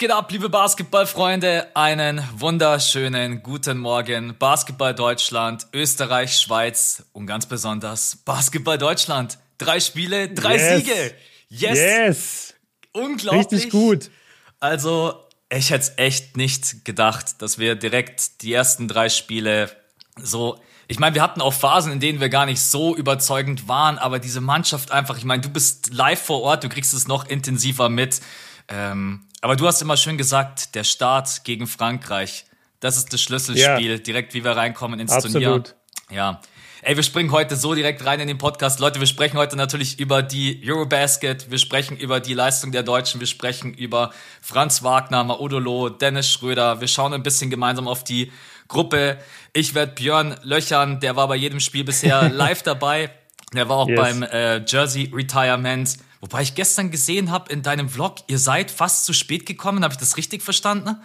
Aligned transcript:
Geht 0.00 0.12
ab, 0.12 0.32
liebe 0.32 0.48
Basketballfreunde? 0.48 1.76
Einen 1.76 2.26
wunderschönen 2.34 3.42
guten 3.42 3.76
Morgen. 3.76 4.34
Basketball 4.38 4.94
Deutschland, 4.94 5.66
Österreich, 5.74 6.38
Schweiz 6.38 7.02
und 7.12 7.26
ganz 7.26 7.44
besonders 7.44 8.16
Basketball 8.16 8.78
Deutschland. 8.78 9.36
Drei 9.58 9.78
Spiele, 9.78 10.30
drei 10.30 10.56
yes. 10.56 10.78
Siege. 10.78 11.14
Yes. 11.50 11.78
Yes. 11.78 12.54
Unglaublich. 12.94 13.52
Richtig 13.52 13.70
gut. 13.70 14.10
Also, 14.58 15.22
ich 15.50 15.68
hätte 15.68 15.82
es 15.82 15.98
echt 15.98 16.34
nicht 16.34 16.86
gedacht, 16.86 17.42
dass 17.42 17.58
wir 17.58 17.74
direkt 17.74 18.40
die 18.40 18.54
ersten 18.54 18.88
drei 18.88 19.10
Spiele 19.10 19.70
so 20.16 20.58
ich 20.88 20.98
meine, 20.98 21.14
wir 21.14 21.22
hatten 21.22 21.42
auch 21.42 21.52
Phasen, 21.52 21.92
in 21.92 22.00
denen 22.00 22.20
wir 22.20 22.30
gar 22.30 22.46
nicht 22.46 22.62
so 22.62 22.96
überzeugend 22.96 23.68
waren, 23.68 23.98
aber 23.98 24.18
diese 24.18 24.40
Mannschaft 24.40 24.92
einfach, 24.92 25.18
ich 25.18 25.24
meine, 25.24 25.42
du 25.42 25.50
bist 25.50 25.92
live 25.92 26.22
vor 26.22 26.40
Ort, 26.40 26.64
du 26.64 26.70
kriegst 26.70 26.94
es 26.94 27.06
noch 27.06 27.28
intensiver 27.28 27.90
mit. 27.90 28.22
Ähm, 28.66 29.26
aber 29.40 29.56
du 29.56 29.66
hast 29.66 29.80
immer 29.80 29.96
schön 29.96 30.18
gesagt, 30.18 30.74
der 30.74 30.84
Start 30.84 31.44
gegen 31.44 31.66
Frankreich, 31.66 32.44
das 32.80 32.96
ist 32.96 33.12
das 33.12 33.20
Schlüsselspiel, 33.20 33.90
ja. 33.90 33.98
direkt 33.98 34.34
wie 34.34 34.44
wir 34.44 34.52
reinkommen 34.52 35.00
ins 35.00 35.12
Absolut. 35.12 35.42
Turnier. 35.42 35.64
Ja. 36.10 36.40
Ey, 36.82 36.96
wir 36.96 37.02
springen 37.02 37.30
heute 37.30 37.56
so 37.56 37.74
direkt 37.74 38.06
rein 38.06 38.20
in 38.20 38.28
den 38.28 38.38
Podcast. 38.38 38.80
Leute, 38.80 39.00
wir 39.00 39.06
sprechen 39.06 39.36
heute 39.36 39.54
natürlich 39.54 40.00
über 40.00 40.22
die 40.22 40.62
Eurobasket, 40.66 41.50
wir 41.50 41.58
sprechen 41.58 41.98
über 41.98 42.20
die 42.20 42.32
Leistung 42.32 42.72
der 42.72 42.82
Deutschen, 42.82 43.20
wir 43.20 43.26
sprechen 43.26 43.74
über 43.74 44.12
Franz 44.40 44.82
Wagner, 44.82 45.22
Maudolo, 45.22 45.90
Dennis 45.90 46.30
Schröder. 46.30 46.80
Wir 46.80 46.88
schauen 46.88 47.12
ein 47.12 47.22
bisschen 47.22 47.50
gemeinsam 47.50 47.86
auf 47.86 48.02
die 48.02 48.32
Gruppe. 48.66 49.18
Ich 49.52 49.74
werde 49.74 49.92
Björn 49.92 50.36
löchern, 50.42 51.00
der 51.00 51.16
war 51.16 51.28
bei 51.28 51.36
jedem 51.36 51.60
Spiel 51.60 51.84
bisher 51.84 52.28
live 52.32 52.62
dabei. 52.62 53.10
Der 53.52 53.68
war 53.68 53.76
auch 53.76 53.88
yes. 53.88 54.00
beim 54.00 54.22
äh, 54.22 54.64
Jersey 54.64 55.10
Retirement. 55.12 55.98
Wobei 56.20 56.42
ich 56.42 56.54
gestern 56.54 56.90
gesehen 56.90 57.30
habe 57.30 57.50
in 57.52 57.62
deinem 57.62 57.88
Vlog, 57.88 58.16
ihr 58.28 58.38
seid 58.38 58.70
fast 58.70 59.06
zu 59.06 59.12
spät 59.12 59.46
gekommen. 59.46 59.82
Habe 59.82 59.94
ich 59.94 59.98
das 59.98 60.16
richtig 60.16 60.42
verstanden? 60.42 60.96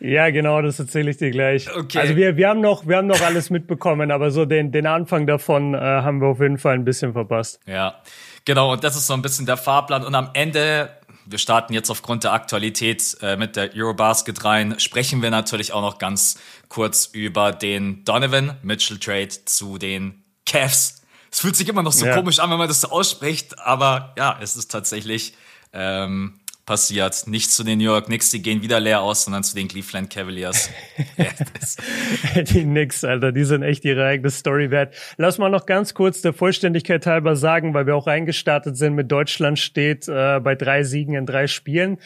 Ja, 0.00 0.30
genau, 0.30 0.60
das 0.62 0.80
erzähle 0.80 1.10
ich 1.12 1.18
dir 1.18 1.30
gleich. 1.30 1.72
Okay. 1.72 1.98
Also 1.98 2.16
wir, 2.16 2.36
wir 2.36 2.48
haben 2.48 2.60
noch, 2.60 2.88
wir 2.88 2.96
haben 2.96 3.06
noch 3.06 3.20
alles 3.20 3.50
mitbekommen, 3.50 4.10
aber 4.10 4.32
so 4.32 4.46
den, 4.46 4.72
den 4.72 4.86
Anfang 4.86 5.28
davon 5.28 5.74
äh, 5.74 5.78
haben 5.78 6.20
wir 6.20 6.28
auf 6.28 6.40
jeden 6.40 6.58
Fall 6.58 6.74
ein 6.74 6.84
bisschen 6.84 7.12
verpasst. 7.12 7.60
Ja, 7.66 8.00
genau. 8.44 8.72
Und 8.72 8.82
das 8.82 8.96
ist 8.96 9.06
so 9.06 9.14
ein 9.14 9.22
bisschen 9.22 9.46
der 9.46 9.56
Fahrplan. 9.56 10.04
Und 10.04 10.14
am 10.16 10.30
Ende, 10.32 10.90
wir 11.26 11.38
starten 11.38 11.72
jetzt 11.72 11.88
aufgrund 11.88 12.24
der 12.24 12.32
Aktualität 12.32 13.16
äh, 13.22 13.36
mit 13.36 13.54
der 13.54 13.70
Eurobasket 13.76 14.44
rein, 14.44 14.74
sprechen 14.80 15.22
wir 15.22 15.30
natürlich 15.30 15.72
auch 15.72 15.82
noch 15.82 15.98
ganz 15.98 16.36
kurz 16.68 17.06
über 17.12 17.52
den 17.52 18.04
Donovan 18.04 18.56
Mitchell 18.62 18.98
Trade 18.98 19.28
zu 19.28 19.78
den 19.78 20.24
Cavs 20.46 21.01
es 21.32 21.40
fühlt 21.40 21.56
sich 21.56 21.68
immer 21.68 21.82
noch 21.82 21.92
so 21.92 22.06
ja. 22.06 22.14
komisch 22.14 22.38
an, 22.38 22.50
wenn 22.50 22.58
man 22.58 22.68
das 22.68 22.82
so 22.82 22.90
ausspricht, 22.90 23.58
aber 23.58 24.14
ja, 24.18 24.38
es 24.42 24.54
ist 24.54 24.70
tatsächlich 24.70 25.34
ähm, 25.72 26.34
passiert. 26.66 27.26
Nicht 27.26 27.50
zu 27.50 27.64
den 27.64 27.78
New 27.78 27.84
York 27.84 28.06
Knicks, 28.06 28.30
die 28.30 28.42
gehen 28.42 28.62
wieder 28.62 28.78
leer 28.78 29.00
aus, 29.00 29.24
sondern 29.24 29.42
zu 29.42 29.56
den 29.56 29.66
Cleveland 29.66 30.10
Cavaliers. 30.10 30.68
die 32.36 32.64
Knicks, 32.64 33.02
Alter, 33.02 33.32
die 33.32 33.44
sind 33.44 33.62
echt 33.62 33.84
ihre 33.86 34.04
eigene 34.04 34.30
Story 34.30 34.70
wert. 34.70 34.94
Lass 35.16 35.38
mal 35.38 35.48
noch 35.48 35.64
ganz 35.64 35.94
kurz 35.94 36.20
der 36.20 36.34
Vollständigkeit 36.34 37.06
halber 37.06 37.34
sagen, 37.34 37.72
weil 37.72 37.86
wir 37.86 37.96
auch 37.96 38.06
eingestartet 38.06 38.76
sind 38.76 38.94
mit 38.94 39.10
Deutschland 39.10 39.58
steht 39.58 40.08
äh, 40.08 40.38
bei 40.38 40.54
drei 40.54 40.84
Siegen 40.84 41.14
in 41.14 41.24
drei 41.24 41.46
Spielen. 41.46 41.98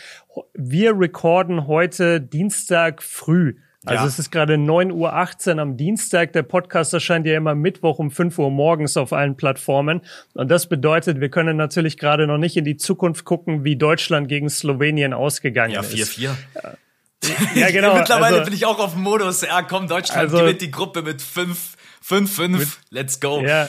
Wir 0.55 0.99
recorden 0.99 1.67
heute 1.67 2.21
Dienstag 2.21 3.03
früh. 3.03 3.57
Also 3.87 4.03
ja. 4.03 4.09
es 4.09 4.19
ist 4.19 4.31
gerade 4.31 4.55
9.18 4.55 5.55
Uhr 5.55 5.59
am 5.61 5.77
Dienstag. 5.77 6.33
Der 6.33 6.43
Podcast 6.43 6.93
erscheint 6.93 7.25
ja 7.27 7.37
immer 7.37 7.55
Mittwoch 7.55 7.99
um 7.99 8.11
5 8.11 8.39
Uhr 8.39 8.51
morgens 8.51 8.97
auf 8.97 9.13
allen 9.13 9.37
Plattformen. 9.37 10.03
Und 10.35 10.51
das 10.51 10.69
bedeutet, 10.69 11.21
wir 11.21 11.29
können 11.29 11.57
natürlich 11.57 11.97
gerade 11.97 12.27
noch 12.27 12.39
nicht 12.39 12.57
in 12.57 12.65
die 12.65 12.77
Zukunft 12.77 13.25
gucken, 13.25 13.65
wie 13.65 13.77
Deutschland 13.77 14.29
gegen 14.29 14.51
Slowenien 14.51 15.13
ausgegangen 15.13 15.75
ja, 15.75 15.83
4 15.83 16.03
ist. 16.03 16.19
Ja, 16.19 16.37
4-4. 17.23 17.55
Ja, 17.55 17.71
genau. 17.71 17.95
Mittlerweile 17.99 18.39
also, 18.39 18.45
bin 18.45 18.55
ich 18.55 18.67
auch 18.67 18.79
auf 18.81 18.95
dem 18.95 19.03
Modus. 19.03 19.43
Ja, 19.43 19.63
komm, 19.63 19.89
Deutschland 19.89 20.21
also, 20.21 20.39
gewinnt 20.39 20.61
die 20.61 20.71
Gruppe 20.71 21.03
mit 21.03 21.23
5, 21.23 21.77
5, 22.03 22.35
5. 22.35 22.81
Let's 22.91 23.21
go. 23.21 23.41
Ja. 23.41 23.69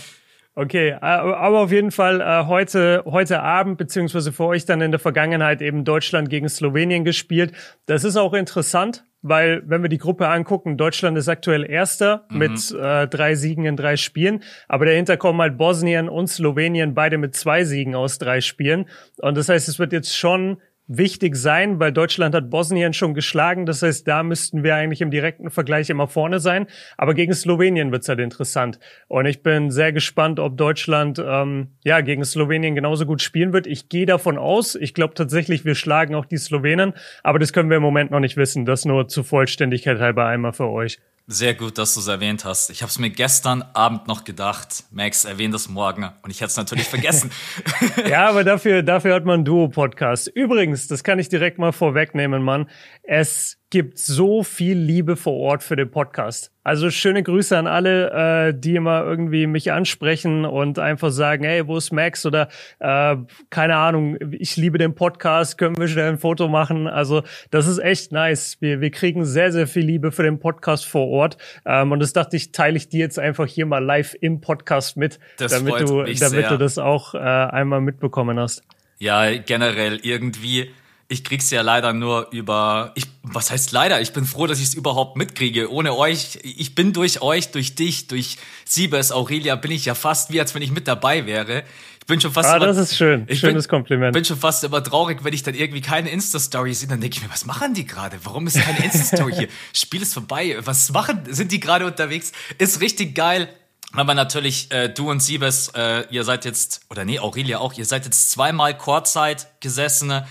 Okay, 0.59 0.93
aber 0.93 1.59
auf 1.59 1.71
jeden 1.71 1.91
Fall 1.91 2.19
äh, 2.19 2.47
heute 2.47 3.03
heute 3.05 3.43
Abend 3.43 3.77
beziehungsweise 3.77 4.33
für 4.33 4.45
euch 4.45 4.65
dann 4.65 4.81
in 4.81 4.89
der 4.89 4.99
Vergangenheit 4.99 5.61
eben 5.61 5.85
Deutschland 5.85 6.31
gegen 6.31 6.49
Slowenien 6.49 7.05
gespielt. 7.05 7.53
Das 7.85 8.03
ist 8.03 8.17
auch 8.17 8.33
interessant, 8.33 9.03
weil 9.21 9.63
wenn 9.65 9.81
wir 9.81 9.89
die 9.89 9.97
Gruppe 9.97 10.27
angucken, 10.27 10.77
Deutschland 10.77 11.17
ist 11.17 11.27
aktuell 11.27 11.69
Erster 11.69 12.25
mhm. 12.29 12.37
mit 12.37 12.71
äh, 12.71 13.07
drei 13.07 13.35
Siegen 13.35 13.65
in 13.65 13.75
drei 13.75 13.97
Spielen, 13.97 14.43
aber 14.67 14.85
dahinter 14.85 15.17
kommen 15.17 15.41
halt 15.41 15.57
Bosnien 15.57 16.09
und 16.09 16.27
Slowenien 16.27 16.93
beide 16.93 17.17
mit 17.17 17.35
zwei 17.35 17.63
Siegen 17.63 17.95
aus 17.95 18.17
drei 18.17 18.41
Spielen. 18.41 18.85
Und 19.19 19.37
das 19.37 19.49
heißt, 19.49 19.67
es 19.67 19.79
wird 19.79 19.93
jetzt 19.93 20.15
schon 20.15 20.57
wichtig 20.87 21.35
sein, 21.35 21.79
weil 21.79 21.91
Deutschland 21.91 22.33
hat 22.33 22.49
Bosnien 22.49 22.93
schon 22.93 23.13
geschlagen. 23.13 23.65
Das 23.65 23.81
heißt, 23.81 24.07
da 24.07 24.23
müssten 24.23 24.63
wir 24.63 24.75
eigentlich 24.75 25.01
im 25.01 25.11
direkten 25.11 25.49
Vergleich 25.49 25.89
immer 25.89 26.07
vorne 26.07 26.39
sein. 26.39 26.67
Aber 26.97 27.13
gegen 27.13 27.33
Slowenien 27.33 27.91
wird's 27.91 28.09
halt 28.09 28.19
interessant. 28.19 28.79
Und 29.07 29.25
ich 29.25 29.43
bin 29.43 29.69
sehr 29.69 29.91
gespannt, 29.91 30.39
ob 30.39 30.57
Deutschland 30.57 31.21
ähm, 31.23 31.67
ja 31.83 32.01
gegen 32.01 32.23
Slowenien 32.23 32.75
genauso 32.75 33.05
gut 33.05 33.21
spielen 33.21 33.53
wird. 33.53 33.67
Ich 33.67 33.89
gehe 33.89 34.05
davon 34.05 34.37
aus. 34.37 34.75
Ich 34.75 34.93
glaube 34.93 35.13
tatsächlich, 35.13 35.65
wir 35.65 35.75
schlagen 35.75 36.15
auch 36.15 36.25
die 36.25 36.37
Slowenen. 36.37 36.93
Aber 37.23 37.39
das 37.39 37.53
können 37.53 37.69
wir 37.69 37.77
im 37.77 37.83
Moment 37.83 38.11
noch 38.11 38.21
nicht 38.21 38.37
wissen. 38.37 38.65
Das 38.65 38.85
nur 38.85 39.07
zur 39.07 39.23
Vollständigkeit 39.23 39.99
halber 39.99 40.25
einmal 40.25 40.53
für 40.53 40.69
euch. 40.69 40.99
Sehr 41.29 41.55
gut, 41.55 41.77
dass 41.77 41.93
du 41.93 41.99
es 41.99 42.07
erwähnt 42.07 42.45
hast. 42.45 42.69
Ich 42.69 42.81
habe 42.81 42.89
es 42.89 42.99
mir 42.99 43.09
gestern 43.09 43.61
Abend 43.73 44.07
noch 44.07 44.23
gedacht. 44.23 44.85
Max, 44.91 45.25
erwähnt 45.25 45.53
es 45.53 45.67
morgen. 45.67 46.09
Und 46.21 46.29
ich 46.29 46.39
hätte 46.39 46.51
es 46.51 46.55
natürlich 46.55 46.87
vergessen. 46.87 47.31
ja, 48.09 48.29
aber 48.29 48.45
dafür, 48.45 48.81
dafür 48.81 49.13
hat 49.13 49.25
man 49.25 49.35
einen 49.35 49.45
Duo-Podcast. 49.45 50.29
Übrigens, 50.29 50.87
das 50.87 51.03
kann 51.03 51.19
ich 51.19 51.27
direkt 51.27 51.57
mal 51.57 51.73
vorwegnehmen, 51.73 52.43
Mann. 52.43 52.69
Es 53.03 53.57
gibt 53.69 53.97
so 53.97 54.43
viel 54.43 54.77
Liebe 54.77 55.17
vor 55.17 55.33
Ort 55.33 55.61
für 55.61 55.75
den 55.75 55.91
Podcast. 55.91 56.51
Also 56.63 56.89
schöne 56.89 57.21
Grüße 57.21 57.57
an 57.57 57.67
alle, 57.67 58.11
äh, 58.49 58.53
die 58.57 58.75
immer 58.75 59.03
irgendwie 59.03 59.45
mich 59.45 59.71
ansprechen 59.71 60.45
und 60.45 60.79
einfach 60.79 61.11
sagen, 61.11 61.43
hey, 61.43 61.67
wo 61.67 61.77
ist 61.77 61.91
Max? 61.91 62.25
Oder 62.25 62.47
äh, 62.79 63.17
keine 63.49 63.75
Ahnung, 63.75 64.17
ich 64.31 64.55
liebe 64.55 64.77
den 64.77 64.95
Podcast, 64.95 65.57
können 65.57 65.77
wir 65.77 65.87
schnell 65.89 66.09
ein 66.09 66.17
Foto 66.17 66.47
machen? 66.47 66.87
Also 66.87 67.23
das 67.51 67.67
ist 67.67 67.79
echt 67.79 68.13
nice. 68.13 68.57
Wir, 68.61 68.79
wir 68.79 68.91
kriegen 68.91 69.25
sehr, 69.25 69.51
sehr 69.51 69.67
viel 69.67 69.85
Liebe 69.85 70.11
für 70.11 70.23
den 70.23 70.39
Podcast 70.39 70.85
vor 70.85 71.07
Ort. 71.07 71.37
Ähm, 71.65 71.91
und 71.91 71.99
das 71.99 72.13
dachte 72.13 72.37
ich, 72.37 72.53
teile 72.53 72.77
ich 72.77 72.87
dir 72.87 72.99
jetzt 72.99 73.19
einfach 73.19 73.47
hier 73.47 73.65
mal 73.65 73.83
live 73.83 74.15
im 74.19 74.39
Podcast 74.39 74.95
mit, 74.95 75.19
das 75.37 75.51
damit 75.51 75.81
du, 75.81 76.03
damit 76.03 76.17
sehr. 76.17 76.49
du 76.49 76.57
das 76.57 76.77
auch 76.77 77.15
äh, 77.15 77.17
einmal 77.17 77.81
mitbekommen 77.81 78.39
hast. 78.39 78.63
Ja, 78.99 79.37
generell 79.37 79.99
irgendwie 80.01 80.71
ich 81.09 81.23
krieg's 81.23 81.49
ja 81.51 81.61
leider 81.61 81.93
nur 81.93 82.29
über, 82.31 82.91
ich, 82.95 83.05
was 83.23 83.49
heißt 83.49 83.71
leider? 83.71 84.01
Ich 84.01 84.11
bin 84.11 84.25
froh, 84.25 84.45
dass 84.45 84.59
ich 84.59 84.65
es 84.65 84.73
überhaupt 84.73 85.15
mitkriege. 85.15 85.71
Ohne 85.71 85.95
euch, 85.95 86.39
ich 86.43 86.75
bin 86.75 86.91
durch 86.91 87.21
euch, 87.21 87.51
durch 87.51 87.75
dich, 87.75 88.07
durch 88.07 88.37
Siebes, 88.65 89.11
Aurelia, 89.13 89.55
bin 89.55 89.71
ich 89.71 89.85
ja 89.85 89.95
fast 89.95 90.31
wie, 90.33 90.39
als 90.39 90.53
wenn 90.53 90.61
ich 90.61 90.71
mit 90.71 90.87
dabei 90.87 91.25
wäre. 91.25 91.63
Ich 91.99 92.05
bin 92.07 92.19
schon 92.19 92.31
fast 92.31 92.49
ah, 92.49 92.57
immer, 92.57 92.67
das 92.67 92.77
ist 92.77 92.97
schön. 92.97 93.25
Ich 93.27 93.39
Schönes 93.39 93.67
bin, 93.67 93.69
Kompliment. 93.69 94.13
bin 94.13 94.25
schon 94.25 94.37
fast 94.37 94.63
immer 94.65 94.83
traurig, 94.83 95.23
wenn 95.23 95.33
ich 95.33 95.43
dann 95.43 95.55
irgendwie 95.55 95.81
keine 95.81 96.09
Insta-Story 96.09 96.73
sehe. 96.73 96.89
Dann 96.89 96.99
denke 96.99 97.17
ich 97.17 97.23
mir, 97.23 97.29
was 97.29 97.45
machen 97.45 97.73
die 97.73 97.85
gerade? 97.85 98.17
Warum 98.23 98.47
ist 98.47 98.59
keine 98.59 98.83
Insta-Story 98.83 99.33
hier? 99.33 99.47
Spiel 99.73 100.01
ist 100.01 100.13
vorbei. 100.13 100.57
Was 100.59 100.91
machen, 100.91 101.21
sind 101.29 101.53
die 101.53 101.59
gerade 101.61 101.85
unterwegs? 101.85 102.33
Ist 102.57 102.81
richtig 102.81 103.15
geil. 103.15 103.47
Aber 103.93 104.13
natürlich, 104.13 104.71
äh, 104.71 104.89
du 104.89 105.09
und 105.09 105.21
Siebes, 105.21 105.69
äh, 105.73 106.03
ihr 106.09 106.25
seid 106.25 106.43
jetzt, 106.43 106.81
oder 106.89 107.05
nee, 107.05 107.19
Aurelia 107.19 107.59
auch, 107.59 107.73
ihr 107.73 107.85
seid 107.85 108.03
jetzt 108.03 108.31
zweimal 108.31 108.77
Kurzzeit 108.77 109.47
gesessene 109.61 110.27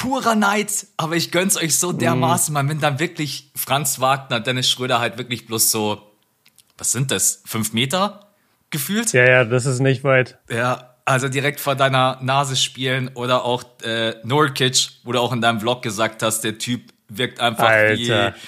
purer 0.00 0.34
Neid, 0.34 0.86
aber 0.96 1.14
ich 1.14 1.30
gönn's 1.30 1.58
euch 1.58 1.78
so 1.78 1.92
dermaßen, 1.92 2.54
man, 2.54 2.70
wenn 2.70 2.80
dann 2.80 2.98
wirklich 2.98 3.50
Franz 3.54 4.00
Wagner, 4.00 4.40
Dennis 4.40 4.70
Schröder 4.70 4.98
halt 4.98 5.18
wirklich 5.18 5.46
bloß 5.46 5.70
so, 5.70 6.00
was 6.78 6.90
sind 6.90 7.10
das, 7.10 7.42
fünf 7.44 7.74
Meter 7.74 8.28
gefühlt? 8.70 9.12
Ja, 9.12 9.28
ja, 9.28 9.44
das 9.44 9.66
ist 9.66 9.80
nicht 9.80 10.02
weit. 10.02 10.38
Ja, 10.48 10.94
also 11.04 11.28
direkt 11.28 11.60
vor 11.60 11.74
deiner 11.74 12.18
Nase 12.22 12.56
spielen 12.56 13.10
oder 13.14 13.44
auch 13.44 13.62
äh, 13.82 14.14
Norkic, 14.24 14.88
wo 15.04 15.12
du 15.12 15.20
auch 15.20 15.34
in 15.34 15.42
deinem 15.42 15.60
Vlog 15.60 15.82
gesagt 15.82 16.22
hast, 16.22 16.40
der 16.44 16.56
Typ 16.56 16.94
wirkt 17.08 17.38
einfach 17.40 17.68
Alter. 17.68 17.98
wie 17.98 18.40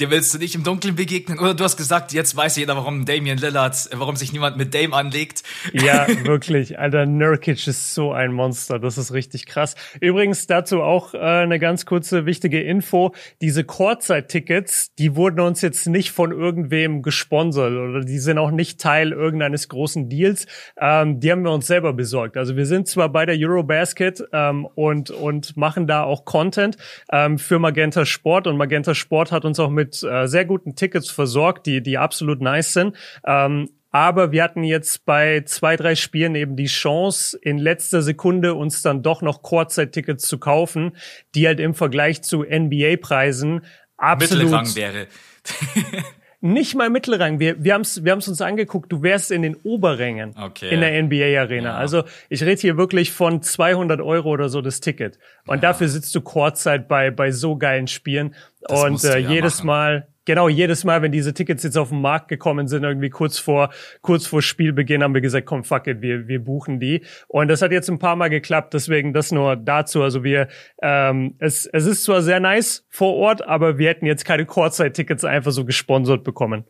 dir 0.00 0.10
willst 0.10 0.34
du 0.34 0.38
nicht 0.38 0.54
im 0.54 0.64
Dunkeln 0.64 0.96
begegnen. 0.96 1.38
Oder 1.38 1.54
du 1.54 1.64
hast 1.64 1.76
gesagt, 1.76 2.12
jetzt 2.12 2.36
weiß 2.36 2.56
jeder, 2.56 2.76
warum 2.76 3.04
Damian 3.04 3.38
Lillard, 3.38 3.88
warum 3.92 4.16
sich 4.16 4.32
niemand 4.32 4.56
mit 4.56 4.74
Dame 4.74 4.94
anlegt. 4.94 5.42
Ja, 5.72 6.06
wirklich. 6.24 6.78
Alter, 6.78 7.06
Nurkic 7.06 7.66
ist 7.66 7.94
so 7.94 8.12
ein 8.12 8.32
Monster. 8.32 8.78
Das 8.78 8.98
ist 8.98 9.12
richtig 9.12 9.46
krass. 9.46 9.74
Übrigens 10.00 10.46
dazu 10.46 10.82
auch 10.82 11.14
äh, 11.14 11.18
eine 11.18 11.58
ganz 11.58 11.86
kurze 11.86 12.26
wichtige 12.26 12.60
Info. 12.62 13.14
Diese 13.40 13.64
Kurzzeit-Tickets, 13.64 14.94
die 14.96 15.16
wurden 15.16 15.40
uns 15.40 15.60
jetzt 15.62 15.86
nicht 15.86 16.10
von 16.10 16.32
irgendwem 16.32 17.02
gesponsert 17.02 17.72
oder 17.72 18.00
die 18.00 18.18
sind 18.18 18.38
auch 18.38 18.50
nicht 18.50 18.80
Teil 18.80 19.12
irgendeines 19.12 19.68
großen 19.68 20.08
Deals. 20.08 20.46
Ähm, 20.80 21.20
die 21.20 21.30
haben 21.30 21.42
wir 21.42 21.52
uns 21.52 21.66
selber 21.66 21.92
besorgt. 21.92 22.36
Also 22.36 22.56
wir 22.56 22.66
sind 22.66 22.88
zwar 22.88 23.10
bei 23.10 23.26
der 23.26 23.36
Eurobasket 23.38 24.24
ähm, 24.32 24.66
und, 24.74 25.10
und 25.10 25.56
machen 25.56 25.86
da 25.86 26.02
auch 26.02 26.24
Content 26.24 26.76
ähm, 27.12 27.38
für 27.38 27.58
Magenta 27.58 28.04
Sport 28.06 28.46
und 28.46 28.56
Magenta 28.56 28.94
Sport 28.94 29.30
hat 29.30 29.44
uns 29.44 29.60
auch 29.60 29.70
mit 29.70 29.83
mit 29.84 30.02
äh, 30.02 30.26
sehr 30.26 30.44
guten 30.44 30.74
Tickets 30.74 31.10
versorgt, 31.10 31.66
die, 31.66 31.82
die 31.82 31.98
absolut 31.98 32.40
nice 32.40 32.72
sind. 32.72 32.96
Ähm, 33.26 33.70
Aber 33.90 34.32
wir 34.32 34.42
hatten 34.42 34.64
jetzt 34.64 35.04
bei 35.04 35.42
zwei, 35.46 35.76
drei 35.76 35.94
Spielen 35.94 36.34
eben 36.34 36.56
die 36.56 36.66
Chance, 36.66 37.38
in 37.40 37.58
letzter 37.58 38.02
Sekunde 38.02 38.54
uns 38.54 38.82
dann 38.82 39.02
doch 39.02 39.22
noch 39.22 39.42
Kurzzeit-Tickets 39.42 40.26
zu 40.26 40.38
kaufen, 40.38 40.96
die 41.34 41.46
halt 41.46 41.60
im 41.60 41.74
Vergleich 41.74 42.22
zu 42.22 42.42
NBA-Preisen 42.42 43.64
absolut 43.96 44.44
Mittelrang 44.44 44.74
wäre. 44.74 45.06
nicht 46.44 46.74
mal 46.74 46.90
Mittelrang. 46.90 47.40
Wir, 47.40 47.64
wir 47.64 47.72
haben 47.72 47.80
es 47.80 48.04
wir 48.04 48.12
haben's 48.12 48.28
uns 48.28 48.42
angeguckt, 48.42 48.92
du 48.92 49.02
wärst 49.02 49.30
in 49.30 49.40
den 49.40 49.56
Oberrängen 49.56 50.34
Okay. 50.38 50.68
in 50.72 50.80
der 50.80 51.02
NBA-Arena. 51.02 51.70
Ja. 51.70 51.76
Also 51.76 52.04
ich 52.28 52.42
rede 52.42 52.60
hier 52.60 52.76
wirklich 52.76 53.12
von 53.12 53.40
200 53.40 54.02
Euro 54.02 54.28
oder 54.28 54.50
so 54.50 54.60
das 54.60 54.80
Ticket. 54.80 55.18
Und 55.46 55.62
dafür 55.62 55.88
sitzt 55.88 56.14
du 56.14 56.20
Kurzzeit 56.20 56.86
bei, 56.86 57.10
bei 57.10 57.30
so 57.30 57.56
geilen 57.56 57.86
Spielen. 57.86 58.34
Das 58.60 58.84
Und 58.84 59.02
äh, 59.04 59.20
ja 59.20 59.30
jedes 59.30 59.58
machen. 59.64 59.66
Mal, 59.66 60.08
genau, 60.24 60.48
jedes 60.48 60.84
Mal, 60.84 61.02
wenn 61.02 61.12
diese 61.12 61.34
Tickets 61.34 61.62
jetzt 61.62 61.76
auf 61.76 61.90
den 61.90 62.00
Markt 62.00 62.28
gekommen 62.28 62.68
sind, 62.68 62.84
irgendwie 62.84 63.10
kurz 63.10 63.38
vor, 63.38 63.70
kurz 64.00 64.26
vor 64.26 64.42
Spielbeginn, 64.42 65.02
haben 65.02 65.14
wir 65.14 65.20
gesagt, 65.20 65.46
komm, 65.46 65.64
fuck 65.64 65.86
it, 65.86 66.00
wir, 66.00 66.28
wir 66.28 66.42
buchen 66.42 66.80
die. 66.80 67.04
Und 67.28 67.48
das 67.48 67.62
hat 67.62 67.72
jetzt 67.72 67.88
ein 67.88 67.98
paar 67.98 68.16
Mal 68.16 68.30
geklappt, 68.30 68.74
deswegen 68.74 69.12
das 69.12 69.32
nur 69.32 69.56
dazu. 69.56 70.02
Also 70.02 70.24
wir, 70.24 70.48
ähm, 70.82 71.34
es, 71.38 71.66
es 71.66 71.86
ist 71.86 72.04
zwar 72.04 72.22
sehr 72.22 72.40
nice 72.40 72.86
vor 72.90 73.14
Ort, 73.14 73.46
aber 73.46 73.78
wir 73.78 73.88
hätten 73.88 74.06
jetzt 74.06 74.24
keine 74.24 74.46
Kurzzeit-Tickets 74.46 75.24
einfach 75.24 75.52
so 75.52 75.64
gesponsert 75.64 76.24
bekommen. 76.24 76.64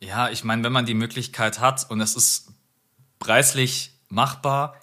Ja, 0.00 0.30
ich 0.30 0.42
meine, 0.42 0.64
wenn 0.64 0.72
man 0.72 0.86
die 0.86 0.94
Möglichkeit 0.94 1.60
hat 1.60 1.88
und 1.88 2.00
es 2.00 2.16
ist 2.16 2.52
preislich 3.18 3.92
machbar, 4.08 4.76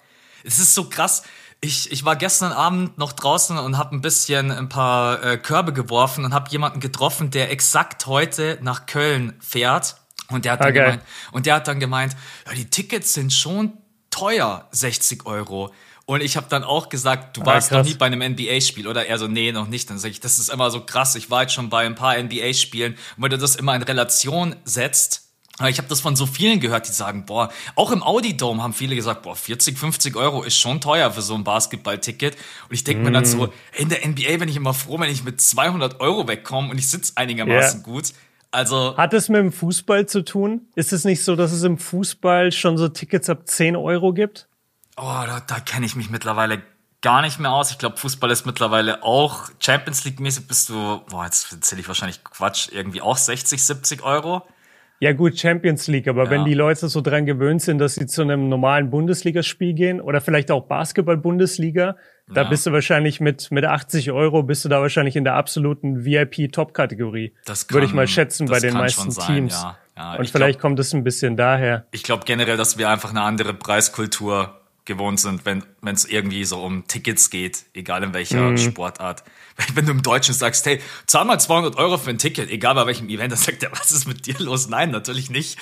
es 0.44 0.58
ist 0.58 0.74
so 0.74 0.88
krass. 0.88 1.22
Ich, 1.62 1.92
ich 1.92 2.04
war 2.06 2.16
gestern 2.16 2.52
Abend 2.52 2.96
noch 2.96 3.12
draußen 3.12 3.58
und 3.58 3.76
habe 3.76 3.94
ein 3.94 4.00
bisschen 4.00 4.50
ein 4.50 4.70
paar 4.70 5.22
äh, 5.22 5.36
Körbe 5.36 5.74
geworfen 5.74 6.24
und 6.24 6.32
habe 6.32 6.50
jemanden 6.50 6.80
getroffen, 6.80 7.30
der 7.30 7.50
exakt 7.50 8.06
heute 8.06 8.58
nach 8.62 8.86
Köln 8.86 9.34
fährt. 9.40 9.96
Und 10.28 10.44
der 10.46 10.52
hat 10.52 10.60
dann 10.60 10.68
Ah, 10.68 10.70
geil. 10.70 10.84
gemeint, 10.84 11.02
und 11.32 11.44
der 11.46 11.56
hat 11.56 11.68
dann 11.68 11.78
gemeint, 11.80 12.16
ja, 12.46 12.52
die 12.54 12.70
Tickets 12.70 13.12
sind 13.12 13.32
schon 13.32 13.72
teuer, 14.10 14.68
60 14.70 15.26
Euro. 15.26 15.74
Und 16.06 16.22
ich 16.22 16.36
habe 16.36 16.46
dann 16.48 16.64
auch 16.64 16.88
gesagt, 16.88 17.36
du 17.36 17.44
warst 17.44 17.70
noch 17.70 17.78
Ah, 17.78 17.80
krass. 17.82 17.88
nie 17.92 17.94
bei 17.98 18.06
einem 18.06 18.22
NBA-Spiel 18.22 18.88
oder 18.88 19.06
er 19.06 19.18
so, 19.18 19.26
nee, 19.28 19.52
noch 19.52 19.68
nicht. 19.68 19.90
Dann 19.90 19.98
sage 19.98 20.12
ich, 20.12 20.20
das 20.20 20.38
ist 20.38 20.48
immer 20.48 20.70
so 20.70 20.80
krass. 20.84 21.14
Ich 21.14 21.30
war 21.30 21.42
jetzt 21.42 21.52
schon 21.52 21.68
bei 21.68 21.84
ein 21.84 21.94
paar 21.94 22.16
NBA-Spielen. 22.16 22.94
Und 22.94 23.22
wenn 23.22 23.30
du 23.30 23.38
das 23.38 23.54
immer 23.56 23.74
in 23.76 23.82
Relation 23.82 24.56
setzt, 24.64 25.29
ich 25.68 25.78
habe 25.78 25.88
das 25.88 26.00
von 26.00 26.16
so 26.16 26.26
vielen 26.26 26.60
gehört, 26.60 26.88
die 26.88 26.92
sagen, 26.92 27.26
boah, 27.26 27.50
auch 27.74 27.90
im 27.90 28.02
Audi 28.02 28.36
Dome 28.36 28.62
haben 28.62 28.72
viele 28.72 28.94
gesagt, 28.96 29.22
boah, 29.22 29.36
40, 29.36 29.78
50 29.78 30.16
Euro 30.16 30.42
ist 30.42 30.56
schon 30.56 30.80
teuer 30.80 31.10
für 31.10 31.22
so 31.22 31.34
ein 31.34 31.44
Basketball-Ticket. 31.44 32.34
Und 32.34 32.74
ich 32.74 32.84
denke 32.84 33.02
mir 33.04 33.12
dann 33.12 33.26
so, 33.26 33.52
in 33.76 33.88
der 33.88 34.06
NBA 34.06 34.38
bin 34.38 34.48
ich 34.48 34.56
immer 34.56 34.74
froh, 34.74 34.98
wenn 34.98 35.10
ich 35.10 35.24
mit 35.24 35.40
200 35.40 36.00
Euro 36.00 36.26
wegkomme 36.28 36.70
und 36.70 36.78
ich 36.78 36.88
sitze 36.88 37.12
einigermaßen 37.16 37.80
Ja. 37.80 37.84
gut. 37.84 38.12
Also 38.52 38.96
Hat 38.96 39.12
es 39.12 39.28
mit 39.28 39.38
dem 39.38 39.52
Fußball 39.52 40.06
zu 40.06 40.24
tun? 40.24 40.62
Ist 40.74 40.92
es 40.92 41.04
nicht 41.04 41.22
so, 41.22 41.36
dass 41.36 41.52
es 41.52 41.62
im 41.62 41.78
Fußball 41.78 42.50
schon 42.52 42.78
so 42.78 42.88
Tickets 42.88 43.28
ab 43.28 43.42
10 43.46 43.76
Euro 43.76 44.12
gibt? 44.12 44.48
Oh, 44.96 45.02
da, 45.04 45.40
da 45.46 45.60
kenne 45.60 45.86
ich 45.86 45.94
mich 45.94 46.10
mittlerweile 46.10 46.62
gar 47.00 47.22
nicht 47.22 47.38
mehr 47.38 47.52
aus. 47.52 47.70
Ich 47.70 47.78
glaube, 47.78 47.96
Fußball 47.96 48.30
ist 48.30 48.46
mittlerweile 48.46 49.02
auch 49.02 49.48
Champions 49.60 50.04
League-mäßig 50.04 50.46
bist 50.46 50.68
du, 50.68 51.00
boah, 51.08 51.24
jetzt 51.24 51.52
erzähle 51.52 51.80
ich 51.80 51.88
wahrscheinlich 51.88 52.22
Quatsch, 52.24 52.68
irgendwie 52.72 53.00
auch 53.00 53.16
60, 53.16 53.62
70 53.62 54.02
Euro. 54.02 54.42
Ja 55.02 55.14
gut, 55.14 55.38
Champions 55.38 55.86
League, 55.88 56.08
aber 56.08 56.24
Ja. 56.24 56.30
wenn 56.30 56.44
die 56.44 56.52
Leute 56.54 56.88
so 56.90 57.00
dran 57.00 57.24
gewöhnt 57.24 57.62
sind, 57.62 57.78
dass 57.78 57.94
sie 57.94 58.04
zu 58.06 58.20
einem 58.20 58.50
normalen 58.50 58.90
Bundesligaspiel 58.90 59.72
gehen 59.72 59.98
oder 60.00 60.20
vielleicht 60.20 60.50
auch 60.50 60.66
Basketball-Bundesliga, 60.68 61.96
da 62.28 62.42
Ja. 62.42 62.48
bist 62.48 62.66
du 62.66 62.72
wahrscheinlich 62.72 63.18
mit, 63.18 63.50
mit 63.50 63.64
80 63.64 64.12
Euro, 64.12 64.42
bist 64.42 64.64
du 64.64 64.68
da 64.68 64.80
wahrscheinlich 64.82 65.16
in 65.16 65.24
der 65.24 65.34
absoluten 65.36 66.04
VIP-Top-Kategorie. 66.04 67.32
Das 67.46 67.68
Würde 67.70 67.86
ich 67.86 67.90
kann- 67.92 67.96
mal 67.96 68.06
schätzen 68.06 68.46
bei 68.46 68.60
den 68.60 68.72
kann 68.72 68.80
meisten 68.82 69.10
sein, 69.10 69.26
Teams. 69.34 69.62
ja. 69.62 69.76
Ja, 69.96 70.14
Und 70.16 70.24
ich 70.24 70.32
vielleicht 70.32 70.58
glaub- 70.60 70.62
kommt 70.70 70.78
es 70.80 70.94
ein 70.94 71.04
bisschen 71.04 71.36
daher. 71.36 71.86
Ich 71.92 72.02
glaube 72.02 72.24
generell, 72.26 72.56
dass 72.56 72.78
wir 72.78 72.88
einfach 72.88 73.10
eine 73.10 73.22
andere 73.22 73.52
Preiskultur 73.54 74.59
gewohnt 74.90 75.20
sind, 75.20 75.46
wenn 75.46 75.62
es 75.82 76.04
irgendwie 76.04 76.44
so 76.44 76.60
um 76.62 76.86
Tickets 76.88 77.30
geht, 77.30 77.64
egal 77.74 78.02
in 78.02 78.12
welcher 78.12 78.50
Mhm. 78.50 78.58
Sportart. 78.58 79.22
Wenn, 79.74 79.84
du 79.86 79.92
im 79.92 80.02
Deutschen 80.02 80.34
sagst, 80.34 80.64
hey, 80.66 80.80
zahl 81.06 81.24
mal 81.26 81.38
200 81.38 81.76
Euro 81.76 81.98
für 81.98 82.08
ein 82.10 82.16
Ticket, 82.18 82.50
egal 82.50 82.74
bei 82.74 82.86
welchem 82.86 83.08
Event, 83.10 83.30
dann 83.32 83.38
sagt 83.38 83.62
er, 83.62 83.70
was 83.78 83.90
ist 83.90 84.06
mit 84.08 84.26
dir 84.26 84.34
los? 84.38 84.68
Nein, 84.68 84.90
natürlich 84.90 85.30
nicht. 85.30 85.58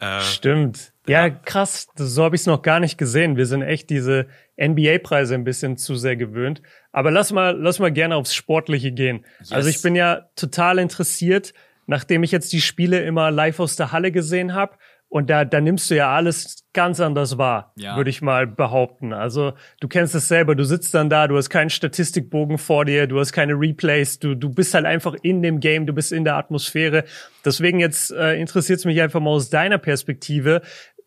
Äh, 0.00 0.20
Stimmt. 0.20 0.92
Ja, 1.06 1.30
krass. 1.30 1.86
So 1.96 2.24
habe 2.24 2.34
ich 2.34 2.42
es 2.42 2.46
noch 2.46 2.62
gar 2.62 2.80
nicht 2.80 2.98
gesehen. 2.98 3.36
Wir 3.36 3.46
sind 3.46 3.62
echt 3.62 3.88
diese 3.90 4.26
NBA-Preise 4.60 5.34
ein 5.34 5.44
bisschen 5.44 5.76
zu 5.76 5.94
sehr 5.94 6.16
gewöhnt. 6.16 6.60
Aber 6.92 7.10
lass 7.10 7.32
mal, 7.32 7.56
lass 7.56 7.78
mal 7.78 7.92
gerne 7.92 8.16
aufs 8.16 8.34
Sportliche 8.34 8.90
gehen. 8.92 9.24
Also 9.50 9.68
ich 9.68 9.80
bin 9.82 9.94
ja 9.94 10.28
total 10.34 10.78
interessiert, 10.80 11.54
nachdem 11.86 12.24
ich 12.24 12.32
jetzt 12.32 12.52
die 12.52 12.60
Spiele 12.60 13.00
immer 13.04 13.30
live 13.30 13.60
aus 13.60 13.76
der 13.76 13.92
Halle 13.92 14.10
gesehen 14.10 14.54
habe. 14.54 14.76
Und 15.08 15.30
da, 15.30 15.44
da 15.44 15.60
nimmst 15.60 15.90
du 15.90 15.94
ja 15.94 16.14
alles 16.14 16.64
ganz 16.72 17.00
anders 17.00 17.38
wahr, 17.38 17.72
Ja. 17.76 17.96
würde 17.96 18.10
ich 18.10 18.22
mal 18.22 18.46
behaupten. 18.46 19.12
Also 19.12 19.52
du 19.80 19.88
kennst 19.88 20.14
es 20.14 20.28
selber, 20.28 20.54
du 20.54 20.64
sitzt 20.64 20.92
dann 20.94 21.08
da, 21.08 21.26
du 21.28 21.36
hast 21.36 21.48
keinen 21.48 21.70
Statistikbogen 21.70 22.58
vor 22.58 22.84
dir, 22.84 23.06
du 23.06 23.18
hast 23.18 23.32
keine 23.32 23.54
Replays, 23.54 24.18
du, 24.18 24.34
du 24.34 24.50
bist 24.50 24.74
halt 24.74 24.84
einfach 24.84 25.14
in 25.22 25.42
dem 25.42 25.60
Game, 25.60 25.86
du 25.86 25.92
bist 25.92 26.12
in 26.12 26.24
der 26.24 26.34
Atmosphäre. 26.36 27.04
Deswegen 27.44 27.78
jetzt 27.80 28.10
äh, 28.10 28.34
interessiert 28.34 28.80
es 28.80 28.84
mich 28.84 29.00
einfach 29.00 29.20
mal 29.20 29.30
aus 29.30 29.48
deiner 29.48 29.78
Perspektive, 29.78 30.60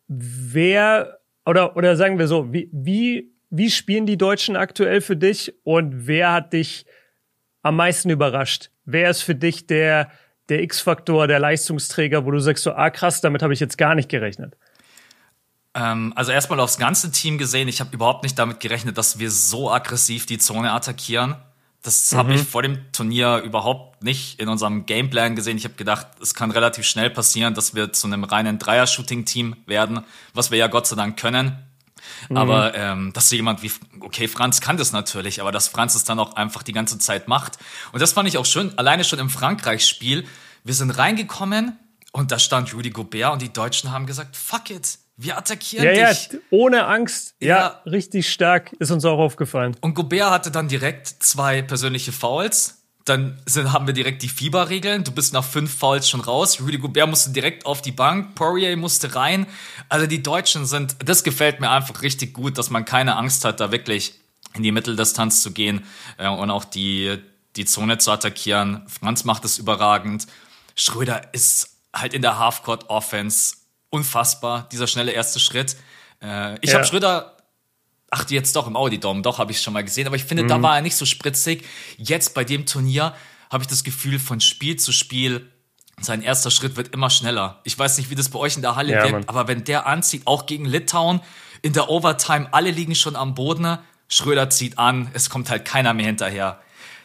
wer 0.08 1.18
oder 1.46 1.76
oder 1.76 1.96
sagen 1.96 2.18
wir 2.18 2.26
so, 2.26 2.52
wie 2.52 2.68
wie 2.72 3.32
wie 3.50 3.70
spielen 3.70 4.06
die 4.06 4.16
Deutschen 4.18 4.56
aktuell 4.56 5.00
für 5.00 5.16
dich 5.16 5.54
und 5.64 6.06
wer 6.06 6.32
hat 6.32 6.52
dich 6.52 6.86
am 7.62 7.76
meisten 7.76 8.10
überrascht? 8.10 8.70
Wer 8.84 9.10
ist 9.10 9.22
für 9.22 9.34
dich 9.34 9.66
der 9.66 10.10
der 10.50 10.62
X-Faktor, 10.62 11.26
der 11.26 11.38
Leistungsträger, 11.38 12.26
wo 12.26 12.30
du 12.30 12.40
sagst 12.40 12.64
so, 12.64 12.72
ah 12.72 12.90
krass, 12.90 13.20
damit 13.20 13.42
habe 13.42 13.54
ich 13.54 13.60
jetzt 13.60 13.78
gar 13.78 13.94
nicht 13.94 14.08
gerechnet. 14.08 14.56
Ähm, 15.74 16.12
also 16.16 16.32
erstmal 16.32 16.60
aufs 16.60 16.78
ganze 16.78 17.12
Team 17.12 17.38
gesehen, 17.38 17.68
ich 17.68 17.80
habe 17.80 17.94
überhaupt 17.94 18.24
nicht 18.24 18.38
damit 18.38 18.60
gerechnet, 18.60 18.98
dass 18.98 19.18
wir 19.18 19.30
so 19.30 19.70
aggressiv 19.70 20.26
die 20.26 20.38
Zone 20.38 20.72
attackieren. 20.72 21.36
Das 21.82 22.12
habe 22.12 22.34
ich 22.34 22.42
vor 22.42 22.60
dem 22.60 22.92
Turnier 22.92 23.38
überhaupt 23.38 24.02
nicht 24.02 24.38
in 24.38 24.48
unserem 24.48 24.84
Gameplan 24.84 25.34
gesehen. 25.34 25.56
Ich 25.56 25.64
habe 25.64 25.76
gedacht, 25.76 26.08
es 26.20 26.34
kann 26.34 26.50
relativ 26.50 26.84
schnell 26.84 27.08
passieren, 27.08 27.54
dass 27.54 27.74
wir 27.74 27.90
zu 27.90 28.06
einem 28.06 28.24
reinen 28.24 28.58
Dreier-Shooting-Team 28.58 29.56
werden, 29.64 30.00
was 30.34 30.50
wir 30.50 30.58
ja 30.58 30.66
Gott 30.66 30.86
sei 30.86 30.96
Dank 30.96 31.18
können. 31.18 31.56
Aber 32.34 32.74
ähm, 32.74 33.12
dass 33.12 33.28
so 33.28 33.36
jemand 33.36 33.62
wie, 33.62 33.70
okay, 34.00 34.28
Franz 34.28 34.60
kann 34.60 34.76
das 34.76 34.92
natürlich, 34.92 35.40
aber 35.40 35.52
dass 35.52 35.68
Franz 35.68 35.94
es 35.94 36.04
dann 36.04 36.18
auch 36.18 36.34
einfach 36.36 36.62
die 36.62 36.72
ganze 36.72 36.98
Zeit 36.98 37.28
macht. 37.28 37.58
Und 37.92 38.00
das 38.02 38.12
fand 38.12 38.28
ich 38.28 38.38
auch 38.38 38.46
schön, 38.46 38.76
alleine 38.78 39.04
schon 39.04 39.18
im 39.18 39.30
Frankreich-Spiel. 39.30 40.24
Wir 40.64 40.74
sind 40.74 40.90
reingekommen 40.90 41.78
und 42.12 42.32
da 42.32 42.38
stand 42.38 42.74
Rudy 42.74 42.90
Gobert 42.90 43.32
und 43.32 43.42
die 43.42 43.52
Deutschen 43.52 43.92
haben 43.92 44.06
gesagt, 44.06 44.36
fuck 44.36 44.70
it, 44.70 44.98
wir 45.16 45.36
attackieren 45.36 45.84
Ja, 45.84 45.92
ja, 45.92 46.08
dich. 46.12 46.30
ohne 46.50 46.86
Angst. 46.86 47.34
Ja. 47.40 47.46
Ja. 47.48 47.66
richtig 47.86 48.30
stark. 48.30 48.72
Ist 48.78 48.90
uns 48.90 49.04
auch 49.04 49.18
aufgefallen. 49.18 49.76
Und 49.80 49.94
Gobert 49.94 50.30
hatte 50.30 50.50
dann 50.50 50.68
direkt 50.68 51.08
zwei 51.08 51.60
persönliche 51.62 52.12
Fouls. 52.12 52.79
Dann 53.06 53.40
sind, 53.46 53.72
haben 53.72 53.86
wir 53.86 53.94
direkt 53.94 54.22
die 54.22 54.28
Fieberregeln. 54.28 55.04
Du 55.04 55.10
bist 55.12 55.32
nach 55.32 55.44
fünf 55.44 55.74
Fouls 55.76 56.08
schon 56.08 56.20
raus. 56.20 56.60
Rudy 56.60 56.78
Gobert 56.78 57.08
musste 57.08 57.30
direkt 57.30 57.64
auf 57.66 57.80
die 57.82 57.92
Bank. 57.92 58.34
Poirier 58.34 58.76
musste 58.76 59.14
rein. 59.14 59.46
Also 59.88 60.06
die 60.06 60.22
Deutschen 60.22 60.66
sind, 60.66 60.96
das 61.04 61.24
gefällt 61.24 61.60
mir 61.60 61.70
einfach 61.70 62.02
richtig 62.02 62.34
gut, 62.34 62.58
dass 62.58 62.70
man 62.70 62.84
keine 62.84 63.16
Angst 63.16 63.44
hat, 63.44 63.58
da 63.60 63.72
wirklich 63.72 64.14
in 64.54 64.62
die 64.62 64.72
Mitteldistanz 64.72 65.42
zu 65.42 65.52
gehen 65.52 65.84
äh, 66.18 66.28
und 66.28 66.50
auch 66.50 66.64
die, 66.64 67.18
die 67.56 67.64
Zone 67.64 67.98
zu 67.98 68.10
attackieren. 68.10 68.82
Franz 68.86 69.24
macht 69.24 69.44
es 69.44 69.58
überragend. 69.58 70.26
Schröder 70.76 71.32
ist 71.32 71.70
halt 71.94 72.14
in 72.14 72.22
der 72.22 72.38
Halfcourt-Offense 72.38 73.54
unfassbar. 73.90 74.68
Dieser 74.72 74.86
schnelle 74.86 75.12
erste 75.12 75.40
Schritt. 75.40 75.76
Äh, 76.22 76.56
ich 76.60 76.70
Ja. 76.70 76.76
habe 76.76 76.84
Schröder 76.86 77.36
Ach, 78.10 78.28
jetzt 78.28 78.56
doch 78.56 78.66
im 78.66 78.76
Audi-Dom, 78.76 79.22
doch, 79.22 79.38
habe 79.38 79.52
ich 79.52 79.60
schon 79.62 79.72
mal 79.72 79.84
gesehen. 79.84 80.06
Aber 80.06 80.16
ich 80.16 80.24
finde, 80.24 80.42
Mhm. 80.42 80.48
da 80.48 80.62
war 80.62 80.76
er 80.76 80.82
nicht 80.82 80.96
so 80.96 81.06
spritzig. 81.06 81.64
Jetzt 81.96 82.34
bei 82.34 82.42
dem 82.44 82.66
Turnier 82.66 83.14
habe 83.50 83.62
ich 83.62 83.68
das 83.68 83.84
Gefühl, 83.84 84.18
von 84.18 84.40
Spiel 84.40 84.76
zu 84.76 84.92
Spiel, 84.92 85.48
sein 86.00 86.22
erster 86.22 86.50
Schritt 86.50 86.76
wird 86.76 86.94
immer 86.94 87.10
schneller. 87.10 87.60
Ich 87.64 87.78
weiß 87.78 87.98
nicht, 87.98 88.10
wie 88.10 88.14
das 88.14 88.28
bei 88.30 88.38
euch 88.38 88.56
in 88.56 88.62
der 88.62 88.74
Halle 88.74 88.92
Ja, 88.92 89.02
wirkt, 89.02 89.12
Mann. 89.12 89.24
aber 89.28 89.48
wenn 89.48 89.64
der 89.64 89.86
anzieht, 89.86 90.22
auch 90.26 90.46
gegen 90.46 90.64
Litauen, 90.64 91.20
in 91.62 91.72
der 91.74 91.90
Overtime, 91.90 92.48
alle 92.52 92.70
liegen 92.70 92.94
schon 92.94 93.16
am 93.16 93.34
Boden, 93.34 93.78
Schröder 94.08 94.48
zieht 94.50 94.78
an, 94.78 95.10
es 95.12 95.28
kommt 95.30 95.50
halt 95.50 95.64
keiner 95.64 95.92
mehr 95.94 96.06
hinterher. 96.06 96.60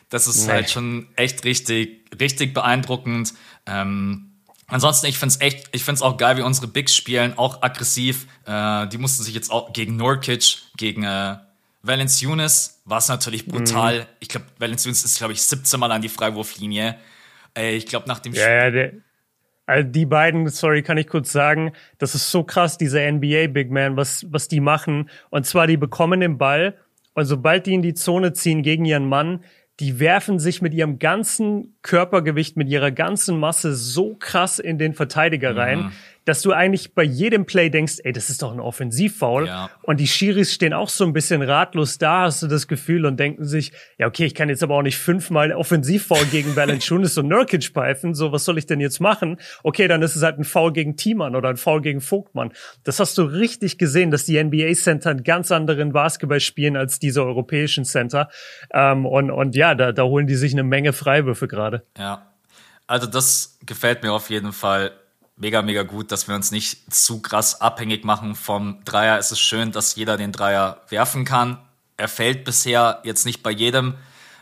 Das 0.10 0.28
ist 0.28 0.46
Nee. 0.48 0.54
halt 0.54 0.70
schon 0.70 1.08
echt 1.16 1.44
richtig, 1.44 2.06
richtig 2.20 2.54
beeindruckend. 2.54 3.34
Ähm, 3.66 4.32
Ansonsten, 4.68 5.08
ich 5.08 5.18
find's 5.18 5.40
echt, 5.42 5.70
ich 5.74 5.84
find's 5.84 6.02
auch 6.02 6.18
geil, 6.18 6.38
wie 6.38 6.42
unsere 6.42 6.68
Bigs 6.68 6.96
spielen, 6.96 7.38
auch 7.38 7.62
aggressiv. 7.62 8.28
Äh, 8.46 8.88
die 8.88 8.98
mussten 8.98 9.24
sich 9.24 9.36
jetzt 9.36 9.52
auch 9.52 9.74
gegen 9.74 9.96
Nurkic, 9.96 10.58
gegen 10.76 11.04
äh, 11.04 11.36
Valanciunas, 11.84 12.82
war 12.86 12.98
es 12.98 13.08
natürlich 13.08 13.46
brutal. 13.46 14.00
Mhm. 14.00 14.06
Ich 14.20 14.30
glaube, 14.30 14.48
Valanciunas 14.58 15.06
ist, 15.06 15.18
glaube 15.18 15.34
ich, 15.34 15.42
17 15.44 15.80
Mal 15.80 15.92
an 15.92 16.02
die 16.02 16.10
Freiwurflinie. 16.10 16.98
Äh, 17.56 17.76
ich 17.76 17.86
glaube, 17.86 18.08
nach 18.08 18.20
dem 18.20 18.34
Ja, 18.34 18.70
ja, 18.70 18.90
also 19.68 19.88
die 19.88 20.06
beiden, 20.06 20.48
sorry, 20.50 20.84
kann 20.84 20.98
ich 20.98 21.08
kurz 21.08 21.32
sagen, 21.32 21.72
das 21.98 22.14
ist 22.14 22.30
so 22.30 22.44
krass, 22.44 22.78
diese 22.78 23.00
NBA 23.12 23.48
Big 23.48 23.72
Man, 23.72 23.98
was, 23.98 24.26
was 24.30 24.48
die 24.48 24.60
machen. 24.60 25.10
Und 25.32 25.46
zwar, 25.46 25.66
die 25.66 25.78
bekommen 25.78 26.20
den 26.20 26.38
Ball 26.38 26.76
und 27.14 27.26
sobald 27.26 27.66
die 27.66 27.74
in 27.74 27.82
die 27.82 27.96
Zone 27.96 28.34
ziehen 28.34 28.62
gegen 28.62 28.86
ihren 28.86 29.08
Mann, 29.10 29.44
die 29.80 30.00
werfen 30.00 30.40
sich 30.40 30.62
mit 30.62 30.74
ihrem 30.74 31.00
ganzen 31.00 31.76
Körpergewicht, 31.82 32.56
mit 32.56 32.70
ihrer 32.70 32.92
ganzen 32.92 33.40
Masse 33.40 33.76
so 33.76 34.16
krass 34.16 34.60
in 34.60 34.78
den 34.78 34.94
Verteidiger 34.94 35.56
rein. 35.56 35.80
Mhm 35.80 35.92
dass 36.26 36.42
du 36.42 36.52
eigentlich 36.52 36.94
bei 36.94 37.04
jedem 37.04 37.46
Play 37.46 37.70
denkst, 37.70 38.00
ey, 38.04 38.12
das 38.12 38.30
ist 38.30 38.42
doch 38.42 38.52
ein 38.52 38.60
Offensivfoul. 38.60 39.48
Ja. 39.48 39.70
Und 39.84 40.00
die 40.00 40.08
Schiris 40.08 40.54
stehen 40.54 40.74
auch 40.74 40.90
so 40.90 41.06
ein 41.06 41.14
bisschen 41.14 41.42
ratlos 41.42 41.98
da, 41.98 42.24
hast 42.24 42.42
du 42.42 42.48
das 42.48 42.68
Gefühl, 42.68 43.06
und 43.06 43.20
denken 43.20 43.46
sich, 43.46 43.72
ja, 43.98 44.08
okay, 44.08 44.26
ich 44.26 44.36
kann 44.36 44.50
jetzt 44.50 44.64
aber 44.64 44.76
auch 44.76 44.82
nicht 44.82 44.98
fünfmal 44.98 45.52
Offensivfoul 45.52 46.26
gegen 46.26 46.56
Valanciunas 46.56 47.18
und 47.18 47.28
Nurkic 47.28 47.64
pfeifen. 47.66 48.16
So, 48.16 48.32
was 48.32 48.44
soll 48.44 48.58
ich 48.58 48.66
denn 48.66 48.80
jetzt 48.80 49.00
machen? 49.00 49.38
Okay, 49.64 49.88
dann 49.88 50.02
ist 50.02 50.16
es 50.16 50.24
halt 50.24 50.40
ein 50.40 50.44
Foul 50.44 50.74
gegen 50.74 50.98
Thiemann 50.98 51.36
oder 51.36 51.50
ein 51.50 51.58
Foul 51.58 51.82
gegen 51.82 52.02
Vogtmann. 52.02 52.52
Das 52.84 53.00
hast 53.00 53.18
du 53.18 53.24
richtig 53.24 53.78
gesehen, 53.78 54.10
dass 54.10 54.26
die 54.26 54.44
NBA-Center 54.44 55.12
einen 55.12 55.24
ganz 55.24 55.52
anderen 55.52 55.94
Basketball 55.94 56.40
spielen 56.40 56.76
als 56.76 57.00
diese 57.00 57.24
europäischen 57.24 57.86
Center. 57.86 58.30
Ähm, 58.74 59.06
und, 59.06 59.30
und 59.30 59.56
ja, 59.56 59.76
da, 59.76 59.92
da 59.92 60.04
holen 60.04 60.26
die 60.26 60.36
sich 60.36 60.54
eine 60.54 60.64
Menge 60.64 60.92
Freiwürfe 60.92 61.48
gerade. 61.48 61.86
Ja. 61.98 62.32
Also 62.88 63.08
das 63.08 63.58
gefällt 63.66 64.04
mir 64.04 64.14
auf 64.14 64.30
jeden 64.30 64.54
Fall 64.54 64.92
mega, 65.38 65.62
mega 65.62 65.84
gut, 65.84 66.12
dass 66.12 66.28
wir 66.28 66.36
uns 66.36 66.52
nicht 66.52 66.94
zu 66.94 67.22
krass 67.22 67.62
abhängig 67.62 68.04
machen 68.04 68.36
vom 68.36 68.84
Dreier. 68.86 69.18
Es 69.18 69.32
ist 69.32 69.40
schön, 69.40 69.72
dass 69.72 69.96
jeder 69.96 70.18
den 70.18 70.32
Dreier 70.32 70.82
werfen 70.90 71.26
kann. 71.26 71.58
Er 71.98 72.08
fällt 72.08 72.44
bisher 72.44 73.02
jetzt 73.04 73.26
nicht 73.26 73.44
bei 73.44 73.52
jedem. 73.52 73.96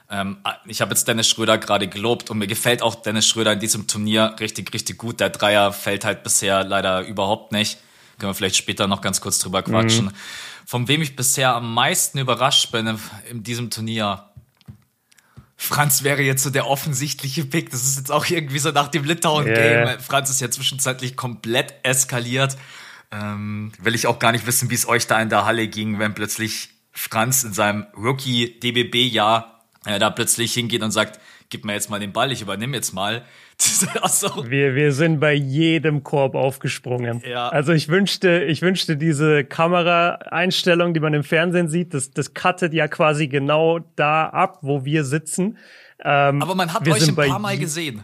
Ähm, 0.10 0.38
ich 0.66 0.82
habe 0.82 0.92
jetzt 0.92 1.08
Dennis 1.08 1.28
Schröder 1.28 1.58
gerade 1.58 1.88
gelobt 1.88 2.30
und 2.30 2.38
mir 2.38 2.48
gefällt 2.48 2.82
auch 2.82 2.96
Dennis 2.96 3.28
Schröder 3.28 3.54
in 3.54 3.60
diesem 3.60 3.88
Turnier 3.88 4.36
richtig, 4.40 4.74
richtig 4.74 4.98
gut. 4.98 5.20
Der 5.20 5.30
Dreier 5.30 5.72
fällt 5.72 6.06
halt 6.06 6.24
bisher 6.24 6.64
leider 6.64 7.02
überhaupt 7.06 7.52
nicht. 7.52 7.80
Können 8.20 8.30
wir 8.30 8.36
vielleicht 8.36 8.58
später 8.58 8.88
noch 8.88 9.02
ganz 9.02 9.22
kurz 9.22 9.40
drüber 9.40 9.64
quatschen. 9.64 10.06
Mhm. 10.06 10.12
Von 10.66 10.88
wem 10.88 11.02
ich 11.02 11.16
bisher 11.16 11.56
am 11.56 11.74
meisten 11.74 12.20
überrascht 12.20 12.72
bin 12.72 13.00
in 13.30 13.44
diesem 13.44 13.70
Turnier, 13.70 14.30
Franz 15.64 16.04
wäre 16.04 16.22
jetzt 16.22 16.44
so 16.44 16.50
der 16.50 16.68
offensichtliche 16.68 17.46
Pick. 17.46 17.70
Das 17.70 17.84
ist 17.84 17.98
jetzt 17.98 18.12
auch 18.12 18.26
irgendwie 18.26 18.60
so 18.60 18.72
nach 18.72 18.90
dem 18.90 19.06
Litauen-Game. 19.06 19.56
Yeah. 19.56 20.00
Franz 20.00 20.30
ist 20.30 20.42
ja 20.42 20.52
zwischenzeitlich 20.52 21.16
komplett 21.16 21.74
eskaliert. 21.84 22.58
Ähm, 23.12 23.72
will 23.80 23.96
ich 23.96 24.06
auch 24.06 24.20
gar 24.20 24.34
nicht 24.34 24.46
wissen, 24.46 24.70
wie 24.70 24.76
es 24.76 24.88
euch 24.88 25.08
da 25.08 25.22
in 25.22 25.30
der 25.30 25.46
Halle 25.46 25.70
ging, 25.70 26.00
wenn 26.00 26.14
plötzlich 26.14 26.70
Franz 26.92 27.44
in 27.44 27.54
seinem 27.54 27.86
Rookie-DBB-Jahr 27.96 29.64
äh, 29.86 30.00
da 30.00 30.10
plötzlich 30.10 30.54
hingeht 30.54 30.84
und 30.84 30.92
sagt, 30.92 31.22
gib 31.50 31.64
mir 31.64 31.74
jetzt 31.74 31.90
mal 31.90 32.00
den 32.00 32.12
Ball, 32.12 32.34
ich 32.34 32.42
übernehme 32.42 32.76
jetzt 32.76 32.94
mal. 32.94 33.26
so. 34.08 34.50
wir, 34.50 34.76
wir 34.76 34.92
sind 34.92 35.20
bei 35.20 35.34
jedem 35.34 36.04
Korb 36.04 36.36
aufgesprungen. 36.36 37.22
Ja. 37.26 37.50
Also 37.50 37.72
ich 37.72 37.90
wünschte, 37.90 38.44
ich 38.44 38.62
wünschte 38.62 38.98
diese 38.98 39.44
Kameraeinstellung, 39.44 40.94
die 40.94 41.00
man 41.00 41.14
im 41.14 41.24
Fernsehen 41.24 41.70
sieht, 41.70 41.94
das, 41.94 42.12
das 42.12 42.34
cuttet 42.34 42.74
ja 42.74 42.88
quasi 42.88 43.28
genau 43.28 43.80
da 43.96 44.28
ab, 44.28 44.60
wo 44.62 44.86
wir 44.86 45.06
sitzen. 45.06 45.58
Ähm, 46.04 46.42
Aber 46.42 46.56
man 46.56 46.74
hat 46.74 46.88
euch 46.88 47.08
ein 47.08 47.16
paar 47.16 47.40
Mal 47.40 47.58
gesehen. 47.58 48.04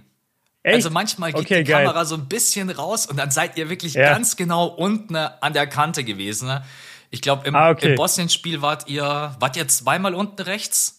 Echt? 0.62 0.76
Also 0.76 0.90
manchmal 0.90 1.32
geht 1.32 1.46
okay, 1.46 1.64
die 1.64 1.72
geil. 1.72 1.86
Kamera 1.86 2.06
so 2.06 2.16
ein 2.16 2.28
bisschen 2.28 2.70
raus 2.70 3.06
und 3.06 3.18
dann 3.18 3.32
seid 3.32 3.58
ihr 3.58 3.70
wirklich 3.70 3.94
ja. 3.94 4.12
ganz 4.12 4.36
genau 4.36 4.66
unten 4.68 5.16
an 5.16 5.54
der 5.54 5.68
Kante 5.68 6.04
gewesen. 6.04 6.48
Ne? 6.48 6.64
Ich 7.12 7.22
glaube, 7.22 7.48
im, 7.48 7.56
ah, 7.56 7.70
okay. 7.70 7.92
im 7.92 7.96
Bosnien-Spiel 7.96 8.62
wart 8.62 8.88
ihr, 8.88 9.36
wart 9.40 9.58
ihr 9.58 9.68
zweimal 9.68 10.14
unten 10.14 10.42
rechts? 10.42 10.99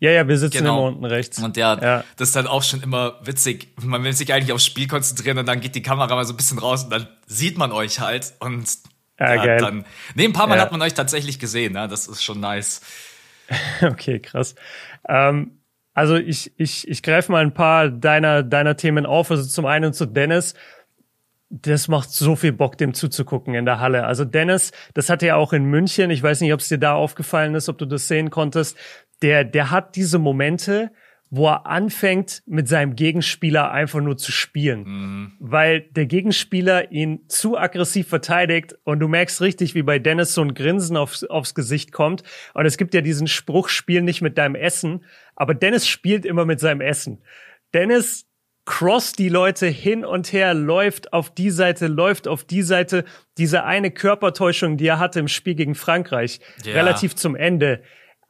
Ja, 0.00 0.10
ja, 0.10 0.28
wir 0.28 0.36
sitzen 0.36 0.58
genau. 0.58 0.78
immer 0.78 0.88
unten 0.88 1.04
rechts. 1.04 1.38
Und 1.38 1.56
ja, 1.56 1.80
ja, 1.80 2.04
das 2.16 2.28
ist 2.28 2.36
dann 2.36 2.46
auch 2.46 2.62
schon 2.62 2.82
immer 2.82 3.18
witzig. 3.22 3.68
Man 3.80 4.04
will 4.04 4.12
sich 4.12 4.32
eigentlich 4.32 4.52
aufs 4.52 4.66
Spiel 4.66 4.86
konzentrieren 4.86 5.38
und 5.38 5.46
dann 5.46 5.60
geht 5.60 5.74
die 5.74 5.82
Kamera 5.82 6.14
mal 6.14 6.24
so 6.24 6.34
ein 6.34 6.36
bisschen 6.36 6.58
raus 6.58 6.84
und 6.84 6.90
dann 6.90 7.08
sieht 7.26 7.56
man 7.56 7.72
euch 7.72 8.00
halt 8.00 8.34
und 8.40 8.66
ja, 9.18 9.34
ja 9.34 9.56
dann. 9.56 9.84
Nee, 10.14 10.24
ein 10.24 10.32
paar 10.32 10.48
Mal 10.48 10.56
ja. 10.56 10.62
hat 10.62 10.72
man 10.72 10.82
euch 10.82 10.94
tatsächlich 10.94 11.38
gesehen, 11.38 11.72
ne? 11.72 11.88
Das 11.88 12.08
ist 12.08 12.22
schon 12.22 12.40
nice. 12.40 12.80
okay, 13.82 14.18
krass. 14.18 14.56
Ähm, 15.08 15.58
also 15.94 16.16
ich, 16.16 16.52
ich, 16.58 16.88
ich 16.88 17.02
greife 17.02 17.30
mal 17.30 17.42
ein 17.42 17.54
paar 17.54 17.88
deiner, 17.88 18.42
deiner 18.42 18.76
Themen 18.76 19.06
auf. 19.06 19.30
Also 19.30 19.44
zum 19.44 19.66
einen 19.66 19.92
zu 19.92 20.06
Dennis 20.06 20.54
das 21.62 21.88
macht 21.88 22.10
so 22.10 22.34
viel 22.34 22.52
Bock, 22.52 22.78
dem 22.78 22.94
zuzugucken 22.94 23.54
in 23.54 23.64
der 23.64 23.78
Halle. 23.78 24.06
Also 24.06 24.24
Dennis, 24.24 24.72
das 24.94 25.08
hatte 25.08 25.26
er 25.26 25.36
auch 25.36 25.52
in 25.52 25.64
München. 25.64 26.10
Ich 26.10 26.22
weiß 26.22 26.40
nicht, 26.40 26.52
ob 26.52 26.60
es 26.60 26.68
dir 26.68 26.78
da 26.78 26.94
aufgefallen 26.94 27.54
ist, 27.54 27.68
ob 27.68 27.78
du 27.78 27.86
das 27.86 28.08
sehen 28.08 28.30
konntest 28.30 28.76
der, 29.24 29.42
der 29.42 29.70
hat 29.70 29.96
diese 29.96 30.18
Momente, 30.18 30.90
wo 31.30 31.48
er 31.48 31.64
anfängt, 31.64 32.42
mit 32.44 32.68
seinem 32.68 32.94
Gegenspieler 32.94 33.70
einfach 33.72 34.02
nur 34.02 34.18
zu 34.18 34.30
spielen. 34.32 34.84
Mhm. 34.84 35.32
Weil 35.40 35.80
der 35.80 36.04
Gegenspieler 36.04 36.92
ihn 36.92 37.20
zu 37.28 37.56
aggressiv 37.56 38.06
verteidigt 38.06 38.76
und 38.84 39.00
du 39.00 39.08
merkst 39.08 39.40
richtig, 39.40 39.74
wie 39.74 39.82
bei 39.82 39.98
Dennis 39.98 40.34
so 40.34 40.42
ein 40.42 40.52
Grinsen 40.52 40.98
aufs, 40.98 41.24
aufs 41.24 41.54
Gesicht 41.54 41.90
kommt. 41.90 42.22
Und 42.52 42.66
es 42.66 42.76
gibt 42.76 42.92
ja 42.92 43.00
diesen 43.00 43.26
Spruch, 43.26 43.70
spiel 43.70 44.02
nicht 44.02 44.20
mit 44.20 44.36
deinem 44.36 44.56
Essen. 44.56 45.06
Aber 45.36 45.54
Dennis 45.54 45.88
spielt 45.88 46.26
immer 46.26 46.44
mit 46.44 46.60
seinem 46.60 46.82
Essen. 46.82 47.22
Dennis 47.72 48.26
cross 48.66 49.12
die 49.12 49.30
Leute 49.30 49.66
hin 49.66 50.04
und 50.04 50.34
her, 50.34 50.52
läuft 50.52 51.14
auf 51.14 51.30
die 51.30 51.50
Seite, 51.50 51.86
läuft 51.86 52.28
auf 52.28 52.44
die 52.44 52.62
Seite. 52.62 53.06
Diese 53.38 53.64
eine 53.64 53.90
Körpertäuschung, 53.90 54.76
die 54.76 54.86
er 54.86 54.98
hatte 54.98 55.18
im 55.18 55.28
Spiel 55.28 55.54
gegen 55.54 55.74
Frankreich, 55.74 56.40
ja. 56.62 56.74
relativ 56.74 57.16
zum 57.16 57.36
Ende 57.36 57.80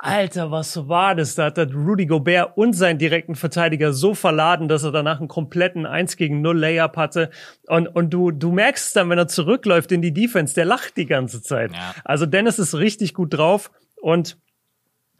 Alter, 0.04 0.50
was 0.50 0.86
war 0.86 1.14
das? 1.14 1.34
Da 1.34 1.46
hat 1.46 1.58
Rudy 1.58 2.04
Gobert 2.04 2.58
und 2.58 2.74
seinen 2.74 2.98
direkten 2.98 3.36
Verteidiger 3.36 3.94
so 3.94 4.14
verladen, 4.14 4.68
dass 4.68 4.84
er 4.84 4.92
danach 4.92 5.18
einen 5.18 5.28
kompletten 5.28 5.86
1 5.86 6.18
gegen 6.18 6.42
0 6.42 6.58
Layup 6.58 6.98
hatte. 6.98 7.30
Und, 7.68 7.88
und 7.88 8.10
du, 8.10 8.30
du 8.30 8.52
merkst 8.52 8.94
dann, 8.96 9.08
wenn 9.08 9.16
er 9.16 9.28
zurückläuft 9.28 9.92
in 9.92 10.02
die 10.02 10.12
Defense, 10.12 10.54
der 10.54 10.66
lacht 10.66 10.98
die 10.98 11.06
ganze 11.06 11.42
Zeit. 11.42 11.72
Ja. 11.72 11.94
Also 12.04 12.26
Dennis 12.26 12.58
ist 12.58 12.74
richtig 12.74 13.14
gut 13.14 13.32
drauf 13.32 13.70
und 13.96 14.36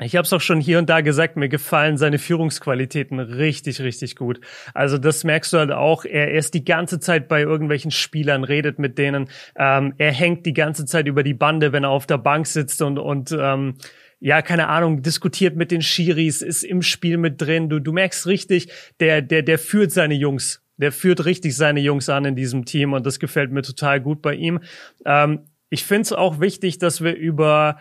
ich 0.01 0.17
habe 0.17 0.25
es 0.25 0.33
auch 0.35 0.41
schon 0.41 0.61
hier 0.61 0.79
und 0.79 0.91
da 0.91 1.01
gesagt, 1.01 1.37
mir 1.37 1.49
gefallen 1.49 1.97
seine 1.97 2.19
Führungsqualitäten 2.19 3.21
richtig, 3.21 3.81
richtig 3.81 4.17
gut. 4.17 4.41
Also 4.75 4.99
das 4.99 5.25
merkst 5.25 5.53
du 5.53 5.59
halt 5.59 5.71
auch. 5.71 6.05
Er, 6.05 6.33
er 6.33 6.39
ist 6.39 6.53
die 6.53 6.65
ganze 6.65 7.01
Zeit 7.01 7.29
bei 7.29 7.41
irgendwelchen 7.41 7.91
Spielern, 7.91 8.45
redet 8.45 8.79
mit 8.79 8.99
denen. 8.99 9.31
Ähm, 9.57 9.95
er 9.97 10.13
hängt 10.13 10.45
die 10.45 10.53
ganze 10.53 10.85
Zeit 10.85 11.07
über 11.07 11.23
die 11.23 11.33
Bande, 11.33 11.73
wenn 11.73 11.85
er 11.85 11.91
auf 11.91 12.07
der 12.07 12.19
Bank 12.19 12.47
sitzt 12.47 12.83
und, 12.83 12.99
und 12.99 13.35
ähm, 13.39 13.77
ja, 14.25 14.41
keine 14.41 14.69
Ahnung, 14.69 15.03
diskutiert 15.03 15.55
mit 15.55 15.71
den 15.71 15.83
Schiris, 15.83 16.41
ist 16.41 16.63
im 16.63 16.81
Spiel 16.81 17.19
mit 17.19 17.43
drin. 17.43 17.69
Du, 17.69 17.79
du 17.79 17.93
merkst 17.93 18.27
richtig, 18.27 18.73
der, 18.99 19.21
der, 19.21 19.43
der 19.43 19.59
führt 19.59 19.93
seine 19.93 20.15
Jungs. 20.15 20.63
Der 20.79 20.93
führt 20.93 21.27
richtig 21.27 21.55
seine 21.55 21.81
Jungs 21.81 22.09
an 22.09 22.25
in 22.25 22.35
diesem 22.35 22.65
Team 22.65 22.95
und 22.95 23.05
das 23.05 23.19
gefällt 23.19 23.53
mir 23.53 23.61
total 23.61 24.01
gut 24.01 24.23
bei 24.23 24.35
ihm. 24.35 24.61
Ähm, 25.05 25.41
ich 25.69 25.85
finde 25.85 26.03
es 26.03 26.13
auch 26.15 26.41
wichtig, 26.41 26.79
dass 26.79 27.05
wir 27.05 27.15
über, 27.15 27.77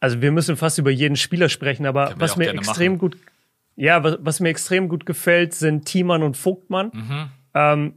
also 0.00 0.20
wir 0.20 0.32
müssen 0.32 0.56
fast 0.56 0.78
über 0.78 0.90
jeden 0.90 1.14
Spieler 1.14 1.48
sprechen, 1.48 1.86
aber 1.86 2.14
was 2.16 2.36
mir 2.36 2.52
extrem 2.52 2.94
machen. 2.94 2.98
gut, 2.98 3.16
ja, 3.76 4.02
was, 4.02 4.18
was, 4.22 4.40
mir 4.40 4.48
extrem 4.48 4.88
gut 4.88 5.06
gefällt, 5.06 5.54
sind 5.54 5.84
Thiemann 5.84 6.24
und 6.24 6.36
Vogtmann. 6.36 6.90
Mhm. 6.92 7.30
Ähm, 7.54 7.94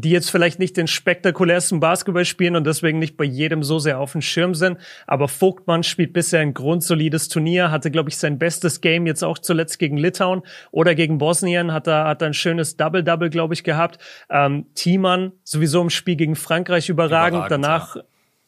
die 0.00 0.10
jetzt 0.10 0.30
vielleicht 0.30 0.58
nicht 0.58 0.76
den 0.76 0.86
spektakulärsten 0.86 1.80
Basketball 1.80 2.26
spielen 2.26 2.54
und 2.54 2.66
deswegen 2.66 2.98
nicht 2.98 3.16
bei 3.16 3.24
jedem 3.24 3.62
so 3.62 3.78
sehr 3.78 3.98
auf 3.98 4.12
dem 4.12 4.20
Schirm 4.20 4.54
sind. 4.54 4.78
Aber 5.06 5.26
Vogtmann 5.26 5.82
spielt 5.82 6.12
bisher 6.12 6.40
ein 6.40 6.52
grundsolides 6.52 7.28
Turnier, 7.28 7.70
hatte, 7.70 7.90
glaube 7.90 8.10
ich, 8.10 8.18
sein 8.18 8.38
bestes 8.38 8.82
Game 8.82 9.06
jetzt 9.06 9.24
auch 9.24 9.38
zuletzt 9.38 9.78
gegen 9.78 9.96
Litauen 9.96 10.42
oder 10.70 10.94
gegen 10.94 11.16
Bosnien, 11.16 11.72
hat 11.72 11.86
er, 11.86 12.04
hat 12.04 12.22
ein 12.22 12.34
schönes 12.34 12.76
Double-Double, 12.76 13.30
glaube 13.30 13.54
ich, 13.54 13.64
gehabt. 13.64 13.98
Ähm, 14.28 14.66
Thiemann 14.74 15.32
sowieso 15.44 15.80
im 15.80 15.90
Spiel 15.90 16.16
gegen 16.16 16.36
Frankreich 16.36 16.90
überragend. 16.90 17.46
überragend 17.46 17.50
Danach 17.50 17.96
ja 17.96 18.02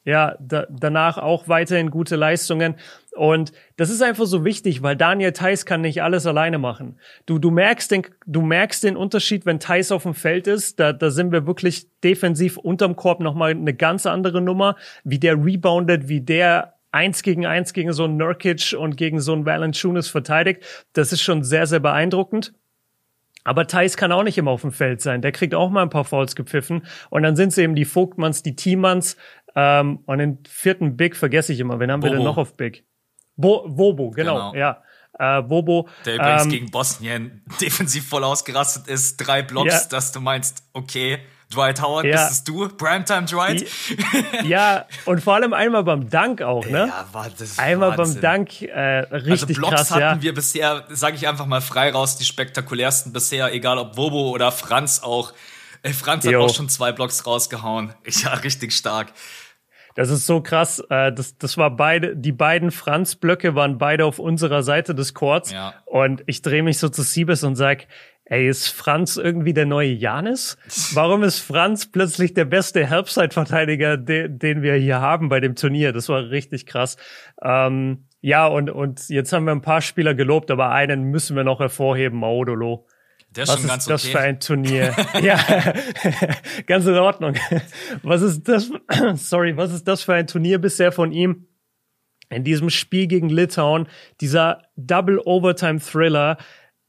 ja, 0.08 0.36
da, 0.40 0.66
danach 0.70 1.18
auch 1.18 1.48
weiterhin 1.48 1.90
gute 1.90 2.16
Leistungen. 2.16 2.76
Und 3.14 3.52
das 3.76 3.90
ist 3.90 4.00
einfach 4.00 4.24
so 4.24 4.42
wichtig, 4.42 4.82
weil 4.82 4.96
Daniel 4.96 5.32
Theiss 5.32 5.66
kann 5.66 5.82
nicht 5.82 6.02
alles 6.02 6.24
alleine 6.24 6.56
machen. 6.56 6.98
Du, 7.26 7.38
du 7.38 7.50
merkst 7.50 7.90
den, 7.90 8.06
du 8.24 8.40
merkst 8.40 8.84
den 8.84 8.96
Unterschied, 8.96 9.44
wenn 9.44 9.60
Theiss 9.60 9.92
auf 9.92 10.04
dem 10.04 10.14
Feld 10.14 10.46
ist. 10.46 10.80
Da, 10.80 10.94
da 10.94 11.10
sind 11.10 11.30
wir 11.30 11.46
wirklich 11.46 11.88
defensiv 12.02 12.56
unterm 12.56 12.96
Korb 12.96 13.20
nochmal 13.20 13.50
eine 13.50 13.74
ganz 13.74 14.06
andere 14.06 14.40
Nummer. 14.40 14.76
Wie 15.04 15.18
der 15.18 15.44
reboundet, 15.44 16.08
wie 16.08 16.22
der 16.22 16.72
eins 16.90 17.22
gegen 17.22 17.44
eins 17.44 17.74
gegen 17.74 17.92
so 17.92 18.04
einen 18.04 18.16
Nurkic 18.16 18.74
und 18.78 18.96
gegen 18.96 19.20
so 19.20 19.34
einen 19.34 19.44
Valanciunas 19.44 20.08
verteidigt. 20.08 20.64
Das 20.94 21.12
ist 21.12 21.20
schon 21.20 21.44
sehr, 21.44 21.66
sehr 21.66 21.80
beeindruckend. 21.80 22.54
Aber 23.48 23.66
Thais 23.66 23.96
kann 23.96 24.12
auch 24.12 24.24
nicht 24.24 24.36
immer 24.36 24.50
auf 24.50 24.60
dem 24.60 24.72
Feld 24.72 25.00
sein. 25.00 25.22
Der 25.22 25.32
kriegt 25.32 25.54
auch 25.54 25.70
mal 25.70 25.82
ein 25.82 25.88
paar 25.88 26.04
Fouls 26.04 26.36
gepfiffen. 26.36 26.82
Und 27.08 27.22
dann 27.22 27.34
sind 27.34 27.48
es 27.48 27.56
eben 27.56 27.74
die 27.74 27.86
Vogtmanns, 27.86 28.42
die 28.42 28.54
Teammanns, 28.54 29.16
ähm, 29.54 30.00
und 30.06 30.18
den 30.18 30.38
vierten 30.48 30.96
Big 30.96 31.16
vergesse 31.16 31.52
ich 31.52 31.60
immer. 31.60 31.80
Wen 31.80 31.90
haben 31.90 32.00
Bobo. 32.00 32.12
wir 32.12 32.16
denn 32.16 32.24
noch 32.24 32.36
auf 32.36 32.56
Big? 32.56 32.84
Bo 33.36 33.68
Bobo, 33.68 34.10
genau, 34.10 34.52
genau. 34.52 34.54
ja. 34.54 34.82
Äh, 35.18 35.42
Bobo. 35.42 35.88
Der 36.04 36.16
übrigens 36.16 36.44
ähm, 36.44 36.50
gegen 36.50 36.70
Bosnien 36.70 37.42
defensiv 37.60 38.08
voll 38.08 38.24
ausgerastet 38.24 38.88
ist. 38.88 39.16
Drei 39.16 39.42
Blocks, 39.42 39.84
ja. 39.84 39.88
dass 39.90 40.12
du 40.12 40.20
meinst, 40.20 40.62
okay, 40.72 41.18
Dwight 41.52 41.80
Howard, 41.80 42.04
ja. 42.04 42.12
bist 42.12 42.30
es 42.30 42.44
du? 42.44 42.68
Primetime 42.68 43.24
Dwight? 43.24 43.66
Ja, 44.44 44.84
und 45.06 45.22
vor 45.22 45.34
allem 45.34 45.54
einmal 45.54 45.82
beim 45.82 46.10
Dank 46.10 46.42
auch, 46.42 46.66
ne? 46.66 46.88
Ja, 46.88 47.06
war 47.12 47.28
das 47.36 47.58
Einmal 47.58 47.96
Wahnsinn. 47.96 48.16
beim 48.16 48.22
Dank, 48.22 48.62
äh, 48.62 48.98
richtig 49.14 49.30
also 49.30 49.46
Blocks 49.54 49.74
krass, 49.74 49.90
hatten 49.90 50.02
ja. 50.02 50.22
wir 50.22 50.34
bisher, 50.34 50.84
sage 50.90 51.16
ich 51.16 51.26
einfach 51.26 51.46
mal 51.46 51.62
frei 51.62 51.90
raus, 51.90 52.16
die 52.18 52.24
spektakulärsten 52.24 53.12
bisher, 53.12 53.52
egal 53.54 53.78
ob 53.78 53.96
Bobo 53.96 54.30
oder 54.30 54.52
Franz 54.52 55.00
auch. 55.02 55.32
Ey, 55.88 55.94
Franz 55.94 56.26
hat 56.26 56.34
auch 56.34 56.54
schon 56.54 56.68
zwei 56.68 56.92
Blocks 56.92 57.26
rausgehauen. 57.26 57.94
Ja, 58.22 58.34
richtig 58.34 58.72
stark. 58.72 59.14
Das 59.94 60.10
ist 60.10 60.26
so 60.26 60.42
krass. 60.42 60.80
Äh, 60.90 61.14
das, 61.14 61.38
das 61.38 61.56
war 61.56 61.74
beide, 61.74 62.14
die 62.14 62.32
beiden 62.32 62.70
Franz-Blöcke 62.70 63.54
waren 63.54 63.78
beide 63.78 64.04
auf 64.04 64.18
unserer 64.18 64.62
Seite 64.62 64.94
des 64.94 65.14
Courts. 65.14 65.50
Ja. 65.50 65.72
Und 65.86 66.22
ich 66.26 66.42
drehe 66.42 66.62
mich 66.62 66.78
so 66.78 66.90
zu 66.90 67.00
Siebes 67.00 67.42
und 67.42 67.56
sag, 67.56 67.86
ey, 68.26 68.46
ist 68.46 68.68
Franz 68.68 69.16
irgendwie 69.16 69.54
der 69.54 69.64
neue 69.64 69.88
Janis? 69.88 70.58
Warum 70.92 71.22
ist 71.22 71.40
Franz 71.40 71.90
plötzlich 71.90 72.34
der 72.34 72.44
beste 72.44 72.84
Herbstzeit-Verteidiger, 72.86 73.96
de 73.96 74.28
den 74.28 74.60
wir 74.60 74.74
hier 74.74 75.00
haben 75.00 75.30
bei 75.30 75.40
dem 75.40 75.56
Turnier? 75.56 75.94
Das 75.94 76.10
war 76.10 76.28
richtig 76.28 76.66
krass. 76.66 76.98
Ähm, 77.42 78.04
ja, 78.20 78.46
und, 78.46 78.68
und 78.68 79.08
jetzt 79.08 79.32
haben 79.32 79.46
wir 79.46 79.52
ein 79.52 79.62
paar 79.62 79.80
Spieler 79.80 80.14
gelobt, 80.14 80.50
aber 80.50 80.70
einen 80.70 81.04
müssen 81.04 81.34
wir 81.34 81.44
noch 81.44 81.60
hervorheben, 81.60 82.18
Maudolo. 82.18 82.86
Ist 83.36 83.48
Was 83.48 83.60
ist 83.60 83.68
ganz 83.68 83.84
das 83.84 84.04
okay. 84.04 84.12
für 84.12 84.20
ein 84.20 84.40
Turnier? 84.40 84.96
ja, 85.22 85.38
ganz 86.66 86.86
in 86.86 86.94
Ordnung. 86.94 87.34
Was 88.02 88.22
ist 88.22 88.48
das? 88.48 88.70
Sorry, 89.14 89.56
was 89.56 89.72
ist 89.72 89.86
das 89.86 90.02
für 90.02 90.14
ein 90.14 90.26
Turnier 90.26 90.58
bisher 90.58 90.92
von 90.92 91.12
ihm? 91.12 91.46
In 92.30 92.44
diesem 92.44 92.68
Spiel 92.68 93.06
gegen 93.06 93.28
Litauen, 93.28 93.86
dieser 94.20 94.62
Double 94.76 95.18
Overtime 95.24 95.80
Thriller, 95.80 96.36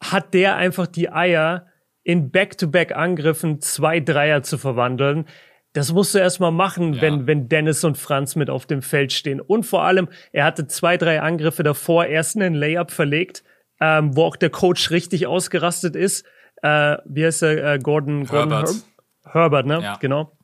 hat 0.02 0.34
der 0.34 0.56
einfach 0.56 0.88
die 0.88 1.12
Eier 1.12 1.68
in 2.04 2.32
Back-to-Back-Angriffen 2.32 3.62
zwei 3.62 4.00
Dreier 4.00 4.42
zu 4.44 4.58
verwandeln. 4.58 5.26
Das 5.74 5.94
musst 5.94 6.16
du 6.16 6.20
erstmal 6.20 6.52
machen, 6.52 6.94
Ja. 6.94 7.02
wenn, 7.02 7.28
wenn 7.28 7.48
Dennis 7.48 7.84
und 7.84 7.98
Franz 7.98 8.36
mit 8.36 8.50
auf 8.50 8.66
dem 8.66 8.82
Feld 8.82 9.14
stehen. 9.14 9.40
Und 9.40 9.64
vor 9.64 9.84
allem, 9.84 10.10
er 10.32 10.46
hatte 10.46 10.68
zwei, 10.68 10.98
drei 10.98 11.22
Angriffe 11.22 11.64
davor, 11.64 12.06
erst 12.06 12.36
einen 12.36 12.56
Layup 12.56 12.92
verlegt, 12.92 13.44
ähm, 13.82 14.16
wo 14.16 14.24
auch 14.24 14.36
der 14.36 14.50
Coach 14.50 14.92
richtig 14.92 15.28
ausgerastet 15.28 15.96
ist. 15.96 16.26
Äh, 16.62 16.98
wie 17.06 17.26
heißt 17.26 17.44
er? 17.44 17.74
Äh, 17.76 17.80
Gordon, 17.80 18.26
Gordon 18.26 18.52
Herbert. 18.52 18.70
Herb- 18.70 19.34
Herbert, 19.34 19.66
ne? 19.66 19.80
Ja. 19.82 19.98
Genau. 20.00 20.38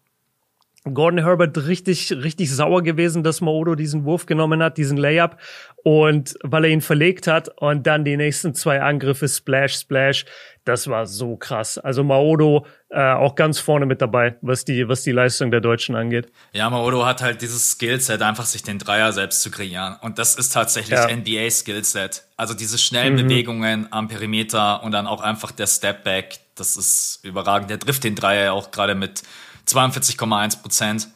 Gordon 0.94 1.24
Herbert 1.24 1.58
richtig, 1.66 2.12
richtig 2.12 2.54
sauer 2.54 2.84
gewesen, 2.84 3.24
dass 3.24 3.42
Maodo 3.42 3.74
diesen 3.76 4.06
Wurf 4.06 4.28
genommen 4.28 4.62
hat, 4.62 4.78
diesen 4.78 4.98
Layup. 4.98 5.38
Und 5.84 6.36
weil 6.44 6.66
er 6.66 6.72
ihn 6.72 6.82
verlegt 6.82 7.28
hat 7.28 7.50
und 7.58 7.86
dann 7.88 8.06
die 8.06 8.18
nächsten 8.18 8.54
zwei 8.54 8.82
Angriffe, 8.82 9.28
Splash, 9.28 9.76
Splash, 9.76 10.26
das 10.64 10.88
war 10.88 11.06
so 11.06 11.38
krass. 11.38 11.78
Also 11.78 12.04
Maodo 12.04 12.66
äh, 12.90 13.00
auch 13.14 13.36
ganz 13.36 13.60
vorne 13.60 13.86
mit 13.86 14.02
dabei, 14.02 14.36
was 14.42 14.66
die, 14.66 14.88
was 14.88 15.04
die 15.04 15.12
Leistung 15.12 15.52
der 15.52 15.62
Deutschen 15.62 15.96
angeht. 15.96 16.32
Ja, 16.54 16.70
Maodo 16.70 17.06
hat 17.06 17.22
halt 17.22 17.42
dieses 17.42 17.72
Skillset, 17.72 18.22
einfach 18.22 18.46
sich 18.46 18.64
den 18.64 18.80
Dreier 18.80 19.12
selbst 19.12 19.42
zu 19.42 19.52
kreieren. 19.52 19.96
Und 20.02 20.18
das 20.20 20.36
ist 20.36 20.54
tatsächlich 20.54 20.98
Ja. 21.00 21.08
NBA-Skillset. 21.08 22.24
Also 22.38 22.54
diese 22.54 22.78
schnellen 22.78 23.16
Bewegungen 23.16 23.88
am 23.92 24.08
Perimeter 24.08 24.84
und 24.84 24.92
dann 24.92 25.08
auch 25.08 25.22
einfach 25.22 25.52
der 25.52 25.68
Stepback, 25.68 26.40
das 26.56 26.78
ist 26.78 27.20
überragend. 27.24 27.70
Der 27.70 27.80
trifft 27.80 28.04
den 28.04 28.16
Dreier 28.16 28.46
ja 28.46 28.52
auch 28.54 28.72
gerade 28.72 28.96
mit 28.96 29.24
42,1 29.68 30.62
Prozent. 30.62 31.08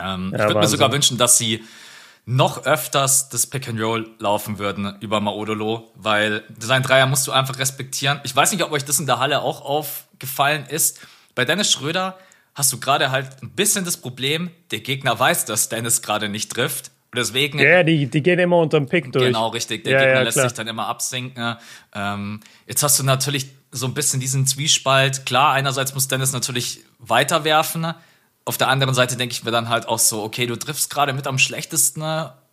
Ähm, 0.00 0.32
ich 0.34 0.40
würde 0.40 0.58
mir 0.58 0.68
sogar 0.68 0.92
wünschen, 0.92 1.18
dass 1.18 1.38
sie 1.38 1.64
noch 2.26 2.64
öfters 2.64 3.28
das 3.28 3.46
Pick 3.46 3.68
and 3.68 3.80
Roll 3.80 4.10
laufen 4.18 4.58
würden 4.58 4.96
über 5.00 5.20
Maodolo, 5.20 5.90
weil 5.94 6.42
sein 6.58 6.82
Dreier 6.82 7.06
musst 7.06 7.26
du 7.26 7.32
einfach 7.32 7.58
respektieren. 7.58 8.20
Ich 8.24 8.34
weiß 8.34 8.52
nicht, 8.52 8.62
ob 8.64 8.72
euch 8.72 8.84
das 8.84 8.98
in 8.98 9.06
der 9.06 9.18
Halle 9.18 9.42
auch 9.42 9.60
aufgefallen 9.62 10.64
ist. 10.66 11.00
Bei 11.34 11.44
Dennis 11.44 11.70
Schröder 11.70 12.18
hast 12.54 12.72
du 12.72 12.80
gerade 12.80 13.10
halt 13.10 13.42
ein 13.42 13.50
bisschen 13.50 13.84
das 13.84 13.96
Problem, 13.98 14.50
der 14.70 14.80
Gegner 14.80 15.18
weiß, 15.18 15.44
dass 15.44 15.68
Dennis 15.68 16.00
gerade 16.00 16.28
nicht 16.28 16.52
trifft. 16.52 16.92
Und 17.12 17.18
deswegen 17.18 17.58
Ja, 17.58 17.82
die, 17.82 18.06
die 18.06 18.22
gehen 18.22 18.38
immer 18.38 18.58
unterm 18.58 18.86
Pick 18.86 19.12
durch. 19.12 19.26
Genau, 19.26 19.48
richtig. 19.48 19.84
Der 19.84 19.92
Ja, 19.92 19.98
Gegner 19.98 20.14
ja, 20.14 20.22
lässt 20.22 20.40
sich 20.40 20.52
dann 20.52 20.66
immer 20.66 20.86
absinken. 20.88 21.56
Ähm, 21.94 22.40
jetzt 22.66 22.82
hast 22.82 22.98
du 22.98 23.04
natürlich 23.04 23.50
so 23.76 23.86
ein 23.86 23.94
bisschen 23.94 24.20
diesen 24.20 24.46
Zwiespalt. 24.46 25.26
Klar, 25.26 25.52
einerseits 25.52 25.94
muss 25.94 26.06
Dennis 26.08 26.32
natürlich 26.32 26.80
weiterwerfen. 26.98 27.92
Auf 28.44 28.56
der 28.58 28.68
anderen 28.68 28.94
Seite 28.94 29.16
denke 29.16 29.32
ich 29.32 29.42
mir 29.44 29.50
dann 29.50 29.68
halt 29.68 29.88
auch 29.88 29.98
so, 29.98 30.22
okay, 30.22 30.46
du 30.46 30.56
triffst 30.56 30.90
gerade 30.90 31.12
mit 31.12 31.26
am 31.26 31.38
schlechtesten 31.38 32.02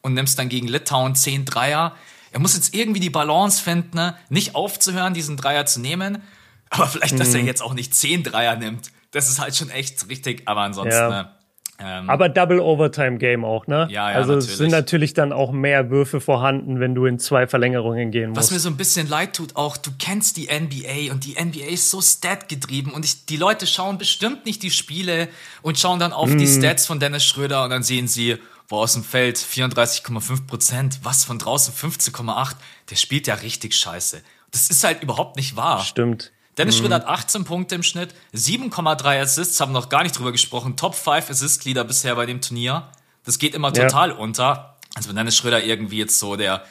und 0.01 0.13
nimmst 0.13 0.39
dann 0.39 0.49
gegen 0.49 0.67
Litauen 0.67 1.15
10 1.15 1.45
Dreier. 1.45 1.95
Er 2.31 2.39
muss 2.39 2.55
jetzt 2.55 2.73
irgendwie 2.73 2.99
die 3.01 3.09
Balance 3.09 3.61
finden, 3.61 4.13
nicht 4.29 4.55
aufzuhören, 4.55 5.13
diesen 5.13 5.37
Dreier 5.37 5.65
zu 5.65 5.79
nehmen. 5.81 6.23
Aber 6.69 6.87
vielleicht, 6.87 7.19
dass 7.19 7.29
Mhm. 7.29 7.35
er 7.35 7.41
jetzt 7.43 7.61
auch 7.61 7.73
nicht 7.73 7.93
10 7.93 8.23
Dreier 8.23 8.55
nimmt. 8.55 8.91
Das 9.11 9.29
ist 9.29 9.39
halt 9.39 9.55
schon 9.55 9.69
echt 9.69 10.07
richtig. 10.09 10.43
Aber 10.47 10.61
ansonsten, 10.61 10.93
Ja. 11.11 11.35
Äh, 11.81 11.99
ähm, 11.99 12.09
Aber 12.09 12.29
Double 12.29 12.59
Overtime 12.59 13.17
Game 13.17 13.43
auch, 13.45 13.67
ne? 13.67 13.87
Ja, 13.89 14.11
ja, 14.11 14.17
also 14.17 14.33
es 14.33 14.45
natürlich. 14.45 14.57
sind 14.57 14.71
natürlich 14.71 15.13
dann 15.13 15.33
auch 15.33 15.51
mehr 15.51 15.89
Würfe 15.89 16.21
vorhanden, 16.21 16.79
wenn 16.79 16.95
du 16.95 17.05
in 17.05 17.19
zwei 17.19 17.47
Verlängerungen 17.47 18.11
gehen 18.11 18.35
Was 18.35 18.45
musst. 18.45 18.51
mir 18.53 18.59
so 18.59 18.69
ein 18.69 18.77
bisschen 18.77 19.07
leid 19.07 19.35
tut, 19.35 19.55
auch 19.55 19.77
du 19.77 19.91
kennst 19.97 20.37
die 20.37 20.47
NBA 20.47 21.11
und 21.11 21.25
die 21.25 21.35
NBA 21.41 21.71
ist 21.71 21.89
so 21.89 22.01
statgetrieben 22.01 22.91
und 22.93 23.05
ich, 23.05 23.25
die 23.25 23.37
Leute 23.37 23.67
schauen 23.67 23.97
bestimmt 23.97 24.45
nicht 24.45 24.63
die 24.63 24.71
Spiele 24.71 25.27
und 25.61 25.79
schauen 25.79 25.99
dann 25.99 26.13
auf 26.13 26.29
die 26.29 26.47
Stats 26.47 26.85
von 26.85 26.99
Dennis 26.99 27.23
Schröder 27.23 27.63
und 27.63 27.69
dann 27.69 27.83
sehen 27.83 28.07
sie, 28.07 28.37
wo 28.67 28.77
aus 28.77 28.93
dem 28.93 29.03
Feld 29.03 29.37
34,5 29.37 30.47
Prozent, 30.47 30.99
was 31.03 31.23
von 31.23 31.37
draußen 31.37 31.73
15,8, 31.73 32.55
der 32.89 32.95
spielt 32.95 33.27
ja 33.27 33.35
richtig 33.35 33.75
scheiße. 33.75 34.21
Das 34.51 34.69
ist 34.69 34.83
halt 34.83 35.03
überhaupt 35.03 35.35
nicht 35.35 35.55
wahr. 35.55 35.79
Stimmt. 35.83 36.31
Dennis 36.61 36.77
Schröder 36.77 36.95
hat 36.95 37.07
18 37.07 37.43
Punkte 37.43 37.75
im 37.75 37.83
Schnitt, 37.83 38.13
7,3 38.33 39.21
Assists, 39.21 39.59
haben 39.59 39.71
noch 39.71 39.89
gar 39.89 40.03
nicht 40.03 40.17
drüber 40.17 40.31
gesprochen. 40.31 40.77
Top 40.77 40.95
5 40.95 41.29
Assist-Leader 41.29 41.83
bisher 41.83 42.15
bei 42.15 42.25
dem 42.25 42.41
Turnier. 42.41 42.89
Das 43.23 43.39
geht 43.39 43.53
immer 43.53 43.73
Ja. 43.75 43.85
total 43.85 44.11
unter. 44.11 44.77
Also 44.95 45.09
wenn 45.09 45.15
Dennis 45.15 45.37
Schröder 45.37 45.63
irgendwie 45.63 45.97
jetzt 45.97 46.19
so 46.19 46.35
der 46.35 46.65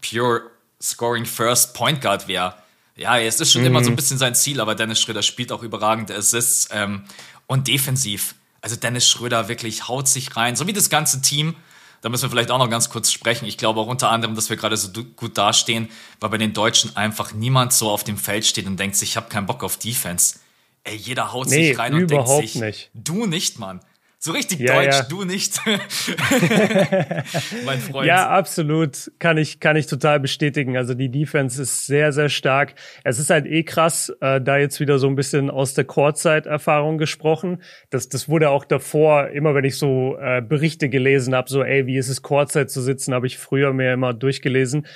pure 0.00 0.42
Scoring 0.82 1.24
First 1.24 1.74
Point 1.74 2.00
Guard 2.00 2.28
wäre. 2.28 2.54
Ja, 2.96 3.18
es 3.18 3.40
ist 3.40 3.52
schon 3.52 3.64
immer 3.64 3.82
so 3.82 3.90
ein 3.90 3.96
bisschen 3.96 4.18
sein 4.18 4.34
Ziel, 4.34 4.60
aber 4.60 4.74
Dennis 4.74 5.00
Schröder 5.00 5.22
spielt 5.22 5.50
auch 5.50 5.62
überragende 5.62 6.14
Assists 6.14 6.68
ähm, 6.70 7.04
und 7.46 7.66
defensiv. 7.66 8.34
Also 8.60 8.76
Dennis 8.76 9.08
Schröder 9.08 9.48
wirklich 9.48 9.88
haut 9.88 10.06
sich 10.08 10.36
rein, 10.36 10.56
so 10.56 10.66
wie 10.66 10.72
das 10.72 10.90
ganze 10.90 11.20
Team. 11.20 11.56
Da 12.04 12.10
müssen 12.10 12.24
wir 12.24 12.28
vielleicht 12.28 12.50
auch 12.50 12.58
noch 12.58 12.68
ganz 12.68 12.90
kurz 12.90 13.10
sprechen. 13.10 13.46
Ich 13.46 13.56
glaube 13.56 13.80
auch 13.80 13.86
unter 13.86 14.10
anderem, 14.10 14.34
dass 14.34 14.50
wir 14.50 14.58
gerade 14.58 14.76
so 14.76 14.90
gut 15.16 15.38
dastehen, 15.38 15.88
weil 16.20 16.28
bei 16.28 16.36
den 16.36 16.52
Deutschen 16.52 16.94
einfach 16.98 17.32
niemand 17.32 17.72
so 17.72 17.88
auf 17.90 18.04
dem 18.04 18.18
Feld 18.18 18.44
steht 18.44 18.66
und 18.66 18.78
denkt 18.78 18.96
sich, 18.96 19.08
ich 19.12 19.16
habe 19.16 19.30
keinen 19.30 19.46
Bock 19.46 19.64
auf 19.64 19.78
Defense. 19.78 20.36
Ey, 20.82 20.96
jeder 20.96 21.32
haut 21.32 21.48
Nee, 21.48 21.68
sich 21.68 21.78
rein 21.78 21.94
und 21.94 22.10
denkt 22.10 22.28
sich, 22.28 22.56
nicht. 22.56 22.90
du 22.92 23.24
nicht, 23.24 23.58
Mann. 23.58 23.80
So 24.24 24.32
richtig 24.32 24.60
Ja, 24.60 24.76
deutsch, 24.76 25.00
ja. 25.00 25.02
du 25.02 25.24
nicht. 25.24 25.60
mein 27.66 27.78
Freund. 27.78 28.06
Ja, 28.06 28.30
absolut. 28.30 29.12
Kann 29.18 29.36
ich, 29.36 29.60
kann 29.60 29.76
ich 29.76 29.86
total 29.86 30.18
bestätigen. 30.18 30.78
Also 30.78 30.94
die 30.94 31.10
Defense 31.10 31.60
ist 31.60 31.84
sehr, 31.84 32.10
sehr 32.10 32.30
stark. 32.30 32.74
Es 33.02 33.18
ist 33.18 33.28
halt 33.28 33.44
eh 33.44 33.64
krass, 33.64 34.10
äh, 34.22 34.40
da 34.40 34.56
jetzt 34.56 34.80
wieder 34.80 34.98
so 34.98 35.08
ein 35.08 35.14
bisschen 35.14 35.50
aus 35.50 35.74
der 35.74 35.84
Courtside-Erfahrung 35.84 36.96
gesprochen. 36.96 37.62
Das, 37.90 38.08
das 38.08 38.26
wurde 38.26 38.48
auch 38.48 38.64
davor, 38.64 39.28
immer 39.28 39.54
wenn 39.54 39.64
ich 39.64 39.76
so 39.76 40.16
äh, 40.18 40.40
Berichte 40.40 40.88
gelesen 40.88 41.34
habe, 41.34 41.50
so, 41.50 41.62
ey, 41.62 41.86
wie 41.86 41.98
ist 41.98 42.08
es 42.08 42.22
Courtside 42.22 42.66
zu 42.66 42.80
sitzen, 42.80 43.12
habe 43.12 43.26
ich 43.26 43.36
früher 43.36 43.74
mir 43.74 43.92
immer 43.92 44.14
durchgelesen. 44.14 44.86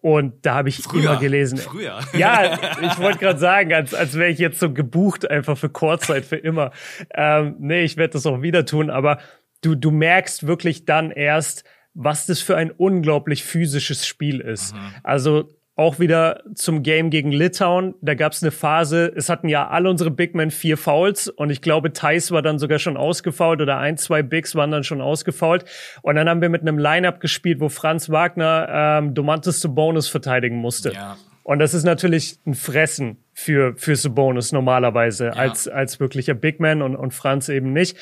Und 0.00 0.46
da 0.46 0.54
habe 0.54 0.70
ich 0.70 0.78
Früher. 0.78 1.02
immer 1.04 1.16
gelesen. 1.18 1.58
Früher. 1.58 2.00
Ja, 2.14 2.58
ich 2.82 2.98
wollte 2.98 3.18
gerade 3.18 3.38
sagen, 3.38 3.72
als, 3.74 3.92
als 3.94 4.14
wäre 4.14 4.30
ich 4.30 4.38
jetzt 4.38 4.58
so 4.58 4.72
gebucht 4.72 5.30
einfach 5.30 5.58
für 5.58 5.68
Kurzzeit 5.68 6.24
für 6.24 6.36
immer. 6.36 6.72
Ähm, 7.14 7.56
nee, 7.58 7.82
ich 7.82 7.96
werde 7.96 8.14
das 8.14 8.26
auch 8.26 8.40
wieder 8.42 8.64
tun, 8.64 8.88
aber 8.90 9.18
du, 9.62 9.74
du 9.74 9.90
merkst 9.90 10.46
wirklich 10.46 10.86
dann 10.86 11.10
erst, 11.10 11.64
was 11.92 12.26
das 12.26 12.40
für 12.40 12.56
ein 12.56 12.70
unglaublich 12.70 13.44
physisches 13.44 14.06
Spiel 14.06 14.40
ist. 14.40 14.74
Also 15.02 15.48
auch 15.80 15.98
wieder 15.98 16.42
zum 16.54 16.82
Game 16.82 17.08
gegen 17.08 17.32
Litauen, 17.32 17.94
da 18.02 18.12
gab 18.14 18.32
es 18.32 18.42
eine 18.42 18.50
Phase, 18.50 19.10
es 19.16 19.30
hatten 19.30 19.48
ja 19.48 19.66
alle 19.68 19.88
unsere 19.88 20.10
Big 20.10 20.34
Men 20.34 20.50
vier 20.50 20.76
Fouls 20.76 21.28
und 21.28 21.48
ich 21.48 21.62
glaube, 21.62 21.94
Thais 21.94 22.30
war 22.32 22.42
dann 22.42 22.58
sogar 22.58 22.78
schon 22.78 22.98
ausgefault 22.98 23.62
oder 23.62 23.78
ein, 23.78 23.96
zwei 23.96 24.22
Bigs 24.22 24.54
waren 24.54 24.70
dann 24.70 24.84
schon 24.84 25.00
ausgefault. 25.00 25.64
Und 26.02 26.16
dann 26.16 26.28
haben 26.28 26.42
wir 26.42 26.50
mit 26.50 26.60
einem 26.60 26.76
Lineup 26.76 27.18
gespielt, 27.18 27.60
wo 27.60 27.70
Franz 27.70 28.10
Wagner 28.10 28.68
ähm, 28.70 29.14
Domantas 29.14 29.66
Bonus 29.70 30.06
verteidigen 30.06 30.56
musste. 30.56 30.92
Ja. 30.92 31.16
Und 31.44 31.60
das 31.60 31.72
ist 31.72 31.84
natürlich 31.84 32.38
ein 32.44 32.52
Fressen 32.52 33.16
für, 33.32 33.74
für 33.76 33.96
Sabonis 33.96 34.52
normalerweise 34.52 35.34
als, 35.34 35.66
als 35.66 35.98
wirklicher 35.98 36.34
Big 36.34 36.60
Man 36.60 36.82
und, 36.82 36.94
und 36.94 37.14
Franz 37.14 37.48
eben 37.48 37.72
nicht. 37.72 37.96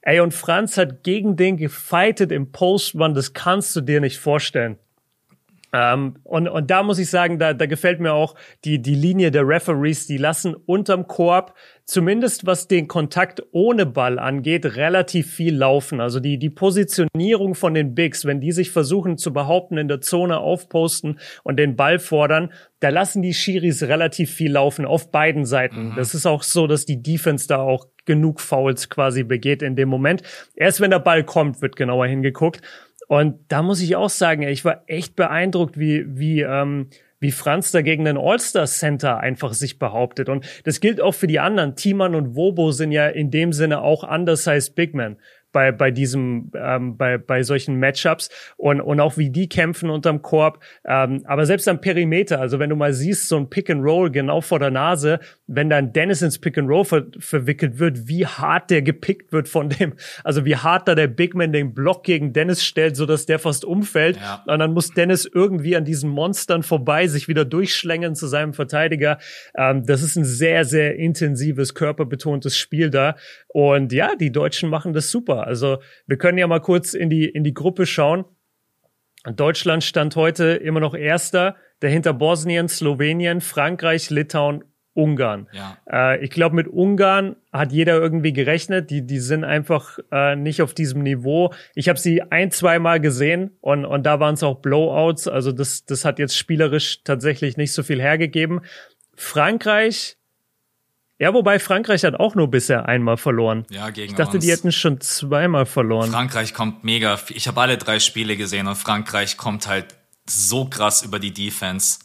Ey, 0.00 0.20
und 0.20 0.32
Franz 0.32 0.78
hat 0.78 1.02
gegen 1.02 1.34
den 1.34 1.56
gefightet 1.56 2.30
im 2.30 2.52
Post-Run, 2.52 3.14
das 3.14 3.32
kannst 3.32 3.74
du 3.74 3.80
dir 3.80 4.00
nicht 4.00 4.18
vorstellen. 4.18 4.78
Ähm, 5.72 6.16
und, 6.24 6.48
und 6.48 6.70
da 6.70 6.82
muss 6.82 6.98
ich 6.98 7.10
sagen, 7.10 7.38
da, 7.38 7.52
da 7.52 7.66
gefällt 7.66 8.00
mir 8.00 8.12
auch 8.12 8.34
die, 8.64 8.80
die 8.80 8.94
Linie 8.94 9.30
der 9.30 9.46
Referees, 9.46 10.06
die 10.06 10.16
lassen 10.16 10.54
unterm 10.54 11.06
Korb, 11.06 11.54
zumindest 11.86 12.46
was 12.46 12.66
den 12.66 12.88
Kontakt 12.88 13.42
ohne 13.52 13.86
Ball 13.86 14.18
angeht, 14.18 14.76
relativ 14.76 15.32
viel 15.32 15.56
laufen. 15.56 16.00
Also 16.00 16.18
die, 16.20 16.36
die 16.36 16.50
Positionierung 16.50 17.54
von 17.54 17.74
den 17.74 17.94
Bigs, 17.94 18.24
wenn 18.24 18.40
die 18.40 18.52
sich 18.52 18.70
versuchen 18.72 19.16
zu 19.16 19.32
behaupten, 19.32 19.78
in 19.78 19.88
der 19.88 20.00
Zone 20.00 20.38
aufposten 20.38 21.20
und 21.44 21.58
den 21.58 21.76
Ball 21.76 22.00
fordern, 22.00 22.52
da 22.80 22.88
lassen 22.88 23.22
die 23.22 23.34
Schiris 23.34 23.84
relativ 23.84 24.32
viel 24.32 24.52
laufen 24.52 24.84
auf 24.84 25.12
beiden 25.12 25.46
Seiten. 25.46 25.94
Das 25.96 26.14
ist 26.14 26.26
auch 26.26 26.42
so, 26.42 26.66
dass 26.66 26.84
die 26.84 27.02
Defense 27.02 27.46
da 27.46 27.58
auch 27.58 27.86
genug 28.04 28.40
Fouls 28.40 28.90
quasi 28.90 29.22
begeht 29.22 29.62
in 29.62 29.76
dem 29.76 29.88
Moment. 29.88 30.22
Erst 30.56 30.80
wenn 30.80 30.90
der 30.90 30.98
Ball 30.98 31.24
kommt, 31.24 31.62
wird 31.62 31.76
genauer 31.76 32.06
hingeguckt. 32.06 32.62
Und 33.08 33.38
da 33.48 33.62
muss 33.62 33.80
ich 33.80 33.94
auch 33.94 34.10
sagen, 34.10 34.42
ich 34.42 34.64
war 34.64 34.82
echt 34.88 35.14
beeindruckt, 35.14 35.78
wie, 35.78 36.04
wie, 36.08 36.40
ähm, 36.40 36.88
wie 37.18 37.32
Franz 37.32 37.70
da 37.70 37.82
gegen 37.82 38.04
den 38.04 38.18
All-Star 38.18 38.66
Center 38.66 39.18
einfach 39.18 39.54
sich 39.54 39.78
behauptet. 39.78 40.28
Und 40.28 40.46
das 40.64 40.80
gilt 40.80 41.00
auch 41.00 41.14
für 41.14 41.26
die 41.26 41.40
anderen. 41.40 41.76
Thiemann 41.76 42.14
und 42.14 42.36
Wobo 42.36 42.72
sind 42.72 42.92
ja 42.92 43.08
in 43.08 43.30
dem 43.30 43.52
Sinne 43.52 43.82
auch 43.82 44.02
undersized 44.02 44.74
Big 44.74 44.94
Men. 44.94 45.16
Bei, 45.52 45.72
bei 45.72 45.90
diesem, 45.90 46.50
ähm, 46.54 46.96
bei, 46.96 47.16
bei 47.18 47.42
solchen 47.42 47.78
Matchups 47.78 48.28
und, 48.56 48.80
und 48.80 49.00
auch 49.00 49.16
wie 49.16 49.30
die 49.30 49.48
kämpfen 49.48 49.88
unterm 49.88 50.20
Korb. 50.20 50.62
Ähm, 50.84 51.22
aber 51.24 51.46
selbst 51.46 51.66
am 51.68 51.80
Perimeter, 51.80 52.40
also 52.40 52.58
wenn 52.58 52.68
du 52.68 52.76
mal 52.76 52.92
siehst, 52.92 53.28
so 53.28 53.38
ein 53.38 53.48
Pick 53.48 53.70
and 53.70 53.82
Roll 53.82 54.10
genau 54.10 54.42
vor 54.42 54.58
der 54.58 54.70
Nase, 54.70 55.18
wenn 55.46 55.70
dann 55.70 55.92
Dennis 55.92 56.20
ins 56.20 56.38
Pick 56.38 56.58
and 56.58 56.68
Roll 56.68 56.84
ver 56.84 57.06
verwickelt 57.18 57.78
wird, 57.78 58.06
wie 58.06 58.26
hart 58.26 58.70
der 58.70 58.82
gepickt 58.82 59.32
wird 59.32 59.48
von 59.48 59.70
dem, 59.70 59.94
also 60.24 60.44
wie 60.44 60.56
hart 60.56 60.88
da 60.88 60.94
der 60.94 61.06
Big 61.06 61.34
Man 61.34 61.52
den 61.52 61.72
Block 61.72 62.04
gegen 62.04 62.32
Dennis 62.32 62.64
stellt, 62.64 62.96
so 62.96 63.06
dass 63.06 63.26
der 63.26 63.38
fast 63.38 63.64
umfällt. 63.64 64.16
Ja. 64.16 64.44
Und 64.46 64.58
dann 64.58 64.74
muss 64.74 64.90
Dennis 64.90 65.24
irgendwie 65.32 65.76
an 65.76 65.84
diesen 65.84 66.10
Monstern 66.10 66.64
vorbei 66.64 67.06
sich 67.06 67.28
wieder 67.28 67.44
durchschlängeln 67.44 68.14
zu 68.14 68.26
seinem 68.26 68.52
Verteidiger. 68.52 69.18
Ähm, 69.56 69.86
das 69.86 70.02
ist 70.02 70.16
ein 70.16 70.24
sehr, 70.24 70.64
sehr 70.64 70.96
intensives, 70.96 71.74
körperbetontes 71.74 72.56
Spiel 72.58 72.90
da. 72.90 73.16
Und 73.48 73.92
ja, 73.92 74.14
die 74.16 74.32
Deutschen 74.32 74.68
machen 74.68 74.92
das 74.92 75.10
super. 75.10 75.45
Also 75.46 75.78
wir 76.06 76.18
können 76.18 76.38
ja 76.38 76.46
mal 76.46 76.60
kurz 76.60 76.92
in 76.94 77.08
die, 77.08 77.26
in 77.26 77.44
die 77.44 77.54
Gruppe 77.54 77.86
schauen. 77.86 78.24
Deutschland 79.24 79.82
stand 79.82 80.16
heute 80.16 80.44
immer 80.44 80.80
noch 80.80 80.94
Erster, 80.94 81.56
dahinter 81.80 82.12
Bosnien, 82.12 82.68
Slowenien, 82.68 83.40
Frankreich, 83.40 84.10
Litauen, 84.10 84.64
Ungarn. 84.94 85.48
Ja. 85.52 85.76
Äh, 85.90 86.24
ich 86.24 86.30
glaube, 86.30 86.56
mit 86.56 86.68
Ungarn 86.68 87.36
hat 87.52 87.70
jeder 87.70 87.98
irgendwie 87.98 88.32
gerechnet. 88.32 88.90
Die, 88.90 89.06
die 89.06 89.18
sind 89.18 89.44
einfach 89.44 89.98
äh, 90.10 90.36
nicht 90.36 90.62
auf 90.62 90.74
diesem 90.74 91.02
Niveau. 91.02 91.52
Ich 91.74 91.88
habe 91.88 91.98
sie 91.98 92.22
ein, 92.22 92.50
zwei 92.50 92.78
Mal 92.78 92.98
gesehen 92.98 93.56
und, 93.60 93.84
und 93.84 94.04
da 94.04 94.20
waren 94.20 94.34
es 94.34 94.42
auch 94.42 94.60
Blowouts. 94.60 95.28
Also 95.28 95.52
das, 95.52 95.84
das 95.84 96.04
hat 96.04 96.18
jetzt 96.18 96.36
spielerisch 96.36 97.02
tatsächlich 97.04 97.56
nicht 97.56 97.72
so 97.72 97.82
viel 97.82 98.00
hergegeben. 98.00 98.62
Frankreich 99.14 100.16
ja, 101.18 101.32
wobei 101.32 101.58
Frankreich 101.58 102.04
hat 102.04 102.14
auch 102.20 102.34
nur 102.34 102.48
bisher 102.48 102.86
einmal 102.86 103.16
verloren. 103.16 103.64
Ja, 103.70 103.88
gegen 103.90 104.12
Ich 104.12 104.16
dachte, 104.16 104.36
uns. 104.36 104.44
die 104.44 104.50
hätten 104.50 104.70
schon 104.70 105.00
zweimal 105.00 105.64
verloren. 105.64 106.10
Frankreich 106.10 106.52
kommt 106.52 106.84
mega. 106.84 107.18
Ich 107.30 107.48
habe 107.48 107.60
alle 107.60 107.78
drei 107.78 108.00
Spiele 108.00 108.36
gesehen 108.36 108.66
und 108.66 108.76
Frankreich 108.76 109.36
kommt 109.36 109.66
halt 109.66 109.94
so 110.28 110.66
krass 110.66 111.02
über 111.02 111.18
die 111.18 111.32
Defense. 111.32 112.00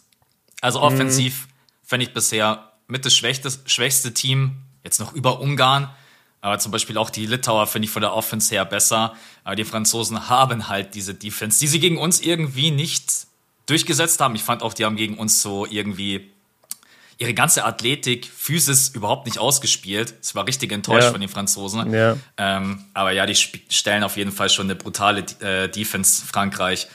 Also 0.62 0.80
mhm. 0.80 0.86
offensiv 0.86 1.48
mhm. 1.48 1.52
fände 1.84 2.06
ich 2.06 2.14
bisher 2.14 2.72
mit 2.88 3.06
das 3.06 3.14
schwächste, 3.16 3.52
schwächste 3.66 4.14
Team, 4.14 4.58
jetzt 4.84 5.00
noch 5.00 5.14
über 5.14 5.42
Ungarn. 5.42 5.90
Aber 6.40 6.58
zum 6.58 6.72
Beispiel 6.72 6.98
auch 6.98 7.10
die 7.10 7.26
Litauer 7.26 7.68
finde 7.68 7.88
ich 7.88 7.92
von 7.92 8.02
der 8.02 8.14
Offense 8.14 8.54
her 8.54 8.66
besser. 8.66 9.14
Aber 9.44 9.56
die 9.56 9.66
Franzosen 9.66 10.30
haben 10.30 10.70
halt 10.70 10.96
diese 10.96 11.14
Defense, 11.14 11.60
die 11.60 11.68
sie 11.68 11.80
gegen 11.80 11.98
uns 11.98 12.22
irgendwie 12.22 12.72
nicht 12.72 13.28
durchgesetzt 13.66 14.22
haben. 14.22 14.36
Ich 14.36 14.44
fand 14.44 14.64
auch, 14.64 14.74
die 14.74 14.86
haben 14.86 14.96
gegen 14.96 15.18
uns 15.18 15.42
so 15.42 15.66
irgendwie 15.66 16.32
ihre 17.22 17.34
ganze 17.34 17.64
Athletik, 17.64 18.26
Physis 18.26 18.90
überhaupt 18.90 19.28
nicht 19.28 19.38
ausgespielt. 19.38 20.16
Es 20.22 20.34
war 20.34 20.48
richtig 20.48 20.72
enttäuscht 20.72 21.06
ja. 21.06 21.12
von 21.12 21.22
den 21.22 21.30
Franzosen. 21.30 21.94
Ja. 21.94 22.18
Ähm, 22.38 22.86
aber 22.94 23.12
ja, 23.12 23.26
die 23.26 23.36
stellen 23.36 24.04
auf 24.04 24.18
jeden 24.18 24.32
Fall 24.32 24.50
schon 24.50 24.66
eine 24.66 24.76
brutale 24.76 25.24
äh, 25.40 25.70
Defense 25.70 26.26
Frankreich. 26.26 26.88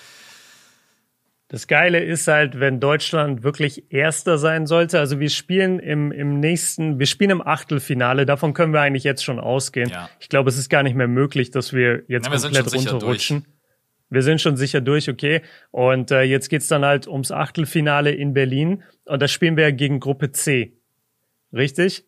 Das 1.49 1.69
Geile 1.69 2.03
ist 2.03 2.27
halt, 2.27 2.59
wenn 2.59 2.81
Deutschland 2.81 3.45
wirklich 3.45 3.93
Erster 3.93 4.37
sein 4.37 4.67
sollte. 4.67 4.99
Also 4.99 5.21
wir 5.21 5.31
spielen 5.31 5.79
im, 5.79 6.11
im 6.11 6.41
nächsten, 6.41 6.99
wir 6.99 7.07
spielen 7.07 7.31
im 7.31 7.47
Achtelfinale. 7.47 8.27
Davon 8.27 8.53
können 8.53 8.73
wir 8.73 8.81
eigentlich 8.81 9.05
jetzt 9.05 9.23
schon 9.23 9.39
ausgehen. 9.39 9.89
Ja. 9.89 10.11
Ich 10.19 10.29
glaube, 10.29 10.51
es 10.51 10.59
ist 10.59 10.69
gar 10.69 10.83
nicht 10.83 10.97
mehr 10.97 11.07
möglich, 11.07 11.53
dass 11.53 11.73
wir 11.73 12.03
jetzt 12.09 12.27
ja, 12.27 12.33
wir 12.33 12.41
komplett 12.41 12.75
runterrutschen. 12.75 13.45
Durch. 13.45 13.56
Wir 14.09 14.23
sind 14.23 14.41
schon 14.41 14.57
sicher 14.57 14.81
durch, 14.81 15.09
okay. 15.09 15.43
Und 15.71 16.11
äh, 16.11 16.23
jetzt 16.23 16.49
geht's 16.49 16.69
dann 16.69 16.85
halt 16.85 17.09
ums 17.09 17.33
Achtelfinale 17.33 18.13
in 18.13 18.35
Berlin. 18.35 18.83
Und 19.05 19.21
da 19.21 19.29
spielen 19.29 19.57
wir 19.57 19.73
gegen 19.73 20.01
Gruppe 20.01 20.33
C. 20.33 20.73
Richtig? 21.53 22.05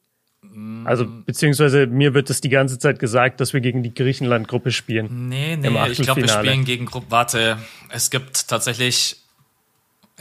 Also, 0.85 1.05
beziehungsweise 1.27 1.87
mir 1.87 2.15
wird 2.15 2.31
es 2.31 2.41
die 2.41 2.49
ganze 2.49 2.79
Zeit 2.79 2.99
gesagt, 3.01 3.41
dass 3.41 3.53
wir 3.53 3.61
gegen 3.61 3.83
die 3.83 3.93
Griechenland-Gruppe 3.93 4.71
spielen. 4.71 5.29
Nee, 5.29 5.57
nee, 5.57 5.69
ich 5.91 5.99
glaube, 5.99 6.23
wir 6.23 6.29
spielen 6.29 6.65
gegen 6.65 6.87
Gruppe. 6.87 7.07
Warte, 7.11 7.59
es 7.91 8.11
gibt 8.11 8.49
tatsächlich. 8.49 9.17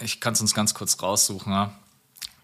Ich 0.01 0.19
kann 0.19 0.33
es 0.33 0.41
uns 0.41 0.53
ganz 0.53 0.73
kurz 0.73 1.01
raussuchen. 1.01 1.51
Ja. 1.51 1.73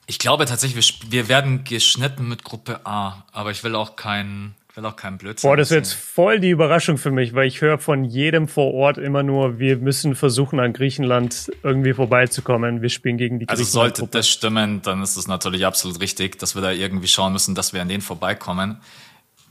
Ich 0.06 0.20
glaube 0.20 0.46
tatsächlich, 0.46 1.02
wir, 1.02 1.12
wir 1.12 1.28
werden 1.30 1.64
geschnitten 1.64 2.28
mit 2.28 2.44
Gruppe 2.44 2.86
A, 2.86 3.26
aber 3.32 3.52
ich 3.52 3.64
will 3.64 3.76
auch 3.76 3.96
keinen 3.96 4.56
will 4.76 4.86
auch 4.86 4.96
keinen 4.96 5.18
Blödsinn. 5.18 5.48
Boah, 5.48 5.58
das 5.58 5.72
ist 5.72 5.76
jetzt 5.76 5.94
voll 5.94 6.40
die 6.40 6.50
Überraschung 6.50 6.98
für 6.98 7.12
mich, 7.12 7.34
weil 7.34 7.48
ich 7.48 7.62
höre 7.62 7.78
von 7.78 8.04
jedem 8.04 8.48
vor 8.48 8.74
Ort 8.74 8.98
immer 8.98 9.22
nur, 9.22 9.60
wir 9.60 9.78
müssen 9.78 10.16
versuchen, 10.16 10.60
an 10.60 10.74
Griechenland 10.74 11.52
irgendwie 11.62 11.94
vorbeizukommen. 11.94 12.82
Wir 12.82 12.90
spielen 12.90 13.18
gegen 13.18 13.40
die 13.40 13.48
Also 13.48 13.64
sollte 13.64 14.08
das 14.08 14.28
stimmen, 14.28 14.82
dann 14.82 15.04
ist 15.04 15.16
es 15.16 15.28
natürlich 15.28 15.66
absolut 15.66 16.00
richtig, 16.02 16.40
dass 16.40 16.56
wir 16.56 16.62
da 16.62 16.72
irgendwie 16.72 17.08
schauen 17.08 17.34
müssen, 17.34 17.56
dass 17.56 17.74
wir 17.74 17.82
an 17.82 17.90
denen 17.90 18.02
vorbeikommen. 18.02 18.82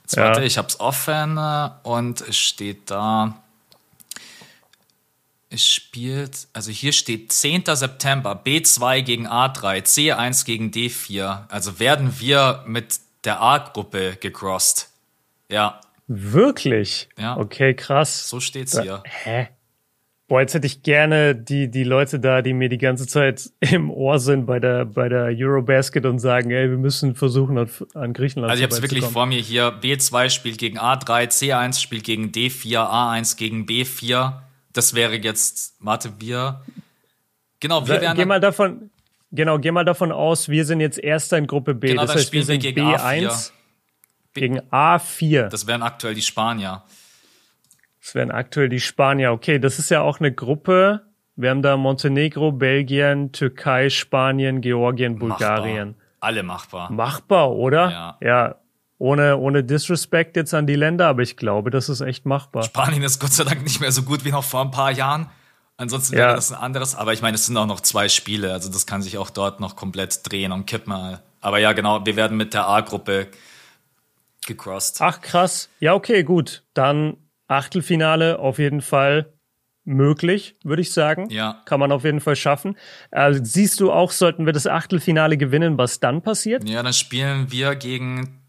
Jetzt 0.02 0.16
ja. 0.16 0.24
warte, 0.24 0.42
ich 0.42 0.58
hab's 0.58 0.80
offen 0.80 1.38
äh, 1.38 1.70
und 1.84 2.20
es 2.22 2.36
steht 2.36 2.90
da. 2.90 3.38
Es 5.50 5.66
spielt, 5.68 6.48
also 6.54 6.70
hier 6.70 6.92
steht 6.92 7.30
10. 7.30 7.64
September, 7.74 8.40
B2 8.42 9.02
gegen 9.02 9.28
A3, 9.28 9.82
C1 9.84 10.46
gegen 10.46 10.70
D4. 10.70 11.44
Also 11.48 11.78
werden 11.78 12.18
wir 12.18 12.64
mit 12.66 13.00
der 13.24 13.40
A-Gruppe 13.40 14.16
gecrossed. 14.18 14.91
Ja. 15.52 15.80
Wirklich? 16.08 17.08
Ja. 17.18 17.36
Okay, 17.36 17.74
krass. 17.74 18.28
So 18.28 18.40
steht's 18.40 18.78
hier. 18.80 19.02
Hä? 19.06 19.48
Boah, 20.28 20.40
jetzt 20.40 20.54
hätte 20.54 20.66
ich 20.66 20.82
gerne 20.82 21.34
die, 21.34 21.70
die 21.70 21.84
Leute 21.84 22.18
da, 22.18 22.40
die 22.40 22.54
mir 22.54 22.70
die 22.70 22.78
ganze 22.78 23.06
Zeit 23.06 23.50
im 23.60 23.90
Ohr 23.90 24.18
sind 24.18 24.46
bei 24.46 24.58
der, 24.58 24.86
bei 24.86 25.08
der 25.08 25.24
Eurobasket 25.26 26.06
und 26.06 26.18
sagen, 26.18 26.50
ey, 26.50 26.70
wir 26.70 26.78
müssen 26.78 27.14
versuchen, 27.14 27.58
an, 27.58 27.68
an 27.94 28.14
Griechenland 28.14 28.50
Also 28.50 28.60
ich 28.60 28.64
habe 28.64 28.74
es 28.74 28.82
wirklich 28.82 29.04
vor 29.04 29.26
mir 29.26 29.40
hier. 29.40 29.78
B2 29.80 30.30
spielt 30.30 30.58
gegen 30.58 30.78
A3, 30.78 31.28
C1 31.28 31.80
spielt 31.80 32.04
gegen 32.04 32.30
D4, 32.30 32.78
A1 32.78 33.36
gegen 33.36 33.66
B4. 33.66 34.40
Das 34.72 34.94
wäre 34.94 35.16
jetzt, 35.16 35.74
warte, 35.80 36.14
wir. 36.18 36.62
Genau, 37.60 37.86
wir 37.86 38.00
wären. 38.00 38.16
Geh 38.16 38.24
mal 38.24 38.40
davon, 38.40 38.90
genau, 39.32 39.58
geh 39.58 39.70
mal 39.70 39.84
davon 39.84 40.12
aus, 40.12 40.48
wir 40.48 40.64
sind 40.64 40.80
jetzt 40.80 40.98
Erster 40.98 41.36
in 41.36 41.46
Gruppe 41.46 41.74
B. 41.74 41.88
Genau, 41.88 42.02
das 42.02 42.14
heißt, 42.14 42.32
wir 42.32 42.44
sind 42.44 42.62
wir 42.62 42.72
gegen 42.72 42.88
B1. 42.88 43.28
A4. 43.28 43.50
Gegen 44.34 44.60
A4. 44.60 45.48
Das 45.48 45.66
wären 45.66 45.82
aktuell 45.82 46.14
die 46.14 46.22
Spanier. 46.22 46.82
Das 48.00 48.14
wären 48.14 48.30
aktuell 48.30 48.68
die 48.68 48.80
Spanier. 48.80 49.32
Okay, 49.32 49.58
das 49.58 49.78
ist 49.78 49.90
ja 49.90 50.00
auch 50.00 50.18
eine 50.18 50.32
Gruppe. 50.32 51.02
Wir 51.36 51.50
haben 51.50 51.62
da 51.62 51.76
Montenegro, 51.76 52.52
Belgien, 52.52 53.32
Türkei, 53.32 53.90
Spanien, 53.90 54.60
Georgien, 54.60 55.18
Bulgarien. 55.18 55.88
Machbar. 55.88 56.02
Alle 56.20 56.42
machbar. 56.42 56.92
Machbar, 56.92 57.50
oder? 57.52 57.90
Ja. 57.90 58.18
Ja. 58.20 58.54
Ohne, 58.98 59.36
ohne 59.36 59.64
Disrespect 59.64 60.36
jetzt 60.36 60.54
an 60.54 60.66
die 60.66 60.76
Länder, 60.76 61.08
aber 61.08 61.22
ich 61.22 61.36
glaube, 61.36 61.70
das 61.70 61.88
ist 61.88 62.00
echt 62.02 62.24
machbar. 62.24 62.62
Spanien 62.62 63.02
ist 63.02 63.18
Gott 63.18 63.32
sei 63.32 63.42
Dank 63.42 63.62
nicht 63.64 63.80
mehr 63.80 63.90
so 63.90 64.02
gut 64.02 64.24
wie 64.24 64.30
noch 64.30 64.44
vor 64.44 64.60
ein 64.60 64.70
paar 64.70 64.92
Jahren. 64.92 65.28
Ansonsten 65.76 66.14
wäre 66.14 66.28
ja. 66.28 66.34
das 66.36 66.52
ein 66.52 66.58
anderes. 66.58 66.94
Aber 66.94 67.12
ich 67.12 67.22
meine, 67.22 67.34
es 67.34 67.46
sind 67.46 67.56
auch 67.56 67.66
noch 67.66 67.80
zwei 67.80 68.08
Spiele. 68.08 68.52
Also 68.52 68.70
das 68.70 68.86
kann 68.86 69.02
sich 69.02 69.18
auch 69.18 69.30
dort 69.30 69.58
noch 69.58 69.74
komplett 69.74 70.20
drehen 70.30 70.52
und 70.52 70.66
kippen. 70.66 71.18
Aber 71.40 71.58
ja, 71.58 71.72
genau, 71.72 72.06
wir 72.06 72.14
werden 72.14 72.36
mit 72.36 72.54
der 72.54 72.68
A-Gruppe 72.68 73.28
gecrossed. 74.46 75.00
Ach 75.00 75.20
krass. 75.20 75.68
Ja, 75.80 75.94
okay, 75.94 76.22
gut. 76.22 76.64
Dann 76.74 77.16
Achtelfinale 77.48 78.38
auf 78.38 78.58
jeden 78.58 78.80
Fall 78.80 79.32
möglich, 79.84 80.56
würde 80.62 80.82
ich 80.82 80.92
sagen. 80.92 81.28
Ja. 81.30 81.62
Kann 81.64 81.80
man 81.80 81.92
auf 81.92 82.04
jeden 82.04 82.20
Fall 82.20 82.36
schaffen. 82.36 82.76
Äh, 83.10 83.34
siehst 83.42 83.80
du 83.80 83.90
auch, 83.92 84.10
sollten 84.12 84.46
wir 84.46 84.52
das 84.52 84.66
Achtelfinale 84.66 85.36
gewinnen, 85.36 85.78
was 85.78 86.00
dann 86.00 86.22
passiert? 86.22 86.68
Ja, 86.68 86.82
dann 86.82 86.92
spielen 86.92 87.50
wir 87.50 87.74
gegen 87.74 88.42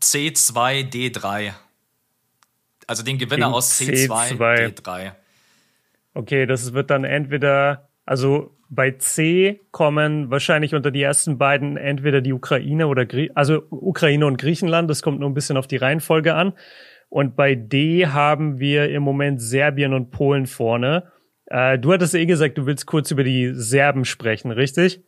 C2D3. 0.00 1.52
Also 2.86 3.02
den 3.02 3.18
Gewinner 3.18 3.46
gegen 3.46 3.54
aus 3.54 3.80
C2, 3.80 4.36
C2 4.36 4.82
D3. 4.82 5.12
Okay, 6.14 6.46
das 6.46 6.72
wird 6.72 6.90
dann 6.90 7.04
entweder, 7.04 7.88
also 8.04 8.56
bei 8.74 8.92
C 8.92 9.60
kommen 9.70 10.30
wahrscheinlich 10.30 10.74
unter 10.74 10.90
die 10.90 11.02
ersten 11.02 11.38
beiden 11.38 11.76
entweder 11.76 12.20
die 12.20 12.32
Ukraine 12.32 12.86
oder 12.86 13.06
Grie 13.06 13.30
also 13.34 13.62
Ukraine 13.70 14.26
und 14.26 14.36
Griechenland. 14.36 14.88
Das 14.90 15.02
kommt 15.02 15.20
nur 15.20 15.30
ein 15.30 15.34
bisschen 15.34 15.56
auf 15.56 15.66
die 15.66 15.76
Reihenfolge 15.76 16.34
an. 16.34 16.52
Und 17.08 17.36
bei 17.36 17.54
D 17.54 18.06
haben 18.06 18.58
wir 18.58 18.90
im 18.90 19.02
Moment 19.02 19.40
Serbien 19.40 19.92
und 19.92 20.10
Polen 20.10 20.46
vorne. 20.46 21.12
Äh, 21.46 21.78
du 21.78 21.92
hattest 21.92 22.14
eh 22.14 22.26
gesagt, 22.26 22.58
du 22.58 22.66
willst 22.66 22.86
kurz 22.86 23.10
über 23.10 23.24
die 23.24 23.52
Serben 23.54 24.04
sprechen, 24.04 24.50
richtig? 24.50 25.00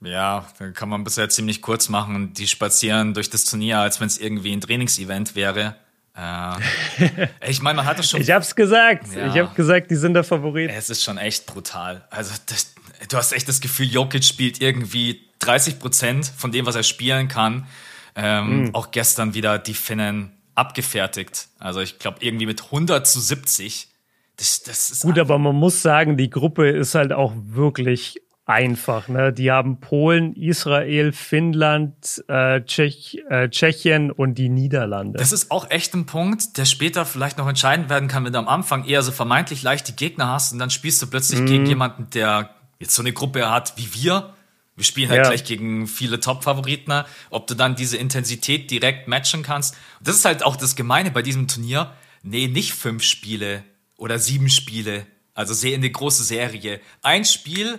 Ja, 0.00 0.46
da 0.58 0.70
kann 0.70 0.88
man 0.88 1.04
bisher 1.04 1.28
ziemlich 1.28 1.62
kurz 1.62 1.88
machen. 1.88 2.32
Die 2.34 2.46
spazieren 2.46 3.14
durch 3.14 3.30
das 3.30 3.44
Turnier, 3.44 3.78
als 3.78 4.00
wenn 4.00 4.06
es 4.06 4.18
irgendwie 4.18 4.52
ein 4.52 4.60
Trainingsevent 4.60 5.34
wäre. 5.34 5.76
Äh, 6.16 7.28
ich 7.48 7.62
meine, 7.62 7.76
man 7.76 7.86
hat 7.86 7.98
es 7.98 8.10
schon. 8.10 8.20
ich 8.20 8.30
hab's 8.30 8.54
gesagt. 8.54 9.06
Ja, 9.14 9.28
ich 9.28 9.38
hab 9.38 9.54
gesagt, 9.54 9.90
die 9.90 9.96
sind 9.96 10.14
der 10.14 10.24
Favorit. 10.24 10.70
Es 10.72 10.90
ist 10.90 11.02
schon 11.02 11.18
echt 11.18 11.46
brutal. 11.46 12.06
Also 12.10 12.34
das, 12.46 12.74
du 13.08 13.16
hast 13.16 13.32
echt 13.32 13.48
das 13.48 13.60
Gefühl, 13.60 13.86
Jokic 13.86 14.24
spielt 14.24 14.60
irgendwie 14.60 15.20
30 15.40 15.78
Prozent 15.78 16.26
von 16.36 16.52
dem, 16.52 16.66
was 16.66 16.74
er 16.74 16.82
spielen 16.82 17.28
kann. 17.28 17.66
Ähm, 18.14 18.64
mhm. 18.64 18.74
Auch 18.74 18.90
gestern 18.90 19.34
wieder 19.34 19.58
die 19.58 19.74
Finnen 19.74 20.32
abgefertigt. 20.54 21.48
Also 21.58 21.80
ich 21.80 21.98
glaube 21.98 22.18
irgendwie 22.20 22.46
mit 22.46 22.64
100 22.64 23.06
zu 23.06 23.20
70. 23.20 23.88
Das, 24.36 24.62
das 24.62 24.90
ist 24.90 25.02
Gut, 25.02 25.18
aber 25.18 25.38
man 25.38 25.56
muss 25.56 25.82
sagen, 25.82 26.16
die 26.16 26.30
Gruppe 26.30 26.68
ist 26.68 26.94
halt 26.94 27.12
auch 27.12 27.32
wirklich 27.34 28.20
einfach. 28.44 29.08
Ne? 29.08 29.32
Die 29.32 29.50
haben 29.50 29.78
Polen, 29.80 30.34
Israel, 30.34 31.12
Finnland, 31.12 32.24
äh, 32.28 32.62
Tschech, 32.62 33.22
äh, 33.28 33.48
Tschechien 33.48 34.10
und 34.10 34.34
die 34.34 34.48
Niederlande. 34.48 35.18
Das 35.18 35.32
ist 35.32 35.50
auch 35.50 35.70
echt 35.70 35.94
ein 35.94 36.06
Punkt, 36.06 36.56
der 36.58 36.64
später 36.64 37.06
vielleicht 37.06 37.38
noch 37.38 37.48
entscheidend 37.48 37.88
werden 37.88 38.08
kann, 38.08 38.24
wenn 38.24 38.32
du 38.32 38.38
am 38.38 38.48
Anfang 38.48 38.84
eher 38.84 39.02
so 39.02 39.12
vermeintlich 39.12 39.62
leichte 39.62 39.92
Gegner 39.92 40.28
hast 40.28 40.52
und 40.52 40.58
dann 40.58 40.70
spielst 40.70 41.00
du 41.02 41.06
plötzlich 41.06 41.40
mhm. 41.40 41.46
gegen 41.46 41.66
jemanden, 41.66 42.10
der 42.10 42.50
jetzt 42.82 42.94
so 42.94 43.02
eine 43.02 43.12
Gruppe 43.12 43.50
hat 43.50 43.74
wie 43.76 43.94
wir. 44.02 44.34
Wir 44.74 44.84
spielen 44.84 45.10
halt 45.10 45.22
ja. 45.22 45.28
gleich 45.28 45.44
gegen 45.44 45.86
viele 45.86 46.18
Top-Favoriten, 46.18 47.04
ob 47.30 47.46
du 47.46 47.54
dann 47.54 47.76
diese 47.76 47.96
Intensität 47.96 48.70
direkt 48.70 49.06
matchen 49.06 49.42
kannst. 49.42 49.74
Und 49.98 50.08
das 50.08 50.16
ist 50.16 50.24
halt 50.24 50.42
auch 50.44 50.56
das 50.56 50.76
Gemeine 50.76 51.10
bei 51.10 51.22
diesem 51.22 51.46
Turnier. 51.46 51.92
Nee, 52.22 52.48
nicht 52.48 52.72
fünf 52.72 53.02
Spiele 53.02 53.64
oder 53.96 54.18
sieben 54.18 54.48
Spiele. 54.48 55.06
Also 55.34 55.54
sehr 55.54 55.74
in 55.74 55.80
eine 55.80 55.90
große 55.90 56.24
Serie. 56.24 56.80
Ein 57.02 57.24
Spiel, 57.24 57.78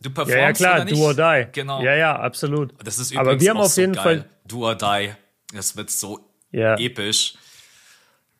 du 0.00 0.10
performst 0.10 0.34
ja, 0.34 0.40
ja 0.40 0.52
klar, 0.52 0.74
oder 0.74 0.84
nicht. 0.84 0.96
do 0.96 1.04
or 1.04 1.14
die. 1.14 1.48
Genau. 1.52 1.82
Ja, 1.82 1.94
ja, 1.94 2.18
absolut. 2.18 2.74
Das 2.84 2.98
ist 2.98 3.16
Aber 3.16 3.40
wir 3.40 3.50
haben 3.50 3.58
auf 3.58 3.76
jeden 3.76 3.92
geil. 3.92 4.02
Fall 4.02 4.30
do 4.46 4.66
or 4.66 4.74
die. 4.74 5.12
Das 5.54 5.76
wird 5.76 5.90
so 5.90 6.28
ja. 6.50 6.76
episch. 6.78 7.34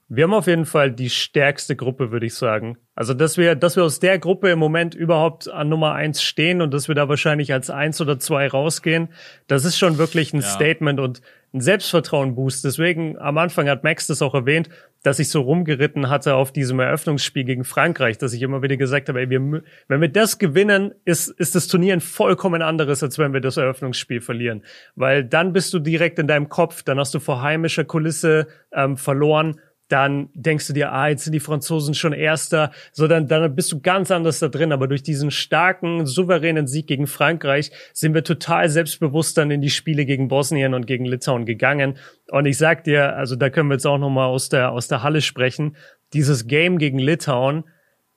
Wir 0.09 0.25
haben 0.25 0.35
auf 0.35 0.47
jeden 0.47 0.67
Fall 0.67 0.93
die 0.93 1.11
stärkste 1.11 1.77
Gruppe, 1.77 2.11
würde 2.11 2.27
ich 2.27 2.35
sagen. 2.35 2.79
Also, 2.94 3.14
dass 3.14 3.38
wir, 3.38 3.55
dass 3.55 3.76
wir 3.76 3.85
aus 3.85 4.00
der 4.00 4.18
Gruppe 4.18 4.50
im 4.50 4.59
Moment 4.59 4.94
überhaupt 4.94 5.48
an 5.48 5.70
Nummer 5.70 5.92
eins 5.94 6.22
stehen 6.22 6.61
und 6.61 6.74
dass 6.74 6.88
wir 6.88 6.94
da 6.94 7.09
wahrscheinlich 7.09 7.52
als 7.52 7.70
eins 7.70 8.00
oder 8.02 8.18
zwei 8.18 8.46
rausgehen, 8.46 9.09
das 9.46 9.64
ist 9.64 9.78
schon 9.78 9.96
wirklich 9.96 10.35
ein 10.35 10.40
ja. 10.40 10.46
Statement 10.46 11.00
und 11.00 11.22
ein 11.55 11.61
Selbstvertrauen-Boost. 11.61 12.64
Deswegen, 12.64 13.18
am 13.18 13.38
Anfang 13.38 13.68
hat 13.68 13.83
Max 13.83 14.07
das 14.07 14.20
auch 14.20 14.35
erwähnt, 14.35 14.68
dass 15.02 15.18
ich 15.18 15.31
so 15.31 15.40
rumgeritten 15.40 16.11
hatte 16.11 16.35
auf 16.35 16.52
diesem 16.52 16.81
Eröffnungsspiel 16.81 17.44
gegen 17.44 17.64
Frankreich, 17.64 18.18
dass 18.18 18.35
ich 18.35 18.42
immer 18.42 18.62
wieder 18.62 18.76
gesagt 18.76 19.09
habe, 19.09 19.20
ey, 19.20 19.31
wir, 19.31 19.62
wenn 19.88 20.00
wir 20.00 20.09
das 20.09 20.38
gewinnen, 20.38 20.92
ist, 21.05 21.28
ist 21.28 21.55
das 21.55 21.68
Turnier 21.68 21.94
ein 21.94 22.00
vollkommen 22.00 22.62
anderes, 22.62 23.02
als 23.02 23.18
wenn 23.18 23.33
wir 23.33 23.40
das 23.40 23.57
Eröffnungsspiel 23.57 24.20
verlieren. 24.20 24.62
Weil 24.94 25.24
dann 25.24 25.52
bist 25.52 25.72
du 25.74 25.78
direkt 25.78 26.18
in 26.18 26.26
deinem 26.26 26.48
Kopf, 26.48 26.83
dann 26.83 26.98
hast 26.98 27.14
du 27.14 27.20
vor 27.20 27.42
heimischer 27.42 27.85
Kulisse 27.85 28.46
ähm, 28.72 28.96
verloren 28.96 29.61
dann 29.88 30.31
denkst 30.33 30.66
du 30.68 30.73
dir, 30.73 30.92
ah, 30.92 31.09
jetzt 31.09 31.25
sind 31.25 31.33
die 31.33 31.40
Franzosen 31.40 31.95
schon 31.95 32.12
Erster, 32.12 32.71
so 32.92 33.07
dann, 33.09 33.29
dann 33.29 33.55
bist 33.55 33.71
du 33.73 33.81
ganz 33.81 34.11
anders 34.11 34.38
da 34.38 34.49
drin. 34.49 34.73
Aber 34.73 34.88
durch 34.88 35.03
diesen 35.03 35.31
starken, 35.31 36.07
souveränen 36.07 36.66
Sieg 36.66 36.87
gegen 36.87 37.07
Frankreich 37.07 37.71
sind 37.92 38.14
wir 38.14 38.25
total 38.25 38.68
selbstbewusst 38.68 39.37
dann 39.37 39.51
in 39.51 39.61
die 39.61 39.71
Spiele 39.71 40.07
gegen 40.07 40.29
Bosnien 40.29 40.73
und 40.73 40.87
gegen 40.87 41.05
Litauen 41.05 41.45
gegangen. 41.45 41.99
Und 42.31 42.47
ich 42.47 42.57
sag 42.57 42.85
dir, 42.85 43.16
also 43.16 43.37
da 43.37 43.51
können 43.51 43.68
wir 43.68 43.75
jetzt 43.75 43.87
auch 43.87 43.99
nochmal 43.99 44.29
aus 44.29 44.49
der, 44.49 44.73
aus 44.73 44.88
der 44.88 45.03
Halle 45.03 45.21
sprechen. 45.21 45.77
Dieses 46.14 46.47
Game 46.47 46.79
gegen 46.79 46.99
Litauen, 46.99 47.64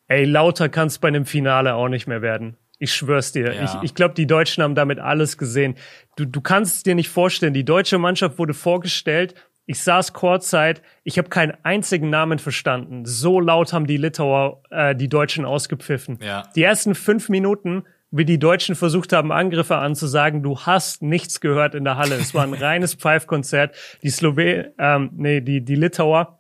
ey, 0.07 0.23
lauter 0.23 0.69
kann 0.69 0.87
es 0.87 0.99
bei 0.99 1.09
einem 1.09 1.25
Finale 1.25 1.75
auch 1.75 1.89
nicht 1.89 2.07
mehr 2.07 2.21
werden. 2.21 2.57
Ich 2.79 2.93
schwör's 2.93 3.31
dir. 3.31 3.53
Ja. 3.53 3.63
Ich, 3.63 3.89
ich 3.89 3.95
glaube, 3.95 4.13
die 4.13 4.27
Deutschen 4.27 4.63
haben 4.63 4.75
damit 4.75 4.99
alles 4.99 5.37
gesehen. 5.37 5.75
Du, 6.17 6.25
du 6.25 6.41
kannst 6.41 6.77
es 6.77 6.83
dir 6.83 6.95
nicht 6.95 7.09
vorstellen. 7.09 7.53
Die 7.53 7.63
deutsche 7.63 7.97
Mannschaft 7.97 8.37
wurde 8.37 8.53
vorgestellt 8.53 9.33
ich 9.65 9.81
saß 9.81 10.13
kurzzeit, 10.13 10.81
ich 11.03 11.17
habe 11.17 11.29
keinen 11.29 11.53
einzigen 11.63 12.09
Namen 12.09 12.39
verstanden. 12.39 13.05
So 13.05 13.39
laut 13.39 13.73
haben 13.73 13.87
die 13.87 13.97
Litauer 13.97 14.61
äh, 14.69 14.95
die 14.95 15.09
Deutschen 15.09 15.45
ausgepfiffen. 15.45 16.19
Ja. 16.21 16.43
Die 16.55 16.63
ersten 16.63 16.95
fünf 16.95 17.29
Minuten, 17.29 17.83
wie 18.11 18.25
die 18.25 18.39
Deutschen 18.39 18.75
versucht 18.75 19.11
haben, 19.11 19.31
Angriffe 19.31 19.77
anzusagen, 19.77 20.43
du 20.43 20.59
hast 20.59 21.01
nichts 21.01 21.41
gehört 21.41 21.75
in 21.75 21.83
der 21.83 21.97
Halle. 21.97 22.15
Es 22.15 22.33
war 22.33 22.43
ein 22.43 22.53
reines 22.53 22.93
Pfeifkonzert. 22.93 23.75
Die 24.03 24.09
Slowen, 24.09 24.67
ähm, 24.77 25.09
nee, 25.15 25.41
die, 25.41 25.65
die 25.65 25.75
Litauer 25.75 26.39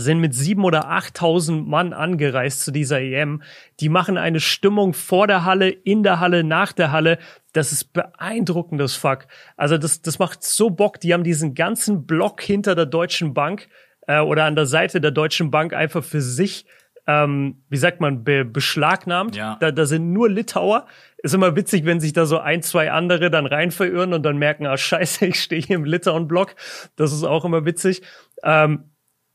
sind 0.00 0.18
mit 0.18 0.34
sieben 0.34 0.64
oder 0.64 0.90
achttausend 0.90 1.68
Mann 1.68 1.92
angereist 1.92 2.62
zu 2.62 2.70
dieser 2.70 3.00
EM. 3.00 3.42
Die 3.80 3.88
machen 3.88 4.18
eine 4.18 4.40
Stimmung 4.40 4.94
vor 4.94 5.26
der 5.26 5.44
Halle, 5.44 5.68
in 5.68 6.02
der 6.02 6.20
Halle, 6.20 6.44
nach 6.44 6.72
der 6.72 6.90
Halle. 6.92 7.18
Das 7.52 7.72
ist 7.72 7.92
beeindruckendes 7.92 8.96
Fuck. 8.96 9.26
Also 9.56 9.78
das, 9.78 10.02
das 10.02 10.18
macht 10.18 10.42
so 10.42 10.70
Bock. 10.70 11.00
Die 11.00 11.14
haben 11.14 11.24
diesen 11.24 11.54
ganzen 11.54 12.06
Block 12.06 12.42
hinter 12.42 12.74
der 12.74 12.86
Deutschen 12.86 13.34
Bank 13.34 13.68
äh, 14.06 14.20
oder 14.20 14.44
an 14.44 14.56
der 14.56 14.66
Seite 14.66 15.00
der 15.00 15.10
Deutschen 15.10 15.50
Bank 15.50 15.72
einfach 15.72 16.02
für 16.02 16.20
sich, 16.20 16.66
ähm, 17.06 17.62
wie 17.68 17.76
sagt 17.76 18.00
man, 18.00 18.24
be 18.24 18.44
beschlagnahmt. 18.44 19.36
Ja. 19.36 19.56
Da, 19.60 19.70
da 19.70 19.86
sind 19.86 20.12
nur 20.12 20.28
Litauer. 20.28 20.86
Ist 21.18 21.34
immer 21.34 21.56
witzig, 21.56 21.84
wenn 21.84 22.00
sich 22.00 22.12
da 22.12 22.26
so 22.26 22.38
ein, 22.38 22.62
zwei 22.62 22.90
andere 22.90 23.30
dann 23.30 23.46
rein 23.46 23.70
verirren 23.70 24.12
und 24.12 24.24
dann 24.24 24.38
merken, 24.38 24.66
ah 24.66 24.76
scheiße, 24.76 25.26
ich 25.26 25.40
stehe 25.40 25.62
hier 25.62 25.76
im 25.76 25.84
Litauen-Block. 25.84 26.54
Das 26.96 27.12
ist 27.12 27.24
auch 27.24 27.44
immer 27.44 27.64
witzig. 27.64 28.02
Ähm, 28.42 28.90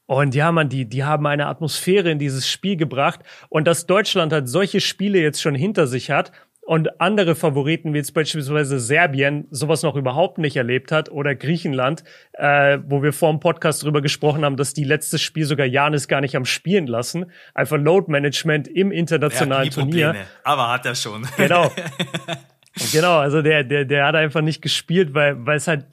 und 0.09 0.33
ja, 0.33 0.51
man, 0.51 0.69
die, 0.69 0.85
die 0.85 1.03
haben 1.03 1.27
eine 1.27 1.45
Atmosphäre 1.45 2.09
in 2.09 2.17
dieses 2.17 2.49
Spiel 2.49 2.77
gebracht. 2.77 3.19
Und 3.47 3.67
dass 3.67 3.85
Deutschland 3.85 4.33
halt 4.33 4.49
solche 4.49 4.81
Spiele 4.81 5.19
jetzt 5.19 5.39
schon 5.39 5.53
hinter 5.53 5.85
sich 5.85 6.09
hat 6.09 6.31
und 6.61 6.99
andere 6.99 7.35
Favoriten, 7.35 7.93
wie 7.93 7.97
jetzt 7.97 8.15
beispielsweise 8.15 8.79
Serbien, 8.79 9.47
sowas 9.51 9.83
noch 9.83 9.95
überhaupt 9.95 10.39
nicht 10.39 10.57
erlebt 10.57 10.91
hat 10.91 11.11
oder 11.11 11.35
Griechenland, 11.35 12.03
äh, 12.33 12.79
wo 12.87 13.03
wir 13.03 13.13
vor 13.13 13.29
dem 13.29 13.39
Podcast 13.39 13.83
drüber 13.83 14.01
gesprochen 14.01 14.43
haben, 14.43 14.57
dass 14.57 14.73
die 14.73 14.83
letztes 14.83 15.21
Spiel 15.21 15.45
sogar 15.45 15.67
Janis 15.67 16.07
gar 16.07 16.21
nicht 16.21 16.35
am 16.35 16.45
Spielen 16.45 16.87
lassen. 16.87 17.31
Einfach 17.53 17.77
Load 17.77 18.11
Management 18.11 18.67
im 18.67 18.91
internationalen 18.91 19.69
Turnier. 19.69 20.07
Probleme, 20.07 20.27
aber 20.43 20.71
hat 20.71 20.87
er 20.87 20.95
schon. 20.95 21.27
Genau. 21.37 21.71
Genau, 22.91 23.17
also 23.17 23.41
der, 23.41 23.63
der, 23.63 23.85
der 23.85 24.05
hat 24.05 24.15
einfach 24.15 24.41
nicht 24.41 24.61
gespielt, 24.61 25.13
weil, 25.13 25.45
weil 25.45 25.57
es 25.57 25.67
halt 25.67 25.85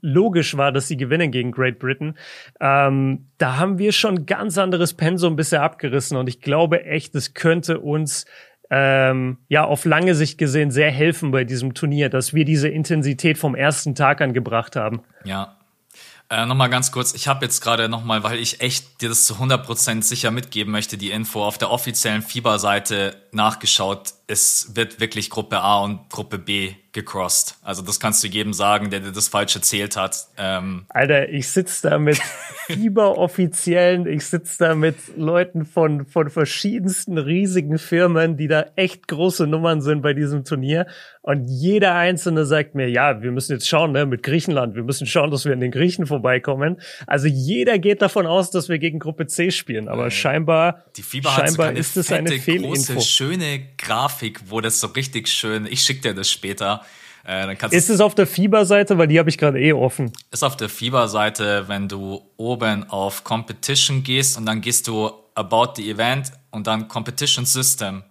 logisch 0.00 0.56
war, 0.56 0.72
dass 0.72 0.88
sie 0.88 0.96
gewinnen 0.96 1.30
gegen 1.30 1.52
Great 1.52 1.78
Britain. 1.78 2.16
Ähm, 2.60 3.26
da 3.38 3.56
haben 3.56 3.78
wir 3.78 3.92
schon 3.92 4.26
ganz 4.26 4.58
anderes 4.58 4.94
Pensum 4.94 5.36
bisher 5.36 5.62
abgerissen 5.62 6.16
und 6.16 6.28
ich 6.28 6.40
glaube 6.40 6.84
echt, 6.84 7.14
es 7.14 7.34
könnte 7.34 7.80
uns 7.80 8.24
ähm, 8.70 9.38
ja 9.48 9.64
auf 9.64 9.84
lange 9.84 10.14
Sicht 10.14 10.38
gesehen 10.38 10.70
sehr 10.70 10.90
helfen 10.90 11.30
bei 11.30 11.44
diesem 11.44 11.74
Turnier, 11.74 12.08
dass 12.08 12.34
wir 12.34 12.44
diese 12.44 12.68
Intensität 12.68 13.38
vom 13.38 13.54
ersten 13.54 13.94
Tag 13.94 14.20
an 14.20 14.32
gebracht 14.32 14.76
haben. 14.76 15.02
Ja. 15.24 15.54
Äh, 16.30 16.44
nochmal 16.44 16.68
ganz 16.68 16.92
kurz, 16.92 17.14
ich 17.14 17.26
habe 17.26 17.46
jetzt 17.46 17.62
gerade 17.62 17.88
nochmal, 17.88 18.22
weil 18.22 18.38
ich 18.38 18.60
echt 18.60 19.00
dir 19.00 19.08
das 19.08 19.24
zu 19.24 19.36
100% 19.36 20.02
sicher 20.02 20.30
mitgeben 20.30 20.70
möchte, 20.70 20.98
die 20.98 21.10
Info 21.10 21.42
auf 21.42 21.56
der 21.56 21.70
offiziellen 21.70 22.20
FIBA-Seite 22.20 23.16
nachgeschaut. 23.32 24.12
Es 24.28 24.72
wird 24.74 25.00
wirklich 25.00 25.30
Gruppe 25.30 25.58
A 25.58 25.82
und 25.82 26.10
Gruppe 26.10 26.38
B 26.38 26.74
gecrossed. 26.92 27.56
Also 27.62 27.82
das 27.82 28.00
kannst 28.00 28.22
du 28.24 28.28
jedem 28.28 28.52
sagen, 28.52 28.90
der 28.90 29.00
dir 29.00 29.12
das 29.12 29.28
falsch 29.28 29.54
erzählt 29.54 29.96
hat. 29.96 30.26
Ähm 30.36 30.84
Alter, 30.88 31.28
ich 31.28 31.48
sitze 31.48 31.88
da 31.88 31.98
mit 31.98 32.18
Fieber-Offiziellen, 32.66 34.06
ich 34.06 34.26
sitze 34.26 34.64
da 34.64 34.74
mit 34.74 34.96
Leuten 35.16 35.64
von, 35.64 36.06
von 36.06 36.28
verschiedensten 36.28 37.16
riesigen 37.18 37.78
Firmen, 37.78 38.36
die 38.36 38.48
da 38.48 38.66
echt 38.76 39.06
große 39.06 39.46
Nummern 39.46 39.80
sind 39.80 40.02
bei 40.02 40.12
diesem 40.12 40.44
Turnier. 40.44 40.86
Und 41.22 41.46
jeder 41.46 41.94
Einzelne 41.94 42.46
sagt 42.46 42.74
mir, 42.74 42.88
ja, 42.88 43.22
wir 43.22 43.32
müssen 43.32 43.52
jetzt 43.52 43.68
schauen, 43.68 43.92
ne, 43.92 44.06
mit 44.06 44.22
Griechenland, 44.22 44.74
wir 44.74 44.82
müssen 44.82 45.06
schauen, 45.06 45.30
dass 45.30 45.44
wir 45.44 45.52
in 45.52 45.60
den 45.60 45.70
Griechen 45.70 46.06
vorbeikommen. 46.06 46.80
Also 47.06 47.26
jeder 47.26 47.78
geht 47.78 48.02
davon 48.02 48.26
aus, 48.26 48.50
dass 48.50 48.68
wir 48.68 48.78
gegen 48.78 48.98
Gruppe 48.98 49.26
C 49.26 49.50
spielen. 49.50 49.88
Aber 49.88 50.10
scheinbar, 50.10 50.84
Fieber 50.94 51.30
scheinbar 51.30 51.72
so 51.72 51.78
ist 51.78 51.96
es 51.96 52.10
eine 52.10 52.32
Fehlinfo. 52.32 52.94
Große, 52.94 53.00
schöne 53.02 53.60
Grafik, 53.76 54.17
wo 54.46 54.60
das 54.60 54.80
so 54.80 54.88
richtig 54.88 55.28
schön, 55.28 55.66
ich 55.66 55.80
schicke 55.82 56.00
dir 56.00 56.14
das 56.14 56.30
später. 56.30 56.84
Äh, 57.26 57.54
ist 57.70 57.90
es 57.90 58.00
auf 58.00 58.14
der 58.14 58.26
Fieber-Seite, 58.26 58.96
weil 58.96 59.06
die 59.06 59.18
habe 59.18 59.28
ich 59.28 59.36
gerade 59.36 59.60
eh 59.60 59.74
offen. 59.74 60.12
Ist 60.30 60.42
auf 60.42 60.56
der 60.56 60.70
Fieber-Seite, 60.70 61.64
wenn 61.66 61.86
du 61.88 62.22
oben 62.38 62.88
auf 62.88 63.22
Competition 63.22 64.02
gehst 64.02 64.38
und 64.38 64.46
dann 64.46 64.62
gehst 64.62 64.88
du 64.88 65.10
About 65.34 65.74
the 65.76 65.90
Event 65.90 66.32
und 66.50 66.66
dann 66.66 66.88
Competition 66.88 67.44
System. 67.44 68.02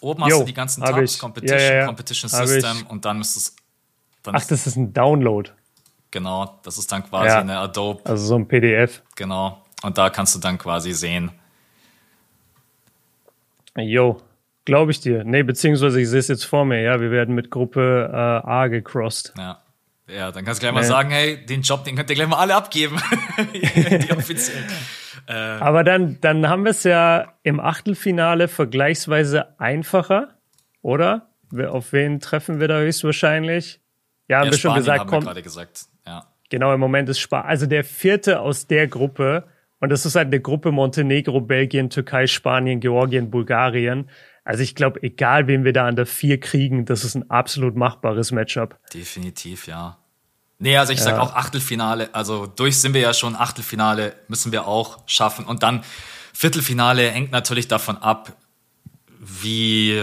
Oben 0.00 0.20
jo, 0.20 0.26
hast 0.26 0.40
du 0.40 0.44
die 0.44 0.54
ganzen 0.54 0.84
Tabs. 0.84 1.18
Competition, 1.18 1.58
ja, 1.58 1.64
ja, 1.64 1.74
ja. 1.80 1.86
Competition 1.86 2.28
System 2.28 2.86
und 2.88 3.04
dann 3.04 3.20
ist 3.20 3.36
es. 3.36 3.56
Dann 4.22 4.36
Ach, 4.36 4.44
das 4.44 4.66
ist 4.66 4.76
ein 4.76 4.92
Download. 4.92 5.50
Genau, 6.10 6.58
das 6.62 6.78
ist 6.78 6.92
dann 6.92 7.08
quasi 7.08 7.36
eine 7.36 7.58
Adobe. 7.58 8.04
Also 8.04 8.26
so 8.26 8.34
ein 8.36 8.46
PDF. 8.46 9.02
Genau. 9.16 9.64
Und 9.82 9.96
da 9.96 10.10
kannst 10.10 10.34
du 10.34 10.38
dann 10.40 10.58
quasi 10.58 10.92
sehen. 10.92 11.30
Jo, 13.76 14.20
Glaube 14.68 14.90
ich 14.90 15.00
dir. 15.00 15.24
Nee, 15.24 15.42
beziehungsweise 15.42 16.00
ich 16.00 16.08
sehe 16.08 16.20
es 16.20 16.28
jetzt 16.28 16.44
vor 16.44 16.64
mir, 16.64 16.82
ja, 16.82 17.00
wir 17.00 17.10
werden 17.10 17.34
mit 17.34 17.50
Gruppe 17.50 18.10
äh, 18.12 18.16
A 18.16 18.66
gecrossed. 18.68 19.32
Ja. 19.36 19.62
Ja, 20.06 20.32
dann 20.32 20.44
kannst 20.44 20.62
du 20.62 20.64
gleich 20.64 20.74
mal 20.74 20.84
sagen, 20.84 21.10
hey, 21.10 21.44
den 21.44 21.60
Job, 21.60 21.84
den 21.84 21.94
könnt 21.94 22.08
ihr 22.08 22.16
gleich 22.16 22.28
mal 22.28 22.38
alle 22.38 22.54
abgeben. 22.54 22.96
Die 23.52 24.10
offiziell. 24.10 24.64
Äh. 25.26 25.32
Aber 25.32 25.84
dann, 25.84 26.18
dann 26.22 26.48
haben 26.48 26.64
wir 26.64 26.70
es 26.70 26.84
ja 26.84 27.34
im 27.42 27.60
Achtelfinale 27.60 28.48
vergleichsweise 28.48 29.58
einfacher, 29.60 30.38
oder? 30.80 31.28
Auf 31.68 31.92
wen 31.92 32.20
treffen 32.20 32.60
wir 32.60 32.68
da 32.68 32.78
höchstwahrscheinlich? 32.78 33.80
Ja, 34.28 34.38
haben 34.38 34.46
ja, 34.46 34.52
wir 34.52 34.58
schon 34.58 34.74
gesagt, 34.74 35.00
haben 35.00 35.10
wir 35.10 35.20
gerade 35.20 35.42
gesagt. 35.42 35.86
Ja. 36.06 36.26
Genau, 36.50 36.72
im 36.72 36.80
Moment 36.80 37.08
ist 37.10 37.18
Spanien. 37.18 37.48
Also 37.48 37.66
der 37.66 37.84
vierte 37.84 38.40
aus 38.40 38.66
der 38.66 38.88
Gruppe, 38.88 39.44
und 39.80 39.90
das 39.90 40.06
ist 40.06 40.14
halt 40.14 40.28
eine 40.28 40.40
Gruppe 40.40 40.72
Montenegro, 40.72 41.40
Belgien, 41.40 41.90
Türkei, 41.90 42.26
Spanien, 42.26 42.80
Georgien, 42.80 43.30
Bulgarien. 43.30 44.08
Also 44.48 44.62
ich 44.62 44.74
glaube, 44.74 45.02
egal 45.02 45.46
wen 45.46 45.64
wir 45.66 45.74
da 45.74 45.86
an 45.86 45.94
der 45.94 46.06
vier 46.06 46.40
kriegen, 46.40 46.86
das 46.86 47.04
ist 47.04 47.14
ein 47.14 47.30
absolut 47.30 47.76
machbares 47.76 48.32
Matchup. 48.32 48.78
Definitiv, 48.94 49.66
ja. 49.66 49.98
Nee, 50.58 50.78
also 50.78 50.94
ich 50.94 51.00
ja. 51.00 51.04
sag 51.04 51.18
auch 51.18 51.34
Achtelfinale, 51.34 52.14
also 52.14 52.46
durch 52.46 52.80
sind 52.80 52.94
wir 52.94 53.02
ja 53.02 53.12
schon, 53.12 53.36
Achtelfinale 53.36 54.14
müssen 54.26 54.50
wir 54.50 54.66
auch 54.66 55.00
schaffen. 55.04 55.44
Und 55.44 55.62
dann 55.62 55.84
Viertelfinale 56.32 57.10
hängt 57.10 57.30
natürlich 57.30 57.68
davon 57.68 57.98
ab, 57.98 58.38
wie, 59.18 60.02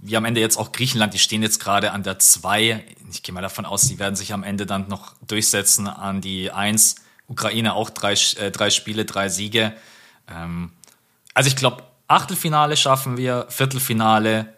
wie 0.00 0.16
am 0.18 0.26
Ende 0.26 0.42
jetzt 0.42 0.58
auch 0.58 0.72
Griechenland, 0.72 1.14
die 1.14 1.18
stehen 1.18 1.42
jetzt 1.42 1.60
gerade 1.60 1.92
an 1.92 2.02
der 2.02 2.18
2. 2.18 2.84
Ich 3.10 3.22
gehe 3.22 3.32
mal 3.34 3.40
davon 3.40 3.64
aus, 3.64 3.88
die 3.88 3.98
werden 3.98 4.16
sich 4.16 4.34
am 4.34 4.42
Ende 4.42 4.66
dann 4.66 4.86
noch 4.88 5.14
durchsetzen 5.26 5.88
an 5.88 6.20
die 6.20 6.50
1. 6.50 6.96
Ukraine 7.26 7.72
auch 7.72 7.88
drei, 7.88 8.12
äh, 8.36 8.50
drei 8.50 8.68
Spiele, 8.68 9.06
drei 9.06 9.30
Siege. 9.30 9.72
Ähm, 10.28 10.72
also 11.32 11.48
ich 11.48 11.56
glaube, 11.56 11.84
Achtelfinale 12.10 12.76
schaffen 12.76 13.16
wir, 13.16 13.46
Viertelfinale 13.48 14.52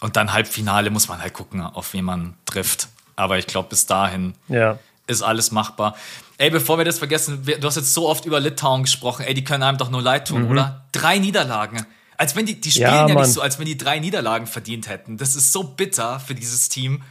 und 0.00 0.16
dann 0.16 0.32
Halbfinale 0.32 0.90
muss 0.90 1.08
man 1.08 1.22
halt 1.22 1.32
gucken, 1.32 1.60
auf 1.60 1.92
wen 1.92 2.04
man 2.04 2.34
trifft. 2.46 2.88
Aber 3.14 3.38
ich 3.38 3.46
glaube, 3.46 3.68
bis 3.68 3.86
dahin 3.86 4.34
ja. 4.48 4.78
ist 5.06 5.22
alles 5.22 5.52
machbar. 5.52 5.96
Ey, 6.36 6.50
bevor 6.50 6.78
wir 6.78 6.84
das 6.84 6.98
vergessen, 6.98 7.44
du 7.44 7.66
hast 7.66 7.76
jetzt 7.76 7.94
so 7.94 8.08
oft 8.08 8.24
über 8.24 8.40
Litauen 8.40 8.82
gesprochen, 8.82 9.24
ey, 9.24 9.34
die 9.34 9.44
können 9.44 9.62
einem 9.62 9.78
doch 9.78 9.90
nur 9.90 10.02
leid 10.02 10.28
tun, 10.28 10.44
mhm. 10.44 10.50
oder? 10.50 10.84
Drei 10.90 11.18
Niederlagen. 11.18 11.86
Als 12.16 12.34
wenn 12.34 12.46
die, 12.46 12.60
die 12.60 12.72
spielen 12.72 12.90
ja, 12.90 13.08
ja 13.08 13.14
nicht 13.14 13.26
so, 13.26 13.40
als 13.40 13.60
wenn 13.60 13.66
die 13.66 13.78
drei 13.78 14.00
Niederlagen 14.00 14.48
verdient 14.48 14.88
hätten. 14.88 15.16
Das 15.16 15.36
ist 15.36 15.52
so 15.52 15.62
bitter 15.62 16.18
für 16.18 16.34
dieses 16.34 16.68
Team. 16.68 17.02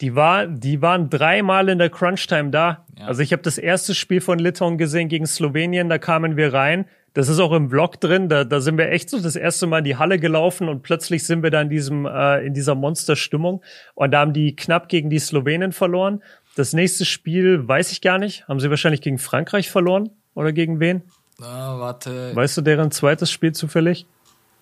Die, 0.00 0.14
war, 0.14 0.46
die 0.46 0.80
waren 0.80 1.10
dreimal 1.10 1.68
in 1.68 1.78
der 1.78 1.90
Crunch-Time 1.90 2.50
da. 2.50 2.84
Ja. 2.96 3.06
Also 3.06 3.22
ich 3.22 3.32
habe 3.32 3.42
das 3.42 3.58
erste 3.58 3.94
Spiel 3.96 4.20
von 4.20 4.38
Litauen 4.38 4.78
gesehen 4.78 5.08
gegen 5.08 5.26
Slowenien, 5.26 5.88
da 5.88 5.98
kamen 5.98 6.36
wir 6.36 6.52
rein. 6.52 6.86
Das 7.14 7.28
ist 7.28 7.38
auch 7.38 7.52
im 7.52 7.68
Vlog 7.68 8.00
drin. 8.00 8.28
Da, 8.28 8.44
da 8.44 8.60
sind 8.60 8.78
wir 8.78 8.90
echt 8.90 9.10
so 9.10 9.20
das 9.20 9.36
erste 9.36 9.66
Mal 9.66 9.78
in 9.78 9.84
die 9.84 9.96
Halle 9.96 10.18
gelaufen 10.18 10.68
und 10.68 10.82
plötzlich 10.82 11.26
sind 11.26 11.42
wir 11.42 11.50
da 11.50 11.60
in 11.60 11.68
diesem 11.68 12.06
äh, 12.06 12.44
in 12.44 12.54
dieser 12.54 12.74
Monsterstimmung. 12.74 13.62
Und 13.94 14.12
da 14.12 14.20
haben 14.20 14.32
die 14.32 14.56
knapp 14.56 14.88
gegen 14.88 15.10
die 15.10 15.18
Slowenen 15.18 15.72
verloren. 15.72 16.22
Das 16.56 16.72
nächste 16.72 17.04
Spiel 17.04 17.66
weiß 17.66 17.92
ich 17.92 18.00
gar 18.00 18.18
nicht. 18.18 18.48
Haben 18.48 18.60
sie 18.60 18.70
wahrscheinlich 18.70 19.02
gegen 19.02 19.18
Frankreich 19.18 19.70
verloren 19.70 20.10
oder 20.34 20.52
gegen 20.52 20.80
wen? 20.80 21.02
Na, 21.38 21.78
warte. 21.78 22.34
Weißt 22.34 22.56
du 22.56 22.62
deren 22.62 22.90
zweites 22.90 23.30
Spiel 23.30 23.52
zufällig? 23.52 24.06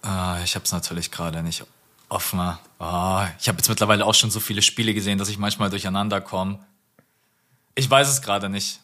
Ah, 0.03 0.39
ich 0.45 0.55
habe 0.55 0.65
es 0.65 0.73
natürlich 0.73 1.11
gerade 1.11 1.43
nicht 1.43 1.65
offener. 2.09 2.59
Oh, 2.79 3.23
ich 3.39 3.49
habe 3.49 3.59
jetzt 3.59 3.69
mittlerweile 3.69 4.05
auch 4.05 4.15
schon 4.15 4.31
so 4.31 4.41
viele 4.41 4.63
Spiele 4.63 4.95
gesehen, 4.95 5.19
dass 5.19 5.29
ich 5.29 5.39
manchmal 5.39 5.71
durcheinander 5.71 6.21
komme. 6.21 6.59
Ich 7.75 7.89
weiß 7.89 8.09
es 8.09 8.23
gerade 8.23 8.49
nicht. 8.49 8.81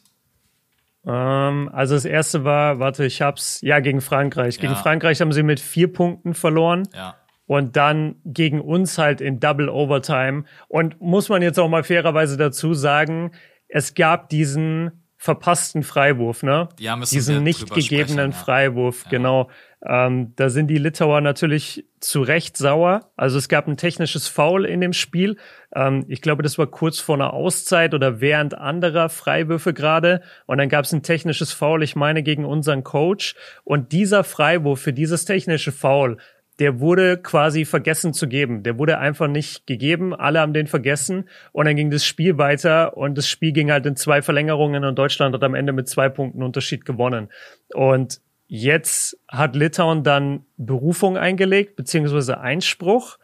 Ähm, 1.07 1.71
also 1.73 1.95
das 1.95 2.05
erste 2.05 2.45
war, 2.45 2.79
warte, 2.79 3.05
ich 3.07 3.23
hab's, 3.23 3.61
ja, 3.63 3.81
gegen 3.81 4.01
Frankreich. 4.01 4.59
Gegen 4.59 4.73
ja. 4.73 4.79
Frankreich 4.79 5.21
haben 5.21 5.33
sie 5.33 5.43
mit 5.43 5.61
vier 5.61 5.93
Punkten 5.93 6.35
verloren. 6.35 6.83
Ja. 6.95 7.17
Und 7.47 7.77
dann 7.77 8.17
gegen 8.25 8.61
uns 8.61 8.99
halt 8.99 9.21
in 9.21 9.39
Double 9.39 9.69
Overtime. 9.69 10.45
Und 10.69 11.01
muss 11.01 11.29
man 11.29 11.43
jetzt 11.43 11.61
auch 11.61 11.69
mal 11.69 11.85
fairerweise 11.85 12.37
dazu 12.37 12.75
sagen, 12.75 13.31
es 13.69 13.95
gab 13.95 14.29
diesen 14.31 15.05
verpassten 15.17 15.83
Freiwurf, 15.83 16.43
ne? 16.43 16.69
Ja, 16.79 16.97
Diesen 16.97 17.43
nicht 17.43 17.73
gegebenen 17.73 18.33
ja. 18.33 18.37
Freiwurf, 18.37 19.05
genau. 19.09 19.49
Ähm, 19.85 20.33
da 20.37 20.49
sind 20.49 20.69
die 20.69 20.79
Litauer 20.79 21.21
natürlich 21.21 21.87
zu 22.01 22.23
Recht 22.23 22.57
sauer. 22.57 23.11
Also 23.17 23.39
es 23.39 23.49
gab 23.49 23.69
ein 23.69 23.77
technisches 23.77 24.27
Foul 24.27 24.65
in 24.65 24.81
dem 24.81 24.93
Spiel. 24.93 25.37
Ähm, 25.75 26.05
ich 26.09 26.23
glaube, 26.23 26.43
das 26.43 26.59
war 26.59 26.67
kurz 26.67 26.99
vor 26.99 27.17
einer 27.17 27.33
Auszeit 27.33 27.95
oder 27.95 28.21
während 28.21 28.57
anderer 28.57 29.09
Freiwürfe 29.09 29.75
gerade. 29.75 30.23
Und 30.47 30.59
dann 30.59 30.69
gab 30.69 30.85
es 30.85 30.93
ein 30.93 31.03
technisches 31.03 31.53
Foul, 31.53 31.83
ich 31.83 31.95
meine, 31.95 32.23
gegen 32.23 32.45
unseren 32.45 32.85
Coach. 32.85 33.35
Und 33.65 33.93
dieser 33.93 34.25
Freiwurf 34.25 34.81
für 34.81 34.93
dieses 34.93 35.25
technische 35.25 35.73
Foul 35.73 36.17
der 36.59 36.81
wurde 36.81 37.19
quasi 37.19 37.65
vergessen 37.65 38.15
zu 38.15 38.29
geben. 38.29 38.63
Der 38.63 38.79
wurde 38.79 38.99
einfach 38.99 39.29
nicht 39.29 39.67
gegeben. 39.67 40.15
Alle 40.15 40.41
haben 40.41 40.55
den 40.55 40.67
vergessen. 40.67 41.29
Und 41.53 41.67
dann 41.67 41.77
ging 41.77 41.91
das 41.91 42.05
Spiel 42.05 42.39
weiter 42.39 42.97
und 42.97 43.17
das 43.19 43.29
Spiel 43.29 43.53
ging 43.53 43.71
halt 43.71 43.85
in 43.87 43.97
zwei 43.97 44.23
Verlängerungen 44.23 44.85
und 44.85 44.99
Deutschland 44.99 45.35
hat 45.35 45.45
am 45.45 45.55
Ende 45.55 45.73
mit 45.73 45.89
zwei 45.89 46.09
Punkten 46.09 46.43
Unterschied 46.43 46.85
gewonnen. 46.85 47.29
Und 47.75 48.21
jetzt 48.49 49.19
hat 49.29 49.57
Litauen 49.57 50.05
dann 50.05 50.45
Berufung 50.57 51.17
eingelegt, 51.17 51.77
beziehungsweise 51.77 52.41
Einspruch. 52.41 53.19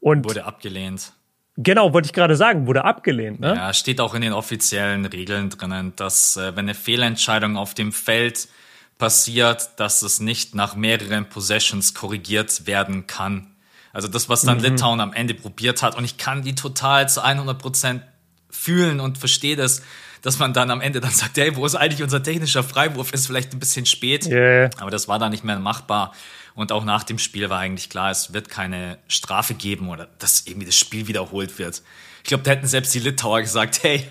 Und 0.00 0.24
wurde 0.24 0.44
abgelehnt. 0.44 1.12
Genau, 1.56 1.92
wollte 1.92 2.06
ich 2.06 2.12
gerade 2.12 2.36
sagen, 2.36 2.68
wurde 2.68 2.84
abgelehnt. 2.84 3.40
Ne? 3.40 3.54
Ja, 3.56 3.72
steht 3.74 4.00
auch 4.00 4.14
in 4.14 4.22
den 4.22 4.32
offiziellen 4.32 5.04
Regeln 5.06 5.50
drinnen, 5.50 5.92
dass 5.96 6.36
äh, 6.36 6.54
wenn 6.54 6.66
eine 6.66 6.74
Fehlentscheidung 6.74 7.56
auf 7.56 7.74
dem 7.74 7.90
Feld 7.90 8.48
passiert, 8.96 9.70
dass 9.76 10.02
es 10.02 10.20
nicht 10.20 10.54
nach 10.54 10.76
mehreren 10.76 11.28
Possessions 11.28 11.94
korrigiert 11.94 12.66
werden 12.66 13.08
kann. 13.08 13.56
Also 13.92 14.06
das, 14.06 14.28
was 14.28 14.42
dann 14.42 14.58
mhm. 14.58 14.64
Litauen 14.64 15.00
am 15.00 15.12
Ende 15.12 15.34
probiert 15.34 15.82
hat. 15.82 15.96
Und 15.96 16.04
ich 16.04 16.16
kann 16.16 16.42
die 16.42 16.54
total 16.54 17.08
zu 17.08 17.24
100 17.24 17.58
Prozent 17.58 18.02
fühlen 18.50 19.00
und 19.00 19.18
verstehe 19.18 19.56
das, 19.56 19.82
dass 20.22 20.38
man 20.38 20.52
dann 20.52 20.70
am 20.70 20.80
Ende 20.80 21.00
dann 21.00 21.10
sagt, 21.10 21.36
hey, 21.36 21.54
wo 21.56 21.64
ist 21.66 21.74
eigentlich 21.74 22.02
unser 22.02 22.22
technischer 22.22 22.62
Freiwurf? 22.62 23.12
Ist 23.12 23.26
vielleicht 23.26 23.52
ein 23.52 23.58
bisschen 23.58 23.86
spät. 23.86 24.26
Yeah. 24.26 24.70
Aber 24.78 24.90
das 24.90 25.08
war 25.08 25.18
dann 25.18 25.30
nicht 25.30 25.44
mehr 25.44 25.58
machbar. 25.58 26.12
Und 26.54 26.72
auch 26.72 26.84
nach 26.84 27.04
dem 27.04 27.18
Spiel 27.18 27.48
war 27.50 27.60
eigentlich 27.60 27.88
klar, 27.88 28.10
es 28.10 28.32
wird 28.32 28.48
keine 28.48 28.98
Strafe 29.06 29.54
geben 29.54 29.90
oder 29.90 30.08
dass 30.18 30.44
irgendwie 30.46 30.66
das 30.66 30.76
Spiel 30.76 31.06
wiederholt 31.06 31.58
wird. 31.58 31.82
Ich 32.24 32.28
glaube, 32.28 32.42
da 32.42 32.50
hätten 32.50 32.66
selbst 32.66 32.92
die 32.94 32.98
Litauer 32.98 33.40
gesagt, 33.40 33.84
hey, 33.84 34.04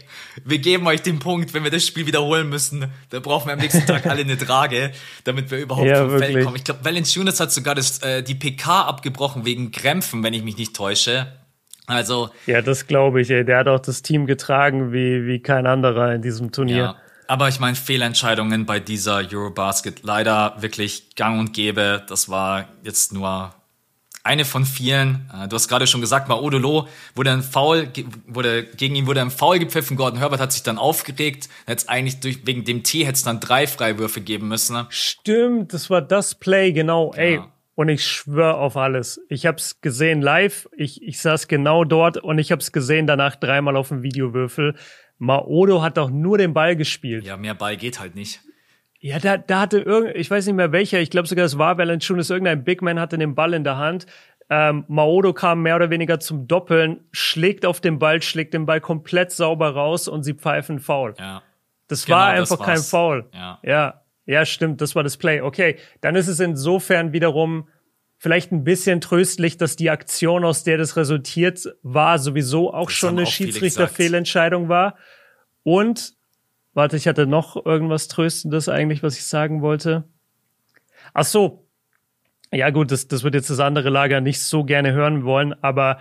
wir 0.46 0.58
geben 0.60 0.88
euch 0.88 1.02
den 1.02 1.20
Punkt, 1.20 1.54
wenn 1.54 1.64
wir 1.64 1.72
das 1.72 1.86
Spiel 1.86 2.08
wiederholen 2.08 2.48
müssen, 2.48 2.90
da 3.10 3.20
brauchen 3.20 3.48
wir 3.48 3.54
am 3.54 3.60
nächsten 3.60 3.86
Tag 3.86 4.06
alle 4.06 4.22
eine 4.22 4.38
Trage, 4.38 4.94
damit 5.26 5.52
wir 5.52 5.60
überhaupt 5.60 5.88
ja, 5.88 6.08
vom 6.08 6.18
Feld 6.18 6.46
kommen. 6.46 6.56
Ich 6.56 6.64
glaube, 6.64 6.86
Valanciunas 6.86 7.40
hat 7.40 7.52
sogar 7.52 7.76
das, 7.76 8.00
äh, 8.00 8.24
die 8.24 8.36
PK 8.36 8.84
abgebrochen 8.84 9.46
wegen 9.46 9.72
Krämpfen, 9.72 10.24
wenn 10.24 10.34
ich 10.34 10.44
mich 10.44 10.58
nicht 10.58 10.74
täusche. 10.74 11.32
Also. 11.88 12.30
Ja, 12.46 12.62
das 12.62 12.86
glaube 12.86 13.22
ich, 13.22 13.32
ey. 13.32 13.44
Der 13.44 13.60
hat 13.60 13.68
auch 13.68 13.80
das 13.80 14.02
Team 14.02 14.28
getragen 14.28 14.92
wie, 14.92 15.26
wie 15.26 15.40
kein 15.40 15.66
anderer 15.66 16.14
in 16.14 16.22
diesem 16.22 16.52
Turnier. 16.52 16.78
Ja. 16.78 16.96
Aber 17.28 17.50
ich 17.50 17.60
meine, 17.60 17.76
Fehlentscheidungen 17.76 18.66
bei 18.66 18.80
dieser 18.80 19.18
Eurobasket 19.18 20.04
leider 20.04 20.56
wirklich 20.60 21.16
gang 21.16 21.40
und 21.40 21.54
gäbe. 21.54 22.04
Das 22.08 22.30
war 22.30 22.68
jetzt 22.84 23.12
nur 23.12 23.54
eine 24.24 24.46
von 24.46 24.66
vielen. 24.66 25.30
Äh, 25.34 25.48
du 25.48 25.56
hast 25.56 25.70
gerade 25.70 25.88
schon 25.88 26.02
gesagt, 26.02 26.28
Maodolo 26.28 26.88
wurde 27.16 27.32
ein 27.32 27.42
Foul, 27.42 27.90
wurde, 28.28 28.66
gegen 28.66 28.96
ihn 28.96 29.08
wurde 29.08 29.22
ein 29.22 29.32
Foul 29.32 29.60
gepfiffen. 29.60 29.98
Gordon 29.98 30.20
Herbert 30.20 30.42
hat 30.42 30.52
sich 30.52 30.64
dann 30.64 30.78
aufgeregt. 30.78 31.48
Jetzt 31.68 31.90
eigentlich 31.90 32.20
durch, 32.20 32.46
wegen 32.46 32.66
dem 32.66 32.84
T 32.84 33.06
hätte 33.06 33.14
es 33.14 33.24
dann 33.24 33.40
drei 33.40 33.68
Freiwürfe 33.68 34.22
geben 34.22 34.50
müssen. 34.50 34.86
Stimmt, 34.90 35.74
das 35.74 35.90
war 35.90 36.02
das 36.02 36.36
Play, 36.36 36.74
genau. 36.74 37.14
Ja. 37.16 37.22
Ey, 37.22 37.42
und 37.78 37.90
ich 37.90 38.08
schwöre 38.08 38.56
auf 38.56 38.76
alles. 38.76 39.24
Ich 39.30 39.46
habe 39.46 39.58
es 39.58 39.82
gesehen 39.82 40.20
live. 40.20 40.68
Ich, 40.76 41.04
ich 41.04 41.22
saß 41.22 41.48
genau 41.48 41.84
dort 41.84 42.18
und 42.18 42.40
ich 42.40 42.52
habe 42.52 42.60
es 42.60 42.72
gesehen 42.72 43.06
danach 43.06 43.36
dreimal 43.36 43.76
auf 43.76 43.90
dem 43.90 44.02
Videowürfel. 44.02 44.74
Maodo 45.20 45.84
hat 45.84 45.98
doch 45.98 46.10
nur 46.10 46.40
den 46.40 46.56
Ball 46.56 46.76
gespielt. 46.76 47.24
Ja, 47.24 47.38
mehr 47.38 47.54
Ball 47.54 47.78
geht 47.78 48.00
halt 48.00 48.16
nicht. 48.16 48.42
Ja, 49.00 49.20
da, 49.20 49.38
da 49.38 49.60
hatte 49.60 49.78
irgend, 49.78 50.16
ich 50.16 50.32
weiß 50.32 50.48
nicht 50.48 50.56
mehr 50.56 50.72
welcher, 50.72 51.00
ich 51.00 51.12
glaube 51.12 51.28
sogar 51.28 51.46
es 51.46 51.60
war 51.60 51.78
Valanciunas, 51.78 52.32
irgendein 52.32 52.64
Big 52.64 52.82
Man 52.82 53.00
hatte 53.00 53.20
den 53.20 53.36
Ball 53.36 53.54
in 53.54 53.64
der 53.64 53.78
Hand. 53.78 54.08
Ähm, 54.50 54.86
Maodo 54.88 55.34
kam 55.34 55.62
mehr 55.62 55.76
oder 55.76 55.92
weniger 55.92 56.20
zum 56.20 56.48
Doppeln, 56.48 57.02
schlägt 57.12 57.64
auf 57.64 57.80
den 57.80 58.00
Ball, 58.00 58.24
schlägt 58.24 58.56
den 58.56 58.66
Ball 58.66 58.82
komplett 58.82 59.32
sauber 59.32 59.76
raus 59.76 60.08
und 60.08 60.24
sie 60.24 60.34
pfeifen 60.34 60.80
Foul. 60.80 61.14
Ja. 61.20 61.44
Das 61.88 62.06
genau, 62.06 62.18
war 62.18 62.30
einfach 62.30 62.58
das 62.58 62.66
kein 62.66 62.80
Foul. 62.80 63.30
Ja. 63.34 63.60
ja. 63.62 64.02
Ja, 64.28 64.46
stimmt, 64.46 64.82
das 64.82 64.94
war 64.94 65.04
das 65.04 65.18
Play. 65.18 65.42
Okay, 65.42 65.78
dann 66.02 66.16
ist 66.16 66.28
es 66.28 66.42
insofern 66.42 67.14
wiederum 67.14 67.70
vielleicht 68.18 68.52
ein 68.52 68.64
bisschen 68.66 69.00
tröstlich, 69.00 69.58
dass 69.58 69.78
die 69.78 69.90
Aktion, 69.90 70.44
aus 70.44 70.64
der 70.64 70.78
das 70.78 70.98
resultiert 70.98 71.74
war, 71.82 72.20
sowieso 72.20 72.74
auch 72.74 72.88
das 72.88 72.96
schon 72.96 73.18
eine 73.18 73.26
Schiedsrichterfehlentscheidung 73.26 74.68
war. 74.68 74.98
Und, 75.64 76.14
warte, 76.74 76.98
ich 76.98 77.08
hatte 77.08 77.26
noch 77.26 77.66
irgendwas 77.66 78.10
Tröstendes 78.10 78.68
eigentlich, 78.68 79.02
was 79.02 79.18
ich 79.18 79.26
sagen 79.26 79.62
wollte. 79.62 80.04
Ach 81.14 81.26
so. 81.26 81.64
Ja 82.52 82.70
gut, 82.70 82.92
das, 82.92 83.08
das 83.08 83.24
wird 83.24 83.34
jetzt 83.34 83.50
das 83.50 83.60
andere 83.60 83.90
Lager 83.90 84.22
nicht 84.22 84.42
so 84.42 84.64
gerne 84.64 84.94
hören 84.94 85.26
wollen, 85.26 85.54
aber 85.62 86.00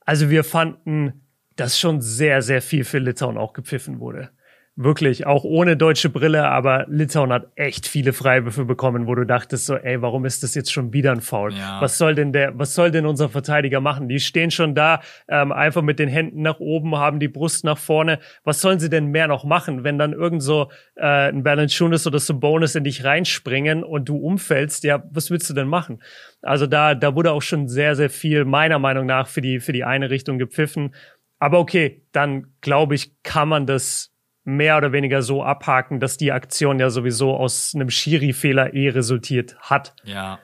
also 0.00 0.30
wir 0.30 0.42
fanden, 0.42 1.26
dass 1.56 1.78
schon 1.78 2.00
sehr, 2.00 2.40
sehr 2.40 2.62
viel 2.62 2.84
für 2.84 2.98
Litauen 2.98 3.36
auch 3.36 3.52
gepfiffen 3.52 4.00
wurde. 4.00 4.30
Wirklich, 4.74 5.26
auch 5.26 5.44
ohne 5.44 5.76
deutsche 5.76 6.08
Brille, 6.08 6.48
aber 6.48 6.86
Litauen 6.88 7.30
hat 7.30 7.48
echt 7.56 7.86
viele 7.86 8.14
Freiwürfe 8.14 8.64
bekommen, 8.64 9.06
wo 9.06 9.14
du 9.14 9.26
dachtest 9.26 9.66
so, 9.66 9.76
ey, 9.76 10.00
warum 10.00 10.24
ist 10.24 10.42
das 10.42 10.54
jetzt 10.54 10.72
schon 10.72 10.94
wieder 10.94 11.12
ein 11.12 11.20
Foul? 11.20 11.52
Ja. 11.52 11.78
Was 11.82 11.98
soll 11.98 12.14
denn 12.14 12.32
der, 12.32 12.58
was 12.58 12.74
soll 12.74 12.90
denn 12.90 13.04
unser 13.04 13.28
Verteidiger 13.28 13.82
machen? 13.82 14.08
Die 14.08 14.18
stehen 14.18 14.50
schon 14.50 14.74
da, 14.74 15.02
ähm, 15.28 15.52
einfach 15.52 15.82
mit 15.82 15.98
den 15.98 16.08
Händen 16.08 16.40
nach 16.40 16.58
oben, 16.58 16.96
haben 16.96 17.20
die 17.20 17.28
Brust 17.28 17.64
nach 17.64 17.76
vorne. 17.76 18.18
Was 18.44 18.62
sollen 18.62 18.78
sie 18.78 18.88
denn 18.88 19.08
mehr 19.08 19.28
noch 19.28 19.44
machen, 19.44 19.84
wenn 19.84 19.98
dann 19.98 20.14
irgend 20.14 20.42
so 20.42 20.70
äh, 20.96 21.28
ein 21.28 21.42
Balanchunas 21.42 22.06
oder 22.06 22.18
so 22.18 22.40
Bonus 22.40 22.74
in 22.74 22.84
dich 22.84 23.04
reinspringen 23.04 23.84
und 23.84 24.08
du 24.08 24.16
umfällst? 24.16 24.84
Ja, 24.84 25.02
was 25.10 25.30
willst 25.30 25.50
du 25.50 25.54
denn 25.54 25.68
machen? 25.68 26.00
Also 26.40 26.66
da, 26.66 26.94
da 26.94 27.14
wurde 27.14 27.32
auch 27.32 27.42
schon 27.42 27.68
sehr, 27.68 27.94
sehr 27.94 28.08
viel 28.08 28.46
meiner 28.46 28.78
Meinung 28.78 29.04
nach 29.04 29.28
für 29.28 29.42
die, 29.42 29.60
für 29.60 29.72
die 29.72 29.84
eine 29.84 30.08
Richtung 30.08 30.38
gepfiffen. 30.38 30.94
Aber 31.38 31.58
okay, 31.58 32.06
dann 32.12 32.54
glaube 32.62 32.94
ich, 32.94 33.22
kann 33.22 33.48
man 33.48 33.66
das 33.66 34.11
mehr 34.44 34.76
oder 34.76 34.92
weniger 34.92 35.22
so 35.22 35.42
abhaken, 35.42 36.00
dass 36.00 36.16
die 36.16 36.32
Aktion 36.32 36.80
ja 36.80 36.90
sowieso 36.90 37.36
aus 37.36 37.72
einem 37.74 37.90
Schiri-Fehler 37.90 38.74
eh 38.74 38.88
resultiert 38.88 39.56
hat. 39.60 39.94
Ja. 40.04 40.38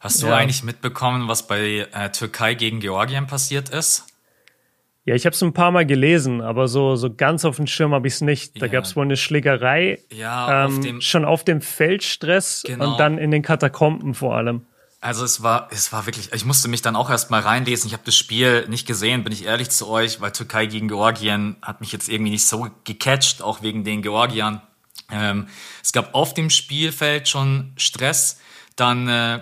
Hast 0.00 0.22
du 0.22 0.28
ja. 0.28 0.36
eigentlich 0.36 0.62
mitbekommen, 0.62 1.28
was 1.28 1.46
bei 1.46 1.86
äh, 1.92 2.10
Türkei 2.10 2.54
gegen 2.54 2.80
Georgien 2.80 3.26
passiert 3.26 3.68
ist? 3.68 4.06
Ja, 5.04 5.14
ich 5.14 5.24
habe 5.24 5.34
es 5.34 5.42
ein 5.42 5.52
paar 5.52 5.70
Mal 5.70 5.86
gelesen, 5.86 6.40
aber 6.40 6.68
so, 6.68 6.94
so 6.94 7.12
ganz 7.12 7.44
auf 7.44 7.56
dem 7.56 7.66
Schirm 7.66 7.92
habe 7.92 8.06
ich 8.06 8.14
es 8.14 8.20
nicht. 8.20 8.60
Da 8.60 8.66
ja. 8.66 8.72
gab 8.72 8.84
es 8.84 8.96
wohl 8.96 9.04
eine 9.04 9.16
Schlägerei. 9.16 9.98
Ja, 10.12 10.64
ähm, 10.64 10.70
auf 10.70 10.80
dem, 10.80 11.00
schon 11.00 11.24
auf 11.24 11.44
dem 11.44 11.60
Feldstress 11.60 12.64
genau. 12.66 12.92
und 12.92 13.00
dann 13.00 13.18
in 13.18 13.30
den 13.30 13.42
Katakomben 13.42 14.14
vor 14.14 14.36
allem. 14.36 14.66
Also 15.02 15.24
es 15.24 15.42
war, 15.42 15.68
es 15.70 15.92
war 15.92 16.04
wirklich, 16.04 16.32
ich 16.34 16.44
musste 16.44 16.68
mich 16.68 16.82
dann 16.82 16.94
auch 16.94 17.08
erst 17.08 17.30
mal 17.30 17.40
reinlesen. 17.40 17.86
Ich 17.86 17.94
habe 17.94 18.02
das 18.04 18.16
Spiel 18.16 18.68
nicht 18.68 18.86
gesehen, 18.86 19.24
bin 19.24 19.32
ich 19.32 19.46
ehrlich 19.46 19.70
zu 19.70 19.88
euch, 19.88 20.20
weil 20.20 20.32
Türkei 20.32 20.66
gegen 20.66 20.88
Georgien 20.88 21.56
hat 21.62 21.80
mich 21.80 21.90
jetzt 21.90 22.08
irgendwie 22.10 22.32
nicht 22.32 22.44
so 22.44 22.68
gecatcht, 22.84 23.40
auch 23.40 23.62
wegen 23.62 23.82
den 23.82 24.02
Georgiern. 24.02 24.60
Ähm, 25.10 25.48
es 25.82 25.92
gab 25.92 26.14
auf 26.14 26.34
dem 26.34 26.50
Spielfeld 26.50 27.28
schon 27.28 27.72
Stress. 27.76 28.40
Dann 28.76 29.08
äh, 29.08 29.40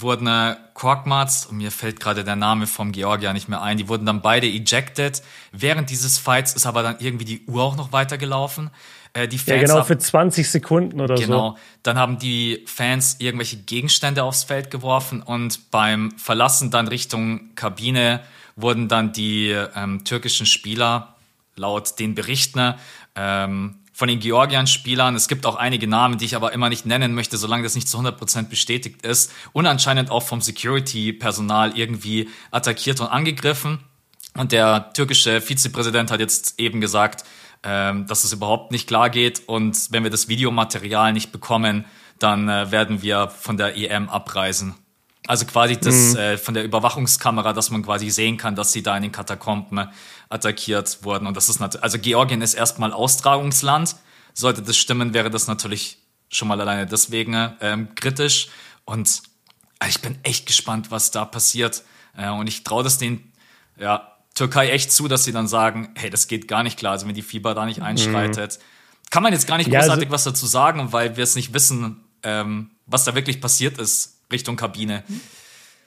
wurden 0.00 0.26
äh, 0.26 0.56
Korkmaz, 0.74 1.46
und 1.46 1.58
mir 1.58 1.70
fällt 1.70 2.00
gerade 2.00 2.24
der 2.24 2.36
Name 2.36 2.66
vom 2.66 2.92
Georgier 2.92 3.32
nicht 3.32 3.48
mehr 3.48 3.62
ein, 3.62 3.78
die 3.78 3.88
wurden 3.88 4.06
dann 4.06 4.22
beide 4.22 4.46
ejected. 4.46 5.22
Während 5.52 5.90
dieses 5.90 6.18
Fights 6.18 6.54
ist 6.54 6.66
aber 6.66 6.82
dann 6.82 6.96
irgendwie 7.00 7.24
die 7.24 7.44
Uhr 7.46 7.62
auch 7.62 7.76
noch 7.76 7.92
weitergelaufen. 7.92 8.70
Äh, 9.12 9.28
die 9.28 9.38
Fans 9.38 9.48
ja, 9.48 9.66
genau, 9.66 9.74
haben, 9.76 9.86
für 9.86 9.98
20 9.98 10.50
Sekunden 10.50 11.00
oder 11.00 11.14
genau, 11.14 11.26
so. 11.26 11.32
Genau. 11.32 11.58
Dann 11.82 11.98
haben 11.98 12.18
die 12.18 12.64
Fans 12.66 13.16
irgendwelche 13.18 13.56
Gegenstände 13.56 14.22
aufs 14.22 14.44
Feld 14.44 14.70
geworfen 14.70 15.22
und 15.22 15.70
beim 15.70 16.12
Verlassen 16.18 16.70
dann 16.70 16.88
Richtung 16.88 17.54
Kabine 17.54 18.20
wurden 18.56 18.88
dann 18.88 19.12
die 19.12 19.50
ähm, 19.74 20.04
türkischen 20.04 20.46
Spieler 20.46 21.16
laut 21.56 21.98
den 21.98 22.14
Berichten 22.14 22.74
ähm, 23.14 23.76
von 23.96 24.08
den 24.08 24.20
Georgiern-Spielern. 24.20 25.14
Es 25.14 25.26
gibt 25.26 25.46
auch 25.46 25.56
einige 25.56 25.88
Namen, 25.88 26.18
die 26.18 26.26
ich 26.26 26.36
aber 26.36 26.52
immer 26.52 26.68
nicht 26.68 26.84
nennen 26.84 27.14
möchte, 27.14 27.38
solange 27.38 27.62
das 27.62 27.74
nicht 27.74 27.88
zu 27.88 27.96
100% 27.96 28.50
bestätigt 28.50 29.06
ist. 29.06 29.32
Und 29.54 29.64
anscheinend 29.64 30.10
auch 30.10 30.22
vom 30.22 30.42
Security-Personal 30.42 31.78
irgendwie 31.78 32.28
attackiert 32.50 33.00
und 33.00 33.06
angegriffen. 33.06 33.78
Und 34.34 34.52
der 34.52 34.92
türkische 34.92 35.40
Vizepräsident 35.40 36.10
hat 36.10 36.20
jetzt 36.20 36.60
eben 36.60 36.82
gesagt, 36.82 37.24
ähm, 37.62 38.06
dass 38.06 38.24
es 38.24 38.34
überhaupt 38.34 38.70
nicht 38.70 38.86
klar 38.86 39.08
geht. 39.08 39.48
Und 39.48 39.90
wenn 39.92 40.02
wir 40.02 40.10
das 40.10 40.28
Videomaterial 40.28 41.14
nicht 41.14 41.32
bekommen, 41.32 41.86
dann 42.18 42.50
äh, 42.50 42.70
werden 42.70 43.00
wir 43.00 43.30
von 43.30 43.56
der 43.56 43.78
EM 43.78 44.10
abreisen. 44.10 44.74
Also 45.26 45.44
quasi 45.44 45.76
das 45.76 46.12
mhm. 46.12 46.18
äh, 46.18 46.38
von 46.38 46.54
der 46.54 46.64
Überwachungskamera, 46.64 47.52
dass 47.52 47.70
man 47.70 47.82
quasi 47.82 48.10
sehen 48.10 48.36
kann, 48.36 48.54
dass 48.54 48.72
sie 48.72 48.82
da 48.82 48.96
in 48.96 49.02
den 49.02 49.12
Katakomben 49.12 49.88
attackiert 50.28 51.02
wurden. 51.02 51.26
Und 51.26 51.36
das 51.36 51.48
ist 51.48 51.58
natürlich, 51.58 51.82
also 51.82 51.98
Georgien 51.98 52.42
ist 52.42 52.54
erstmal 52.54 52.92
Austragungsland. 52.92 53.96
Sollte 54.34 54.62
das 54.62 54.76
stimmen, 54.76 55.14
wäre 55.14 55.30
das 55.30 55.48
natürlich 55.48 55.98
schon 56.28 56.48
mal 56.48 56.60
alleine 56.60 56.86
deswegen 56.86 57.56
ähm, 57.60 57.94
kritisch. 57.94 58.48
Und 58.84 59.22
also 59.78 59.90
ich 59.90 60.00
bin 60.00 60.18
echt 60.22 60.46
gespannt, 60.46 60.90
was 60.90 61.10
da 61.10 61.24
passiert. 61.24 61.82
Äh, 62.16 62.30
und 62.30 62.46
ich 62.46 62.62
traue 62.62 62.84
das 62.84 62.98
den 62.98 63.32
ja, 63.78 64.12
Türkei 64.34 64.70
echt 64.70 64.92
zu, 64.92 65.08
dass 65.08 65.24
sie 65.24 65.32
dann 65.32 65.48
sagen, 65.48 65.90
hey, 65.96 66.10
das 66.10 66.28
geht 66.28 66.46
gar 66.46 66.62
nicht 66.62 66.78
klar. 66.78 66.92
Also 66.92 67.08
wenn 67.08 67.14
die 67.14 67.22
Fieber 67.22 67.54
da 67.54 67.66
nicht 67.66 67.78
mhm. 67.78 67.86
einschreitet, 67.86 68.58
mhm. 68.58 69.10
kann 69.10 69.22
man 69.24 69.32
jetzt 69.32 69.48
gar 69.48 69.56
nicht 69.56 69.70
großartig 69.70 69.88
ja, 69.88 69.92
also 69.94 70.10
was 70.10 70.24
dazu 70.24 70.46
sagen, 70.46 70.92
weil 70.92 71.16
wir 71.16 71.24
es 71.24 71.34
nicht 71.34 71.52
wissen, 71.52 72.04
ähm, 72.22 72.70
was 72.86 73.04
da 73.04 73.16
wirklich 73.16 73.40
passiert 73.40 73.78
ist 73.78 74.15
Richtung 74.32 74.56
Kabine. 74.56 75.02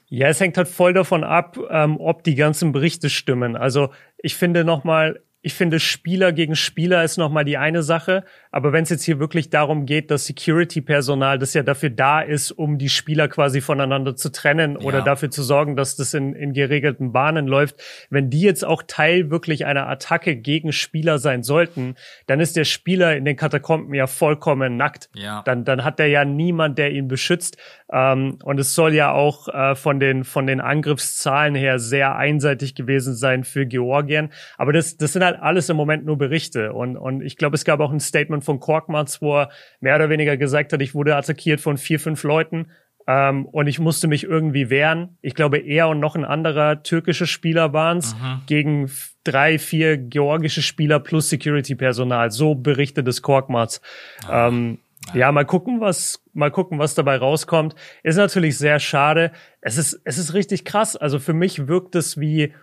Ja, 0.08 0.28
es 0.28 0.40
hängt 0.40 0.58
halt 0.58 0.68
voll 0.68 0.94
davon 0.94 1.24
ab, 1.24 1.58
ähm, 1.70 1.98
ob 2.00 2.24
die 2.24 2.36
ganzen 2.36 2.72
Berichte 2.72 3.10
stimmen. 3.10 3.56
Also 3.56 3.90
ich 4.18 4.36
finde 4.36 4.64
nochmal, 4.64 5.22
ich 5.42 5.54
finde, 5.54 5.80
Spieler 5.80 6.34
gegen 6.34 6.56
Spieler 6.56 7.04
ist 7.04 7.18
nochmal 7.18 7.46
die 7.46 7.58
eine 7.58 7.82
Sache. 7.82 8.26
Aber 8.52 8.74
wenn 8.74 8.84
es 8.84 8.90
jetzt 8.90 9.06
hier 9.06 9.20
wirklich 9.20 9.50
darum 9.50 9.86
geht, 9.86 10.12
dass 10.12 10.26
Security-Personal, 10.26 11.40
das 11.40 11.54
ja 11.54 11.64
dafür 11.64 11.90
da 11.90 12.20
ist, 12.20 12.52
um 12.52 12.78
die 12.78 12.90
Spieler 12.90 13.30
quasi 13.30 13.62
voneinander 13.62 14.18
zu 14.18 14.32
trennen 14.34 14.78
ja. 14.80 14.86
oder 14.86 15.02
dafür 15.02 15.30
zu 15.30 15.42
sorgen, 15.42 15.78
dass 15.78 15.96
das 15.96 16.14
in, 16.14 16.34
in 16.34 16.52
geregelten 16.52 17.14
Bahnen 17.14 17.48
läuft, 17.48 17.82
wenn 18.10 18.30
die 18.30 18.42
jetzt 18.42 18.66
auch 18.66 18.84
Teil 18.86 19.30
wirklich 19.30 19.66
einer 19.66 19.88
Attacke 19.88 20.36
gegen 20.36 20.74
Spieler 20.74 21.20
sein 21.20 21.44
sollten, 21.44 21.96
dann 22.28 22.42
ist 22.42 22.58
der 22.58 22.66
Spieler 22.66 23.16
in 23.16 23.24
den 23.24 23.38
Katakomben 23.38 23.94
ja 23.94 24.08
vollkommen 24.08 24.76
nackt. 24.76 25.10
Ja. 25.14 25.42
Dann, 25.46 25.64
dann 25.64 25.86
hat 25.86 26.02
er 26.02 26.08
ja 26.08 26.26
niemand, 26.26 26.78
der 26.78 26.92
ihn 26.92 27.08
beschützt. 27.08 27.56
Ähm, 27.92 28.40
und 28.44 28.60
es 28.60 28.76
soll 28.76 28.94
ja 28.94 29.12
auch 29.12 29.48
äh, 29.48 29.76
von 29.76 30.02
den, 30.02 30.26
von 30.26 30.48
den 30.48 30.60
Angriffszahlen 30.60 31.56
her 31.56 31.80
sehr 31.80 32.16
einseitig 32.16 32.76
gewesen 32.76 33.16
sein 33.16 33.46
für 33.46 33.66
Georgien. 33.66 34.32
Aber 34.58 34.74
das, 34.74 34.98
das 34.98 35.14
sind 35.14 35.24
halt 35.24 35.29
halt 35.34 35.42
alles 35.42 35.70
im 35.70 35.78
Moment 35.78 36.06
nur 36.06 36.18
Berichte. 36.18 36.74
Und, 36.74 36.98
und 36.98 37.22
ich 37.22 37.38
glaube, 37.38 37.56
es 37.56 37.66
gab 37.66 37.80
auch 37.80 37.92
ein 37.92 38.00
Statement 38.00 38.44
von 38.44 38.60
Korkmaz, 38.60 39.22
wo 39.22 39.40
er 39.40 39.50
mehr 39.80 39.96
oder 39.96 40.10
weniger 40.10 40.38
gesagt 40.38 40.74
hat, 40.74 40.82
ich 40.82 40.96
wurde 40.96 41.16
attackiert 41.16 41.62
von 41.62 41.78
vier, 41.78 42.00
fünf 42.00 42.24
Leuten. 42.24 42.68
Ähm, 43.08 43.46
und 43.46 43.68
ich 43.68 43.80
musste 43.80 44.08
mich 44.08 44.24
irgendwie 44.24 44.70
wehren. 44.70 45.18
Ich 45.22 45.34
glaube, 45.34 45.58
er 45.58 45.90
und 45.90 46.00
noch 46.00 46.16
ein 46.16 46.26
anderer 46.26 46.84
türkischer 46.84 47.26
Spieler 47.26 47.74
waren 47.74 47.98
es 47.98 48.14
mhm. 48.14 48.42
gegen 48.46 48.92
drei, 49.24 49.58
vier 49.58 49.98
georgische 49.98 50.62
Spieler 50.62 51.00
plus 51.00 51.30
Security-Personal. 51.30 52.30
So 52.30 52.56
berichtet 52.56 53.08
es 53.08 53.22
Korkmaz. 53.22 53.82
Ja. 54.28 54.48
Ähm, 54.48 54.80
ja, 55.14 55.32
mal 55.32 55.46
gucken, 55.46 55.82
was, 55.82 56.24
mal 56.34 56.52
gucken, 56.52 56.78
was 56.78 56.94
dabei 56.94 57.18
rauskommt. 57.18 57.74
Ist 58.04 58.18
natürlich 58.18 58.58
sehr 58.58 58.80
schade. 58.80 59.32
Es 59.62 59.78
ist, 59.78 60.00
es 60.04 60.18
ist 60.18 60.34
richtig 60.34 60.66
krass. 60.66 60.96
Also 60.96 61.18
für 61.20 61.34
mich 61.34 61.68
wirkt 61.68 61.96
es 61.96 62.20
wie 62.20 62.54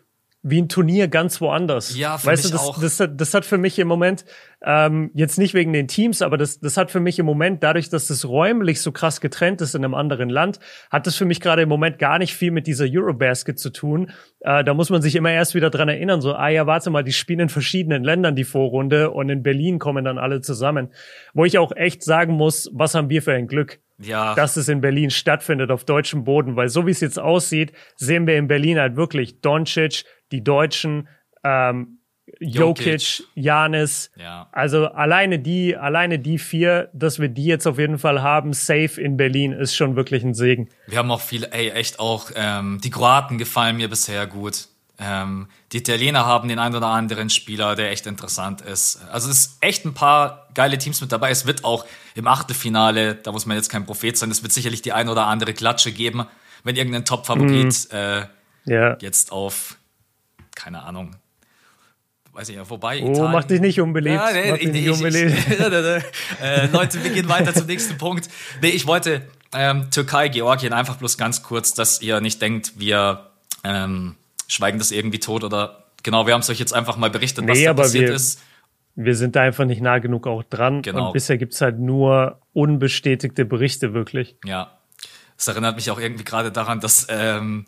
wie 0.48 0.62
ein 0.62 0.68
Turnier 0.68 1.08
ganz 1.08 1.40
woanders. 1.40 1.96
Ja, 1.96 2.18
für 2.18 2.28
weißt 2.28 2.44
mich 2.44 2.52
du, 2.52 2.58
das, 2.58 2.66
auch. 2.66 2.80
Das, 2.80 2.96
das, 2.98 3.10
das 3.14 3.34
hat 3.34 3.44
für 3.44 3.58
mich 3.58 3.78
im 3.80 3.88
Moment 3.88 4.24
ähm, 4.64 5.10
jetzt 5.14 5.38
nicht 5.38 5.54
wegen 5.54 5.72
den 5.72 5.88
Teams, 5.88 6.22
aber 6.22 6.36
das, 6.38 6.60
das 6.60 6.76
hat 6.76 6.90
für 6.90 7.00
mich 7.00 7.18
im 7.18 7.26
Moment 7.26 7.62
dadurch, 7.62 7.90
dass 7.90 8.06
das 8.06 8.24
räumlich 8.24 8.80
so 8.80 8.92
krass 8.92 9.20
getrennt 9.20 9.60
ist 9.60 9.74
in 9.74 9.84
einem 9.84 9.94
anderen 9.94 10.30
Land, 10.30 10.60
hat 10.90 11.06
das 11.06 11.16
für 11.16 11.24
mich 11.24 11.40
gerade 11.40 11.62
im 11.62 11.68
Moment 11.68 11.98
gar 11.98 12.18
nicht 12.18 12.34
viel 12.34 12.52
mit 12.52 12.68
dieser 12.68 12.86
Eurobasket 12.88 13.58
zu 13.58 13.70
tun. 13.70 14.12
Äh, 14.40 14.62
da 14.62 14.72
muss 14.72 14.88
man 14.88 15.02
sich 15.02 15.16
immer 15.16 15.32
erst 15.32 15.54
wieder 15.56 15.70
dran 15.70 15.88
erinnern, 15.88 16.20
so 16.20 16.34
ah 16.34 16.48
ja, 16.48 16.66
warte 16.66 16.90
mal, 16.90 17.02
die 17.02 17.12
spielen 17.12 17.40
in 17.40 17.48
verschiedenen 17.48 18.04
Ländern 18.04 18.36
die 18.36 18.44
Vorrunde 18.44 19.10
und 19.10 19.28
in 19.28 19.42
Berlin 19.42 19.80
kommen 19.80 20.04
dann 20.04 20.18
alle 20.18 20.42
zusammen. 20.42 20.90
Wo 21.34 21.44
ich 21.44 21.58
auch 21.58 21.74
echt 21.74 22.04
sagen 22.04 22.34
muss, 22.34 22.70
was 22.72 22.94
haben 22.94 23.10
wir 23.10 23.22
für 23.22 23.32
ein 23.32 23.48
Glück? 23.48 23.80
ja. 23.98 24.34
dass 24.34 24.56
es 24.56 24.68
in 24.68 24.80
Berlin 24.80 25.10
stattfindet 25.10 25.70
auf 25.70 25.84
deutschem 25.84 26.24
Boden, 26.24 26.56
weil 26.56 26.68
so 26.68 26.86
wie 26.86 26.90
es 26.90 27.00
jetzt 27.00 27.18
aussieht, 27.18 27.72
sehen 27.96 28.26
wir 28.26 28.36
in 28.36 28.48
Berlin 28.48 28.78
halt 28.78 28.96
wirklich 28.96 29.40
Doncic, 29.40 30.04
die 30.32 30.42
Deutschen, 30.42 31.08
ähm, 31.44 31.98
Jokic, 32.40 33.22
Janis. 33.34 34.10
Ja. 34.16 34.48
Also 34.52 34.86
alleine 34.86 35.38
die, 35.38 35.76
alleine 35.76 36.18
die 36.18 36.38
vier, 36.38 36.90
dass 36.92 37.18
wir 37.18 37.28
die 37.28 37.44
jetzt 37.44 37.66
auf 37.66 37.78
jeden 37.78 37.98
Fall 37.98 38.22
haben, 38.22 38.52
safe 38.52 39.00
in 39.00 39.16
Berlin, 39.16 39.52
ist 39.52 39.76
schon 39.76 39.96
wirklich 39.96 40.24
ein 40.24 40.34
Segen. 40.34 40.68
Wir 40.86 40.98
haben 40.98 41.10
auch 41.10 41.20
viele, 41.20 41.52
ey, 41.52 41.70
echt 41.70 42.00
auch, 42.00 42.30
ähm, 42.34 42.80
die 42.82 42.90
Kroaten 42.90 43.38
gefallen 43.38 43.76
mir 43.76 43.88
bisher 43.88 44.26
gut. 44.26 44.68
Ähm, 44.98 45.48
die 45.72 45.78
Italiener 45.78 46.24
haben 46.26 46.48
den 46.48 46.58
einen 46.58 46.74
oder 46.74 46.86
anderen 46.86 47.28
Spieler, 47.30 47.74
der 47.74 47.90
echt 47.90 48.06
interessant 48.06 48.62
ist. 48.62 48.98
Also 49.10 49.30
es 49.30 49.38
ist 49.38 49.58
echt 49.60 49.84
ein 49.84 49.94
paar 49.94 50.48
geile 50.54 50.78
Teams 50.78 51.00
mit 51.00 51.12
dabei. 51.12 51.30
Es 51.30 51.46
wird 51.46 51.64
auch 51.64 51.84
im 52.14 52.26
Achtelfinale, 52.26 53.14
da 53.14 53.30
muss 53.30 53.46
man 53.46 53.56
jetzt 53.56 53.68
kein 53.68 53.84
Prophet 53.84 54.16
sein, 54.16 54.30
es 54.30 54.42
wird 54.42 54.52
sicherlich 54.52 54.82
die 54.82 54.92
ein 54.92 55.08
oder 55.08 55.26
andere 55.26 55.52
Klatsche 55.52 55.92
geben, 55.92 56.26
wenn 56.64 56.76
irgendein 56.76 57.04
Top-Favorit 57.04 57.88
mm. 57.92 57.94
äh, 57.94 58.26
ja. 58.64 58.96
jetzt 59.00 59.32
auf 59.32 59.76
keine 60.56 60.82
Ahnung, 60.82 61.14
weiß 62.32 62.48
ich 62.48 62.56
ja, 62.56 62.64
vorbei. 62.64 63.00
Oh, 63.02 63.12
Italien. 63.12 63.32
mach 63.32 63.44
dich 63.44 63.60
nicht 63.60 63.80
unbeliebt. 63.80 64.16
Ja, 64.16 64.32
nee, 64.32 64.50
mach 64.50 64.58
dich 64.58 64.72
nicht 64.72 64.90
unbeliebt. 64.90 65.32
äh, 66.42 66.66
Leute, 66.66 67.04
wir 67.04 67.10
gehen 67.10 67.28
weiter 67.28 67.54
zum 67.54 67.66
nächsten 67.66 67.96
Punkt. 67.96 68.28
Nee, 68.60 68.70
ich 68.70 68.86
wollte 68.88 69.22
ähm, 69.54 69.90
Türkei, 69.90 70.28
Georgien 70.28 70.72
einfach 70.72 70.96
bloß 70.96 71.16
ganz 71.16 71.42
kurz, 71.44 71.72
dass 71.72 72.02
ihr 72.02 72.20
nicht 72.20 72.42
denkt, 72.42 72.72
wir 72.78 73.30
ähm, 73.62 74.16
schweigen 74.48 74.78
das 74.78 74.90
irgendwie 74.90 75.20
tot 75.20 75.44
oder 75.44 75.84
genau, 76.02 76.26
wir 76.26 76.34
haben 76.34 76.40
es 76.40 76.50
euch 76.50 76.58
jetzt 76.58 76.74
einfach 76.74 76.96
mal 76.96 77.10
berichtet, 77.10 77.44
nee, 77.44 77.52
was 77.52 77.62
da 77.62 77.74
passiert 77.74 78.08
wir, 78.08 78.14
ist. 78.14 78.42
Wir 78.96 79.14
sind 79.14 79.36
da 79.36 79.42
einfach 79.42 79.66
nicht 79.66 79.82
nah 79.82 79.98
genug 79.98 80.26
auch 80.26 80.42
dran. 80.42 80.82
Genau. 80.82 81.08
Und 81.08 81.12
bisher 81.12 81.36
gibt's 81.36 81.60
halt 81.60 81.78
nur 81.78 82.40
unbestätigte 82.54 83.44
Berichte 83.44 83.92
wirklich. 83.92 84.36
Ja. 84.44 84.78
Das 85.36 85.48
erinnert 85.48 85.76
mich 85.76 85.90
auch 85.90 86.00
irgendwie 86.00 86.24
gerade 86.24 86.50
daran, 86.50 86.80
dass 86.80 87.06
ähm, 87.10 87.66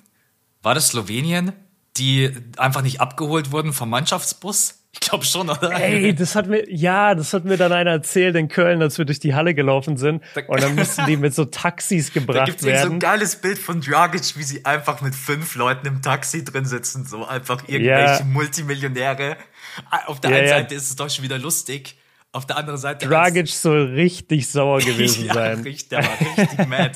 war 0.62 0.74
das 0.74 0.88
Slowenien? 0.88 1.52
Die 1.98 2.30
einfach 2.56 2.82
nicht 2.82 3.00
abgeholt 3.00 3.52
wurden 3.52 3.72
vom 3.72 3.90
Mannschaftsbus? 3.90 4.78
Ich 4.92 5.00
glaube 5.00 5.24
schon, 5.24 5.50
oder? 5.50 5.70
Ey, 5.78 6.14
das 6.14 6.34
hat 6.34 6.46
mir, 6.46 6.68
ja, 6.72 7.14
das 7.14 7.34
hat 7.34 7.44
mir 7.44 7.56
dann 7.56 7.72
einer 7.72 7.90
erzählt 7.90 8.34
in 8.36 8.48
Köln, 8.48 8.80
als 8.80 8.96
wir 8.96 9.04
durch 9.04 9.20
die 9.20 9.34
Halle 9.34 9.54
gelaufen 9.54 9.96
sind. 9.96 10.22
Und 10.48 10.62
dann 10.62 10.74
mussten 10.74 11.04
die 11.06 11.16
mit 11.16 11.34
so 11.34 11.44
Taxis 11.44 12.12
gebracht 12.12 12.38
da 12.38 12.44
gibt's 12.46 12.64
werden. 12.64 12.88
so 12.88 12.92
ein 12.94 12.98
geiles 12.98 13.36
Bild 13.36 13.58
von 13.58 13.80
Dragic, 13.80 14.36
wie 14.36 14.42
sie 14.42 14.64
einfach 14.64 15.02
mit 15.02 15.14
fünf 15.14 15.54
Leuten 15.56 15.86
im 15.86 16.00
Taxi 16.00 16.42
drin 16.42 16.64
sitzen, 16.64 17.04
so 17.04 17.26
einfach 17.26 17.68
irgendwelche 17.68 18.22
ja. 18.22 18.24
Multimillionäre. 18.24 19.36
Auf 20.06 20.20
der 20.20 20.30
ja, 20.30 20.36
einen 20.38 20.48
Seite 20.48 20.74
ist 20.74 20.88
es 20.88 20.96
doch 20.96 21.10
schon 21.10 21.22
wieder 21.22 21.38
lustig. 21.38 21.98
Auf 22.32 22.46
der 22.46 22.56
anderen 22.56 22.78
Seite. 22.78 23.06
Dragic 23.06 23.48
soll 23.48 23.92
richtig 23.94 24.48
sauer 24.48 24.78
gewesen 24.80 25.26
ja, 25.26 25.34
sein. 25.34 25.60
Richtig, 25.60 25.88
der 25.90 25.98
war 26.04 26.20
richtig 26.20 26.66
mad. 26.68 26.92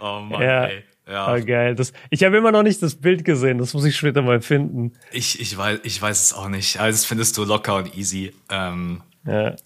Oh 0.00 0.20
Mann, 0.20 0.42
ja. 0.42 0.64
ey. 0.66 0.84
Ja. 1.08 1.34
Oh, 1.34 1.42
geil. 1.42 1.74
Das, 1.74 1.92
ich 2.10 2.22
habe 2.22 2.36
immer 2.36 2.52
noch 2.52 2.62
nicht 2.62 2.82
das 2.82 2.96
Bild 2.96 3.24
gesehen. 3.24 3.58
Das 3.58 3.72
muss 3.72 3.84
ich 3.84 3.96
später 3.96 4.20
mal 4.20 4.42
finden. 4.42 4.92
Ich, 5.10 5.40
ich, 5.40 5.56
weiß, 5.56 5.80
ich 5.82 6.00
weiß 6.00 6.22
es 6.22 6.32
auch 6.34 6.48
nicht. 6.48 6.78
Also 6.80 6.98
das 6.98 7.06
findest 7.06 7.36
du 7.38 7.44
locker 7.44 7.76
und 7.76 7.96
easy. 7.96 8.34
Ähm, 8.50 9.02
ja. 9.26 9.56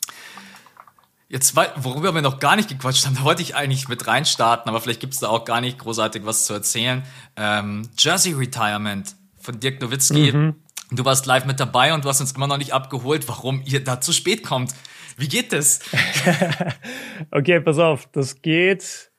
Jetzt, 1.28 1.56
worüber 1.56 2.14
wir 2.14 2.22
noch 2.22 2.38
gar 2.38 2.56
nicht 2.56 2.68
gequatscht 2.68 3.06
haben, 3.06 3.16
da 3.16 3.24
wollte 3.24 3.42
ich 3.42 3.56
eigentlich 3.56 3.88
mit 3.88 4.06
reinstarten, 4.06 4.68
aber 4.68 4.80
vielleicht 4.80 5.00
gibt 5.00 5.14
es 5.14 5.20
da 5.20 5.28
auch 5.28 5.44
gar 5.44 5.62
nicht 5.62 5.78
großartig 5.78 6.26
was 6.26 6.44
zu 6.44 6.52
erzählen. 6.52 7.02
Ähm, 7.36 7.88
Jersey 7.98 8.34
Retirement 8.34 9.16
von 9.40 9.58
Dirk 9.58 9.80
Nowitzki. 9.80 10.30
Mhm. 10.32 10.56
Du 10.90 11.04
warst 11.06 11.24
live 11.24 11.46
mit 11.46 11.58
dabei 11.58 11.94
und 11.94 12.04
du 12.04 12.10
hast 12.10 12.20
uns 12.20 12.32
immer 12.32 12.46
noch 12.46 12.58
nicht 12.58 12.74
abgeholt, 12.74 13.26
warum 13.28 13.62
ihr 13.64 13.82
da 13.82 14.00
zu 14.00 14.12
spät 14.12 14.44
kommt. 14.44 14.74
Wie 15.16 15.26
geht 15.26 15.52
das? 15.52 15.80
okay, 17.30 17.60
pass 17.60 17.78
auf. 17.78 18.08
Das 18.12 18.42
geht 18.42 19.10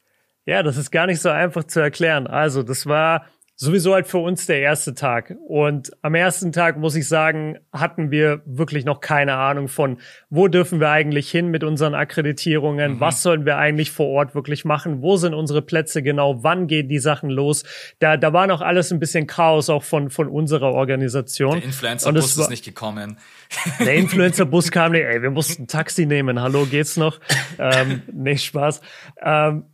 Ja, 0.46 0.64
das 0.64 0.78
ist 0.78 0.91
gar 0.91 1.06
nicht 1.06 1.22
so 1.22 1.30
einfach 1.30 1.64
zu 1.64 1.80
erklären. 1.80 2.28
Also, 2.28 2.64
das 2.64 2.86
war 2.86 3.26
sowieso 3.56 3.94
halt 3.94 4.08
für 4.08 4.18
uns 4.18 4.46
der 4.46 4.60
erste 4.60 4.94
Tag. 4.94 5.36
Und 5.48 5.91
am 6.02 6.16
ersten 6.16 6.52
Tag, 6.52 6.78
muss 6.78 6.96
ich 6.96 7.08
sagen, 7.08 7.60
hatten 7.72 8.10
wir 8.10 8.41
wirklich 8.46 8.84
noch 8.84 9.00
keine 9.00 9.36
Ahnung 9.36 9.68
von, 9.68 10.00
wo 10.30 10.48
dürfen 10.48 10.80
wir 10.80 10.89
eigentlich 10.89 11.30
hin 11.30 11.50
mit 11.50 11.64
unseren 11.64 11.94
Akkreditierungen, 11.94 12.94
mhm. 12.94 13.00
was 13.00 13.22
sollen 13.22 13.46
wir 13.46 13.58
eigentlich 13.58 13.91
vor 13.91 14.08
Ort 14.08 14.34
wirklich 14.34 14.66
machen, 14.66 15.02
wo 15.02 15.18
sind 15.18 15.34
unsere 15.34 15.62
Plätze 15.62 16.02
genau, 16.02 16.44
wann 16.44 16.68
gehen 16.68 16.89
die 16.89 17.00
Sachen 17.00 17.30
los. 17.30 17.64
Da, 18.00 18.18
da 18.18 18.34
war 18.34 18.48
noch 18.48 18.62
alles 18.62 18.91
ein 18.91 19.00
bisschen 19.00 19.28
Chaos 19.28 19.70
auch 19.70 19.84
von, 19.84 20.10
von 20.10 20.28
unserer 20.28 20.74
Organisation. 20.74 21.58
Der 21.58 21.66
Influencer-Bus 21.66 22.38
ist 22.38 22.50
nicht 22.50 22.66
gekommen. 22.66 23.18
Der 23.80 23.94
Influencer-Bus 23.96 24.72
kam 24.72 24.94
nicht, 24.94 25.06
ey, 25.06 25.22
wir 25.22 25.30
mussten 25.30 25.64
ein 25.64 25.68
Taxi 25.68 26.08
nehmen, 26.08 26.41
hallo, 26.41 26.66
geht's 26.66 26.98
noch? 26.98 27.20
ähm, 27.60 28.02
nicht 28.12 28.44
Spaß. 28.46 28.82
Ähm, 29.22 29.66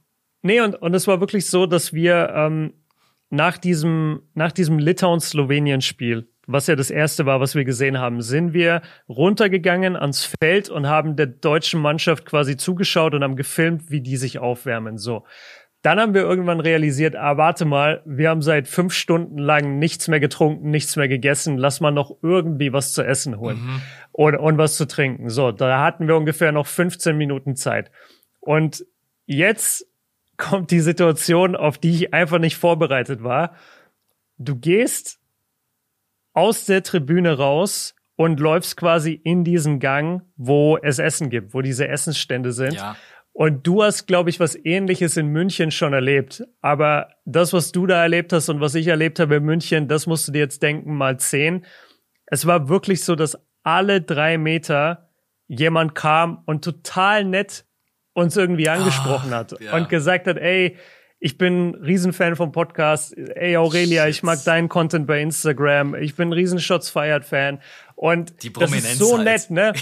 nee, 0.41 0.61
und, 0.61 0.75
und 0.75 0.93
es 0.93 1.07
war 1.07 1.19
wirklich 1.19 1.47
so, 1.47 1.65
dass 1.65 1.93
wir 1.93 2.31
ähm, 2.35 2.73
nach 3.29 3.57
diesem, 3.57 4.21
nach 4.33 4.51
diesem 4.51 4.79
Litauen-Slowenien-Spiel, 4.79 6.29
was 6.47 6.67
ja 6.67 6.75
das 6.75 6.89
erste 6.89 7.25
war, 7.25 7.39
was 7.39 7.53
wir 7.53 7.63
gesehen 7.63 7.99
haben, 7.99 8.21
sind 8.21 8.53
wir 8.53 8.81
runtergegangen 9.07 9.95
ans 9.95 10.25
Feld 10.41 10.69
und 10.69 10.87
haben 10.87 11.15
der 11.15 11.27
deutschen 11.27 11.79
Mannschaft 11.79 12.25
quasi 12.25 12.57
zugeschaut 12.57 13.13
und 13.13 13.23
haben 13.23 13.35
gefilmt, 13.35 13.91
wie 13.91 14.01
die 14.01 14.17
sich 14.17 14.39
aufwärmen. 14.39 14.97
So. 14.97 15.25
Dann 15.81 15.99
haben 15.99 16.13
wir 16.13 16.23
irgendwann 16.23 16.59
realisiert, 16.59 17.15
ah, 17.15 17.37
warte 17.37 17.63
mal, 17.65 18.01
wir 18.05 18.29
haben 18.29 18.41
seit 18.41 18.67
fünf 18.67 18.93
Stunden 18.93 19.37
lang 19.37 19.79
nichts 19.79 20.07
mehr 20.07 20.19
getrunken, 20.19 20.71
nichts 20.71 20.95
mehr 20.95 21.07
gegessen. 21.07 21.57
Lass 21.57 21.79
mal 21.79 21.91
noch 21.91 22.17
irgendwie 22.21 22.73
was 22.73 22.91
zu 22.93 23.03
essen 23.03 23.39
holen 23.39 23.61
mhm. 23.61 23.81
und, 24.11 24.35
und 24.35 24.57
was 24.57 24.75
zu 24.75 24.87
trinken. 24.87 25.29
So, 25.29 25.51
da 25.51 25.81
hatten 25.81 26.07
wir 26.07 26.17
ungefähr 26.17 26.51
noch 26.51 26.67
15 26.67 27.15
Minuten 27.15 27.55
Zeit. 27.55 27.91
Und 28.41 28.85
jetzt 29.25 29.88
kommt 30.39 30.71
die 30.71 30.79
Situation, 30.79 31.55
auf 31.55 31.77
die 31.77 31.91
ich 31.91 32.13
einfach 32.13 32.39
nicht 32.39 32.57
vorbereitet 32.57 33.23
war. 33.23 33.53
Du 34.37 34.55
gehst 34.55 35.19
aus 36.33 36.65
der 36.65 36.81
Tribüne 36.81 37.37
raus 37.37 37.93
und 38.15 38.39
läufst 38.39 38.75
quasi 38.75 39.13
in 39.13 39.43
diesen 39.43 39.79
Gang, 39.79 40.23
wo 40.35 40.77
es 40.77 40.97
Essen 40.97 41.29
gibt, 41.29 41.53
wo 41.53 41.61
diese 41.61 41.87
Essensstände 41.87 42.51
sind. 42.51 42.73
Ja. 42.73 42.95
Und 43.31 43.65
du 43.67 43.83
hast, 43.83 44.07
glaube 44.07 44.29
ich, 44.29 44.39
was 44.39 44.57
ähnliches 44.65 45.15
in 45.15 45.27
München 45.27 45.71
schon 45.71 45.93
erlebt. 45.93 46.43
Aber 46.61 47.09
das, 47.25 47.53
was 47.53 47.71
du 47.71 47.85
da 47.85 48.01
erlebt 48.01 48.33
hast 48.33 48.49
und 48.49 48.59
was 48.59 48.75
ich 48.75 48.87
erlebt 48.87 49.19
habe 49.19 49.35
in 49.35 49.43
München, 49.43 49.87
das 49.87 50.07
musst 50.07 50.27
du 50.27 50.31
dir 50.31 50.39
jetzt 50.39 50.63
denken, 50.63 50.95
mal 50.95 51.19
zehn. 51.19 51.65
Es 52.25 52.45
war 52.45 52.67
wirklich 52.67 53.03
so, 53.03 53.15
dass 53.15 53.37
alle 53.63 54.01
drei 54.01 54.37
Meter 54.37 55.09
jemand 55.47 55.95
kam 55.95 56.43
und 56.45 56.63
total 56.63 57.23
nett 57.23 57.65
uns 58.19 58.37
irgendwie 58.37 58.69
angesprochen 58.69 59.33
ah, 59.33 59.37
hat 59.37 59.55
ja. 59.59 59.75
und 59.75 59.89
gesagt 59.89 60.27
hat, 60.27 60.37
ey, 60.37 60.77
ich 61.21 61.37
bin 61.37 61.75
Riesenfan 61.75 62.37
vom 62.37 62.53
Podcast. 62.53 63.15
Ey, 63.17 63.57
Aurelia, 63.57 64.05
Shit. 64.05 64.15
ich 64.15 64.23
mag 64.23 64.43
deinen 64.45 64.69
Content 64.69 65.05
bei 65.05 65.21
Instagram. 65.21 65.95
Ich 65.95 66.15
bin 66.15 66.31
riesen 66.31 66.59
Shots 66.59 66.89
Fired 66.89 67.25
Fan. 67.25 67.59
Und 67.95 68.41
Die 68.43 68.53
das 68.53 68.71
ist 68.71 68.97
so 68.97 69.17
halt. 69.17 69.25
nett, 69.25 69.51
ne? 69.51 69.73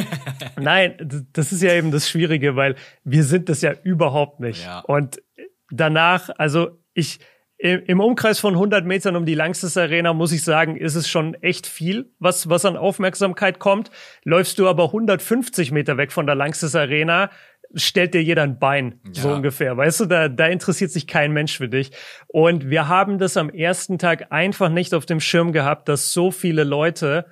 Nein, 0.58 1.26
das 1.34 1.52
ist 1.52 1.62
ja 1.62 1.74
eben 1.74 1.90
das 1.90 2.08
Schwierige, 2.08 2.56
weil 2.56 2.76
wir 3.04 3.24
sind 3.24 3.50
das 3.50 3.60
ja 3.60 3.74
überhaupt 3.82 4.40
nicht. 4.40 4.64
Ja. 4.64 4.80
Und 4.80 5.22
danach, 5.70 6.30
also 6.38 6.78
ich, 6.94 7.20
im 7.58 8.00
Umkreis 8.00 8.38
von 8.38 8.54
100 8.54 8.84
Metern 8.84 9.16
um 9.16 9.24
die 9.24 9.34
Langstes 9.34 9.76
Arena 9.78 10.12
muss 10.12 10.32
ich 10.32 10.44
sagen, 10.44 10.76
ist 10.76 10.94
es 10.94 11.08
schon 11.08 11.34
echt 11.42 11.66
viel, 11.66 12.10
was, 12.18 12.50
was 12.50 12.66
an 12.66 12.76
Aufmerksamkeit 12.76 13.58
kommt. 13.58 13.90
Läufst 14.24 14.58
du 14.58 14.68
aber 14.68 14.84
150 14.84 15.72
Meter 15.72 15.96
weg 15.96 16.12
von 16.12 16.26
der 16.26 16.34
Langstes 16.34 16.74
Arena, 16.74 17.30
stellt 17.76 18.14
dir 18.14 18.22
jeder 18.22 18.42
ein 18.42 18.58
Bein, 18.58 19.00
ja. 19.12 19.22
so 19.22 19.32
ungefähr. 19.32 19.76
Weißt 19.76 20.00
du, 20.00 20.06
da, 20.06 20.28
da 20.28 20.46
interessiert 20.46 20.90
sich 20.90 21.06
kein 21.06 21.32
Mensch 21.32 21.56
für 21.56 21.68
dich. 21.68 21.92
Und 22.26 22.70
wir 22.70 22.88
haben 22.88 23.18
das 23.18 23.36
am 23.36 23.50
ersten 23.50 23.98
Tag 23.98 24.32
einfach 24.32 24.68
nicht 24.68 24.94
auf 24.94 25.06
dem 25.06 25.20
Schirm 25.20 25.52
gehabt, 25.52 25.88
dass 25.88 26.12
so 26.12 26.30
viele 26.30 26.64
Leute 26.64 27.26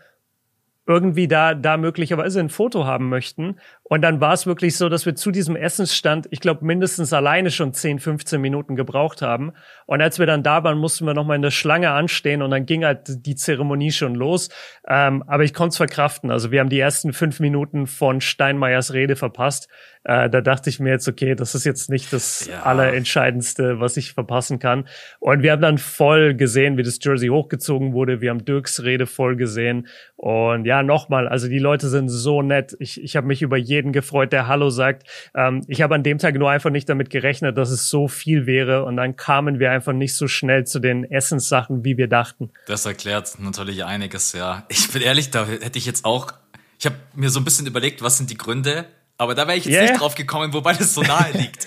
irgendwie 0.86 1.28
da, 1.28 1.54
da 1.54 1.76
möglicherweise 1.76 2.40
ein 2.40 2.50
Foto 2.50 2.84
haben 2.84 3.08
möchten. 3.08 3.56
Und 3.94 4.02
dann 4.02 4.20
war 4.20 4.32
es 4.32 4.44
wirklich 4.44 4.76
so, 4.76 4.88
dass 4.88 5.06
wir 5.06 5.14
zu 5.14 5.30
diesem 5.30 5.54
Essensstand, 5.54 6.26
ich 6.32 6.40
glaube, 6.40 6.64
mindestens 6.64 7.12
alleine 7.12 7.52
schon 7.52 7.72
10, 7.72 8.00
15 8.00 8.40
Minuten 8.40 8.74
gebraucht 8.74 9.22
haben. 9.22 9.52
Und 9.86 10.02
als 10.02 10.18
wir 10.18 10.26
dann 10.26 10.42
da 10.42 10.64
waren, 10.64 10.78
mussten 10.78 11.06
wir 11.06 11.14
nochmal 11.14 11.36
in 11.36 11.42
der 11.42 11.52
Schlange 11.52 11.92
anstehen 11.92 12.42
und 12.42 12.50
dann 12.50 12.66
ging 12.66 12.84
halt 12.84 13.24
die 13.24 13.36
Zeremonie 13.36 13.92
schon 13.92 14.16
los. 14.16 14.48
Ähm, 14.88 15.22
aber 15.28 15.44
ich 15.44 15.54
konnte 15.54 15.74
es 15.74 15.76
verkraften. 15.76 16.32
Also 16.32 16.50
wir 16.50 16.58
haben 16.58 16.70
die 16.70 16.80
ersten 16.80 17.12
fünf 17.12 17.38
Minuten 17.38 17.86
von 17.86 18.20
Steinmeiers 18.20 18.94
Rede 18.94 19.14
verpasst. 19.14 19.68
Äh, 20.04 20.28
da 20.28 20.42
dachte 20.42 20.68
ich 20.68 20.80
mir 20.80 20.90
jetzt, 20.90 21.08
okay, 21.08 21.34
das 21.34 21.54
ist 21.54 21.64
jetzt 21.64 21.88
nicht 21.88 22.12
das 22.12 22.46
ja. 22.46 22.62
Allerentscheidendste, 22.62 23.80
was 23.80 23.96
ich 23.96 24.12
verpassen 24.12 24.58
kann. 24.58 24.86
Und 25.18 25.42
wir 25.42 25.52
haben 25.52 25.62
dann 25.62 25.78
voll 25.78 26.34
gesehen, 26.34 26.76
wie 26.76 26.82
das 26.82 26.98
Jersey 27.00 27.28
hochgezogen 27.28 27.94
wurde. 27.94 28.20
Wir 28.20 28.30
haben 28.30 28.44
Dirks 28.44 28.82
Rede 28.82 29.06
voll 29.06 29.36
gesehen. 29.36 29.86
Und 30.16 30.66
ja, 30.66 30.82
nochmal, 30.82 31.26
also 31.26 31.48
die 31.48 31.58
Leute 31.58 31.88
sind 31.88 32.10
so 32.10 32.42
nett. 32.42 32.76
Ich, 32.80 33.02
ich 33.02 33.16
habe 33.16 33.26
mich 33.26 33.40
über 33.40 33.56
jeden 33.84 33.92
gefreut, 33.92 34.32
der 34.32 34.48
Hallo 34.48 34.70
sagt. 34.70 35.06
Ähm, 35.34 35.62
ich 35.68 35.82
habe 35.82 35.94
an 35.94 36.02
dem 36.02 36.18
Tag 36.18 36.34
nur 36.34 36.50
einfach 36.50 36.70
nicht 36.70 36.88
damit 36.88 37.10
gerechnet, 37.10 37.56
dass 37.58 37.70
es 37.70 37.88
so 37.88 38.08
viel 38.08 38.46
wäre. 38.46 38.84
Und 38.84 38.96
dann 38.96 39.16
kamen 39.16 39.58
wir 39.58 39.70
einfach 39.70 39.92
nicht 39.92 40.16
so 40.16 40.26
schnell 40.26 40.66
zu 40.66 40.80
den 40.80 41.04
Essenssachen, 41.04 41.84
wie 41.84 41.96
wir 41.96 42.08
dachten. 42.08 42.50
Das 42.66 42.86
erklärt 42.86 43.38
natürlich 43.38 43.84
einiges, 43.84 44.32
ja. 44.32 44.64
Ich 44.68 44.90
bin 44.90 45.02
ehrlich, 45.02 45.30
da 45.30 45.46
hätte 45.46 45.78
ich 45.78 45.86
jetzt 45.86 46.04
auch 46.04 46.32
ich 46.78 46.86
habe 46.86 46.96
mir 47.14 47.30
so 47.30 47.40
ein 47.40 47.44
bisschen 47.44 47.66
überlegt, 47.66 48.02
was 48.02 48.18
sind 48.18 48.30
die 48.30 48.36
Gründe, 48.36 48.86
aber 49.16 49.34
da 49.34 49.46
wäre 49.46 49.56
ich 49.56 49.64
jetzt 49.64 49.74
yeah. 49.74 49.82
nicht 49.84 50.00
drauf 50.00 50.14
gekommen, 50.14 50.52
wobei 50.52 50.74
das 50.74 50.92
so 50.92 51.02
nahe 51.02 51.32
liegt. 51.38 51.66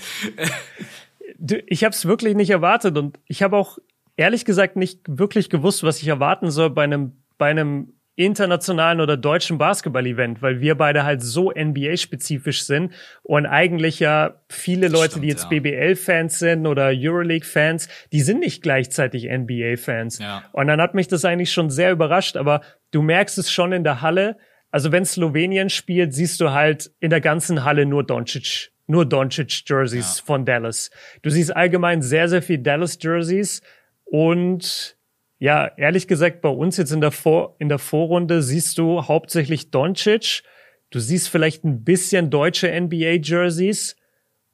ich 1.65 1.83
habe 1.83 1.93
es 1.93 2.05
wirklich 2.05 2.35
nicht 2.35 2.49
erwartet 2.49 2.97
und 2.97 3.19
ich 3.25 3.41
habe 3.41 3.57
auch 3.57 3.79
ehrlich 4.15 4.45
gesagt 4.45 4.75
nicht 4.75 5.01
wirklich 5.07 5.49
gewusst, 5.49 5.83
was 5.83 6.01
ich 6.01 6.07
erwarten 6.07 6.51
soll 6.51 6.69
bei 6.69 6.83
einem 6.83 7.13
bei 7.37 7.49
einem 7.49 7.93
internationalen 8.17 8.99
oder 8.99 9.15
deutschen 9.15 9.59
Basketball-Event, 9.59 10.41
weil 10.41 10.59
wir 10.59 10.75
beide 10.75 11.03
halt 11.03 11.21
so 11.21 11.51
NBA-spezifisch 11.51 12.63
sind 12.63 12.91
und 13.21 13.45
eigentlich 13.45 13.99
ja 13.99 14.41
viele 14.49 14.87
Leute, 14.87 15.11
Stimmt, 15.11 15.23
die 15.23 15.29
jetzt 15.29 15.43
ja. 15.43 15.49
BBL-Fans 15.49 16.39
sind 16.39 16.65
oder 16.65 16.91
Euroleague-Fans, 16.91 17.87
die 18.11 18.21
sind 18.21 18.39
nicht 18.39 18.63
gleichzeitig 18.63 19.29
NBA-Fans. 19.29 20.17
Ja. 20.17 20.43
Und 20.51 20.65
dann 20.65 20.81
hat 20.81 20.95
mich 20.95 21.07
das 21.07 21.25
eigentlich 21.25 21.51
schon 21.53 21.69
sehr 21.69 21.91
überrascht, 21.91 22.37
aber 22.37 22.61
du 22.89 23.03
merkst 23.03 23.37
es 23.37 23.51
schon 23.51 23.71
in 23.71 23.83
der 23.83 24.01
Halle, 24.01 24.37
also 24.71 24.91
wenn 24.91 25.05
Slowenien 25.05 25.69
spielt, 25.69 26.15
siehst 26.15 26.41
du 26.41 26.51
halt 26.51 26.91
in 26.99 27.11
der 27.11 27.21
ganzen 27.21 27.63
Halle 27.63 27.85
nur 27.85 28.03
Doncic, 28.03 28.71
nur 28.87 29.05
Doncic 29.05 29.61
Jerseys 29.67 30.17
ja. 30.17 30.25
von 30.25 30.43
Dallas. 30.43 30.89
Du 31.21 31.29
siehst 31.29 31.55
allgemein 31.55 32.01
sehr, 32.01 32.27
sehr 32.29 32.41
viel 32.41 32.57
Dallas 32.57 32.97
Jerseys 32.99 33.61
und 34.05 34.96
ja, 35.39 35.67
ehrlich 35.77 36.07
gesagt, 36.07 36.41
bei 36.41 36.49
uns 36.49 36.77
jetzt 36.77 36.91
in 36.91 37.01
der, 37.01 37.11
Vor 37.11 37.55
in 37.59 37.69
der 37.69 37.79
Vorrunde 37.79 38.41
siehst 38.41 38.77
du 38.77 39.03
hauptsächlich 39.03 39.71
Doncic. 39.71 40.43
Du 40.89 40.99
siehst 40.99 41.29
vielleicht 41.29 41.63
ein 41.63 41.83
bisschen 41.83 42.29
deutsche 42.29 42.69
NBA 42.69 43.19
Jerseys. 43.21 43.95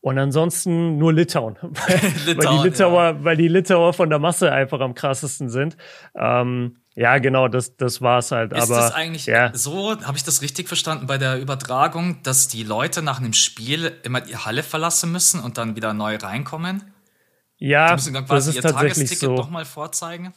Und 0.01 0.19
ansonsten 0.19 0.97
nur 0.97 1.13
Litauen, 1.13 1.57
weil, 1.61 2.01
Litauen, 2.25 2.37
weil 2.37 2.57
die 2.57 2.67
Litauer, 2.67 3.03
ja. 3.03 3.23
weil 3.23 3.37
die 3.37 3.47
Litauer 3.47 3.93
von 3.93 4.09
der 4.09 4.19
Masse 4.19 4.51
einfach 4.51 4.81
am 4.81 4.95
krassesten 4.95 5.47
sind. 5.47 5.77
Ähm, 6.13 6.75
ja, 6.95 7.19
genau, 7.19 7.47
das, 7.47 7.77
das 7.77 8.01
war's 8.01 8.31
halt. 8.31 8.51
Ist 8.51 8.63
Aber, 8.63 8.75
das 8.75 8.93
eigentlich 8.93 9.27
ja. 9.27 9.51
so, 9.53 9.97
habe 10.01 10.17
ich 10.17 10.25
das 10.25 10.41
richtig 10.41 10.67
verstanden 10.67 11.07
bei 11.07 11.17
der 11.17 11.39
Übertragung, 11.39 12.21
dass 12.21 12.49
die 12.49 12.63
Leute 12.63 13.01
nach 13.01 13.19
einem 13.19 13.31
Spiel 13.31 13.93
immer 14.03 14.19
die 14.19 14.35
Halle 14.35 14.61
verlassen 14.61 15.09
müssen 15.09 15.39
und 15.39 15.57
dann 15.57 15.77
wieder 15.77 15.93
neu 15.93 16.17
reinkommen? 16.17 16.83
Ja, 17.57 17.87
die 17.87 17.93
müssen 17.93 18.13
dann 18.13 18.25
quasi 18.25 18.47
das 18.47 18.47
ist 18.49 18.55
ihr 18.55 18.61
tatsächlich 18.61 18.95
Tagesticket 18.95 19.29
so. 19.29 19.35
doch 19.37 19.49
mal 19.49 19.63
vorzeigen? 19.63 20.33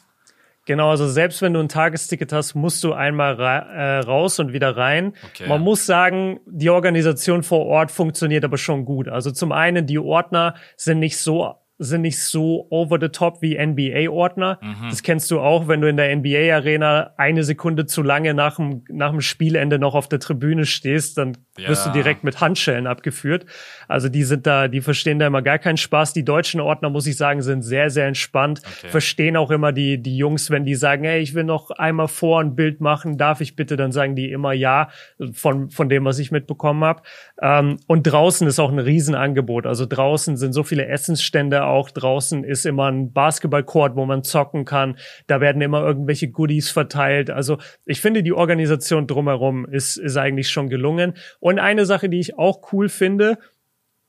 Genau, 0.67 0.91
also 0.91 1.09
selbst 1.09 1.41
wenn 1.43 1.55
du 1.55 1.61
ein 1.61 1.69
Tagesticket 1.69 2.33
hast, 2.33 2.55
musst 2.55 2.83
du 2.83 2.93
einmal 2.93 3.35
ra 3.35 3.59
äh, 3.59 3.99
raus 4.01 4.41
und 4.41 4.53
wieder 4.53 4.77
rein. 4.77 5.15
Okay. 5.31 5.49
Man 5.49 5.61
muss 5.63 5.87
sagen, 5.87 6.41
die 6.45 6.71
Organisation 6.71 7.45
vor 7.45 7.67
Ort 7.67 7.93
funktioniert 7.93 8.45
aber 8.45 8.59
schon 8.59 8.85
gut. 8.85 9.09
Also 9.09 9.31
zum 9.31 9.53
einen, 9.53 9.87
die 9.87 9.99
Ordner 9.99 10.55
sind 10.77 10.99
nicht 10.99 11.19
so 11.19 11.55
sind 11.79 12.03
nicht 12.03 12.19
so 12.19 12.67
over 12.71 12.99
the 12.99 13.09
top 13.09 13.43
wie 13.43 13.55
NBA-Ordner. 13.59 14.59
Mhm. 14.63 14.89
Das 14.89 15.03
kennst 15.03 15.31
du 15.31 15.41
auch, 15.41 15.69
wenn 15.69 15.81
du 15.83 15.89
in 15.89 15.99
der 15.99 16.15
NBA-Arena 16.17 17.13
eine 17.19 17.45
Sekunde 17.45 17.85
zu 17.85 18.03
lange 18.03 18.33
nach 18.33 18.57
dem, 18.57 18.85
nach 18.89 19.11
dem 19.11 19.21
Spielende 19.21 19.79
noch 19.79 19.95
auf 19.95 20.09
der 20.09 20.19
Tribüne 20.19 20.65
stehst, 20.65 21.19
dann 21.19 21.37
ja. 21.57 21.69
wirst 21.69 21.87
du 21.87 21.91
direkt 21.91 22.25
mit 22.25 22.41
Handschellen 22.41 22.87
abgeführt. 22.87 23.47
Also 23.89 24.09
die 24.09 24.25
sind 24.25 24.47
da, 24.47 24.69
die 24.69 24.81
verstehen 24.81 25.19
da 25.19 25.27
immer 25.27 25.43
gar 25.43 25.59
keinen 25.59 25.77
Spaß. 25.77 26.13
Die 26.13 26.25
deutschen 26.25 26.61
Ordner, 26.61 26.91
muss 26.91 27.07
ich 27.07 27.17
sagen, 27.17 27.43
sind 27.43 27.63
sehr, 27.63 27.91
sehr 27.91 28.07
entspannt. 28.07 28.61
Okay. 28.65 28.89
Verstehen 28.89 29.37
auch 29.37 29.51
immer 29.51 29.73
die, 29.73 30.03
die 30.03 30.17
Jungs, 30.17 30.51
wenn 30.51 30.65
die 30.65 30.75
sagen, 30.75 31.05
hey, 31.05 31.21
ich 31.21 31.35
will 31.35 31.45
noch 31.45 31.71
einmal 31.71 32.09
vor 32.09 32.41
ein 32.41 32.57
Bild 32.57 32.81
machen, 32.81 33.19
darf 33.19 33.41
ich 33.41 33.57
bitte? 33.57 33.77
Dann 33.77 33.93
sagen 33.93 34.17
die 34.17 34.31
immer 34.31 34.53
ja, 34.53 34.89
von, 35.33 35.71
von 35.71 35.89
dem, 35.89 36.05
was 36.05 36.19
ich 36.19 36.31
mitbekommen 36.31 36.85
habe. 36.85 37.03
Ähm, 37.41 37.79
und 37.87 38.03
draußen 38.03 38.47
ist 38.47 38.59
auch 38.59 38.71
ein 38.71 38.79
Riesenangebot. 38.79 39.67
Also 39.67 39.87
draußen 39.87 40.37
sind 40.37 40.53
so 40.53 40.63
viele 40.63 40.87
Essensstände 40.87 41.65
auch. 41.65 41.91
Draußen 41.91 42.45
ist 42.45 42.67
immer 42.67 42.91
ein 42.91 43.13
Basketballcourt, 43.13 43.97
wo 43.97 44.05
man 44.07 44.25
zocken 44.25 44.65
kann. 44.65 44.97
Da 45.27 45.41
werden 45.41 45.63
immer 45.63 45.83
irgendwelche 45.83 46.29
Goodies 46.29 46.71
verteilt. 46.71 47.31
Also 47.31 47.59
ich 47.85 48.01
finde, 48.01 48.23
die 48.23 48.33
Organisation 48.33 49.07
drumherum 49.07 49.67
ist, 49.67 49.97
ist 49.97 50.17
eigentlich 50.17 50.51
schon 50.51 50.69
gelungen. 50.69 51.15
Und 51.39 51.46
eine 51.59 51.87
Sache, 51.87 52.09
die 52.09 52.21
ich 52.21 52.39
auch 52.39 52.73
cool 52.73 52.89
finde, 52.89 53.39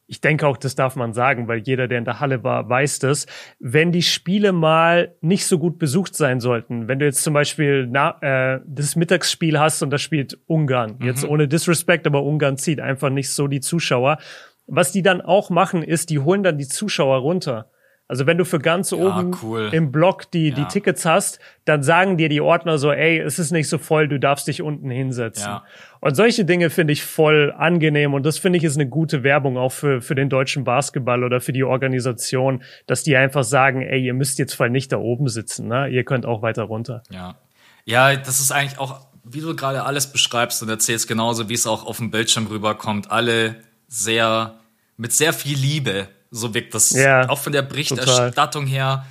ich 0.07 0.21
denke 0.21 0.47
auch, 0.47 0.55
das 0.55 0.75
darf 0.75 0.95
man 0.95 1.13
sagen, 1.13 1.49
weil 1.49 1.59
jeder, 1.59 1.87
der 1.89 1.97
in 1.97 2.05
der 2.05 2.21
Halle 2.21 2.43
war, 2.43 2.69
weiß 2.69 2.99
das. 2.99 3.27
Wenn 3.59 3.91
die 3.91 4.01
Spiele 4.01 4.53
mal 4.53 5.15
nicht 5.19 5.45
so 5.45 5.59
gut 5.59 5.77
besucht 5.77 6.15
sein 6.15 6.39
sollten, 6.39 6.87
wenn 6.87 6.99
du 6.99 7.05
jetzt 7.05 7.23
zum 7.23 7.33
Beispiel 7.33 7.87
na, 7.91 8.17
äh, 8.21 8.61
das 8.65 8.95
Mittagsspiel 8.95 9.59
hast 9.59 9.83
und 9.83 9.89
da 9.89 9.97
spielt 9.97 10.39
Ungarn, 10.47 10.95
mhm. 10.99 11.05
jetzt 11.05 11.25
ohne 11.25 11.49
Disrespect, 11.49 12.07
aber 12.07 12.23
Ungarn 12.23 12.57
zieht 12.57 12.79
einfach 12.79 13.09
nicht 13.09 13.33
so 13.33 13.47
die 13.47 13.59
Zuschauer. 13.59 14.17
Was 14.65 14.93
die 14.93 15.01
dann 15.01 15.21
auch 15.21 15.49
machen, 15.49 15.83
ist, 15.83 16.09
die 16.09 16.19
holen 16.19 16.43
dann 16.43 16.57
die 16.57 16.67
Zuschauer 16.67 17.17
runter. 17.17 17.69
Also 18.09 18.25
wenn 18.25 18.37
du 18.37 18.45
für 18.45 18.59
ganz 18.59 18.91
ja, 18.91 18.97
oben 18.97 19.35
cool. 19.41 19.69
im 19.73 19.91
Block 19.91 20.31
die, 20.31 20.49
ja. 20.49 20.55
die 20.55 20.65
Tickets 20.65 21.03
hast, 21.03 21.39
dann 21.65 21.83
sagen 21.83 22.17
dir 22.17 22.29
die 22.29 22.39
Ordner 22.39 22.77
so, 22.77 22.91
ey, 22.91 23.19
es 23.19 23.37
ist 23.37 23.51
nicht 23.51 23.67
so 23.67 23.77
voll, 23.77 24.07
du 24.07 24.17
darfst 24.17 24.47
dich 24.47 24.61
unten 24.61 24.89
hinsetzen. 24.89 25.45
Ja. 25.45 25.65
Und 25.99 26.15
solche 26.15 26.45
Dinge 26.45 26.69
finde 26.69 26.93
ich 26.93 27.03
voll 27.03 27.53
angenehm 27.57 28.13
und 28.13 28.25
das 28.25 28.37
finde 28.37 28.57
ich 28.57 28.63
ist 28.63 28.77
eine 28.77 28.87
gute 28.87 29.23
Werbung 29.23 29.57
auch 29.57 29.73
für, 29.73 30.01
für 30.01 30.15
den 30.15 30.29
deutschen 30.29 30.63
Basketball 30.63 31.23
oder 31.23 31.41
für 31.41 31.51
die 31.51 31.65
Organisation, 31.65 32.63
dass 32.85 33.03
die 33.03 33.17
einfach 33.17 33.43
sagen, 33.43 33.81
ey, 33.81 34.01
ihr 34.01 34.13
müsst 34.13 34.39
jetzt 34.39 34.53
voll 34.53 34.69
nicht 34.69 34.93
da 34.93 34.97
oben 34.97 35.27
sitzen, 35.27 35.67
ne? 35.67 35.89
Ihr 35.89 36.05
könnt 36.05 36.25
auch 36.25 36.41
weiter 36.41 36.63
runter. 36.63 37.03
Ja. 37.09 37.35
Ja, 37.83 38.15
das 38.15 38.41
ist 38.41 38.51
eigentlich 38.51 38.79
auch, 38.79 39.07
wie 39.23 39.39
du 39.39 39.55
gerade 39.55 39.83
alles 39.83 40.11
beschreibst 40.11 40.61
und 40.61 40.69
erzählst 40.69 41.07
genauso, 41.07 41.49
wie 41.49 41.53
es 41.53 41.65
auch 41.65 41.85
auf 41.85 41.97
dem 41.97 42.11
Bildschirm 42.11 42.47
rüberkommt, 42.47 43.11
alle 43.11 43.55
sehr, 43.87 44.59
mit 44.97 45.13
sehr 45.13 45.31
viel 45.31 45.57
Liebe 45.57 46.09
so 46.31 46.53
wirkt 46.53 46.73
das 46.73 46.91
ja, 46.91 47.29
auch 47.29 47.39
von 47.39 47.53
der 47.53 47.61
Berichterstattung 47.61 48.65
total. 48.65 48.77
her. 48.77 49.05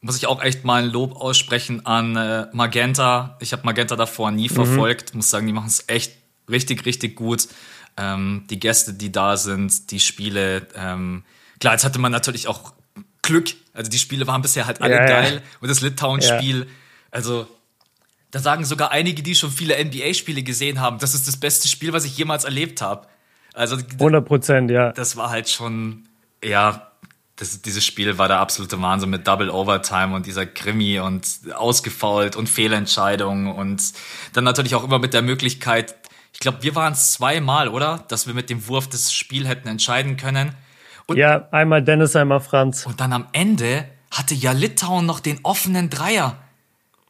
Muss 0.00 0.16
ich 0.16 0.26
auch 0.26 0.42
echt 0.42 0.64
mal 0.64 0.82
ein 0.82 0.90
Lob 0.90 1.14
aussprechen 1.14 1.86
an 1.86 2.16
äh, 2.16 2.46
Magenta. 2.52 3.36
Ich 3.40 3.52
habe 3.52 3.62
Magenta 3.64 3.94
davor 3.94 4.32
nie 4.32 4.48
mhm. 4.48 4.54
verfolgt. 4.54 5.14
Muss 5.14 5.30
sagen, 5.30 5.46
die 5.46 5.52
machen 5.52 5.68
es 5.68 5.84
echt 5.86 6.12
richtig, 6.50 6.84
richtig 6.86 7.14
gut. 7.14 7.48
Ähm, 7.96 8.44
die 8.50 8.58
Gäste, 8.58 8.94
die 8.94 9.12
da 9.12 9.36
sind, 9.36 9.90
die 9.90 10.00
Spiele. 10.00 10.66
Ähm, 10.74 11.24
klar, 11.60 11.74
jetzt 11.74 11.84
hatte 11.84 12.00
man 12.00 12.10
natürlich 12.10 12.48
auch 12.48 12.72
Glück. 13.22 13.54
Also 13.74 13.90
die 13.90 13.98
Spiele 13.98 14.26
waren 14.26 14.42
bisher 14.42 14.66
halt 14.66 14.82
alle 14.82 14.96
ja, 14.96 15.06
geil. 15.06 15.34
Ja. 15.36 15.40
Und 15.60 15.68
das 15.68 15.80
Litauen-Spiel, 15.80 16.66
also 17.10 17.46
da 18.32 18.40
sagen 18.40 18.64
sogar 18.64 18.90
einige, 18.90 19.22
die 19.22 19.34
schon 19.34 19.50
viele 19.50 19.82
NBA-Spiele 19.82 20.42
gesehen 20.42 20.80
haben, 20.80 20.98
das 20.98 21.14
ist 21.14 21.28
das 21.28 21.36
beste 21.36 21.68
Spiel, 21.68 21.92
was 21.92 22.04
ich 22.04 22.16
jemals 22.16 22.44
erlebt 22.44 22.82
habe. 22.82 23.06
Also 23.54 23.76
100 23.76 24.26
Prozent, 24.26 24.70
ja. 24.70 24.92
Das 24.92 25.16
war 25.16 25.30
halt 25.30 25.48
schon 25.48 26.08
ja, 26.44 26.92
das, 27.36 27.62
dieses 27.62 27.84
Spiel 27.84 28.18
war 28.18 28.28
der 28.28 28.38
absolute 28.38 28.80
Wahnsinn 28.80 29.10
mit 29.10 29.26
Double 29.26 29.50
Overtime 29.50 30.14
und 30.14 30.26
dieser 30.26 30.46
Krimi 30.46 31.00
und 31.00 31.26
ausgefault 31.54 32.36
und 32.36 32.48
Fehlentscheidungen 32.48 33.52
und 33.52 33.82
dann 34.32 34.44
natürlich 34.44 34.74
auch 34.74 34.84
immer 34.84 34.98
mit 34.98 35.14
der 35.14 35.22
Möglichkeit, 35.22 35.96
ich 36.32 36.40
glaube, 36.40 36.62
wir 36.62 36.74
waren 36.74 36.92
es 36.92 37.12
zweimal, 37.12 37.68
oder? 37.68 38.04
Dass 38.08 38.26
wir 38.26 38.34
mit 38.34 38.50
dem 38.50 38.66
Wurf 38.68 38.88
das 38.88 39.12
Spiel 39.12 39.46
hätten 39.46 39.68
entscheiden 39.68 40.16
können. 40.16 40.54
Und, 41.06 41.16
ja, 41.16 41.48
einmal 41.50 41.82
Dennis, 41.82 42.16
einmal 42.16 42.40
Franz. 42.40 42.86
Und 42.86 43.00
dann 43.00 43.12
am 43.12 43.26
Ende 43.32 43.84
hatte 44.10 44.34
ja 44.34 44.52
Litauen 44.52 45.06
noch 45.06 45.20
den 45.20 45.40
offenen 45.42 45.90
Dreier. 45.90 46.38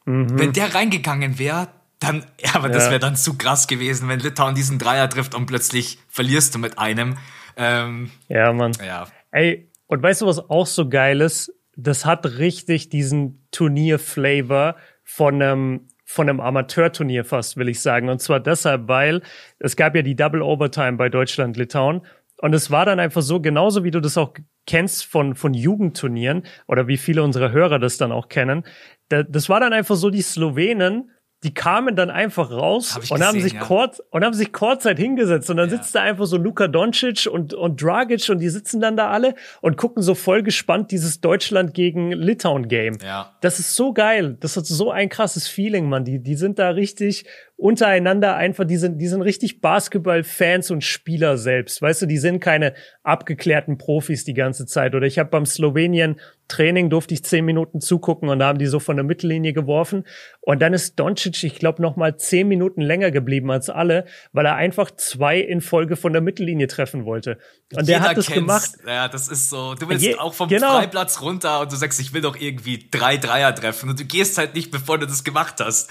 Mhm. 0.05 0.39
Wenn 0.39 0.53
der 0.53 0.74
reingegangen 0.74 1.39
wäre, 1.39 1.68
dann, 1.99 2.26
ja, 2.43 2.55
aber 2.55 2.68
ja. 2.68 2.74
das 2.74 2.91
wäre 2.91 2.99
dann 2.99 3.16
zu 3.16 3.35
krass 3.39 3.68
gewesen, 3.68 4.09
wenn 4.09 4.18
Litauen 4.18 4.55
diesen 4.55 4.78
Dreier 4.78 5.09
trifft 5.09 5.35
und 5.35 5.47
plötzlich 5.47 5.99
verlierst 6.09 6.55
du 6.55 6.59
mit 6.59 6.78
einem. 6.78 7.16
Ähm, 7.57 8.11
ja, 8.28 8.53
Mann. 8.53 8.72
Ja. 8.85 9.07
Ey, 9.33 9.70
und 9.87 10.03
weißt 10.03 10.22
du, 10.22 10.26
was 10.26 10.39
auch 10.51 10.66
so 10.66 10.89
geil 10.89 11.20
ist? 11.20 11.53
Das 11.76 12.07
hat 12.07 12.39
richtig 12.39 12.91
diesen 12.91 13.47
Turnier-Flavor 13.51 14.76
von 15.03 15.43
einem 15.43 15.89
von 16.05 16.28
einem 16.28 16.41
Amateurturnier 16.41 17.24
fast, 17.24 17.57
will 17.57 17.70
ich 17.70 17.80
sagen. 17.80 18.11
Und 18.11 18.20
zwar 18.20 18.39
deshalb, 18.39 18.87
weil 18.87 19.22
es 19.59 19.76
gab 19.76 19.97
ja 19.97 20.03
die 20.03 20.14
Double 20.14 20.43
Overtime 20.43 20.99
bei 20.99 21.09
Deutschland-Litauen. 21.09 22.03
Und 22.37 22.55
es 22.55 22.70
war 22.70 22.85
dann 22.85 23.01
einfach 23.01 23.22
so, 23.22 23.41
genauso 23.41 23.83
wie 23.83 23.91
du 23.91 24.01
das 24.01 24.18
auch 24.18 24.35
kennst 24.66 25.07
von, 25.07 25.35
von 25.35 25.55
Jugendturnieren 25.55 26.43
oder 26.66 26.87
wie 26.87 26.99
viele 26.99 27.22
unserer 27.22 27.53
Hörer 27.53 27.78
das 27.78 27.97
dann 27.97 28.12
auch 28.12 28.28
kennen. 28.28 28.64
Das 29.09 29.49
war 29.49 29.61
dann 29.61 29.72
einfach 29.72 29.97
so, 29.97 30.11
die 30.11 30.20
Slowenen 30.20 31.12
die 31.43 31.53
kamen 31.55 31.97
dann 31.97 32.11
einfach 32.11 32.51
raus 32.51 32.95
Hab 32.95 33.03
und 33.03 33.09
gesehen, 33.09 33.26
haben 33.26 33.40
sich 33.40 33.53
ja. 33.55 33.61
kurz 33.61 34.01
und 34.11 34.24
haben 34.24 34.34
sich 34.34 34.53
kurzzeit 34.53 34.99
hingesetzt 34.99 35.51
und 35.51 35.57
dann 35.57 35.68
ja. 35.68 35.76
sitzt 35.76 35.95
da 35.95 36.03
einfach 36.03 36.26
so 36.26 36.36
Luka 36.36 36.68
Doncic 36.68 37.26
und 37.26 37.53
und 37.55 37.82
Dragic 37.82 38.28
und 38.28 38.38
die 38.38 38.49
sitzen 38.49 38.80
dann 38.80 38.97
da 38.97 39.11
alle 39.11 39.34
und 39.61 39.76
gucken 39.76 40.03
so 40.03 40.14
voll 40.14 40.43
gespannt 40.43 40.90
dieses 40.90 41.20
Deutschland 41.20 41.74
gegen 41.74 42.12
Litauen 42.12 42.68
Game. 42.68 42.99
Ja. 43.05 43.32
Das 43.40 43.59
ist 43.59 43.74
so 43.74 43.93
geil. 43.93 44.36
Das 44.40 44.57
hat 44.57 44.66
so 44.66 44.90
ein 44.90 45.09
krasses 45.09 45.49
Feeling, 45.49 45.88
man. 45.88 46.05
Die 46.05 46.20
die 46.20 46.36
sind 46.36 46.59
da 46.59 46.70
richtig 46.70 47.24
untereinander 47.62 48.34
einfach, 48.34 48.64
die 48.64 48.76
sind, 48.76 48.99
die 48.99 49.07
sind 49.07 49.22
richtig 49.22 49.61
Basketball-Fans 49.61 50.72
und 50.72 50.82
Spieler 50.82 51.38
selbst. 51.38 51.80
Weißt 51.80 52.03
du, 52.03 52.07
die 52.07 52.18
sind 52.18 52.40
keine 52.40 52.74
abgeklärten 53.05 53.78
Profis 53.78 54.24
die 54.24 54.34
ganze 54.34 54.66
Zeit. 54.66 54.97
Oder 54.97 55.07
ich 55.07 55.20
habe 55.20 55.30
beim 55.30 55.47
Slowenien 55.47 56.18
Training 56.53 56.90
durfte 56.90 57.14
ich 57.14 57.24
zehn 57.24 57.44
Minuten 57.44 57.80
zugucken 57.80 58.28
und 58.28 58.38
da 58.38 58.48
haben 58.48 58.59
die 58.59 58.66
so 58.66 58.78
von 58.78 58.96
der 58.96 59.05
Mittellinie 59.05 59.55
geworfen. 59.55 60.05
Und 60.40 60.61
dann 60.61 60.74
ist 60.74 60.98
Doncic, 61.00 61.42
ich 61.44 61.55
glaube, 61.55 61.80
noch 61.80 61.96
mal 61.96 62.16
zehn 62.18 62.46
Minuten 62.46 62.82
länger 62.82 63.11
geblieben 63.11 63.50
als 63.50 63.70
alle, 63.70 64.05
weil 64.32 64.44
er 64.44 64.57
einfach 64.57 64.90
zwei 64.90 65.38
in 65.38 65.61
Folge 65.62 65.96
von 65.96 66.12
der 66.12 66.20
Mittellinie 66.20 66.66
treffen 66.66 67.07
wollte. 67.07 67.38
Und 67.72 67.86
Jeder 67.86 68.00
der 68.00 68.00
hat 68.03 68.16
das 68.18 68.26
kennt's. 68.26 68.40
gemacht. 68.40 68.70
Ja, 68.86 69.09
das 69.09 69.28
ist 69.28 69.48
so. 69.48 69.74
Du 69.74 69.88
willst 69.88 70.05
Je, 70.05 70.16
auch 70.16 70.34
vom 70.34 70.48
genau. 70.48 70.76
Freiplatz 70.76 71.22
runter 71.22 71.61
und 71.61 71.72
du 71.72 71.76
sagst, 71.76 71.98
ich 72.00 72.12
will 72.12 72.20
doch 72.20 72.36
irgendwie 72.38 72.86
drei 72.90 73.16
Dreier 73.16 73.55
treffen 73.55 73.88
und 73.88 73.98
du 73.98 74.05
gehst 74.05 74.36
halt 74.36 74.55
nicht, 74.55 74.70
bevor 74.70 74.98
du 74.98 75.07
das 75.07 75.24
gemacht 75.24 75.55
hast. 75.59 75.90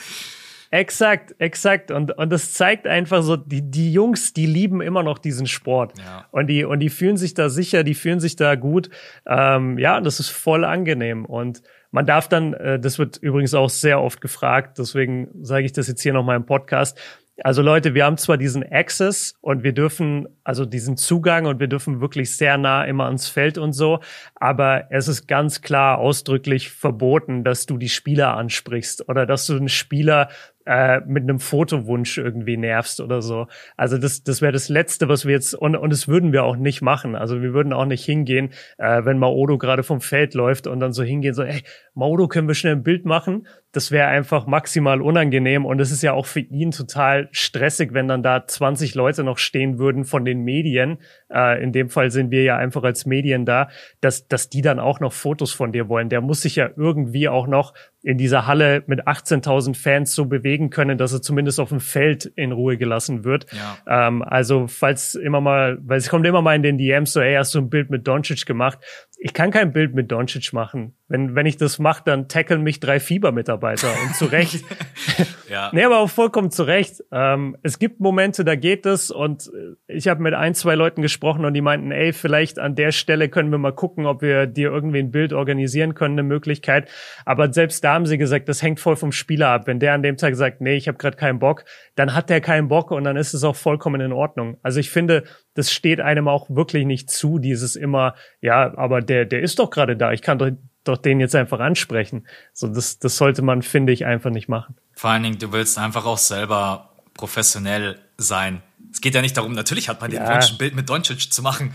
Exakt, 0.71 1.35
exakt. 1.37 1.91
Und, 1.91 2.17
und 2.17 2.31
das 2.31 2.53
zeigt 2.53 2.87
einfach 2.87 3.23
so, 3.23 3.35
die, 3.35 3.61
die 3.61 3.91
Jungs, 3.91 4.31
die 4.31 4.45
lieben 4.45 4.81
immer 4.81 5.03
noch 5.03 5.19
diesen 5.19 5.45
Sport. 5.45 5.97
Ja. 5.99 6.25
Und, 6.31 6.47
die, 6.47 6.63
und 6.63 6.79
die 6.79 6.89
fühlen 6.89 7.17
sich 7.17 7.33
da 7.33 7.49
sicher, 7.49 7.83
die 7.83 7.93
fühlen 7.93 8.21
sich 8.21 8.37
da 8.37 8.55
gut. 8.55 8.89
Ähm, 9.27 9.77
ja, 9.77 9.99
das 9.99 10.21
ist 10.21 10.29
voll 10.29 10.63
angenehm. 10.63 11.25
Und 11.25 11.61
man 11.91 12.05
darf 12.05 12.29
dann, 12.29 12.53
äh, 12.53 12.79
das 12.79 12.99
wird 12.99 13.17
übrigens 13.17 13.53
auch 13.53 13.69
sehr 13.69 14.01
oft 14.01 14.21
gefragt, 14.21 14.79
deswegen 14.79 15.27
sage 15.41 15.65
ich 15.65 15.73
das 15.73 15.89
jetzt 15.89 16.01
hier 16.01 16.13
nochmal 16.13 16.37
im 16.37 16.45
Podcast, 16.45 16.97
also 17.43 17.61
Leute, 17.61 17.95
wir 17.95 18.05
haben 18.05 18.17
zwar 18.17 18.37
diesen 18.37 18.63
Access 18.69 19.35
und 19.41 19.63
wir 19.63 19.73
dürfen, 19.73 20.27
also 20.43 20.65
diesen 20.65 20.95
Zugang 20.95 21.47
und 21.47 21.59
wir 21.59 21.67
dürfen 21.67 21.99
wirklich 21.99 22.35
sehr 22.35 22.57
nah 22.57 22.83
immer 22.83 23.05
ans 23.05 23.29
Feld 23.29 23.57
und 23.57 23.73
so, 23.73 23.99
aber 24.35 24.91
es 24.91 25.07
ist 25.07 25.27
ganz 25.27 25.61
klar 25.61 25.97
ausdrücklich 25.97 26.69
verboten, 26.69 27.43
dass 27.43 27.65
du 27.65 27.77
die 27.77 27.89
Spieler 27.89 28.37
ansprichst 28.37 29.09
oder 29.09 29.25
dass 29.25 29.47
du 29.47 29.55
einen 29.55 29.69
Spieler 29.69 30.29
äh, 30.65 31.01
mit 31.05 31.23
einem 31.23 31.39
Fotowunsch 31.39 32.17
irgendwie 32.17 32.57
nervst 32.57 33.01
oder 33.01 33.21
so. 33.21 33.47
Also 33.77 33.97
das, 33.97 34.23
das 34.23 34.41
wäre 34.41 34.51
das 34.51 34.69
Letzte, 34.69 35.09
was 35.09 35.25
wir 35.25 35.33
jetzt, 35.33 35.53
und, 35.53 35.75
und 35.75 35.91
das 35.91 36.07
würden 36.07 36.31
wir 36.31 36.43
auch 36.43 36.55
nicht 36.55 36.81
machen. 36.81 37.15
Also 37.15 37.41
wir 37.41 37.53
würden 37.53 37.73
auch 37.73 37.85
nicht 37.85 38.05
hingehen, 38.05 38.51
äh, 38.77 39.03
wenn 39.05 39.17
Maodo 39.17 39.57
gerade 39.57 39.83
vom 39.83 40.01
Feld 40.01 40.33
läuft 40.33 40.67
und 40.67 40.79
dann 40.79 40.93
so 40.93 41.03
hingehen, 41.03 41.33
so, 41.33 41.43
ey, 41.43 41.63
Maodo, 41.93 42.27
können 42.27 42.47
wir 42.47 42.55
schnell 42.55 42.75
ein 42.75 42.83
Bild 42.83 43.05
machen? 43.05 43.47
Das 43.71 43.91
wäre 43.91 44.07
einfach 44.07 44.47
maximal 44.47 45.01
unangenehm 45.01 45.65
und 45.65 45.79
es 45.79 45.91
ist 45.91 46.01
ja 46.01 46.13
auch 46.13 46.25
für 46.25 46.41
ihn 46.41 46.71
total 46.71 47.29
stressig, 47.31 47.93
wenn 47.93 48.07
dann 48.07 48.21
da 48.21 48.45
20 48.45 48.95
Leute 48.95 49.23
noch 49.23 49.37
stehen 49.37 49.79
würden 49.79 50.03
von 50.03 50.25
den 50.25 50.41
Medien. 50.43 50.99
Äh, 51.33 51.63
in 51.63 51.71
dem 51.71 51.89
Fall 51.89 52.11
sind 52.11 52.31
wir 52.31 52.43
ja 52.43 52.57
einfach 52.57 52.83
als 52.83 53.05
Medien 53.05 53.45
da, 53.45 53.69
dass, 54.01 54.27
dass 54.27 54.49
die 54.49 54.61
dann 54.61 54.79
auch 54.79 54.99
noch 54.99 55.13
Fotos 55.13 55.53
von 55.53 55.71
dir 55.71 55.89
wollen. 55.89 56.09
Der 56.09 56.21
muss 56.21 56.41
sich 56.41 56.57
ja 56.57 56.69
irgendwie 56.75 57.29
auch 57.29 57.47
noch 57.47 57.73
in 58.03 58.17
dieser 58.17 58.47
Halle 58.47 58.83
mit 58.87 59.07
18.000 59.07 59.75
Fans 59.75 60.15
so 60.15 60.25
bewegen 60.25 60.69
können, 60.69 60.97
dass 60.97 61.13
er 61.13 61.21
zumindest 61.21 61.59
auf 61.59 61.69
dem 61.69 61.79
Feld 61.79 62.25
in 62.35 62.51
Ruhe 62.51 62.77
gelassen 62.77 63.23
wird. 63.23 63.45
Ja. 63.51 64.07
Ähm, 64.07 64.23
also 64.23 64.67
falls 64.67 65.15
immer 65.15 65.41
mal, 65.41 65.77
weil 65.81 65.97
es 65.97 66.09
kommt 66.09 66.25
immer 66.25 66.41
mal 66.41 66.55
in 66.55 66.63
den 66.63 66.77
DMs 66.77 67.13
so, 67.13 67.21
ey, 67.21 67.35
hast 67.35 67.53
du 67.53 67.59
ein 67.59 67.69
Bild 67.69 67.89
mit 67.89 68.07
Doncic 68.07 68.45
gemacht? 68.45 68.79
Ich 69.23 69.35
kann 69.35 69.51
kein 69.51 69.71
Bild 69.71 69.93
mit 69.93 70.11
Doncic 70.11 70.51
machen. 70.51 70.95
Wenn, 71.07 71.35
wenn 71.35 71.45
ich 71.45 71.55
das 71.55 71.77
mache, 71.77 72.01
dann 72.03 72.27
tackeln 72.27 72.63
mich 72.63 72.79
drei 72.79 72.99
Fiebermitarbeiter 72.99 73.93
und 74.03 74.15
zu 74.15 74.25
Recht. 74.25 74.65
ja. 75.49 75.69
Nee, 75.73 75.83
aber 75.83 75.99
auch 75.99 76.09
vollkommen 76.09 76.49
zu 76.49 76.63
Recht. 76.63 77.03
Ähm, 77.11 77.55
es 77.61 77.77
gibt 77.77 77.99
Momente, 77.99 78.43
da 78.43 78.55
geht 78.55 78.87
es 78.87 79.11
und 79.11 79.51
ich 79.85 80.07
habe 80.07 80.23
mit 80.23 80.33
ein, 80.33 80.55
zwei 80.55 80.73
Leuten 80.73 81.03
gesprochen 81.03 81.45
und 81.45 81.53
die 81.53 81.61
meinten, 81.61 81.91
ey, 81.91 82.13
vielleicht 82.13 82.57
an 82.57 82.73
der 82.73 82.91
Stelle 82.91 83.29
können 83.29 83.51
wir 83.51 83.59
mal 83.59 83.75
gucken, 83.75 84.07
ob 84.07 84.23
wir 84.23 84.47
dir 84.47 84.71
irgendwie 84.71 84.97
ein 84.97 85.11
Bild 85.11 85.33
organisieren 85.33 85.93
können, 85.93 86.15
eine 86.15 86.23
Möglichkeit. 86.23 86.89
Aber 87.23 87.53
selbst 87.53 87.83
da 87.83 87.93
haben 87.93 88.07
sie 88.07 88.17
gesagt, 88.17 88.49
das 88.49 88.63
hängt 88.63 88.79
voll 88.79 88.95
vom 88.95 89.11
Spieler 89.11 89.49
ab. 89.49 89.67
Wenn 89.67 89.79
der 89.79 89.93
an 89.93 90.01
dem 90.01 90.17
Tag 90.17 90.35
sagt, 90.35 90.61
nee, 90.61 90.77
ich 90.77 90.87
habe 90.87 90.97
gerade 90.97 91.17
keinen 91.17 91.37
Bock, 91.37 91.65
dann 91.93 92.15
hat 92.15 92.31
der 92.31 92.41
keinen 92.41 92.69
Bock 92.69 92.89
und 92.89 93.03
dann 93.03 93.17
ist 93.17 93.35
es 93.35 93.43
auch 93.43 93.55
vollkommen 93.55 94.01
in 94.01 94.13
Ordnung. 94.13 94.57
Also 94.63 94.79
ich 94.79 94.89
finde, 94.89 95.25
das 95.53 95.71
steht 95.71 95.99
einem 95.99 96.27
auch 96.27 96.49
wirklich 96.49 96.85
nicht 96.85 97.09
zu, 97.09 97.39
dieses 97.39 97.75
immer, 97.75 98.15
ja, 98.41 98.77
aber 98.77 99.01
der, 99.01 99.25
der 99.25 99.41
ist 99.41 99.59
doch 99.59 99.69
gerade 99.69 99.97
da, 99.97 100.11
ich 100.11 100.21
kann 100.21 100.37
doch, 100.37 100.49
doch 100.83 100.97
den 100.97 101.19
jetzt 101.19 101.35
einfach 101.35 101.59
ansprechen. 101.59 102.27
So, 102.53 102.67
das, 102.67 102.99
das 102.99 103.17
sollte 103.17 103.41
man, 103.41 103.61
finde 103.61 103.93
ich, 103.93 104.05
einfach 104.05 104.29
nicht 104.29 104.47
machen. 104.47 104.75
Vor 104.93 105.09
allen 105.09 105.23
Dingen, 105.23 105.39
du 105.39 105.51
willst 105.51 105.77
einfach 105.77 106.05
auch 106.05 106.17
selber 106.17 106.95
professionell 107.13 107.99
sein. 108.17 108.61
Es 108.91 109.01
geht 109.01 109.15
ja 109.15 109.21
nicht 109.21 109.37
darum, 109.37 109.53
natürlich 109.53 109.89
hat 109.89 110.01
man 110.01 110.11
ja. 110.11 110.25
den 110.25 110.33
Wunsch, 110.33 110.51
ein 110.51 110.57
Bild 110.57 110.75
mit 110.75 110.89
Doncic 110.89 111.31
zu 111.31 111.41
machen. 111.41 111.73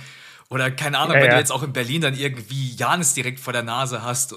Oder 0.48 0.70
keine 0.70 0.98
Ahnung, 0.98 1.16
ja, 1.16 1.22
wenn 1.22 1.28
ja. 1.28 1.34
du 1.34 1.38
jetzt 1.40 1.50
auch 1.50 1.62
in 1.62 1.72
Berlin 1.72 2.02
dann 2.02 2.14
irgendwie 2.14 2.74
Janis 2.76 3.14
direkt 3.14 3.40
vor 3.40 3.52
der 3.52 3.62
Nase 3.62 4.02
hast. 4.02 4.34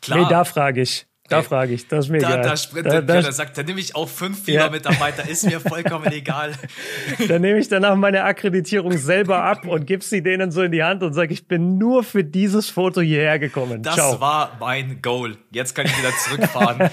Klar. 0.00 0.20
Nee, 0.20 0.26
da 0.28 0.44
frage 0.44 0.82
ich. 0.82 1.06
Da 1.32 1.42
frage 1.42 1.74
ich, 1.74 1.88
das 1.88 2.06
ist 2.06 2.10
mir 2.10 2.18
da, 2.18 2.30
egal. 2.30 2.42
Da 2.42 2.56
sprintet 2.56 3.08
da, 3.08 3.20
da, 3.20 3.32
sagt, 3.32 3.58
da 3.58 3.62
nehme 3.62 3.80
ich 3.80 3.94
auch 3.96 4.08
fünf 4.08 4.44
Fiebermitarbeiter, 4.44 5.24
ja. 5.24 5.30
ist 5.30 5.44
mir 5.44 5.60
vollkommen 5.60 6.06
egal. 6.12 6.52
Dann 7.28 7.42
nehme 7.42 7.58
ich 7.58 7.68
danach 7.68 7.96
meine 7.96 8.24
Akkreditierung 8.24 8.96
selber 8.96 9.42
ab 9.44 9.66
und 9.66 9.86
gebe 9.86 10.04
sie 10.04 10.22
denen 10.22 10.50
so 10.50 10.62
in 10.62 10.72
die 10.72 10.82
Hand 10.82 11.02
und 11.02 11.12
sage, 11.12 11.32
ich 11.32 11.48
bin 11.48 11.78
nur 11.78 12.04
für 12.04 12.24
dieses 12.24 12.68
Foto 12.68 13.00
hierher 13.00 13.38
gekommen. 13.38 13.82
Das 13.82 13.94
Ciao. 13.94 14.20
war 14.20 14.56
mein 14.60 15.00
Goal. 15.02 15.36
Jetzt 15.50 15.74
kann 15.74 15.86
ich 15.86 15.98
wieder 15.98 16.12
zurückfahren. 16.24 16.90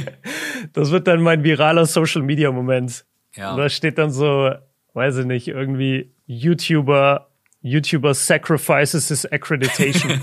das 0.72 0.90
wird 0.90 1.06
dann 1.06 1.22
mein 1.22 1.44
viraler 1.44 1.86
Social-Media-Moment. 1.86 3.04
Ja. 3.36 3.52
Und 3.52 3.58
da 3.58 3.68
steht 3.68 3.98
dann 3.98 4.10
so, 4.10 4.50
weiß 4.94 5.18
ich 5.18 5.26
nicht, 5.26 5.48
irgendwie 5.48 6.14
YouTuber 6.26 7.30
YouTuber 7.64 8.12
sacrifices 8.12 9.08
his 9.08 9.24
accreditation. 9.24 10.20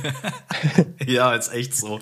ja, 1.07 1.33
ist 1.33 1.51
echt 1.51 1.75
so. 1.75 1.99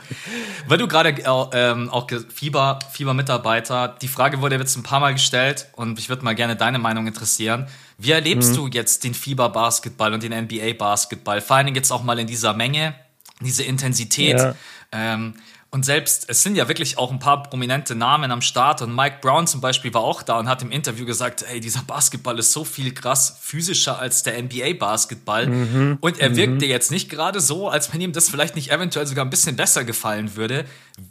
Weil 0.67 0.77
du 0.77 0.87
gerade 0.87 1.11
äh, 1.11 1.45
ähm, 1.53 1.89
auch 1.89 2.07
Fieber, 2.27 2.79
Fieber-Mitarbeiter, 2.91 3.95
die 4.01 4.09
Frage 4.09 4.41
wurde 4.41 4.57
jetzt 4.57 4.75
ein 4.75 4.83
paar 4.83 4.99
Mal 4.99 5.13
gestellt 5.13 5.69
und 5.77 5.97
ich 5.97 6.09
würde 6.09 6.25
mal 6.25 6.35
gerne 6.35 6.57
deine 6.57 6.77
Meinung 6.77 7.07
interessieren. 7.07 7.67
Wie 7.97 8.11
erlebst 8.11 8.51
mhm. 8.51 8.55
du 8.55 8.67
jetzt 8.67 9.05
den 9.05 9.13
Fieber-Basketball 9.13 10.13
und 10.13 10.23
den 10.23 10.33
NBA-Basketball? 10.33 11.39
Vor 11.39 11.55
allen 11.55 11.67
Dingen 11.67 11.77
jetzt 11.77 11.91
auch 11.91 12.03
mal 12.03 12.19
in 12.19 12.27
dieser 12.27 12.53
Menge, 12.53 12.93
diese 13.39 13.63
Intensität. 13.63 14.37
Ja. 14.37 14.55
Ähm, 14.91 15.35
und 15.72 15.86
selbst, 15.86 16.26
es 16.30 16.41
sind 16.41 16.55
ja 16.55 16.67
wirklich 16.67 16.97
auch 16.97 17.11
ein 17.11 17.20
paar 17.20 17.43
prominente 17.43 17.93
Namen 17.93 18.32
am 18.32 18.41
Start 18.41 18.82
und 18.82 18.95
Mike 18.95 19.17
Brown 19.22 19.45
zum 19.45 19.61
Beispiel 19.61 19.93
war 19.93 20.01
auch 20.01 20.24
da 20.24 20.39
und 20.39 20.49
hat 20.49 20.63
im 20.63 20.72
Interview 20.72 21.05
gesagt, 21.05 21.45
ey, 21.47 21.59
dieser 21.59 21.84
Basketball 21.84 22.39
ist 22.39 22.53
so 22.53 22.63
viel 22.63 22.91
krass 22.91 23.38
physischer 23.39 23.99
als 23.99 24.24
der 24.24 24.41
NBA-Basketball. 24.41 25.45
Mhm. 25.45 25.97
Und 26.01 26.17
er 26.17 26.36
wirkte 26.36 26.65
mhm. 26.65 26.72
jetzt 26.72 26.89
nicht 26.89 27.07
gerade 27.07 27.39
so, 27.39 27.70
als 27.70 27.93
wenn 27.93 28.01
ihm 28.01 28.13
das 28.13 28.30
vielleicht 28.30 28.55
nicht 28.55 28.72
eventuell 28.72 29.05
sogar 29.05 29.24
ein 29.24 29.30
bisschen 29.30 29.55
besser 29.55 29.84
gefallen 29.84 30.36
würde. 30.36 30.65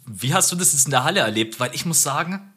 Wie 0.06 0.34
hast 0.34 0.50
du 0.50 0.56
das 0.56 0.72
jetzt 0.72 0.86
in 0.86 0.90
der 0.90 1.04
Halle 1.04 1.20
erlebt? 1.20 1.60
Weil 1.60 1.70
ich 1.72 1.86
muss 1.86 2.02
sagen, 2.02 2.52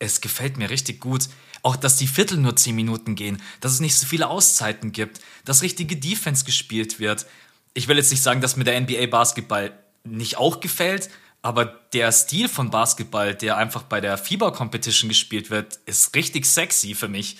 es 0.00 0.20
gefällt 0.20 0.56
mir 0.56 0.68
richtig 0.68 0.98
gut. 0.98 1.28
Auch, 1.62 1.76
dass 1.76 1.96
die 1.96 2.08
Viertel 2.08 2.38
nur 2.38 2.56
zehn 2.56 2.74
Minuten 2.74 3.14
gehen, 3.14 3.40
dass 3.60 3.70
es 3.70 3.80
nicht 3.80 3.94
so 3.94 4.06
viele 4.06 4.28
Auszeiten 4.28 4.90
gibt, 4.90 5.20
dass 5.44 5.62
richtige 5.62 5.94
Defense 5.94 6.44
gespielt 6.44 6.98
wird. 6.98 7.26
Ich 7.74 7.86
will 7.86 7.98
jetzt 7.98 8.10
nicht 8.10 8.22
sagen, 8.22 8.40
dass 8.40 8.56
mir 8.56 8.64
der 8.64 8.80
NBA-Basketball 8.80 9.72
nicht 10.04 10.38
auch 10.38 10.60
gefällt, 10.60 11.10
aber 11.42 11.80
der 11.92 12.12
Stil 12.12 12.48
von 12.48 12.70
Basketball, 12.70 13.34
der 13.34 13.56
einfach 13.56 13.82
bei 13.82 14.00
der 14.00 14.18
FIBA 14.18 14.50
Competition 14.50 15.08
gespielt 15.08 15.50
wird, 15.50 15.78
ist 15.86 16.14
richtig 16.14 16.44
sexy 16.44 16.94
für 16.94 17.08
mich. 17.08 17.38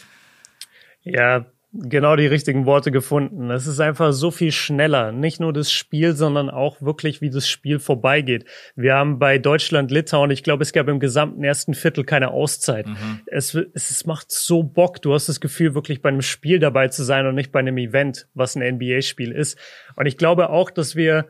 Ja, 1.03 1.47
genau 1.73 2.17
die 2.17 2.27
richtigen 2.27 2.67
Worte 2.67 2.91
gefunden. 2.91 3.51
Es 3.51 3.67
ist 3.67 3.79
einfach 3.79 4.13
so 4.13 4.31
viel 4.31 4.53
schneller. 4.53 5.13
Nicht 5.13 5.39
nur 5.39 5.53
das 5.53 5.71
Spiel, 5.71 6.15
sondern 6.17 6.51
auch 6.51 6.81
wirklich, 6.81 7.21
wie 7.21 7.31
das 7.31 7.47
Spiel 7.47 7.79
vorbeigeht. 7.79 8.45
Wir 8.75 8.95
haben 8.95 9.19
bei 9.19 9.39
Deutschland-Litauen, 9.39 10.31
ich 10.31 10.43
glaube, 10.43 10.63
es 10.63 10.73
gab 10.73 10.89
im 10.89 10.99
gesamten 10.99 11.45
ersten 11.45 11.75
Viertel 11.75 12.05
keine 12.05 12.31
Auszeit. 12.31 12.87
Mhm. 12.87 13.21
Es, 13.27 13.55
es, 13.55 13.91
es 13.91 14.07
macht 14.07 14.31
so 14.31 14.63
Bock. 14.63 15.01
Du 15.03 15.15
hast 15.15 15.29
das 15.29 15.41
Gefühl, 15.41 15.75
wirklich 15.75 16.03
bei 16.03 16.09
einem 16.09 16.23
Spiel 16.23 16.59
dabei 16.59 16.89
zu 16.89 17.05
sein 17.05 17.27
und 17.27 17.35
nicht 17.35 17.53
bei 17.53 17.61
einem 17.61 17.79
Event, 17.79 18.29
was 18.35 18.57
ein 18.57 18.77
NBA-Spiel 18.77 19.33
ist. 19.33 19.59
Und 19.97 20.07
ich 20.07 20.17
glaube 20.17 20.51
auch, 20.51 20.71
dass 20.71 20.97
wir 20.97 21.29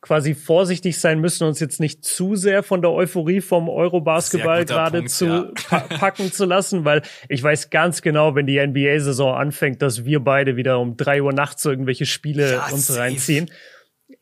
quasi 0.00 0.34
vorsichtig 0.34 0.98
sein 0.98 1.20
müssen, 1.20 1.46
uns 1.46 1.60
jetzt 1.60 1.78
nicht 1.78 2.04
zu 2.04 2.34
sehr 2.34 2.62
von 2.62 2.80
der 2.80 2.90
Euphorie 2.90 3.40
vom 3.40 3.68
Eurobasketball 3.68 4.64
gerade 4.64 5.04
zu 5.04 5.26
ja. 5.26 5.50
pa 5.68 5.80
packen 5.80 6.32
zu 6.32 6.46
lassen, 6.46 6.84
weil 6.84 7.02
ich 7.28 7.42
weiß 7.42 7.70
ganz 7.70 8.00
genau, 8.00 8.34
wenn 8.34 8.46
die 8.46 8.64
NBA-Saison 8.64 9.34
anfängt, 9.34 9.82
dass 9.82 10.04
wir 10.04 10.20
beide 10.20 10.56
wieder 10.56 10.78
um 10.78 10.96
drei 10.96 11.22
Uhr 11.22 11.32
nachts 11.32 11.64
irgendwelche 11.64 12.06
Spiele 12.06 12.52
ja, 12.52 12.68
uns 12.68 12.86
safe. 12.86 13.00
reinziehen. 13.00 13.50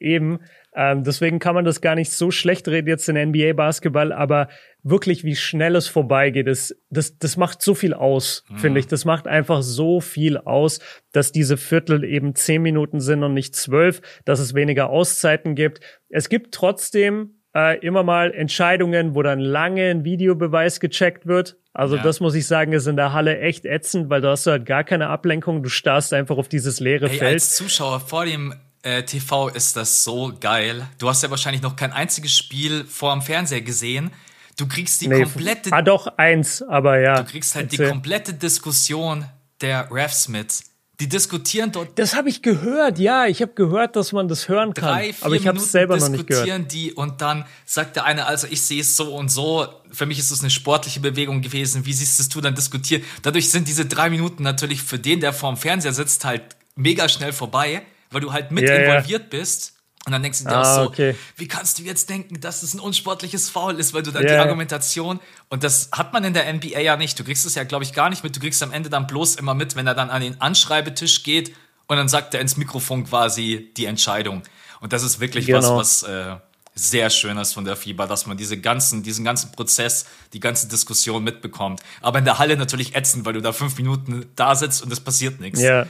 Eben. 0.01 0.41
Ähm, 0.79 1.03
deswegen 1.03 1.41
kann 1.41 1.57
man 1.57 1.65
das 1.65 1.81
gar 1.81 1.97
nicht 1.97 2.13
so 2.13 2.31
schlecht 2.31 2.69
reden 2.69 2.87
jetzt 2.87 3.09
in 3.09 3.17
NBA-Basketball, 3.17 4.13
aber 4.13 4.47
wirklich, 4.85 5.25
wie 5.25 5.35
schnell 5.35 5.75
es 5.75 5.89
vorbeigeht, 5.89 6.47
das, 6.47 6.73
das, 6.89 7.19
das 7.19 7.37
macht 7.37 7.63
so 7.63 7.75
viel 7.75 7.95
aus, 7.95 8.45
mhm. 8.49 8.59
finde 8.59 8.79
ich. 8.79 8.87
Das 8.87 9.05
macht 9.05 9.27
einfach 9.27 9.63
so 9.63 10.01
viel 10.01 10.39
aus, 10.39 10.79
dass 11.11 11.33
diese 11.33 11.57
Viertel 11.57 12.05
eben 12.05 12.37
zehn 12.37 12.63
Minuten 12.63 13.01
sind 13.01 13.25
und 13.25 13.35
nicht 13.35 13.57
zwölf, 13.57 14.01
dass 14.25 14.39
es 14.39 14.55
weniger 14.55 14.89
Auszeiten 14.89 15.57
gibt. 15.57 15.81
Es 16.11 16.29
gibt 16.29 16.55
trotzdem 16.55 17.41
äh, 17.57 17.77
immer 17.85 18.05
mal 18.05 18.33
Entscheidungen, 18.33 19.17
wo 19.17 19.23
dann 19.23 19.41
lange 19.41 19.91
ein 19.91 20.05
Videobeweis 20.05 20.79
gecheckt 20.79 21.27
wird. 21.27 21.57
Also 21.73 21.97
ja. 21.97 22.05
das 22.05 22.21
muss 22.21 22.37
ich 22.37 22.47
sagen, 22.47 22.73
ist 22.73 22.87
in 22.87 22.95
der 22.95 23.13
Halle 23.13 23.41
echt 23.41 23.65
ätzend, 23.65 24.11
weil 24.11 24.21
da 24.21 24.31
hast 24.31 24.47
du 24.47 24.53
halt 24.53 24.65
gar 24.65 24.85
keine 24.85 25.09
Ablenkung. 25.09 25.65
Du 25.65 25.71
starrst 25.71 26.15
einfach 26.15 26.37
auf 26.37 26.49
dieses 26.49 26.79
leere 26.79 27.09
hey, 27.09 27.19
Feld. 27.19 27.33
Als 27.33 27.57
Zuschauer 27.57 27.99
vor 27.99 28.25
dem 28.25 28.55
äh, 28.83 29.03
TV 29.03 29.49
ist 29.49 29.77
das 29.77 30.05
so 30.05 30.33
geil. 30.39 30.87
Du 30.99 31.09
hast 31.09 31.23
ja 31.23 31.31
wahrscheinlich 31.31 31.63
noch 31.63 31.77
kein 31.77 31.93
einziges 31.93 32.37
Spiel 32.37 32.85
vor 32.85 33.13
dem 33.13 33.23
Fernseher 33.23 33.61
gesehen. 33.61 34.11
Du 34.57 34.67
kriegst 34.67 35.01
die 35.01 35.09
nee, 35.09 35.23
komplette. 35.23 35.73
Ah, 35.73 35.83
doch, 35.83 36.07
eins, 36.17 36.63
aber 36.63 36.99
ja. 36.99 37.23
Du 37.23 37.31
kriegst 37.31 37.55
halt 37.55 37.67
Erzähl. 37.67 37.87
die 37.87 37.91
komplette 37.93 38.35
Diskussion 38.35 39.25
der 39.61 39.89
Refs 39.91 40.29
mit. 40.29 40.63
Die 41.01 41.09
diskutieren 41.09 41.71
dort. 41.71 41.97
Das 41.97 42.17
habe 42.17 42.29
ich 42.29 42.43
gehört, 42.43 42.99
ja. 42.99 43.27
Ich 43.27 43.41
habe 43.41 43.53
gehört, 43.55 43.95
dass 43.95 44.11
man 44.11 44.27
das 44.27 44.49
hören 44.49 44.75
kann. 44.75 44.95
Drei, 44.95 45.13
vier 45.13 45.27
aber 45.27 45.37
ich 45.37 45.47
habe 45.47 45.59
es 45.59 45.71
selber 45.71 45.97
noch 45.97 46.09
nicht 46.09 46.27
gehört. 46.27 46.47
diskutieren 46.47 46.67
die 46.67 46.93
und 46.93 47.21
dann 47.21 47.45
sagt 47.67 47.95
der 47.95 48.05
eine, 48.05 48.27
also 48.27 48.49
ich 48.51 48.63
sehe 48.63 48.81
es 48.81 48.97
so 48.97 49.15
und 49.15 49.29
so. 49.29 49.69
Für 49.93 50.07
mich 50.07 50.19
ist 50.19 50.33
es 50.33 50.41
eine 50.41 50.51
sportliche 50.51 50.99
Bewegung 50.99 51.41
gewesen. 51.41 51.87
Wie 51.87 51.93
siehst 51.93 52.35
du 52.35 52.41
dann 52.41 52.57
diskutieren? 52.57 53.05
Dadurch 53.23 53.49
sind 53.51 53.69
diese 53.69 53.87
drei 53.87 54.11
Minuten 54.11 54.43
natürlich 54.43 54.83
für 54.83 54.99
den, 54.99 55.21
der 55.21 55.33
vorm 55.33 55.57
Fernseher 55.57 55.93
sitzt, 55.93 56.25
halt 56.25 56.43
mega 56.75 57.09
schnell 57.09 57.33
vorbei 57.33 57.83
weil 58.11 58.21
du 58.21 58.33
halt 58.33 58.51
mit 58.51 58.69
ja, 58.69 58.75
involviert 58.75 59.33
ja. 59.33 59.39
bist. 59.39 59.75
Und 60.07 60.13
dann 60.13 60.23
denkst 60.23 60.39
du 60.39 60.45
dir 60.47 60.57
ah, 60.57 60.63
auch 60.63 60.75
so, 60.85 60.89
okay. 60.89 61.15
wie 61.37 61.49
kannst 61.49 61.79
du 61.79 61.83
jetzt 61.83 62.09
denken, 62.09 62.41
dass 62.41 62.63
es 62.63 62.73
ein 62.73 62.81
unsportliches 62.81 63.51
Foul 63.51 63.79
ist, 63.79 63.93
weil 63.93 64.03
du 64.03 64.11
dann 64.11 64.23
yeah. 64.23 64.35
die 64.35 64.39
Argumentation, 64.39 65.21
und 65.51 65.65
das 65.65 65.91
hat 65.93 66.15
man 66.15 66.25
in 66.25 66.33
der 66.33 66.51
NBA 66.51 66.81
ja 66.81 66.97
nicht, 66.97 67.19
du 67.19 67.25
kriegst 67.25 67.45
es 67.45 67.55
ja, 67.57 67.65
glaube 67.65 67.85
ich, 67.85 67.93
gar 67.93 68.09
nicht 68.09 68.25
mit, 68.25 68.35
du 68.35 68.41
kriegst 68.41 68.63
am 68.63 68.73
Ende 68.73 68.89
dann 68.89 69.07
bloß 69.07 69.35
immer 69.37 69.53
mit, 69.53 69.77
wenn 69.77 69.87
er 69.87 69.95
dann 69.95 70.09
an 70.09 70.23
den 70.23 70.41
Anschreibetisch 70.41 71.25
geht 71.25 71.55
und 71.89 71.97
dann 71.97 72.09
sagt 72.09 72.33
er 72.33 72.41
ins 72.41 72.57
Mikrofon 72.57 73.05
quasi 73.05 73.71
die 73.77 73.85
Entscheidung. 73.85 74.43
Und 74.81 74.95
das 74.95 75.03
ist 75.03 75.21
wirklich 75.21 75.47
genau. 75.47 75.77
was, 75.77 76.05
was 76.05 76.09
äh, 76.09 76.37
sehr 76.75 77.11
schön 77.11 77.37
ist 77.37 77.53
von 77.53 77.65
der 77.65 77.77
FIBA, 77.77 78.07
dass 78.07 78.27
man 78.27 78.37
diese 78.37 78.59
ganzen, 78.59 79.03
diesen 79.03 79.25
ganzen 79.25 79.53
Prozess, 79.53 80.07
die 80.33 80.41
ganze 80.41 80.69
Diskussion 80.69 81.25
mitbekommt. 81.25 81.81
Aber 82.01 82.21
in 82.21 82.25
der 82.25 82.39
Halle 82.39 82.57
natürlich 82.57 82.95
ätzend, 82.95 83.27
weil 83.27 83.33
du 83.33 83.43
da 83.43 83.53
fünf 83.53 83.77
Minuten 83.77 84.27
da 84.37 84.55
sitzt 84.55 84.83
und 84.83 84.93
es 84.93 85.01
passiert 85.01 85.41
nichts. 85.41 85.61
Ja. 85.61 85.87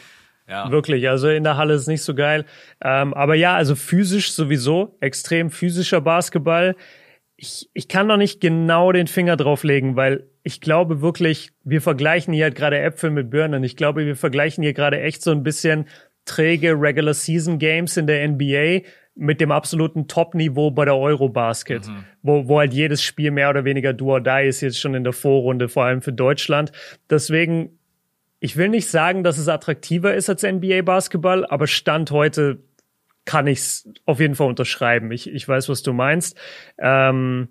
Ja. 0.49 0.71
Wirklich, 0.71 1.09
also 1.09 1.29
in 1.29 1.45
der 1.45 1.57
Halle 1.57 1.75
ist 1.75 1.89
nicht 1.89 2.03
so 2.03 2.15
geil. 2.15 2.47
Ähm, 2.83 3.13
aber 3.13 3.35
ja, 3.35 3.55
also 3.55 3.75
physisch 3.75 4.33
sowieso, 4.33 4.97
extrem 5.01 5.51
physischer 5.51 6.01
Basketball. 6.01 6.75
Ich, 7.37 7.69
ich 7.75 7.87
kann 7.89 8.07
noch 8.07 8.17
nicht 8.17 8.41
genau 8.41 8.91
den 8.91 9.07
Finger 9.07 9.37
drauflegen, 9.37 9.95
weil 9.95 10.27
ich 10.43 10.61
glaube 10.61 11.03
wirklich, 11.03 11.51
wir 11.65 11.83
vergleichen 11.83 12.33
hier 12.33 12.45
halt 12.45 12.55
gerade 12.55 12.79
Äpfel 12.79 13.11
mit 13.11 13.29
Birnen. 13.31 13.63
Ich 13.63 13.77
glaube, 13.77 14.07
wir 14.07 14.17
vergleichen 14.17 14.65
hier 14.65 14.73
gerade 14.73 15.01
echt 15.01 15.23
so 15.23 15.31
ein 15.31 15.43
bisschen 15.43 15.87
träge 16.25 16.73
Regular 16.73 17.15
Season 17.15 17.59
Games 17.59 17.97
in 17.97 18.07
der 18.07 18.27
NBA 18.27 18.87
mit 19.15 19.41
dem 19.41 19.51
absoluten 19.51 20.07
Top-Niveau 20.07 20.71
bei 20.71 20.85
der 20.85 20.97
Eurobasket, 20.97 21.89
mhm. 21.89 22.05
wo, 22.23 22.49
wo 22.49 22.59
halt 22.59 22.73
jedes 22.73 23.03
Spiel 23.03 23.33
mehr 23.33 23.51
oder 23.51 23.65
weniger 23.65 23.93
do 23.93 24.13
or 24.13 24.21
die 24.21 24.47
ist, 24.47 24.61
jetzt 24.61 24.79
schon 24.79 24.95
in 24.95 25.05
der 25.05 25.13
Vorrunde, 25.13 25.69
vor 25.69 25.85
allem 25.85 26.03
für 26.03 26.13
Deutschland. 26.13 26.73
Deswegen 27.11 27.78
ich 28.41 28.57
will 28.57 28.69
nicht 28.69 28.89
sagen, 28.89 29.25
dass 29.25 29.39
es 29.39 29.49
attraktiver 29.49 30.15
ist 30.15 30.29
als 30.29 30.43
NBA-Basketball, 30.43 31.45
aber 31.47 31.67
Stand 31.67 32.11
heute 32.11 32.63
kann 33.25 33.47
ich 33.47 33.59
es 33.59 33.89
auf 34.07 34.21
jeden 34.21 34.35
Fall 34.35 34.49
unterschreiben. 34.49 35.11
Ich, 35.13 35.29
ich 35.29 35.47
weiß, 35.47 35.69
was 35.69 35.83
du 35.83 35.93
meinst. 35.93 36.39
Ähm, 36.79 37.49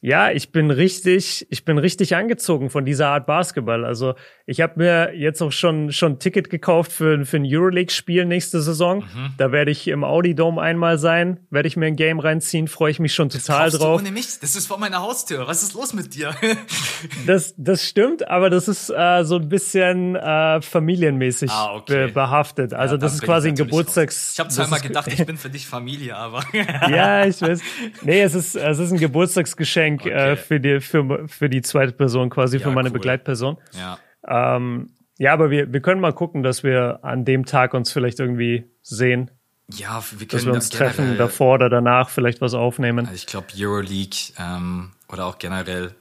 ja, 0.00 0.30
ich 0.30 0.50
bin 0.52 0.70
richtig, 0.70 1.46
ich 1.50 1.64
bin 1.64 1.78
richtig 1.78 2.16
angezogen 2.16 2.70
von 2.70 2.84
dieser 2.84 3.08
Art 3.08 3.26
Basketball. 3.26 3.84
Also 3.84 4.14
ich 4.48 4.62
habe 4.62 4.72
mir 4.76 5.14
jetzt 5.14 5.42
auch 5.42 5.52
schon 5.52 5.92
schon 5.92 6.12
ein 6.12 6.18
Ticket 6.20 6.48
gekauft 6.48 6.90
für, 6.90 7.26
für 7.26 7.36
ein 7.36 7.44
Euroleague-Spiel 7.46 8.24
nächste 8.24 8.62
Saison. 8.62 9.00
Mhm. 9.00 9.34
Da 9.36 9.52
werde 9.52 9.70
ich 9.70 9.86
im 9.88 10.04
Audi 10.04 10.34
Dome 10.34 10.58
einmal 10.62 10.96
sein, 10.98 11.40
werde 11.50 11.68
ich 11.68 11.76
mir 11.76 11.84
ein 11.84 11.96
Game 11.96 12.18
reinziehen, 12.18 12.66
freue 12.66 12.90
ich 12.90 12.98
mich 12.98 13.12
schon 13.12 13.28
total 13.28 13.70
das 13.70 13.78
drauf. 13.78 14.00
Du 14.00 14.06
ohne 14.06 14.10
mich, 14.10 14.40
das 14.40 14.56
ist 14.56 14.66
vor 14.66 14.78
meiner 14.78 15.02
Haustür. 15.02 15.46
Was 15.46 15.62
ist 15.62 15.74
los 15.74 15.92
mit 15.92 16.14
dir? 16.14 16.34
das 17.26 17.52
das 17.58 17.84
stimmt, 17.84 18.26
aber 18.26 18.48
das 18.48 18.68
ist 18.68 18.88
äh, 18.88 19.22
so 19.24 19.36
ein 19.36 19.50
bisschen 19.50 20.16
äh, 20.16 20.62
familienmäßig 20.62 21.50
ah, 21.50 21.74
okay. 21.74 22.06
be 22.06 22.12
behaftet. 22.14 22.72
Also 22.72 22.94
ja, 22.94 22.98
das 22.98 23.14
ist 23.16 23.22
quasi 23.22 23.48
ein 23.48 23.54
Geburtstags. 23.54 24.32
Ich 24.32 24.40
habe 24.40 24.48
zweimal 24.48 24.80
gedacht, 24.80 25.08
ich 25.12 25.26
bin 25.26 25.36
für 25.36 25.50
dich 25.50 25.66
Familie, 25.66 26.16
aber 26.16 26.42
ja, 26.88 27.26
ich 27.26 27.42
weiß. 27.42 27.60
Nee, 28.00 28.22
es 28.22 28.34
ist 28.34 28.54
es 28.54 28.78
ist 28.78 28.92
ein 28.92 28.98
Geburtstagsgeschenk 28.98 30.04
Geschenk 30.04 30.06
äh, 30.06 30.08
okay. 30.08 30.32
äh, 30.32 30.36
für, 30.36 30.60
die, 30.60 30.80
für, 30.80 31.28
für 31.28 31.50
die 31.50 31.60
zweite 31.60 31.92
Person, 31.92 32.30
quasi 32.30 32.56
ja, 32.56 32.62
für 32.62 32.70
meine 32.70 32.88
cool. 32.88 32.94
Begleitperson. 32.94 33.58
Ja. 33.78 33.98
Ähm, 34.26 34.90
ja, 35.18 35.32
aber 35.32 35.50
wir, 35.50 35.72
wir 35.72 35.80
können 35.80 36.00
mal 36.00 36.12
gucken, 36.12 36.42
dass 36.42 36.62
wir 36.62 37.00
an 37.02 37.24
dem 37.24 37.44
Tag 37.44 37.74
uns 37.74 37.92
vielleicht 37.92 38.20
irgendwie 38.20 38.64
sehen. 38.82 39.30
Ja, 39.74 40.02
wir 40.10 40.26
können 40.26 40.28
dass 40.30 40.46
wir 40.46 40.52
uns 40.54 40.70
treffen, 40.70 41.18
davor 41.18 41.54
oder 41.54 41.68
danach 41.68 42.08
vielleicht 42.08 42.40
was 42.40 42.54
aufnehmen. 42.54 43.00
Also 43.00 43.14
ich 43.14 43.26
glaube 43.26 43.48
Euroleague 43.56 44.32
ähm, 44.38 44.92
oder 45.08 45.26
auch 45.26 45.38
generell. 45.38 45.94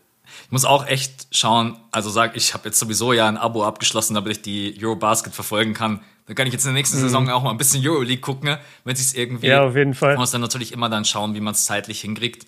Ich 0.45 0.51
muss 0.51 0.65
auch 0.65 0.85
echt 0.87 1.27
schauen, 1.31 1.77
also 1.91 2.09
sag, 2.09 2.35
ich 2.37 2.53
habe 2.53 2.65
jetzt 2.65 2.79
sowieso 2.79 3.13
ja 3.13 3.27
ein 3.27 3.37
Abo 3.37 3.65
abgeschlossen, 3.65 4.13
damit 4.13 4.31
ich 4.31 4.41
die 4.41 4.77
Eurobasket 4.81 5.33
verfolgen 5.33 5.73
kann. 5.73 6.01
Dann 6.27 6.35
kann 6.35 6.47
ich 6.47 6.53
jetzt 6.53 6.65
in 6.65 6.69
der 6.69 6.75
nächsten 6.75 6.97
mhm. 6.97 7.01
Saison 7.01 7.29
auch 7.29 7.43
mal 7.43 7.51
ein 7.51 7.57
bisschen 7.57 7.85
Euroleague 7.85 8.21
gucken, 8.21 8.57
wenn 8.83 8.93
es 8.93 9.13
irgendwie. 9.13 9.47
Ja, 9.47 9.63
auf 9.63 9.75
jeden 9.75 9.93
Fall. 9.93 10.13
Man 10.13 10.19
muss 10.19 10.31
dann 10.31 10.41
natürlich 10.41 10.73
immer 10.73 10.89
dann 10.89 11.05
schauen, 11.05 11.33
wie 11.33 11.41
man 11.41 11.53
es 11.53 11.65
zeitlich 11.65 12.01
hinkriegt. 12.01 12.45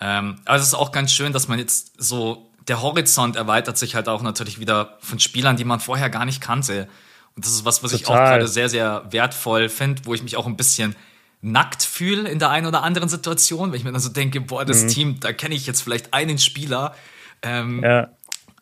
Ähm, 0.00 0.36
aber 0.44 0.56
es 0.56 0.62
ist 0.62 0.74
auch 0.74 0.92
ganz 0.92 1.12
schön, 1.12 1.32
dass 1.32 1.48
man 1.48 1.58
jetzt 1.58 2.00
so, 2.02 2.50
der 2.68 2.82
Horizont 2.82 3.36
erweitert 3.36 3.78
sich 3.78 3.94
halt 3.94 4.08
auch 4.08 4.22
natürlich 4.22 4.58
wieder 4.58 4.96
von 5.00 5.18
Spielern, 5.18 5.56
die 5.56 5.64
man 5.64 5.80
vorher 5.80 6.10
gar 6.10 6.24
nicht 6.24 6.40
kannte. 6.40 6.88
Und 7.36 7.44
das 7.44 7.52
ist 7.52 7.64
was, 7.64 7.82
was 7.82 7.90
Total. 7.90 8.00
ich 8.00 8.08
auch 8.08 8.14
gerade 8.14 8.48
sehr, 8.48 8.68
sehr 8.68 9.04
wertvoll 9.10 9.68
finde, 9.68 10.02
wo 10.04 10.14
ich 10.14 10.22
mich 10.22 10.36
auch 10.36 10.46
ein 10.46 10.56
bisschen 10.56 10.94
nackt 11.42 11.82
fühle 11.82 12.28
in 12.28 12.38
der 12.38 12.50
einen 12.50 12.66
oder 12.66 12.82
anderen 12.82 13.08
Situation, 13.08 13.70
wenn 13.70 13.78
ich 13.78 13.84
mir 13.84 13.92
dann 13.92 14.00
so 14.00 14.08
denke, 14.08 14.40
boah, 14.40 14.64
das 14.64 14.84
mhm. 14.84 14.88
Team, 14.88 15.20
da 15.20 15.32
kenne 15.32 15.54
ich 15.54 15.66
jetzt 15.66 15.82
vielleicht 15.82 16.14
einen 16.14 16.38
Spieler. 16.38 16.94
Ähm, 17.42 17.82
ja. 17.82 18.08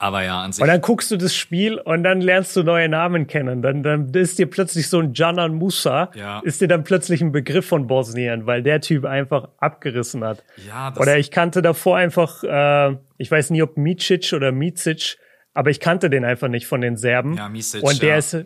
Aber 0.03 0.25
ja, 0.25 0.43
an 0.43 0.51
sich. 0.51 0.61
Und 0.61 0.67
dann 0.67 0.81
guckst 0.81 1.13
du 1.13 1.17
das 1.17 1.33
Spiel 1.33 1.79
und 1.79 2.03
dann 2.03 2.21
lernst 2.21 2.57
du 2.57 2.65
neue 2.65 2.89
Namen 2.89 3.29
kennen. 3.29 3.63
Dann, 3.63 3.85
dann 3.85 4.13
ist 4.13 4.37
dir 4.37 4.51
plötzlich 4.51 4.89
so 4.89 4.99
ein 4.99 5.15
Janan 5.15 5.55
Musa, 5.55 6.11
ja. 6.17 6.41
ist 6.41 6.61
dir 6.61 6.67
dann 6.67 6.83
plötzlich 6.83 7.21
ein 7.21 7.31
Begriff 7.31 7.69
von 7.69 7.87
Bosnien, 7.87 8.45
weil 8.45 8.65
der 8.65 8.81
Typ 8.81 9.05
einfach 9.05 9.51
abgerissen 9.59 10.25
hat. 10.25 10.43
Ja, 10.67 10.91
das 10.91 10.99
oder 10.99 11.19
ich 11.19 11.31
kannte 11.31 11.63
davor 11.63 11.99
einfach, 11.99 12.43
äh, 12.43 12.97
ich 13.17 13.31
weiß 13.31 13.51
nie, 13.51 13.63
ob 13.63 13.77
Micic 13.77 14.33
oder 14.33 14.51
Micic, 14.51 15.19
aber 15.55 15.71
ich 15.71 15.79
kannte 15.79 16.11
den 16.11 16.25
einfach 16.25 16.49
nicht 16.49 16.67
von 16.67 16.81
den 16.81 16.97
Serben. 16.97 17.37
Ja, 17.37 17.49
Micic. 17.49 17.85
Und 17.85 18.03
der 18.03 18.09
ja. 18.09 18.17
ist 18.17 18.45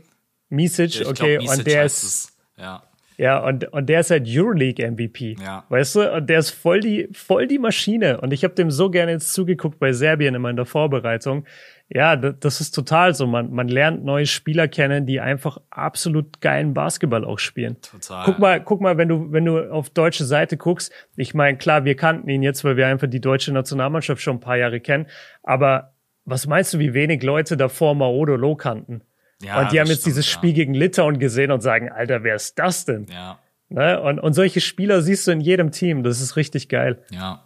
Micic, 0.50 1.06
okay, 1.06 1.38
glaub, 1.38 1.40
Micic 1.40 1.58
und 1.58 1.66
der 1.66 1.84
ist. 1.86 2.02
Es. 2.02 2.36
Ja. 2.58 2.82
Ja, 3.18 3.38
und, 3.38 3.72
und 3.72 3.88
der 3.88 4.00
ist 4.00 4.10
halt 4.10 4.26
Euroleague 4.28 4.90
MVP. 4.90 5.36
Ja. 5.42 5.64
Weißt 5.68 5.96
du? 5.96 6.12
Und 6.12 6.28
der 6.28 6.38
ist 6.38 6.50
voll 6.50 6.80
die, 6.80 7.08
voll 7.12 7.46
die 7.46 7.58
Maschine. 7.58 8.20
Und 8.20 8.32
ich 8.32 8.44
habe 8.44 8.54
dem 8.54 8.70
so 8.70 8.90
gerne 8.90 9.12
jetzt 9.12 9.32
zugeguckt 9.32 9.78
bei 9.78 9.92
Serbien 9.92 10.34
immer 10.34 10.50
in 10.50 10.56
der 10.56 10.66
Vorbereitung. 10.66 11.46
Ja, 11.88 12.16
das 12.16 12.60
ist 12.60 12.72
total 12.72 13.14
so. 13.14 13.26
Man, 13.26 13.52
man 13.52 13.68
lernt 13.68 14.04
neue 14.04 14.26
Spieler 14.26 14.66
kennen, 14.66 15.06
die 15.06 15.20
einfach 15.20 15.58
absolut 15.70 16.40
geilen 16.40 16.74
Basketball 16.74 17.24
auch 17.24 17.38
spielen. 17.38 17.80
Total. 17.80 18.24
Guck 18.24 18.38
mal, 18.38 18.60
guck 18.60 18.80
mal, 18.80 18.98
wenn 18.98 19.08
du, 19.08 19.32
wenn 19.32 19.44
du 19.44 19.70
auf 19.70 19.88
deutsche 19.90 20.24
Seite 20.24 20.56
guckst. 20.56 20.92
Ich 21.16 21.32
meine, 21.32 21.56
klar, 21.58 21.84
wir 21.84 21.94
kannten 21.94 22.28
ihn 22.28 22.42
jetzt, 22.42 22.64
weil 22.64 22.76
wir 22.76 22.88
einfach 22.88 23.06
die 23.06 23.20
deutsche 23.20 23.52
Nationalmannschaft 23.52 24.20
schon 24.20 24.36
ein 24.36 24.40
paar 24.40 24.56
Jahre 24.56 24.80
kennen. 24.80 25.06
Aber 25.42 25.94
was 26.24 26.46
meinst 26.48 26.74
du, 26.74 26.80
wie 26.80 26.92
wenig 26.92 27.22
Leute 27.22 27.56
davor 27.56 27.94
Maodolo 27.94 28.56
kannten? 28.56 29.02
Ja, 29.42 29.60
und 29.60 29.72
die 29.72 29.80
haben 29.80 29.86
jetzt 29.86 30.00
stimmt, 30.00 30.16
dieses 30.16 30.26
Spiel 30.26 30.52
gegen 30.52 30.74
Litauen 30.74 31.18
gesehen 31.18 31.50
und 31.50 31.60
sagen, 31.60 31.90
Alter, 31.90 32.22
wer 32.22 32.36
ist 32.36 32.58
das 32.58 32.84
denn? 32.84 33.06
Ja. 33.10 33.38
Ne? 33.68 34.00
Und, 34.00 34.18
und 34.18 34.32
solche 34.32 34.60
Spieler 34.60 35.02
siehst 35.02 35.26
du 35.26 35.32
in 35.32 35.40
jedem 35.40 35.72
Team. 35.72 36.02
Das 36.02 36.20
ist 36.20 36.36
richtig 36.36 36.68
geil. 36.68 37.02
Ja. 37.10 37.42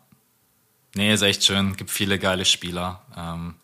Nee, 0.95 1.12
ist 1.12 1.22
echt 1.22 1.45
schön. 1.45 1.76
Gibt 1.76 1.91
viele 1.91 2.18
geile 2.18 2.45
Spieler. 2.45 3.03
Ähm, 3.16 3.55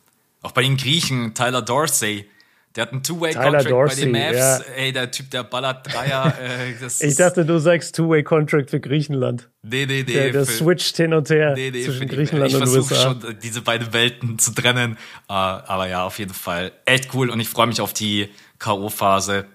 auch 0.42 0.52
bei 0.52 0.62
den 0.62 0.76
Griechen, 0.76 1.34
Tyler 1.34 1.62
Dorsey, 1.62 2.28
der 2.76 2.82
hat 2.82 2.92
einen 2.92 3.02
Two-Way-Contract 3.02 3.70
bei 3.70 3.94
den 3.94 4.12
Mavs. 4.12 4.36
Ja. 4.36 4.58
Ey, 4.76 4.92
der 4.92 5.10
Typ, 5.10 5.30
der 5.30 5.44
ballert 5.44 5.92
Dreier. 5.92 6.34
Äh, 6.46 6.74
ich 7.00 7.16
dachte, 7.16 7.44
du 7.44 7.58
sagst 7.58 7.96
Two-Way-Contract 7.96 8.70
für 8.70 8.80
Griechenland. 8.80 9.48
Nee, 9.62 9.86
nee, 9.86 10.04
nee. 10.06 10.12
Der, 10.12 10.32
der 10.32 10.46
für, 10.46 10.52
switcht 10.52 10.96
hin 10.96 11.14
und 11.14 11.30
her 11.30 11.54
nee, 11.54 11.70
nee, 11.70 11.82
zwischen 11.82 12.08
Griechenland 12.08 12.52
die, 12.52 12.56
und 12.56 12.62
USA. 12.62 12.78
Ich 12.78 12.86
versuche 12.86 13.26
schon, 13.26 13.38
diese 13.42 13.62
beiden 13.62 13.92
Welten 13.92 14.38
zu 14.38 14.52
trennen. 14.52 14.98
Uh, 15.28 15.32
aber 15.32 15.88
ja, 15.88 16.04
auf 16.04 16.18
jeden 16.18 16.34
Fall 16.34 16.72
echt 16.84 17.14
cool. 17.14 17.30
Und 17.30 17.40
ich 17.40 17.48
freue 17.48 17.66
mich 17.66 17.80
auf 17.80 17.92
die 17.92 18.28
K.O.-Phase. 18.58 19.46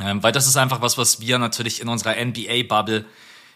Ähm, 0.00 0.22
weil 0.22 0.32
das 0.32 0.46
ist 0.46 0.56
einfach 0.56 0.80
was, 0.80 0.96
was 0.96 1.20
wir 1.20 1.38
natürlich 1.38 1.80
in 1.80 1.88
unserer 1.88 2.14
NBA-Bubble 2.24 3.04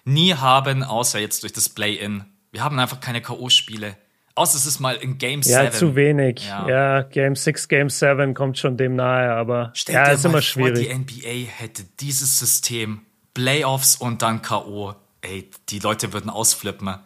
nie 0.04 0.34
haben, 0.34 0.82
außer 0.82 1.18
jetzt 1.20 1.42
durch 1.42 1.52
das 1.52 1.68
Play-In. 1.68 2.24
Wir 2.50 2.64
haben 2.64 2.78
einfach 2.78 3.00
keine 3.00 3.20
K.O.-Spiele. 3.20 3.94
Außer 4.36 4.56
es 4.56 4.66
ist 4.66 4.80
mal 4.80 4.96
in 4.96 5.18
Game 5.18 5.42
7. 5.42 5.64
Ja, 5.64 5.70
zu 5.70 5.94
wenig. 5.94 6.46
Ja. 6.46 6.68
ja, 6.68 7.02
Game 7.02 7.36
6, 7.36 7.68
Game 7.68 7.88
7 7.88 8.34
kommt 8.34 8.58
schon 8.58 8.76
dem 8.76 8.96
nahe, 8.96 9.30
aber 9.30 9.70
Stell 9.74 9.94
ja, 9.94 10.06
dir 10.06 10.12
ist 10.12 10.24
mal 10.24 10.30
immer 10.30 10.42
schwierig. 10.42 10.88
Vor, 10.88 10.98
die 10.98 11.46
NBA 11.46 11.50
hätte 11.50 11.84
dieses 12.00 12.38
System, 12.38 13.02
Playoffs 13.32 13.96
und 13.96 14.22
dann 14.22 14.42
K.O. 14.42 14.94
Ey, 15.20 15.48
die 15.68 15.78
Leute 15.78 16.12
würden 16.12 16.30
ausflippen. 16.30 16.96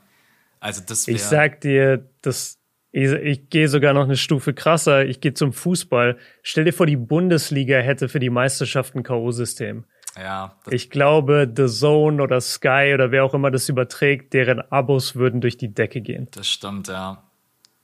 Also 0.61 0.83
das 0.87 1.07
Ich 1.07 1.23
sag 1.23 1.61
dir, 1.61 2.09
das, 2.23 2.59
ich, 2.93 3.11
ich 3.13 3.51
gehe 3.51 3.69
sogar 3.69 3.93
noch 3.93 4.05
eine 4.05 4.17
Stufe 4.17 4.55
krasser. 4.55 5.05
Ich 5.05 5.21
gehe 5.21 5.35
zum 5.35 5.53
Fußball. 5.53 6.17
Stell 6.43 6.65
dir 6.65 6.73
vor, 6.73 6.87
die 6.87 6.97
Bundesliga 6.97 7.79
hätte 7.79 8.09
für 8.09 8.21
die 8.21 8.31
Meisterschaft 8.31 8.95
ein 8.95 9.03
K.O.-System. 9.03 9.85
Ja. 10.17 10.57
Ich 10.71 10.91
glaube, 10.91 11.51
The 11.55 11.67
Zone 11.67 12.23
oder 12.23 12.41
Sky 12.41 12.93
oder 12.95 13.11
wer 13.11 13.25
auch 13.25 13.35
immer 13.35 13.51
das 13.51 13.69
überträgt, 13.69 14.33
deren 14.33 14.61
Abos 14.73 15.15
würden 15.15 15.41
durch 15.41 15.57
die 15.57 15.73
Decke 15.73 16.01
gehen. 16.01 16.29
Das 16.33 16.49
stimmt, 16.49 16.89
ja. 16.89 17.23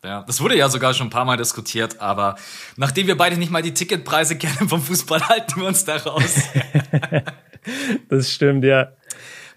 Ja, 0.05 0.23
das 0.23 0.41
wurde 0.43 0.57
ja 0.57 0.69
sogar 0.69 0.93
schon 0.93 1.07
ein 1.07 1.11
paar 1.11 1.25
Mal 1.25 1.39
diskutiert, 1.39 2.01
aber 2.01 2.37
nachdem 2.77 3.07
wir 3.07 3.17
beide 3.17 3.39
nicht 3.39 3.51
mal 3.51 3.63
die 3.63 3.73
Ticketpreise 3.73 4.37
kennen 4.39 4.69
vom 4.69 4.83
Fußball, 4.83 5.29
halten 5.29 5.61
wir 5.61 5.67
uns 5.67 5.85
da 5.85 5.97
raus. 5.97 6.43
das 8.11 8.31
stimmt, 8.31 8.65
ja. 8.65 8.89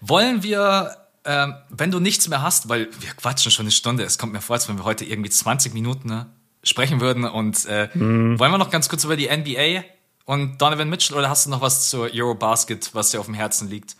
Wollen 0.00 0.42
wir, 0.42 0.96
ähm, 1.24 1.54
wenn 1.68 1.90
du 1.90 2.00
nichts 2.00 2.28
mehr 2.28 2.40
hast, 2.40 2.68
weil 2.68 2.88
wir 3.00 3.10
quatschen 3.10 3.50
schon 3.50 3.64
eine 3.64 3.72
Stunde, 3.72 4.04
es 4.04 4.16
kommt 4.16 4.32
mir 4.32 4.40
vor, 4.40 4.54
als 4.54 4.68
wenn 4.68 4.78
wir 4.78 4.84
heute 4.84 5.04
irgendwie 5.04 5.30
20 5.30 5.74
Minuten 5.74 6.08
ne, 6.08 6.26
sprechen 6.62 7.00
würden 7.00 7.24
und 7.24 7.66
äh, 7.66 7.88
mm. 7.92 8.38
wollen 8.38 8.50
wir 8.50 8.58
noch 8.58 8.70
ganz 8.70 8.88
kurz 8.88 9.04
über 9.04 9.16
die 9.16 9.28
NBA 9.28 9.84
und 10.28 10.60
Donovan 10.60 10.90
Mitchell 10.90 11.16
oder 11.16 11.30
hast 11.30 11.46
du 11.46 11.50
noch 11.50 11.62
was 11.62 11.88
zur 11.88 12.10
Eurobasket, 12.14 12.94
was 12.94 13.10
dir 13.10 13.18
auf 13.18 13.26
dem 13.26 13.34
Herzen 13.34 13.70
liegt? 13.70 13.96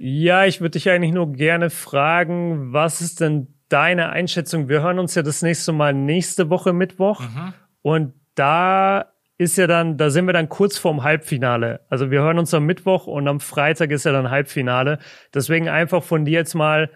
Ja, 0.00 0.46
ich 0.46 0.62
würde 0.62 0.70
dich 0.70 0.88
eigentlich 0.88 1.12
nur 1.12 1.30
gerne 1.32 1.68
fragen, 1.68 2.72
was 2.72 3.02
ist 3.02 3.20
denn 3.20 3.48
deine 3.68 4.08
Einschätzung? 4.08 4.70
Wir 4.70 4.80
hören 4.80 4.98
uns 4.98 5.14
ja 5.14 5.22
das 5.22 5.42
nächste 5.42 5.72
Mal 5.72 5.92
nächste 5.92 6.48
Woche 6.48 6.72
Mittwoch 6.72 7.20
mhm. 7.20 7.52
und 7.82 8.14
da 8.34 9.12
ist 9.36 9.58
ja 9.58 9.66
dann, 9.66 9.98
da 9.98 10.08
sind 10.08 10.24
wir 10.24 10.32
dann 10.32 10.48
kurz 10.48 10.78
vorm 10.78 11.02
Halbfinale. 11.02 11.80
Also 11.90 12.10
wir 12.10 12.22
hören 12.22 12.38
uns 12.38 12.54
am 12.54 12.64
Mittwoch 12.64 13.06
und 13.06 13.28
am 13.28 13.38
Freitag 13.38 13.90
ist 13.90 14.06
ja 14.06 14.12
dann 14.12 14.30
Halbfinale. 14.30 14.98
Deswegen 15.34 15.68
einfach 15.68 16.02
von 16.02 16.24
dir 16.24 16.38
jetzt 16.38 16.54
mal 16.54 16.90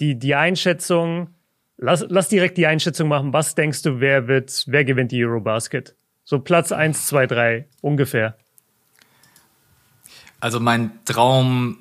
die, 0.00 0.18
die 0.18 0.34
Einschätzung. 0.34 1.30
Lass, 1.76 2.04
lass 2.08 2.28
direkt 2.28 2.58
die 2.58 2.66
Einschätzung 2.66 3.06
machen. 3.06 3.32
Was 3.32 3.54
denkst 3.54 3.82
du, 3.82 4.00
wer 4.00 4.26
wird, 4.26 4.64
wer 4.66 4.84
gewinnt 4.84 5.12
die 5.12 5.24
Eurobasket? 5.24 5.94
So 6.28 6.40
Platz 6.40 6.72
1, 6.72 7.06
2, 7.06 7.26
3 7.28 7.68
ungefähr. 7.82 8.36
Also 10.40 10.58
mein 10.58 11.04
Traum, 11.04 11.78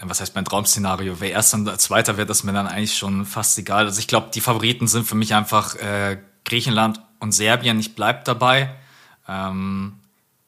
was 0.00 0.22
heißt 0.22 0.34
mein 0.34 0.46
Traum-Szenario? 0.46 1.20
Wer 1.20 1.32
erster 1.32 1.58
und 1.58 1.78
zweiter 1.78 2.16
wird, 2.16 2.30
ist 2.30 2.42
mir 2.42 2.54
dann 2.54 2.66
eigentlich 2.66 2.96
schon 2.96 3.26
fast 3.26 3.58
egal. 3.58 3.84
Also 3.84 4.00
ich 4.00 4.08
glaube, 4.08 4.30
die 4.34 4.40
Favoriten 4.40 4.88
sind 4.88 5.06
für 5.06 5.14
mich 5.14 5.34
einfach 5.34 5.76
äh, 5.76 6.16
Griechenland 6.46 7.02
und 7.20 7.32
Serbien. 7.32 7.78
Ich 7.78 7.94
bleib 7.94 8.24
dabei. 8.24 8.74
Ähm, 9.28 10.00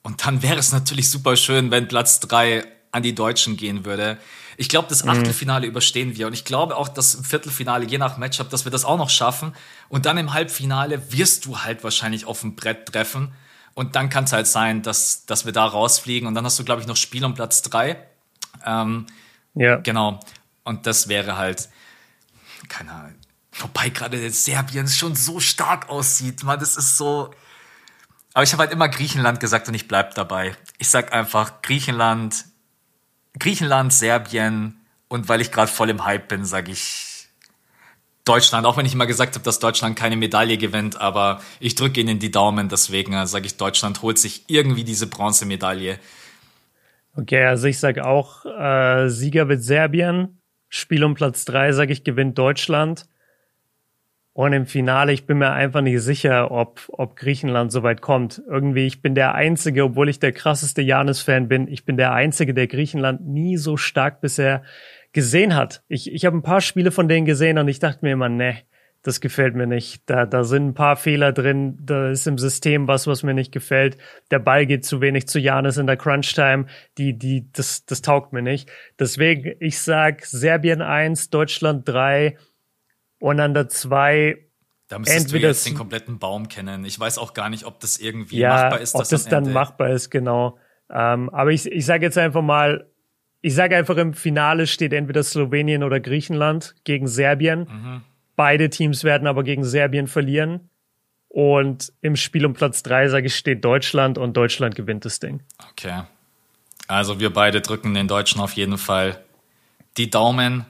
und 0.03 0.27
dann 0.27 0.43
wäre 0.43 0.59
es 0.59 0.73
natürlich 0.73 1.11
super 1.11 1.37
schön, 1.37 1.71
wenn 1.71 1.87
Platz 1.87 2.21
3 2.21 2.65
an 2.93 3.03
die 3.03 3.15
Deutschen 3.15 3.59
gehen 3.59 3.85
würde. 3.85 4.17
Ich 4.57 4.69
glaube, 4.69 4.89
das 4.89 5.05
mhm. 5.05 5.11
Achtelfinale 5.11 5.67
mhm. 5.67 5.71
überstehen 5.71 6.17
wir. 6.17 6.27
Und 6.27 6.33
ich 6.33 6.45
glaube 6.45 6.77
auch, 6.77 6.89
dass 6.89 7.15
im 7.15 7.25
Viertelfinale, 7.25 7.85
je 7.87 7.99
nach 7.99 8.17
Matchup, 8.17 8.51
dass 8.51 8.65
wir 8.65 8.73
das 8.73 8.85
auch 8.85 8.99
noch 8.99 9.11
schaffen. 9.11 9.55
Und 9.89 10.07
dann 10.07 10.19
im 10.19 10.33
Halbfinale 10.33 11.13
wirst 11.13 11.47
du 11.47 11.61
halt 11.61 11.85
wahrscheinlich 11.85 12.27
auf 12.27 12.41
dem 12.41 12.57
Brett 12.57 12.87
treffen. 12.87 13.33
Und 13.75 13.97
dann 13.97 14.09
kann 14.09 14.25
es 14.25 14.33
halt 14.33 14.47
sein, 14.47 14.83
dass, 14.83 15.27
dass 15.27 15.45
wir 15.45 15.53
da 15.53 15.65
rausfliegen. 15.65 16.29
Und 16.29 16.35
dann 16.35 16.45
hast 16.45 16.59
du, 16.59 16.65
glaube 16.65 16.81
ich, 16.81 16.87
noch 16.87 16.97
Spiel 16.97 17.25
um 17.25 17.35
Platz 17.35 17.63
drei. 17.63 17.97
Ähm, 18.65 19.07
ja. 19.55 19.77
Genau. 19.77 20.21
Und 20.63 20.87
das 20.87 21.09
wäre 21.09 21.37
halt, 21.37 21.69
keine 22.69 22.93
Ahnung. 22.93 23.15
Wobei 23.53 23.89
gerade 23.89 24.31
Serbien 24.31 24.89
schon 24.89 25.15
so 25.15 25.39
stark 25.41 25.89
aussieht. 25.89 26.43
Man, 26.43 26.59
das 26.59 26.77
ist 26.77 26.97
so. 26.97 27.33
Aber 28.33 28.43
ich 28.43 28.53
habe 28.53 28.63
halt 28.63 28.73
immer 28.73 28.89
Griechenland 28.89 29.39
gesagt 29.39 29.69
und 29.69 29.75
ich 29.75 29.87
bleib 29.87 30.15
dabei. 30.15 30.57
Ich 30.79 30.89
sag 30.89 31.13
einfach 31.13 31.63
Griechenland, 31.63 32.47
Griechenland, 33.39 33.93
Serbien 33.93 34.80
und 35.09 35.28
weil 35.28 35.41
ich 35.41 35.51
gerade 35.51 35.70
voll 35.70 35.91
im 35.91 36.05
Hype 36.05 36.28
bin, 36.28 36.45
sage 36.45 36.72
ich 36.72 37.28
Deutschland. 38.24 38.66
Auch 38.66 38.76
wenn 38.76 38.87
ich 38.87 38.95
immer 38.95 39.07
gesagt 39.07 39.35
habe, 39.35 39.45
dass 39.45 39.59
Deutschland 39.59 39.97
keine 39.97 40.16
Medaille 40.16 40.57
gewinnt, 40.57 41.01
aber 41.01 41.41
ich 41.61 41.74
drücke 41.74 42.01
ihnen 42.01 42.18
die 42.18 42.30
Daumen. 42.30 42.68
Deswegen 42.68 43.12
äh, 43.12 43.26
sage 43.26 43.47
ich, 43.47 43.57
Deutschland 43.57 44.03
holt 44.03 44.18
sich 44.18 44.45
irgendwie 44.49 44.85
diese 44.85 45.07
Bronzemedaille. 45.07 45.99
Okay, 47.16 47.45
also 47.45 47.66
ich 47.66 47.78
sage 47.78 48.05
auch, 48.07 48.45
äh, 48.45 49.09
Sieger 49.09 49.49
wird 49.49 49.62
Serbien. 49.62 50.41
Spiel 50.68 51.05
um 51.05 51.14
Platz 51.14 51.45
drei, 51.45 51.72
sage 51.72 51.93
ich, 51.93 52.03
gewinnt 52.03 52.37
Deutschland. 52.39 53.07
Und 54.35 54.53
im 54.53 54.66
Finale, 54.66 55.12
ich 55.12 55.26
bin 55.26 55.39
mir 55.39 55.53
einfach 55.53 55.80
nicht 55.80 56.03
sicher, 56.03 56.51
ob, 56.51 56.82
ob 56.89 57.14
Griechenland 57.14 57.70
so 57.70 57.85
weit 57.85 58.01
kommt. 58.01 58.43
Irgendwie, 58.49 58.85
ich 58.85 59.01
bin 59.01 59.14
der 59.14 59.37
Einzige, 59.37 59.85
obwohl 59.85 60.09
ich 60.09 60.18
der 60.18 60.32
krasseste 60.32 60.82
Janis-Fan 60.82 61.47
bin, 61.47 61.68
ich 61.68 61.85
bin 61.85 61.97
der 61.97 62.12
Einzige, 62.12 62.53
der 62.53 62.66
Griechenland 62.66 63.24
nie 63.24 63.57
so 63.57 63.76
stark 63.76 64.20
bisher 64.20 64.64
gesehen 65.12 65.55
hat. 65.55 65.85
Ich, 65.87 66.12
ich 66.12 66.24
habe 66.26 66.37
ein 66.37 66.43
paar 66.43 66.61
Spiele 66.61 66.91
von 66.91 67.07
denen 67.07 67.26
gesehen 67.26 67.59
und 67.59 67.68
ich 67.68 67.78
dachte 67.78 68.01
mir 68.03 68.11
immer, 68.11 68.28
ne, 68.28 68.57
das 69.05 69.20
gefällt 69.20 69.55
mir 69.55 69.68
nicht. 69.68 70.03
Da, 70.07 70.26
da 70.26 70.43
sind 70.43 70.68
ein 70.68 70.74
paar 70.74 70.97
Fehler 70.97 71.30
drin. 71.32 71.78
Da 71.80 72.11
ist 72.11 72.26
im 72.26 72.39
System 72.39 72.89
was, 72.89 73.07
was 73.07 73.22
mir 73.22 73.35
nicht 73.35 73.53
gefällt. 73.53 73.99
Der 74.32 74.41
Ball 74.41 74.66
geht 74.66 74.85
zu 74.85 75.01
wenig 75.01 75.28
zu 75.28 75.39
Janis 75.39 75.76
in 75.76 75.87
der 75.87 75.99
Crunch-Time. 75.99 76.66
Die, 76.99 77.16
die, 77.16 77.53
das, 77.53 77.85
das 77.87 78.03
taugt 78.03 78.32
mir 78.32 78.43
nicht. 78.43 78.68
Deswegen, 78.99 79.55
ich 79.61 79.78
sag 79.78 80.24
Serbien 80.24 80.82
eins, 80.82 81.30
Deutschland 81.30 81.87
drei, 81.87 82.37
und 83.25 83.41
an 83.41 83.55
der 83.55 83.70
zwei 83.70 84.37
da 84.89 84.99
müsstest 84.99 85.27
entweder 85.27 85.49
du 85.49 85.49
jetzt 85.49 85.66
den 85.66 85.75
kompletten 85.75 86.18
Baum 86.18 86.49
kennen. 86.49 86.85
Ich 86.85 87.01
weiß 87.01 87.16
auch 87.16 87.33
gar 87.33 87.49
nicht, 87.49 87.64
ob 87.64 87.81
das 87.81 87.97
irgendwie 87.97 88.37
ja, 88.37 88.51
machbar 88.51 88.81
ist. 88.81 88.95
Ob 88.95 89.09
das 89.09 89.25
dann 89.25 89.51
machbar 89.51 89.91
ist, 89.91 90.11
genau. 90.11 90.59
Ähm, 90.91 91.31
aber 91.31 91.51
ich, 91.51 91.64
ich 91.64 91.87
sage 91.87 92.05
jetzt 92.05 92.18
einfach 92.18 92.43
mal, 92.43 92.87
ich 93.41 93.55
sage 93.55 93.79
einfach 93.79 93.97
im 93.97 94.12
Finale 94.12 94.66
steht 94.66 94.93
entweder 94.93 95.22
Slowenien 95.22 95.85
oder 95.85 96.01
Griechenland 96.01 96.75
gegen 96.85 97.09
Serbien. 97.09 97.61
Mhm. 97.61 98.03
Beide 98.37 98.68
Teams 98.68 99.05
werden 99.05 99.27
aber 99.27 99.43
gegen 99.43 99.64
Serbien 99.64 100.07
verlieren. 100.07 100.68
Und 101.29 101.95
im 102.03 102.16
Spiel 102.16 102.45
um 102.45 102.53
Platz 102.53 102.83
drei, 102.83 103.09
sage 103.09 103.29
ich, 103.29 103.37
steht 103.37 103.64
Deutschland 103.64 104.18
und 104.18 104.37
Deutschland 104.37 104.75
gewinnt 104.75 105.07
das 105.07 105.18
Ding. 105.18 105.41
Okay. 105.70 106.03
Also 106.89 107.20
wir 107.20 107.33
beide 107.33 107.62
drücken 107.62 107.95
den 107.95 108.07
Deutschen 108.07 108.43
auf 108.43 108.53
jeden 108.53 108.77
Fall 108.77 109.18
die 109.97 110.11
Daumen. 110.11 110.66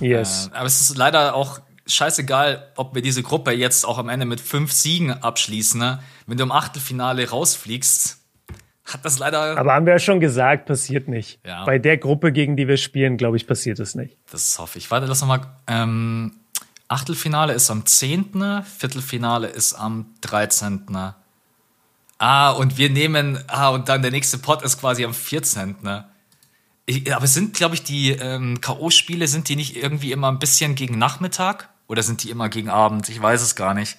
Yes. 0.00 0.50
Äh, 0.52 0.56
aber 0.56 0.66
es 0.66 0.82
ist 0.82 0.98
leider 0.98 1.34
auch 1.34 1.60
scheißegal, 1.88 2.72
ob 2.76 2.94
wir 2.94 3.02
diese 3.02 3.22
Gruppe 3.22 3.52
jetzt 3.52 3.84
auch 3.84 3.98
am 3.98 4.08
Ende 4.08 4.26
mit 4.26 4.40
fünf 4.40 4.72
Siegen 4.72 5.12
abschließen. 5.12 5.80
Ne? 5.80 6.00
Wenn 6.26 6.38
du 6.38 6.44
im 6.44 6.52
Achtelfinale 6.52 7.28
rausfliegst, 7.28 8.18
hat 8.84 9.04
das 9.04 9.18
leider. 9.18 9.58
Aber 9.58 9.74
haben 9.74 9.86
wir 9.86 9.92
ja 9.92 9.98
schon 9.98 10.20
gesagt, 10.20 10.66
passiert 10.66 11.08
nicht. 11.08 11.40
Ja. 11.44 11.64
Bei 11.64 11.78
der 11.78 11.98
Gruppe, 11.98 12.32
gegen 12.32 12.56
die 12.56 12.68
wir 12.68 12.78
spielen, 12.78 13.16
glaube 13.16 13.36
ich, 13.36 13.46
passiert 13.46 13.78
es 13.80 13.94
nicht. 13.94 14.16
Das 14.30 14.58
hoffe 14.58 14.78
ich. 14.78 14.90
Warte, 14.90 15.06
lass 15.06 15.20
noch 15.20 15.28
mal. 15.28 15.40
Ähm, 15.66 16.32
Achtelfinale 16.88 17.52
ist 17.52 17.70
am 17.70 17.84
10., 17.84 18.62
Viertelfinale 18.64 19.48
ist 19.48 19.74
am 19.74 20.06
13. 20.22 20.86
Ah, 22.18 22.50
und 22.50 22.78
wir 22.78 22.88
nehmen, 22.88 23.38
ah, 23.46 23.68
und 23.68 23.90
dann 23.90 24.00
der 24.00 24.10
nächste 24.10 24.38
Pot 24.38 24.62
ist 24.62 24.80
quasi 24.80 25.04
am 25.04 25.12
14. 25.12 25.76
Ich, 26.86 27.14
aber 27.14 27.26
sind, 27.26 27.54
glaube 27.54 27.74
ich, 27.74 27.82
die 27.82 28.12
ähm, 28.12 28.62
K.O.-Spiele, 28.62 29.26
sind 29.26 29.50
die 29.50 29.56
nicht 29.56 29.76
irgendwie 29.76 30.12
immer 30.12 30.32
ein 30.32 30.38
bisschen 30.38 30.74
gegen 30.74 30.98
Nachmittag? 30.98 31.68
Oder 31.88 32.02
sind 32.02 32.22
die 32.22 32.30
immer 32.30 32.48
gegen 32.48 32.68
Abend? 32.68 33.08
Ich 33.08 33.20
weiß 33.20 33.42
es 33.42 33.56
gar 33.56 33.74
nicht. 33.74 33.96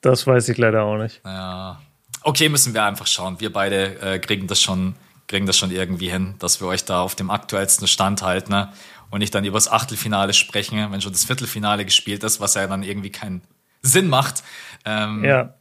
Das 0.00 0.26
weiß 0.26 0.48
ich 0.50 0.58
leider 0.58 0.84
auch 0.84 0.98
nicht. 0.98 1.20
Ja. 1.24 1.80
Okay, 2.22 2.48
müssen 2.48 2.74
wir 2.74 2.84
einfach 2.84 3.06
schauen. 3.06 3.40
Wir 3.40 3.52
beide 3.52 3.98
äh, 4.00 4.18
kriegen 4.18 4.46
das 4.46 4.60
schon, 4.60 4.94
kriegen 5.26 5.46
das 5.46 5.58
schon 5.58 5.70
irgendwie 5.70 6.10
hin, 6.10 6.34
dass 6.38 6.60
wir 6.60 6.68
euch 6.68 6.84
da 6.84 7.00
auf 7.00 7.14
dem 7.14 7.30
aktuellsten 7.30 7.88
Stand 7.88 8.22
halten 8.22 8.52
ne? 8.52 8.72
und 9.10 9.18
nicht 9.18 9.34
dann 9.34 9.44
übers 9.44 9.68
Achtelfinale 9.68 10.34
sprechen, 10.34 10.92
wenn 10.92 11.00
schon 11.00 11.12
das 11.12 11.24
Viertelfinale 11.24 11.84
gespielt 11.84 12.22
ist, 12.22 12.40
was 12.40 12.54
ja 12.54 12.66
dann 12.66 12.82
irgendwie 12.82 13.10
keinen 13.10 13.42
Sinn 13.82 14.08
macht. 14.08 14.42
Ähm, 14.84 15.24
Ja. 15.24 15.54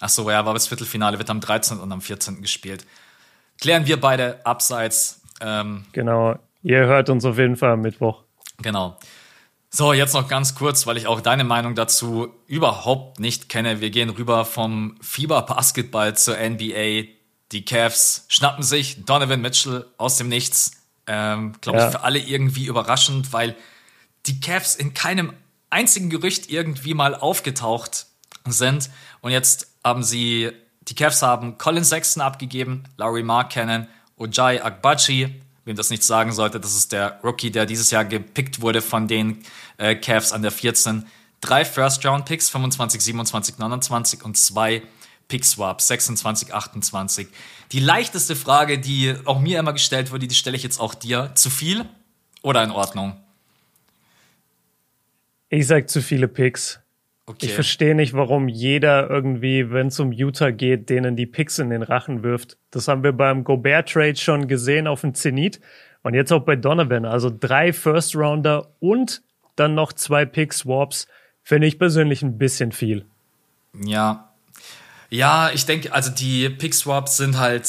Ach 0.00 0.08
so, 0.08 0.28
ja, 0.28 0.40
aber 0.40 0.54
das 0.54 0.66
Viertelfinale 0.66 1.18
wird 1.18 1.30
am 1.30 1.40
13. 1.40 1.78
und 1.78 1.92
am 1.92 2.00
14. 2.00 2.42
gespielt. 2.42 2.84
Klären 3.60 3.86
wir 3.86 4.00
beide 4.00 4.44
abseits. 4.44 5.20
Ähm, 5.40 5.84
Genau. 5.92 6.36
Ihr 6.64 6.86
hört 6.86 7.08
uns 7.08 7.24
auf 7.24 7.38
jeden 7.38 7.56
Fall 7.56 7.70
am 7.70 7.80
Mittwoch. 7.80 8.22
Genau. 8.60 8.98
So, 9.74 9.94
jetzt 9.94 10.12
noch 10.12 10.28
ganz 10.28 10.54
kurz, 10.54 10.86
weil 10.86 10.98
ich 10.98 11.06
auch 11.06 11.22
deine 11.22 11.44
Meinung 11.44 11.74
dazu 11.74 12.28
überhaupt 12.46 13.20
nicht 13.20 13.48
kenne. 13.48 13.80
Wir 13.80 13.88
gehen 13.88 14.10
rüber 14.10 14.44
vom 14.44 14.96
Fieber-Basketball 15.00 16.14
zur 16.14 16.36
NBA. 16.36 17.04
Die 17.52 17.64
Cavs 17.64 18.26
schnappen 18.28 18.62
sich 18.62 19.02
Donovan 19.06 19.40
Mitchell 19.40 19.86
aus 19.96 20.18
dem 20.18 20.28
Nichts. 20.28 20.72
Ähm, 21.06 21.54
Glaube 21.62 21.78
Ja. 21.78 21.86
ich 21.86 21.92
für 21.92 22.02
alle 22.02 22.18
irgendwie 22.18 22.66
überraschend, 22.66 23.32
weil 23.32 23.56
die 24.26 24.40
Cavs 24.40 24.74
in 24.74 24.92
keinem 24.92 25.32
einzigen 25.70 26.10
Gerücht 26.10 26.50
irgendwie 26.50 26.92
mal 26.92 27.14
aufgetaucht 27.14 28.06
sind. 28.46 28.90
Und 29.22 29.30
jetzt 29.32 29.68
haben 29.82 30.02
sie, 30.02 30.52
die 30.82 30.94
Cavs 30.94 31.22
haben 31.22 31.56
Colin 31.56 31.84
Sexton 31.84 32.20
abgegeben, 32.22 32.84
Laurie 32.98 33.22
Markkanen, 33.22 33.88
Ojai 34.18 34.62
Agbachi, 34.62 35.41
wem 35.64 35.76
das 35.76 35.90
nicht 35.90 36.02
sagen 36.02 36.32
sollte, 36.32 36.60
das 36.60 36.74
ist 36.74 36.92
der 36.92 37.20
Rookie, 37.22 37.50
der 37.50 37.66
dieses 37.66 37.90
Jahr 37.90 38.04
gepickt 38.04 38.60
wurde 38.60 38.82
von 38.82 39.08
den 39.08 39.42
äh, 39.78 39.94
Cavs 39.94 40.32
an 40.32 40.42
der 40.42 40.50
14. 40.50 41.06
Drei 41.40 41.64
First-Round-Picks, 41.64 42.50
25, 42.50 43.00
27, 43.00 43.58
29 43.58 44.24
und 44.24 44.36
zwei 44.36 44.82
Pick-Swaps, 45.28 45.88
26, 45.88 46.52
28. 46.52 47.28
Die 47.72 47.80
leichteste 47.80 48.36
Frage, 48.36 48.78
die 48.78 49.14
auch 49.24 49.40
mir 49.40 49.58
immer 49.58 49.72
gestellt 49.72 50.12
wurde, 50.12 50.28
die 50.28 50.34
stelle 50.34 50.56
ich 50.56 50.62
jetzt 50.62 50.78
auch 50.78 50.94
dir. 50.94 51.32
Zu 51.34 51.50
viel 51.50 51.86
oder 52.42 52.62
in 52.62 52.70
Ordnung? 52.70 53.18
Ich 55.48 55.66
sag 55.66 55.88
zu 55.88 56.02
viele 56.02 56.28
Picks. 56.28 56.81
Okay. 57.26 57.46
Ich 57.46 57.54
verstehe 57.54 57.94
nicht, 57.94 58.14
warum 58.14 58.48
jeder 58.48 59.08
irgendwie, 59.08 59.70
wenn 59.70 59.86
es 59.86 60.00
um 60.00 60.10
Utah 60.10 60.50
geht, 60.50 60.90
denen 60.90 61.14
die 61.14 61.26
Picks 61.26 61.60
in 61.60 61.70
den 61.70 61.82
Rachen 61.82 62.24
wirft. 62.24 62.58
Das 62.72 62.88
haben 62.88 63.04
wir 63.04 63.12
beim 63.12 63.44
Gobert-Trade 63.44 64.16
schon 64.16 64.48
gesehen 64.48 64.88
auf 64.88 65.02
dem 65.02 65.14
Zenit 65.14 65.60
und 66.02 66.14
jetzt 66.14 66.32
auch 66.32 66.42
bei 66.42 66.56
Donovan. 66.56 67.04
Also 67.04 67.30
drei 67.30 67.72
First-Rounder 67.72 68.72
und 68.80 69.22
dann 69.54 69.74
noch 69.74 69.92
zwei 69.92 70.24
Pick-Swaps 70.24 71.06
finde 71.44 71.68
ich 71.68 71.78
persönlich 71.78 72.22
ein 72.22 72.38
bisschen 72.38 72.72
viel. 72.72 73.04
Ja. 73.84 74.32
Ja, 75.08 75.50
ich 75.52 75.64
denke, 75.64 75.92
also 75.92 76.10
die 76.10 76.48
Pick-Swaps 76.48 77.18
sind 77.18 77.38
halt 77.38 77.68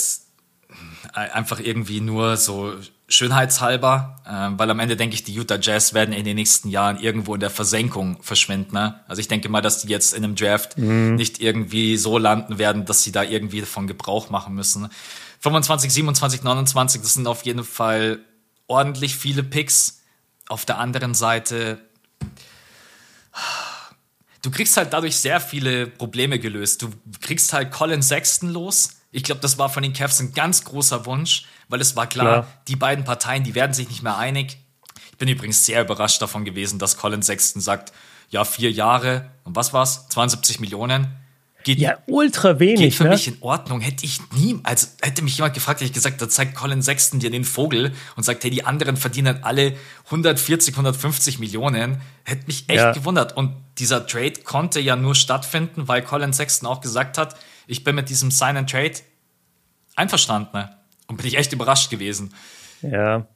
einfach 1.14 1.60
irgendwie 1.60 2.02
nur 2.02 2.38
so 2.38 2.74
schönheitshalber, 3.14 4.18
äh, 4.26 4.58
weil 4.58 4.70
am 4.70 4.80
Ende 4.80 4.96
denke 4.96 5.16
ich, 5.16 5.24
die 5.24 5.34
Utah 5.34 5.58
Jazz 5.60 5.94
werden 5.94 6.14
in 6.14 6.26
den 6.26 6.36
nächsten 6.36 6.70
Jahren 6.70 7.00
irgendwo 7.00 7.34
in 7.34 7.40
der 7.40 7.50
Versenkung 7.50 8.22
verschwinden. 8.22 8.74
Ne? 8.74 9.00
Also 9.08 9.20
ich 9.20 9.28
denke 9.28 9.50
mal, 9.50 9.62
dass 9.62 9.82
die 9.82 9.90
jetzt 9.90 10.14
in 10.14 10.24
einem 10.24 10.36
Draft 10.36 10.78
nicht 10.78 11.40
irgendwie 11.42 11.98
so 11.98 12.18
landen 12.18 12.58
werden, 12.58 12.86
dass 12.86 13.04
sie 13.04 13.12
da 13.12 13.24
irgendwie 13.24 13.62
davon 13.62 13.88
Gebrauch 13.88 14.30
machen 14.30 14.56
müssen. 14.56 14.90
25, 15.40 15.92
27, 15.92 16.44
29, 16.44 17.02
das 17.02 17.14
sind 17.14 17.28
auf 17.28 17.44
jeden 17.44 17.64
Fall 17.64 18.20
ordentlich 18.68 19.16
viele 19.16 19.44
Picks. 19.44 20.02
Auf 20.50 20.66
der 20.66 20.80
anderen 20.80 21.14
Seite 21.14 21.80
du 24.44 24.52
kriegst 24.52 24.78
halt 24.78 24.94
dadurch 24.94 25.18
sehr 25.18 25.42
viele 25.42 25.88
Probleme 25.88 26.38
gelöst. 26.38 26.84
Du 26.84 26.92
kriegst 27.22 27.52
halt 27.54 27.72
Colin 27.72 28.04
Sexton 28.04 28.50
los. 28.50 28.90
Ich 29.14 29.24
glaube, 29.24 29.40
das 29.42 29.58
war 29.58 29.70
von 29.70 29.84
den 29.84 29.94
Cavs 29.94 30.20
ein 30.20 30.34
ganz 30.34 30.64
großer 30.66 31.06
Wunsch, 31.06 31.46
weil 31.70 31.80
es 31.80 31.96
war 31.96 32.08
klar, 32.08 32.26
Klar. 32.26 32.48
die 32.68 32.76
beiden 32.76 33.06
Parteien, 33.06 33.44
die 33.44 33.56
werden 33.56 33.74
sich 33.74 33.88
nicht 33.88 34.04
mehr 34.04 34.18
einig. 34.18 34.58
Ich 35.12 35.18
bin 35.18 35.30
übrigens 35.30 35.66
sehr 35.66 35.82
überrascht 35.82 36.22
davon 36.22 36.44
gewesen, 36.44 36.80
dass 36.80 36.98
Colin 36.98 37.22
Sexton 37.22 37.62
sagt, 37.62 37.94
ja, 38.30 38.44
vier 38.44 38.72
Jahre 38.72 39.30
und 39.44 39.56
was 39.56 39.72
war's? 39.72 40.10
72 40.10 40.60
Millionen. 40.60 41.16
Geht, 41.64 41.78
Ja, 41.80 41.98
ultra 42.08 42.54
geht 42.54 42.60
wenig, 42.80 42.98
für 42.98 43.04
ne? 43.06 43.12
mich 43.12 43.28
in 43.28 43.38
Ordnung. 43.42 43.80
Hätte 43.80 44.04
ich 44.04 44.20
nie, 44.32 44.60
also 44.64 44.88
hätte 45.02 45.22
mich 45.22 45.38
jemand 45.38 45.54
gefragt, 45.54 45.80
hätte 45.80 45.88
ich 45.88 45.94
gesagt, 45.94 46.22
da 46.22 46.28
zeigt 46.28 46.56
Colin 46.56 46.82
Sexton 46.82 47.20
dir 47.22 47.30
den 47.30 47.46
Vogel 47.46 47.94
und 48.18 48.24
sagt, 48.24 48.44
hey, 48.44 48.50
die 48.52 48.66
anderen 48.66 48.98
verdienen 48.98 49.44
alle 49.44 49.78
140, 50.06 50.74
150 50.74 51.40
Millionen. 51.40 52.02
Hätte 52.26 52.48
mich 52.48 52.66
echt 52.68 52.80
Ja. 52.80 52.92
gewundert. 52.92 53.38
Und 53.38 53.54
dieser 53.78 54.06
Trade 54.08 54.42
konnte 54.44 54.80
ja 54.82 54.96
nur 54.98 55.16
stattfinden, 55.16 55.88
weil 55.88 56.02
Colin 56.02 56.34
Sexton 56.34 56.68
auch 56.68 56.82
gesagt 56.82 57.18
hat, 57.18 57.36
ich 57.68 57.84
bin 57.84 57.96
mit 57.96 58.10
diesem 58.10 58.32
Sign 58.32 58.58
and 58.58 58.70
Trade 58.70 58.94
einverstanden. 59.96 60.70
Und 61.08 61.18
bin 61.18 61.26
ich 61.28 61.38
echt 61.38 61.54
überrascht 61.54 61.90
gewesen. 61.90 62.34
Ja. 62.82 63.28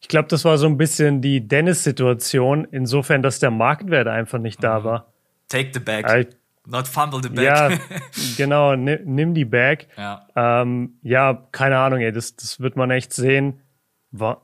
Ich 0.00 0.08
glaube, 0.08 0.28
das 0.28 0.44
war 0.44 0.58
so 0.58 0.66
ein 0.66 0.76
bisschen 0.76 1.22
die 1.22 1.46
Dennis-Situation, 1.46 2.66
insofern, 2.70 3.22
dass 3.22 3.38
der 3.38 3.50
Marktwert 3.50 4.06
einfach 4.08 4.38
nicht 4.38 4.62
da 4.62 4.84
war. 4.84 5.12
Take 5.48 5.70
the 5.72 5.80
bag. 5.80 6.04
Halt, 6.04 6.36
Not 6.66 6.88
fumble 6.88 7.22
the 7.22 7.28
bag. 7.28 7.44
ja, 7.44 7.70
genau, 8.36 8.74
ni- 8.74 8.98
nimm 9.04 9.34
die 9.34 9.44
Bag. 9.44 9.86
ja. 9.96 10.26
Ähm, 10.34 10.98
ja, 11.02 11.46
keine 11.52 11.78
Ahnung, 11.78 12.00
ey, 12.00 12.10
das, 12.12 12.36
das 12.36 12.58
wird 12.60 12.76
man 12.76 12.90
echt 12.90 13.12
sehen. 13.12 13.60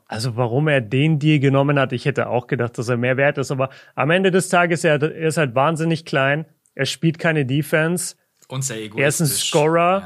Also 0.07 0.37
warum 0.37 0.67
er 0.69 0.81
den 0.81 1.19
Deal 1.19 1.39
genommen 1.39 1.79
hat, 1.79 1.93
ich 1.93 2.05
hätte 2.05 2.29
auch 2.29 2.47
gedacht, 2.47 2.77
dass 2.77 2.89
er 2.89 2.97
mehr 2.97 3.17
wert 3.17 3.39
ist, 3.39 3.51
aber 3.53 3.71
am 3.95 4.11
Ende 4.11 4.31
des 4.31 4.49
Tages, 4.49 4.83
er, 4.85 5.01
er 5.01 5.29
ist 5.29 5.37
halt 5.37 5.55
wahnsinnig 5.55 6.05
klein, 6.05 6.45
er 6.75 6.87
spielt 6.87 7.19
keine 7.19 7.47
Defense, 7.47 8.17
Und 8.51 8.63
sehr 8.65 8.79
egoistisch. 8.79 9.03
er 9.03 9.09
ist 9.09 9.21
ein 9.21 9.27
Scorer, 9.27 10.01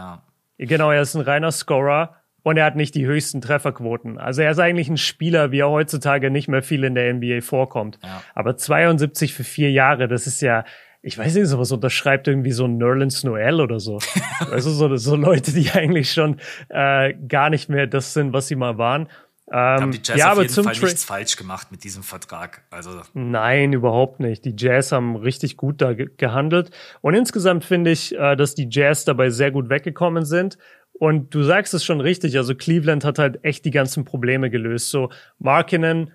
Ja. 0.59 0.66
genau, 0.66 0.90
er 0.90 1.03
ist 1.03 1.14
ein 1.14 1.22
reiner 1.22 1.51
Scorer 1.53 2.16
und 2.42 2.57
er 2.59 2.66
hat 2.66 2.76
nicht 2.76 2.95
die 2.95 3.07
höchsten 3.07 3.40
Trefferquoten. 3.40 4.18
Also 4.18 4.42
er 4.42 4.51
ist 4.51 4.59
eigentlich 4.59 4.88
ein 4.88 4.99
Spieler, 4.99 5.51
wie 5.51 5.61
er 5.61 5.70
heutzutage 5.70 6.30
nicht 6.30 6.47
mehr 6.49 6.62
viel 6.62 6.84
in 6.84 6.95
der 6.95 7.12
NBA 7.14 7.40
vorkommt. 7.40 7.99
Ja. 8.03 8.22
Aber 8.34 8.57
72 8.57 9.32
für 9.34 9.45
vier 9.45 9.70
Jahre, 9.70 10.09
das 10.09 10.26
ist 10.26 10.42
ja, 10.42 10.64
ich 11.01 11.16
weiß 11.18 11.34
nicht, 11.34 11.47
sowas 11.47 11.72
unterschreibt 11.72 12.28
irgendwie 12.28 12.53
so 12.53 12.66
ein 12.66 12.76
Nerlens 12.76 13.24
Noel 13.24 13.61
oder 13.61 13.80
so. 13.80 13.99
du, 14.51 14.59
so, 14.61 14.97
so 14.97 15.16
Leute, 15.16 15.53
die 15.53 15.70
eigentlich 15.70 16.12
schon 16.12 16.38
äh, 16.68 17.14
gar 17.28 17.51
nicht 17.51 17.68
mehr 17.68 17.86
das 17.86 18.12
sind, 18.12 18.32
was 18.32 18.49
sie 18.49 18.57
mal 18.57 18.76
waren. 18.78 19.09
Haben 19.55 19.84
Ähm, 19.84 19.90
die 19.92 20.00
Jazz 20.02 20.18
ja, 20.18 20.26
auf 20.26 20.32
aber 20.32 20.42
jeden 20.42 20.55
Fall 20.55 20.74
Tra 20.74 20.84
nichts 20.86 21.05
falsch 21.05 21.36
gemacht 21.36 21.70
mit 21.70 21.84
diesem 21.84 22.02
Vertrag. 22.02 22.64
Also 22.70 23.02
Nein, 23.12 23.72
überhaupt 23.72 24.18
nicht. 24.18 24.44
Die 24.44 24.55
Jazz 24.57 24.90
haben 24.90 25.14
richtig 25.14 25.57
gut 25.57 25.80
da 25.80 25.92
ge 25.92 26.11
gehandelt. 26.16 26.70
Und 27.02 27.14
insgesamt 27.14 27.64
finde 27.64 27.92
ich, 27.92 28.16
äh, 28.16 28.34
dass 28.34 28.57
die 28.57 28.66
Jazz 28.68 29.05
dabei 29.05 29.30
sehr 29.30 29.52
gut 29.52 29.68
weggekommen 29.68 30.24
sind. 30.24 30.59
Und 30.92 31.32
du 31.34 31.44
sagst 31.44 31.72
es 31.72 31.84
schon 31.84 32.00
richtig. 32.00 32.36
Also 32.36 32.57
Cleveland 32.57 33.05
hat 33.05 33.20
halt 33.20 33.44
echt 33.44 33.64
die 33.64 33.70
ganzen 33.70 34.05
Probleme 34.05 34.50
gelöst. 34.50 34.90
So 34.90 35.11
Markinen, 35.38 36.12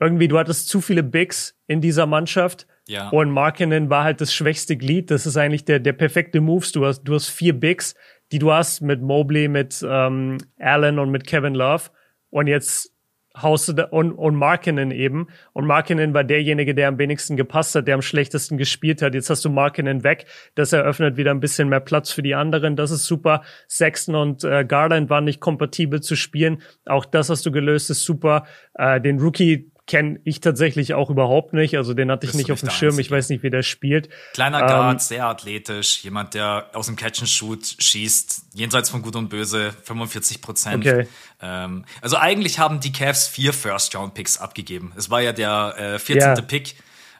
irgendwie, 0.00 0.28
du 0.28 0.38
hattest 0.38 0.68
zu 0.70 0.80
viele 0.80 1.02
Bigs 1.02 1.58
in 1.66 1.82
dieser 1.82 2.06
Mannschaft. 2.06 2.66
Ja. 2.86 3.10
Und 3.10 3.30
Markinen 3.30 3.90
war 3.90 4.04
halt 4.04 4.22
das 4.22 4.32
schwächste 4.32 4.78
Glied. 4.78 5.10
Das 5.10 5.26
ist 5.26 5.36
eigentlich 5.36 5.66
der, 5.66 5.80
der 5.80 5.92
perfekte 5.92 6.40
Moves. 6.40 6.72
Du 6.72 6.86
hast, 6.86 7.02
du 7.04 7.14
hast 7.14 7.28
vier 7.28 7.52
Bigs, 7.52 7.94
die 8.32 8.38
du 8.38 8.52
hast 8.52 8.80
mit 8.80 9.02
Mobley, 9.02 9.48
mit 9.48 9.84
ähm, 9.86 10.38
Allen 10.58 10.98
und 10.98 11.10
mit 11.10 11.26
Kevin 11.26 11.54
Love. 11.54 11.90
Und 12.34 12.48
jetzt 12.48 12.92
haust 13.40 13.68
du 13.68 13.74
da, 13.74 13.84
und, 13.84 14.10
und 14.10 14.34
Markinen 14.34 14.90
eben. 14.90 15.28
Und 15.52 15.66
Markinen 15.66 16.14
war 16.14 16.24
derjenige, 16.24 16.74
der 16.74 16.88
am 16.88 16.98
wenigsten 16.98 17.36
gepasst 17.36 17.76
hat, 17.76 17.86
der 17.86 17.94
am 17.94 18.02
schlechtesten 18.02 18.58
gespielt 18.58 19.02
hat. 19.02 19.14
Jetzt 19.14 19.30
hast 19.30 19.44
du 19.44 19.50
Markinen 19.50 20.02
weg. 20.02 20.26
Das 20.56 20.72
eröffnet 20.72 21.16
wieder 21.16 21.30
ein 21.30 21.38
bisschen 21.38 21.68
mehr 21.68 21.78
Platz 21.78 22.10
für 22.10 22.22
die 22.22 22.34
anderen. 22.34 22.74
Das 22.74 22.90
ist 22.90 23.06
super. 23.06 23.42
Sexton 23.68 24.16
und 24.16 24.42
äh, 24.42 24.64
Garland 24.64 25.10
waren 25.10 25.22
nicht 25.22 25.38
kompatibel 25.38 26.00
zu 26.00 26.16
spielen. 26.16 26.60
Auch 26.86 27.04
das 27.04 27.30
hast 27.30 27.46
du 27.46 27.52
gelöst, 27.52 27.88
ist 27.88 28.02
super. 28.02 28.46
Äh, 28.74 29.00
den 29.00 29.20
Rookie 29.20 29.70
kenne 29.86 30.18
ich 30.24 30.40
tatsächlich 30.40 30.94
auch 30.94 31.10
überhaupt 31.10 31.52
nicht. 31.52 31.76
Also 31.76 31.92
den 31.92 32.10
hatte 32.10 32.26
ich 32.26 32.34
nicht 32.34 32.50
auf 32.50 32.60
dem 32.60 32.70
Schirm. 32.70 32.98
Ich 32.98 33.10
weiß 33.10 33.28
nicht, 33.28 33.42
wie 33.42 33.50
der 33.50 33.62
spielt. 33.62 34.08
Kleiner 34.32 34.60
ähm, 34.60 34.66
Guard, 34.66 35.02
sehr 35.02 35.26
athletisch, 35.26 36.02
jemand, 36.02 36.34
der 36.34 36.70
aus 36.72 36.86
dem 36.86 36.96
Catch 36.96 37.20
and 37.20 37.28
Shoot 37.28 37.76
schießt, 37.78 38.46
jenseits 38.54 38.88
von 38.88 39.02
Gut 39.02 39.14
und 39.16 39.28
Böse, 39.28 39.72
45 39.82 40.40
Prozent. 40.40 40.86
Okay. 40.86 41.06
Ähm, 41.42 41.84
also 42.00 42.16
eigentlich 42.16 42.58
haben 42.58 42.80
die 42.80 42.92
Cavs 42.92 43.28
vier 43.28 43.52
First 43.52 43.94
Round 43.94 44.14
Picks 44.14 44.38
abgegeben. 44.38 44.92
Es 44.96 45.10
war 45.10 45.20
ja 45.20 45.32
der 45.32 45.74
äh, 45.76 45.98
14. 45.98 46.20
Ja. 46.20 46.40
Pick. 46.40 46.76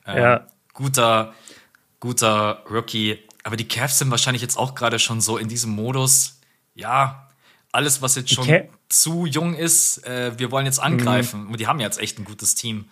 Ähm, 0.07 0.17
ja. 0.17 0.47
Guter, 0.73 1.35
guter 2.01 2.63
Rookie. 2.71 3.19
Aber 3.43 3.57
die 3.57 3.69
Cavs 3.69 3.99
sind 3.99 4.11
wahrscheinlich 4.11 4.43
jetzt 4.43 4.57
auch 4.57 4.75
gerade 4.75 4.99
schon 4.99 5.21
so 5.21 5.37
in 5.37 5.49
diesem 5.49 5.73
Modus. 5.73 6.41
Ja, 6.75 7.24
alles, 7.75 8.03
was 8.03 8.17
jetzt 8.17 8.33
schon 8.33 8.47
zu 8.89 9.27
jung 9.27 9.55
ist, 9.55 10.07
äh, 10.07 10.33
wir 10.39 10.51
wollen 10.51 10.67
jetzt 10.67 10.79
angreifen. 10.79 11.45
Mhm. 11.45 11.51
Und 11.51 11.61
die 11.61 11.67
haben 11.67 11.81
jetzt 11.81 12.01
echt 12.01 12.19
ein 12.19 12.25
gutes 12.25 12.55
Team. 12.55 12.87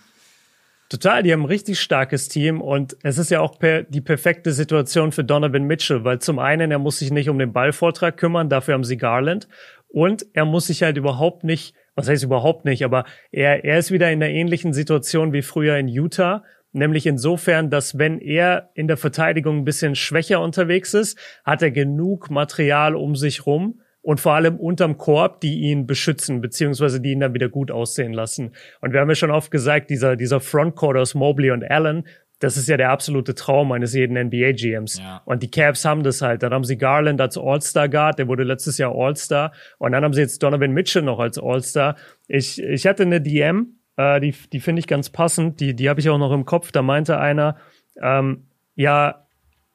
Total, 0.89 1.22
die 1.22 1.33
haben 1.33 1.43
ein 1.43 1.47
richtig 1.47 1.80
starkes 1.80 2.28
Team 2.28 2.61
und 2.61 2.99
es 3.03 3.16
ist 3.16 3.30
ja 3.30 3.41
auch 3.41 3.59
per, 3.59 3.83
die 3.85 4.03
perfekte 4.03 4.53
Situation 4.53 5.11
für 5.11 5.24
Donovan 5.24 5.64
Mitchell, 5.64 6.05
weil 6.05 6.18
zum 6.18 6.39
einen, 6.39 6.70
er 6.70 6.78
muss 6.78 6.99
sich 6.99 7.11
nicht 7.11 7.30
um 7.30 7.39
den 7.39 7.55
Ballvortrag 7.55 8.18
kümmern, 8.18 8.51
dafür 8.51 8.74
haben 8.74 8.85
sie 8.85 8.99
Garland 8.99 9.49
und 9.89 10.26
er 10.35 10.45
muss 10.45 10.66
sich 10.66 10.83
halt 10.83 10.99
überhaupt 10.99 11.45
nicht, 11.45 11.74
was 11.95 12.11
heißt 12.11 12.24
überhaupt 12.24 12.66
nicht, 12.66 12.85
aber 12.85 13.05
er, 13.30 13.64
er 13.64 13.78
ist 13.78 13.91
wieder 13.91 14.12
in 14.12 14.22
einer 14.22 14.30
ähnlichen 14.30 14.74
Situation 14.74 15.33
wie 15.33 15.41
früher 15.41 15.78
in 15.78 15.89
Utah, 15.89 16.45
nämlich 16.72 17.07
insofern, 17.07 17.70
dass 17.70 17.97
wenn 17.97 18.18
er 18.18 18.68
in 18.74 18.87
der 18.87 18.99
Verteidigung 18.99 19.59
ein 19.61 19.64
bisschen 19.64 19.95
schwächer 19.95 20.43
unterwegs 20.43 20.93
ist, 20.93 21.18
hat 21.43 21.62
er 21.62 21.70
genug 21.70 22.28
Material 22.28 22.97
um 22.97 23.16
sich 23.16 23.47
rum, 23.47 23.80
und 24.03 24.20
vor 24.20 24.32
allem 24.34 24.57
unterm 24.57 24.98
Korb, 24.98 25.40
die 25.40 25.61
ihn 25.61 25.86
beschützen, 25.86 26.40
beziehungsweise 26.40 27.00
die 27.00 27.12
ihn 27.12 27.20
dann 27.20 27.34
wieder 27.34 27.48
gut 27.48 27.70
aussehen 27.70 28.12
lassen. 28.12 28.53
Und 28.80 28.92
wir 28.92 29.00
haben 29.00 29.09
ja 29.09 29.14
schon 29.14 29.30
oft 29.30 29.50
gesagt, 29.50 29.90
dieser, 29.90 30.16
dieser 30.16 30.40
Frontcourt 30.40 30.96
aus 30.96 31.14
Mobley 31.14 31.53
und 31.53 31.68
Allen, 31.68 32.05
das 32.40 32.57
ist 32.57 32.68
ja 32.68 32.76
der 32.76 32.90
absolute 32.90 33.36
Traum 33.36 33.70
eines 33.70 33.94
jeden 33.94 34.16
NBA-GMs. 34.16 34.98
Ja. 34.98 35.22
Und 35.24 35.44
die 35.44 35.50
Cavs 35.50 35.84
haben 35.84 36.03
das 36.03 36.22
halt. 36.22 36.42
Dann 36.42 36.53
haben 36.53 36.64
sie 36.64 36.76
Garland 36.76 37.20
als 37.20 37.38
All-Star-Guard, 37.38 38.18
der 38.18 38.26
wurde 38.26 38.42
letztes 38.42 38.78
Jahr 38.78 38.92
All-Star. 38.92 39.53
Und 39.78 39.92
dann 39.92 40.03
haben 40.03 40.12
sie 40.12 40.22
jetzt 40.22 40.42
Donovan 40.42 40.72
Mitchell 40.72 41.03
noch 41.03 41.20
als 41.20 41.38
All-Star. 41.38 41.94
Ich, 42.26 42.61
ich 42.61 42.86
hatte 42.88 43.05
eine 43.05 43.20
DM, 43.20 43.76
äh, 43.96 44.20
die, 44.20 44.34
die 44.53 44.59
finde 44.59 44.80
ich 44.80 44.88
ganz 44.88 45.11
passend, 45.11 45.61
die, 45.61 45.76
die 45.76 45.88
habe 45.88 46.00
ich 46.00 46.11
auch 46.11 46.18
noch 46.18 46.32
im 46.32 46.44
Kopf. 46.44 46.72
Da 46.72 46.82
meinte 46.82 47.20
einer, 47.20 47.59
ähm, 48.03 48.48
ja, 48.74 49.22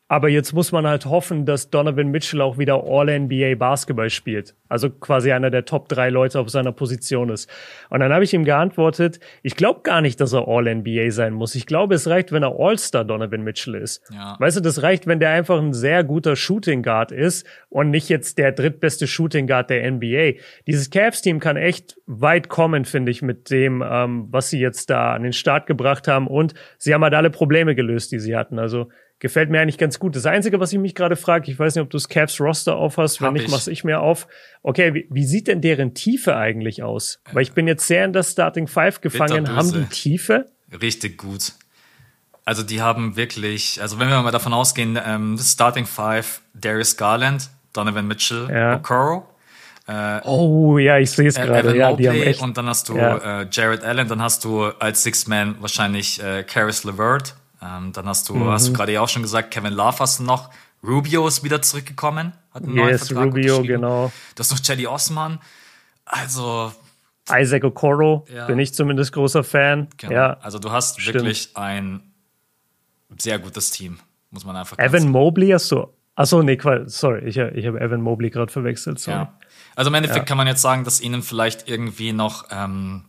aber 0.10 0.30
jetzt 0.30 0.54
muss 0.54 0.72
man 0.72 0.88
halt 0.88 1.06
hoffen, 1.06 1.46
dass 1.46 1.70
Donovan 1.70 2.08
Mitchell 2.08 2.40
auch 2.40 2.58
wieder 2.58 2.84
All-NBA 2.86 3.56
Basketball 3.56 4.10
spielt. 4.10 4.56
Also 4.70 4.90
quasi 4.90 5.34
einer 5.34 5.50
der 5.50 5.66
Top 5.66 5.90
drei 5.90 6.10
Leute 6.10 6.40
auf 6.40 6.50
seiner 6.50 6.72
Position 6.72 7.30
ist. 7.30 7.50
Und 7.90 8.00
dann 8.00 8.14
habe 8.14 8.24
ich 8.24 8.34
ihm 8.34 8.46
geantwortet, 8.46 9.20
ich 9.44 9.56
glaube 9.58 9.82
gar 9.84 10.00
nicht, 10.00 10.22
dass 10.22 10.32
er 10.32 10.48
All-NBA 10.48 11.12
sein 11.12 11.34
muss. 11.34 11.56
Ich 11.56 11.66
glaube, 11.66 11.96
es 11.96 12.08
reicht, 12.08 12.32
wenn 12.32 12.44
er 12.44 12.58
All-Star 12.58 13.04
Donovan 13.04 13.44
Mitchell 13.44 13.76
ist. 13.76 14.02
Ja. 14.14 14.38
Weißt 14.40 14.56
du, 14.56 14.62
das 14.62 14.82
reicht, 14.82 15.08
wenn 15.08 15.20
der 15.20 15.32
einfach 15.32 15.60
ein 15.60 15.74
sehr 15.74 16.06
guter 16.06 16.38
Shooting 16.38 16.84
Guard 16.84 17.12
ist 17.12 17.46
und 17.70 17.90
nicht 17.90 18.08
jetzt 18.08 18.38
der 18.38 18.54
drittbeste 18.54 19.08
Shooting 19.08 19.46
Guard 19.46 19.70
der 19.70 19.92
NBA. 19.92 20.40
Dieses 20.68 20.90
Cavs-Team 20.90 21.42
kann 21.42 21.58
echt 21.58 21.98
weit 22.06 22.48
kommen, 22.48 22.86
finde 22.86 23.12
ich, 23.12 23.22
mit 23.22 23.50
dem, 23.50 23.84
ähm, 23.86 24.28
was 24.32 24.50
sie 24.50 24.60
jetzt 24.60 24.90
da 24.90 25.14
an 25.14 25.24
den 25.24 25.34
Start 25.34 25.68
gebracht 25.68 26.08
haben. 26.08 26.28
Und 26.28 26.54
sie 26.78 26.94
haben 26.94 27.04
halt 27.04 27.14
alle 27.14 27.30
Probleme 27.30 27.76
gelöst, 27.76 28.14
die 28.14 28.20
sie 28.20 28.38
hatten. 28.38 28.58
Also 28.58 28.88
gefällt 29.20 29.50
mir 29.50 29.62
eigentlich 29.62 29.78
ganz 29.78 30.00
gut. 30.00 30.16
Das 30.16 30.26
Einzige, 30.26 30.60
was 30.60 30.72
ich 30.74 30.80
mich 30.80 30.96
gerade 30.96 31.16
frage, 31.16 31.52
ich 31.52 31.58
weiß 31.58 31.76
nicht, 31.76 31.82
ob 31.82 31.90
du 31.90 31.98
das 31.98 32.08
Cavs 32.08 32.40
Roster 32.40 32.76
aufhast, 32.76 33.22
wenn 33.22 33.28
Hab 33.28 33.34
nicht, 33.34 33.50
mach's 33.50 33.68
ich 33.68 33.84
mir 33.84 34.00
auf. 34.00 34.28
Okay, 34.64 34.94
wie, 34.94 35.08
wie, 35.10 35.26
sieht 35.26 35.48
denn 35.48 35.62
deren 35.62 35.94
Tiefe 35.94 36.36
eigentlich 36.36 36.84
aus? 36.84 37.20
Weil 37.32 37.44
ich 37.44 37.54
bin 37.54 37.68
jetzt 37.68 37.88
sehr 37.88 38.06
in 38.06 38.14
das 38.14 38.32
Starting 38.32 38.68
Five 38.68 39.02
gefangen. 39.02 39.56
Haben 39.56 39.72
die 39.72 39.86
Tiefe? 39.86 40.46
Richtig 40.82 41.18
gut. 41.18 41.54
Also 42.46 42.64
die 42.64 42.82
haben 42.82 43.18
wirklich, 43.18 43.82
also 43.82 44.00
wenn 44.00 44.08
wir 44.08 44.22
mal 44.22 44.32
davon 44.32 44.54
ausgehen, 44.54 44.98
ähm, 45.06 45.38
Starting 45.38 45.86
Five, 45.86 46.42
Darius 46.54 46.96
Garland, 46.96 47.50
Donovan 47.74 48.08
Mitchell, 48.08 48.48
ja. 48.50 48.78
Okoro. 48.78 49.28
Äh, 49.88 50.20
oh 50.26 50.78
ja, 50.78 50.98
ich 50.98 51.12
sehe 51.12 51.28
es 51.28 51.36
gerade. 51.36 51.76
Ja, 51.76 51.94
die 51.94 52.10
haben 52.10 52.22
echt, 52.22 52.42
und 52.42 52.58
dann 52.58 52.68
hast 52.68 52.90
du 52.90 52.98
ja. 52.98 53.42
äh, 53.42 53.48
Jared 53.52 53.84
Allen, 53.84 54.08
dann 54.08 54.22
hast 54.22 54.44
du 54.44 54.66
als 54.66 55.04
Six 55.04 55.28
Man 55.28 55.56
wahrscheinlich 55.62 56.22
äh, 56.22 56.44
Karis 56.44 56.84
LeVert, 56.84 57.36
ähm, 57.62 57.92
dann 57.94 58.06
hast 58.08 58.30
du, 58.30 58.36
mhm. 58.36 58.50
hast 58.50 58.68
du 58.68 58.74
gerade 58.74 58.94
ja 58.94 59.02
auch 59.02 59.10
schon 59.10 59.22
gesagt, 59.22 59.52
Kevin 59.52 59.74
Love 59.74 60.00
hast 60.00 60.20
du 60.20 60.24
noch. 60.24 60.50
Rubio 60.84 61.28
ist 61.28 61.44
wieder 61.44 61.62
zurückgekommen, 61.62 62.34
hat 62.54 62.64
einen 62.64 62.76
neuen 62.76 62.90
yes, 62.90 63.08
Vertrag 63.08 63.28
Rubio, 63.28 63.64
genau. 63.64 64.12
Du 64.36 64.40
hast 64.40 64.52
noch 64.52 64.60
Cedi 64.60 64.88
Osman. 64.88 65.40
Also. 66.06 66.72
Isaac 67.30 67.64
Okoro, 67.64 68.26
ja. 68.34 68.46
bin 68.46 68.58
ich 68.60 68.74
zumindest 68.74 69.12
großer 69.12 69.44
Fan. 69.44 69.88
Genau. 69.98 70.14
Ja, 70.14 70.38
also 70.42 70.60
du 70.60 70.72
hast 70.72 71.02
stimmt. 71.02 71.16
wirklich 71.16 71.50
ein 71.56 72.02
sehr 73.18 73.40
gutes 73.40 73.72
Team, 73.72 74.00
muss 74.32 74.46
man 74.46 74.56
einfach 74.56 74.78
Evan 74.80 75.10
Mobley 75.10 75.50
hast 75.50 75.72
du. 75.72 75.88
Achso, 76.16 76.42
nee, 76.42 76.58
sorry, 76.86 77.26
ich, 77.26 77.38
ich 77.38 77.66
habe 77.68 77.80
Evan 77.80 78.02
Mobley 78.02 78.30
gerade 78.30 78.52
verwechselt. 78.52 79.00
Sorry. 79.00 79.18
Ja. 79.18 79.34
Also 79.76 79.90
im 79.90 79.94
Endeffekt 79.94 80.20
ja. 80.20 80.24
kann 80.26 80.38
man 80.38 80.48
jetzt 80.48 80.62
sagen, 80.62 80.84
dass 80.84 81.00
ihnen 81.00 81.22
vielleicht 81.22 81.70
irgendwie 81.70 82.12
noch 82.12 82.46
ähm, 82.50 83.06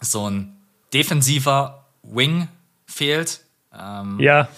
so 0.00 0.30
ein 0.30 0.56
defensiver 0.94 1.86
Wing 2.02 2.48
fehlt, 2.86 3.40
ähm, 3.80 4.20
ja. 4.20 4.48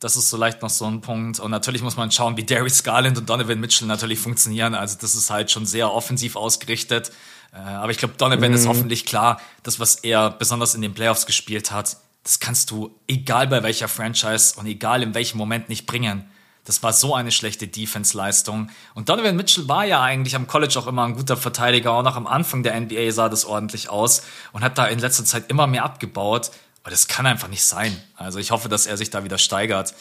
Das 0.00 0.16
ist 0.16 0.30
vielleicht 0.30 0.62
noch 0.62 0.70
so 0.70 0.84
ein 0.86 1.00
Punkt. 1.00 1.38
Und 1.38 1.52
natürlich 1.52 1.80
muss 1.80 1.96
man 1.96 2.10
schauen, 2.10 2.36
wie 2.36 2.44
Darius 2.44 2.82
Garland 2.82 3.16
und 3.18 3.30
Donovan 3.30 3.60
Mitchell 3.60 3.86
natürlich 3.86 4.18
funktionieren. 4.18 4.74
Also 4.74 4.96
das 5.00 5.14
ist 5.14 5.30
halt 5.30 5.52
schon 5.52 5.64
sehr 5.64 5.92
offensiv 5.92 6.34
ausgerichtet. 6.34 7.12
Äh, 7.52 7.58
aber 7.58 7.92
ich 7.92 7.98
glaube, 7.98 8.14
Donovan 8.18 8.50
mhm. 8.50 8.56
ist 8.56 8.66
hoffentlich 8.66 9.06
klar, 9.06 9.40
das, 9.62 9.78
was 9.78 9.96
er 9.96 10.30
besonders 10.30 10.74
in 10.74 10.82
den 10.82 10.92
Playoffs 10.92 11.24
gespielt 11.24 11.70
hat, 11.70 11.98
das 12.24 12.40
kannst 12.40 12.70
du 12.70 12.94
egal 13.06 13.46
bei 13.46 13.62
welcher 13.62 13.88
Franchise 13.88 14.54
und 14.56 14.66
egal 14.66 15.02
in 15.02 15.14
welchem 15.14 15.38
Moment 15.38 15.68
nicht 15.68 15.86
bringen. 15.86 16.24
Das 16.64 16.82
war 16.84 16.92
so 16.92 17.14
eine 17.14 17.32
schlechte 17.32 17.66
Defense-Leistung. 17.66 18.70
Und 18.94 19.08
Donovan 19.08 19.34
Mitchell 19.34 19.68
war 19.68 19.84
ja 19.84 20.00
eigentlich 20.00 20.36
am 20.36 20.46
College 20.46 20.78
auch 20.78 20.86
immer 20.86 21.04
ein 21.04 21.14
guter 21.14 21.36
Verteidiger. 21.36 21.92
Auch 21.92 22.04
noch 22.04 22.14
am 22.14 22.28
Anfang 22.28 22.62
der 22.62 22.80
NBA 22.80 23.10
sah 23.10 23.28
das 23.28 23.44
ordentlich 23.44 23.88
aus 23.88 24.22
und 24.52 24.62
hat 24.62 24.78
da 24.78 24.86
in 24.86 25.00
letzter 25.00 25.24
Zeit 25.24 25.50
immer 25.50 25.66
mehr 25.66 25.84
abgebaut. 25.84 26.52
Aber 26.82 26.90
das 26.90 27.06
kann 27.06 27.26
einfach 27.26 27.48
nicht 27.48 27.64
sein. 27.64 27.96
Also 28.16 28.38
ich 28.38 28.50
hoffe, 28.50 28.68
dass 28.68 28.86
er 28.86 28.96
sich 28.96 29.10
da 29.10 29.24
wieder 29.24 29.38
steigert. 29.38 29.94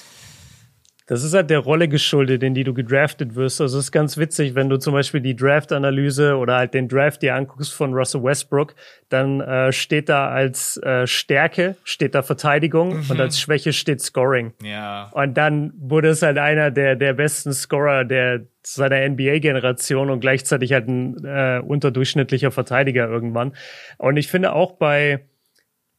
Das 1.12 1.24
ist 1.24 1.34
halt 1.34 1.50
der 1.50 1.60
Rolle 1.60 1.90
geschuldet, 1.90 2.42
in 2.42 2.54
die 2.54 2.64
du 2.64 2.74
gedraftet 2.74 3.36
wirst. 3.36 3.60
Also 3.60 3.80
es 3.80 3.86
ist 3.86 3.92
ganz 3.92 4.16
witzig, 4.16 4.56
wenn 4.56 4.70
du 4.70 4.78
zum 4.78 4.94
Beispiel 4.94 5.20
die 5.20 5.36
Draft-Analyse 5.36 6.38
oder 6.38 6.56
halt 6.56 6.74
den 6.74 6.88
Draft 6.88 7.22
dir 7.22 7.36
anguckst 7.36 7.74
von 7.74 7.94
Russell 7.94 8.24
Westbrook, 8.24 8.76
dann 9.10 9.42
äh, 9.42 9.74
steht 9.74 10.08
da 10.08 10.30
als 10.30 10.78
äh, 10.78 11.06
Stärke, 11.06 11.76
steht 11.84 12.16
da 12.16 12.22
Verteidigung 12.22 12.96
mhm. 12.96 13.06
und 13.10 13.20
als 13.20 13.42
Schwäche 13.42 13.74
steht 13.74 14.00
Scoring. 14.00 14.54
Ja. 14.64 15.10
Und 15.12 15.34
dann 15.34 15.74
wurde 15.78 16.08
es 16.08 16.22
halt 16.22 16.38
einer 16.38 16.72
der, 16.72 16.96
der 16.96 17.14
besten 17.14 17.52
Scorer 17.52 18.06
der 18.06 18.46
seiner 18.64 19.10
NBA-Generation 19.10 20.10
und 20.10 20.22
gleichzeitig 20.22 20.72
halt 20.72 20.88
ein 20.88 21.26
äh, 21.26 21.60
unterdurchschnittlicher 21.60 22.52
Verteidiger 22.52 23.10
irgendwann. 23.10 23.52
Und 23.98 24.16
ich 24.16 24.30
finde 24.30 24.54
auch 24.54 24.74
bei 24.74 25.26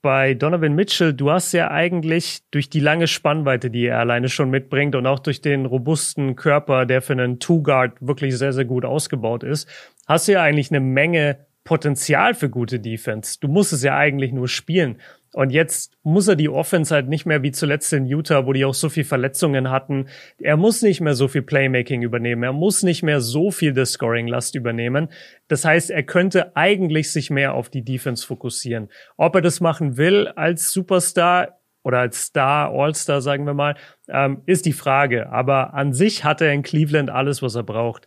bei 0.03 0.35
Donovan 0.35 0.75
Mitchell, 0.75 1.15
du 1.15 1.31
hast 1.31 1.53
ja 1.53 1.71
eigentlich 1.71 2.43
durch 2.51 2.69
die 2.69 2.81
lange 2.81 3.07
Spannweite, 3.07 3.71
die 3.71 3.87
er 3.87 4.01
alleine 4.01 4.29
schon 4.29 4.51
mitbringt 4.51 4.95
und 4.97 5.07
auch 5.07 5.21
durch 5.21 5.41
den 5.41 5.65
robusten 5.65 6.37
Körper, 6.37 6.85
der 6.85 7.01
für 7.01 7.13
einen 7.13 7.39
Two-Guard 7.39 7.93
wirklich 8.01 8.37
sehr, 8.37 8.53
sehr 8.53 8.65
gut 8.65 8.85
ausgebaut 8.85 9.45
ist, 9.45 9.69
hast 10.07 10.29
du 10.29 10.33
ja 10.33 10.43
eigentlich 10.43 10.71
eine 10.71 10.81
Menge 10.81 11.47
Potenzial 11.65 12.35
für 12.35 12.51
gute 12.51 12.81
Defense. 12.81 13.39
Du 13.41 13.47
musst 13.47 13.73
es 13.73 13.85
ja 13.85 13.97
eigentlich 13.97 14.33
nur 14.33 14.49
spielen. 14.49 14.99
Und 15.35 15.51
jetzt 15.51 15.97
muss 16.03 16.29
er 16.29 16.37
die 16.37 16.51
Offense 16.51 16.95
halt 16.95 17.09
nicht 17.09 17.25
mehr 17.25 17.43
wie 17.43 17.53
zuletzt 17.53 17.93
in 17.93 18.07
Utah, 18.07 18.47
wo 18.47 18.53
die 18.53 18.67
auch 18.67 18.75
so 18.75 18.91
viel 18.91 19.05
Verletzungen 19.05 19.71
hatten. 19.71 20.09
Er 20.39 20.59
muss 20.59 20.83
nicht 20.83 21.01
mehr 21.01 21.15
so 21.15 21.27
viel 21.27 21.43
Playmaking 21.43 22.03
übernehmen. 22.03 22.43
Er 22.43 22.53
muss 22.53 22.83
nicht 22.83 23.03
mehr 23.03 23.21
so 23.21 23.51
viel 23.51 23.73
der 23.73 23.87
Scoring-Last 23.87 24.55
übernehmen. 24.55 25.09
Das 25.49 25.65
heißt, 25.65 25.91
er 25.91 26.03
könnte 26.03 26.55
eigentlich 26.55 27.11
sich 27.11 27.31
mehr 27.31 27.55
auf 27.55 27.71
die 27.71 27.83
Defense 27.83 28.27
fokussieren. 28.27 28.91
Ob 29.17 29.35
er 29.35 29.41
das 29.41 29.61
machen 29.61 29.97
will 29.97 30.29
als 30.29 30.71
Superstar 30.71 31.59
oder 31.83 32.01
als 32.01 32.27
Star, 32.27 32.71
All-Star, 32.71 33.23
sagen 33.23 33.47
wir 33.47 33.55
mal, 33.55 33.75
ähm, 34.09 34.43
ist 34.45 34.67
die 34.67 34.73
Frage. 34.73 35.31
Aber 35.31 35.73
an 35.73 35.95
sich 35.95 36.25
hat 36.25 36.43
er 36.43 36.53
in 36.53 36.63
Cleveland 36.63 37.09
alles, 37.11 37.43
was 37.43 37.55
er 37.55 37.63
braucht. 37.63 38.07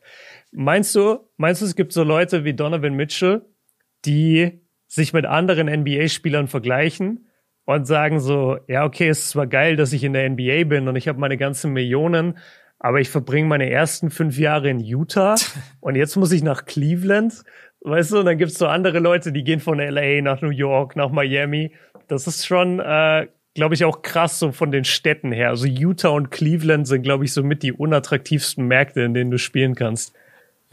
Meinst 0.51 0.95
du, 0.95 1.27
meinst 1.37 1.61
du, 1.61 1.65
es 1.65 1.75
gibt 1.75 1.91
so 1.91 2.03
Leute 2.03 2.43
wie 2.43 2.53
Donovan 2.53 2.93
Mitchell, 2.93 3.41
die 4.05 4.64
sich 4.87 5.13
mit 5.13 5.25
anderen 5.25 5.67
NBA-Spielern 5.67 6.47
vergleichen 6.47 7.27
und 7.65 7.85
sagen 7.85 8.19
so, 8.19 8.57
ja, 8.67 8.85
okay, 8.85 9.09
es 9.09 9.19
ist 9.19 9.29
zwar 9.31 9.47
geil, 9.47 9.75
dass 9.75 9.93
ich 9.93 10.03
in 10.03 10.13
der 10.13 10.29
NBA 10.29 10.65
bin 10.65 10.87
und 10.87 10.95
ich 10.95 11.07
habe 11.07 11.19
meine 11.19 11.37
ganzen 11.37 11.73
Millionen, 11.73 12.37
aber 12.79 12.99
ich 12.99 13.09
verbringe 13.09 13.47
meine 13.47 13.69
ersten 13.69 14.11
fünf 14.11 14.37
Jahre 14.37 14.69
in 14.69 14.79
Utah 14.79 15.35
und 15.79 15.95
jetzt 15.95 16.15
muss 16.15 16.31
ich 16.31 16.43
nach 16.43 16.65
Cleveland. 16.65 17.43
Weißt 17.81 18.11
du, 18.11 18.19
und 18.19 18.25
dann 18.25 18.37
gibt's 18.37 18.57
so 18.57 18.67
andere 18.67 18.99
Leute, 18.99 19.31
die 19.31 19.43
gehen 19.43 19.59
von 19.59 19.79
LA 19.79 20.21
nach 20.21 20.41
New 20.41 20.49
York, 20.49 20.95
nach 20.95 21.11
Miami. 21.11 21.71
Das 22.07 22.25
ist 22.25 22.45
schon, 22.45 22.79
äh, 22.79 23.27
glaube 23.53 23.75
ich, 23.75 23.85
auch 23.85 24.01
krass 24.01 24.39
so 24.39 24.51
von 24.51 24.71
den 24.71 24.85
Städten 24.85 25.31
her. 25.31 25.49
Also 25.49 25.67
Utah 25.67 26.09
und 26.09 26.31
Cleveland 26.31 26.87
sind, 26.87 27.03
glaube 27.03 27.25
ich, 27.25 27.33
so 27.33 27.43
mit 27.43 27.61
die 27.61 27.73
unattraktivsten 27.73 28.67
Märkte, 28.67 29.01
in 29.01 29.13
denen 29.13 29.29
du 29.29 29.37
spielen 29.37 29.75
kannst. 29.75 30.15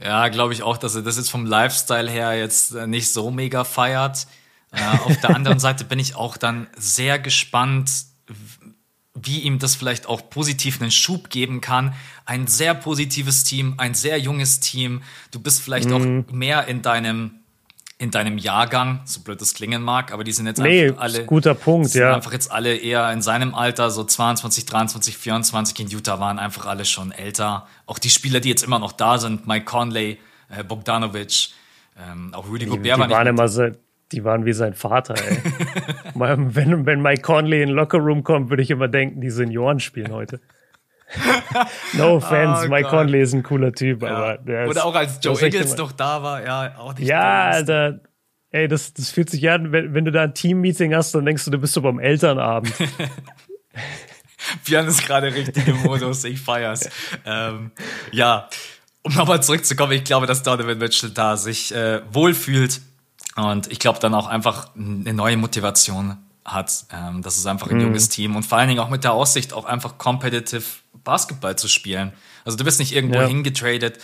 Ja, 0.02 0.28
glaube 0.28 0.52
ich 0.52 0.62
auch, 0.62 0.76
dass 0.76 0.94
er 0.94 1.02
das 1.02 1.16
jetzt 1.16 1.30
vom 1.30 1.46
Lifestyle 1.46 2.10
her 2.10 2.36
jetzt 2.36 2.74
äh, 2.74 2.86
nicht 2.86 3.12
so 3.12 3.30
mega 3.30 3.64
feiert. 3.64 4.26
Äh, 4.72 4.98
auf 5.04 5.16
der 5.20 5.36
anderen 5.36 5.58
Seite 5.60 5.84
bin 5.84 5.98
ich 5.98 6.16
auch 6.16 6.36
dann 6.36 6.66
sehr 6.76 7.18
gespannt, 7.18 7.90
wie 9.14 9.40
ihm 9.40 9.58
das 9.58 9.76
vielleicht 9.76 10.06
auch 10.06 10.28
positiv 10.30 10.80
einen 10.80 10.90
Schub 10.90 11.30
geben 11.30 11.60
kann. 11.60 11.94
Ein 12.24 12.46
sehr 12.46 12.74
positives 12.74 13.44
Team, 13.44 13.74
ein 13.76 13.94
sehr 13.94 14.18
junges 14.18 14.60
Team. 14.60 15.02
Du 15.30 15.38
bist 15.38 15.62
vielleicht 15.62 15.88
mhm. 15.88 16.24
auch 16.28 16.32
mehr 16.32 16.66
in 16.66 16.82
deinem 16.82 17.41
in 17.98 18.10
deinem 18.10 18.38
Jahrgang, 18.38 19.00
so 19.04 19.20
blöd 19.20 19.40
das 19.40 19.54
klingen 19.54 19.82
mag, 19.82 20.12
aber 20.12 20.24
die 20.24 20.32
sind 20.32 20.46
jetzt 20.46 20.58
nee, 20.58 20.88
einfach 20.88 21.02
alle 21.02 21.24
guter 21.24 21.54
Punkt, 21.54 21.90
sind 21.90 22.02
ja. 22.02 22.14
einfach 22.14 22.32
jetzt 22.32 22.50
alle 22.50 22.76
eher 22.76 23.10
in 23.12 23.22
seinem 23.22 23.54
Alter, 23.54 23.90
so 23.90 24.02
22, 24.04 24.66
23, 24.66 25.16
24 25.16 25.80
in 25.80 25.88
Utah 25.88 26.18
waren 26.18 26.38
einfach 26.38 26.66
alle 26.66 26.84
schon 26.84 27.12
älter. 27.12 27.66
Auch 27.86 27.98
die 27.98 28.10
Spieler, 28.10 28.40
die 28.40 28.48
jetzt 28.48 28.64
immer 28.64 28.78
noch 28.78 28.92
da 28.92 29.18
sind, 29.18 29.46
Mike 29.46 29.66
Conley, 29.66 30.18
äh, 30.48 30.64
Bogdanovic, 30.64 31.50
ähm, 31.96 32.34
auch 32.34 32.48
Rudy 32.48 32.66
Gobert 32.66 32.84
die, 32.84 33.00
war 33.00 33.08
die 33.08 33.14
waren 33.14 33.26
immer 33.26 33.48
so, 33.48 33.68
die 34.10 34.24
waren 34.24 34.44
wie 34.44 34.52
sein 34.52 34.74
Vater, 34.74 35.14
ey. 35.14 35.38
wenn, 36.14 36.86
wenn 36.86 37.02
Mike 37.02 37.22
Conley 37.22 37.62
in 37.62 37.68
den 37.68 37.76
Lockerroom 37.76 38.24
kommt, 38.24 38.50
würde 38.50 38.62
ich 38.62 38.70
immer 38.70 38.88
denken, 38.88 39.20
die 39.20 39.30
Senioren 39.30 39.80
spielen 39.80 40.12
heute. 40.12 40.40
no 41.94 42.16
offense, 42.16 42.66
oh, 42.66 42.68
Mike 42.68 42.82
God. 42.82 42.90
Conley 42.90 43.22
ist 43.22 43.34
ein 43.34 43.42
cooler 43.42 43.72
Typ, 43.72 44.02
ja. 44.02 44.16
aber 44.16 44.38
der 44.38 44.68
Oder 44.68 44.84
auch 44.84 44.94
als 44.94 45.18
Joe 45.22 45.38
Ingles 45.40 45.76
noch 45.76 45.92
da 45.92 46.22
war, 46.22 46.42
ja, 46.42 46.74
auch 46.78 46.94
nicht. 46.94 47.08
Ja, 47.08 47.50
Alter. 47.50 48.00
Ey, 48.50 48.68
das, 48.68 48.92
das 48.92 49.10
fühlt 49.10 49.30
sich 49.30 49.48
an, 49.48 49.72
wenn, 49.72 49.94
wenn 49.94 50.04
du 50.04 50.12
da 50.12 50.24
ein 50.24 50.34
Team-Meeting 50.34 50.94
hast, 50.94 51.14
dann 51.14 51.24
denkst 51.24 51.44
du, 51.46 51.50
du 51.50 51.58
bist 51.58 51.72
so 51.72 51.80
beim 51.80 51.98
Elternabend. 51.98 52.72
Björn 54.64 54.86
ist 54.86 55.06
gerade 55.06 55.32
richtig 55.32 55.66
im 55.66 55.82
Modus, 55.82 56.24
ich 56.24 56.40
feier's. 56.40 56.90
Ähm, 57.24 57.70
ja, 58.10 58.48
um 59.02 59.14
nochmal 59.14 59.42
zurückzukommen, 59.42 59.92
ich 59.92 60.04
glaube, 60.04 60.26
dass 60.26 60.42
Donovan 60.42 60.78
Mitchell 60.78 61.10
da 61.10 61.36
sich 61.36 61.74
äh, 61.74 62.02
wohlfühlt 62.12 62.82
und 63.36 63.72
ich 63.72 63.78
glaube 63.78 63.98
dann 64.00 64.14
auch 64.14 64.26
einfach 64.26 64.74
eine 64.76 65.14
neue 65.14 65.36
Motivation 65.38 66.18
hat. 66.44 66.86
Ähm, 66.92 67.22
das 67.22 67.36
ist 67.36 67.46
einfach 67.46 67.68
ein 67.68 67.76
mhm. 67.76 67.82
junges 67.84 68.08
Team 68.08 68.36
und 68.36 68.44
vor 68.44 68.58
allen 68.58 68.68
Dingen 68.68 68.80
auch 68.80 68.90
mit 68.90 69.04
der 69.04 69.12
Aussicht, 69.12 69.52
auch 69.52 69.64
einfach 69.64 69.98
competitive 69.98 70.64
Basketball 71.04 71.56
zu 71.56 71.68
spielen. 71.68 72.12
Also 72.44 72.58
du 72.58 72.64
bist 72.64 72.78
nicht 72.78 72.94
irgendwo 72.94 73.20
ja. 73.20 73.26
hingetradet. 73.26 73.98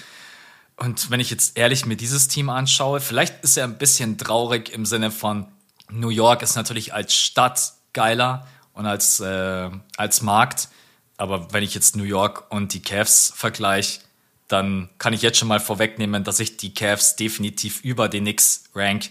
Und 0.77 1.11
wenn 1.11 1.19
ich 1.19 1.31
jetzt 1.31 1.59
ehrlich 1.59 1.87
mir 1.87 1.97
dieses 1.97 2.29
Team 2.29 2.51
anschaue, 2.51 3.01
vielleicht 3.01 3.43
ist 3.43 3.57
er 3.57 3.65
ein 3.65 3.79
bisschen 3.79 4.17
traurig 4.17 4.73
im 4.73 4.87
Sinne 4.87 5.11
von 5.11 5.47
New 5.91 6.11
York 6.11 6.43
ist 6.43 6.55
natürlich 6.55 6.93
als 6.93 7.15
Stadt 7.15 7.73
geiler 7.93 8.47
und 8.75 8.87
als, 8.87 9.21
äh, 9.21 9.71
als 9.97 10.23
Markt. 10.23 10.69
Aber 11.17 11.53
wenn 11.53 11.63
ich 11.63 11.75
jetzt 11.75 11.97
New 11.97 12.05
York 12.05 12.51
und 12.51 12.75
die 12.75 12.83
Cavs 12.83 13.33
vergleiche, 13.35 14.01
dann 14.47 14.89
kann 14.99 15.13
ich 15.13 15.23
jetzt 15.23 15.39
schon 15.39 15.49
mal 15.49 15.61
vorwegnehmen, 15.61 16.25
dass 16.25 16.41
ich 16.41 16.57
die 16.57 16.73
Cavs 16.73 17.17
definitiv 17.17 17.83
über 17.83 18.09
den 18.09 18.25
Knicks 18.25 18.65
rank 18.75 19.11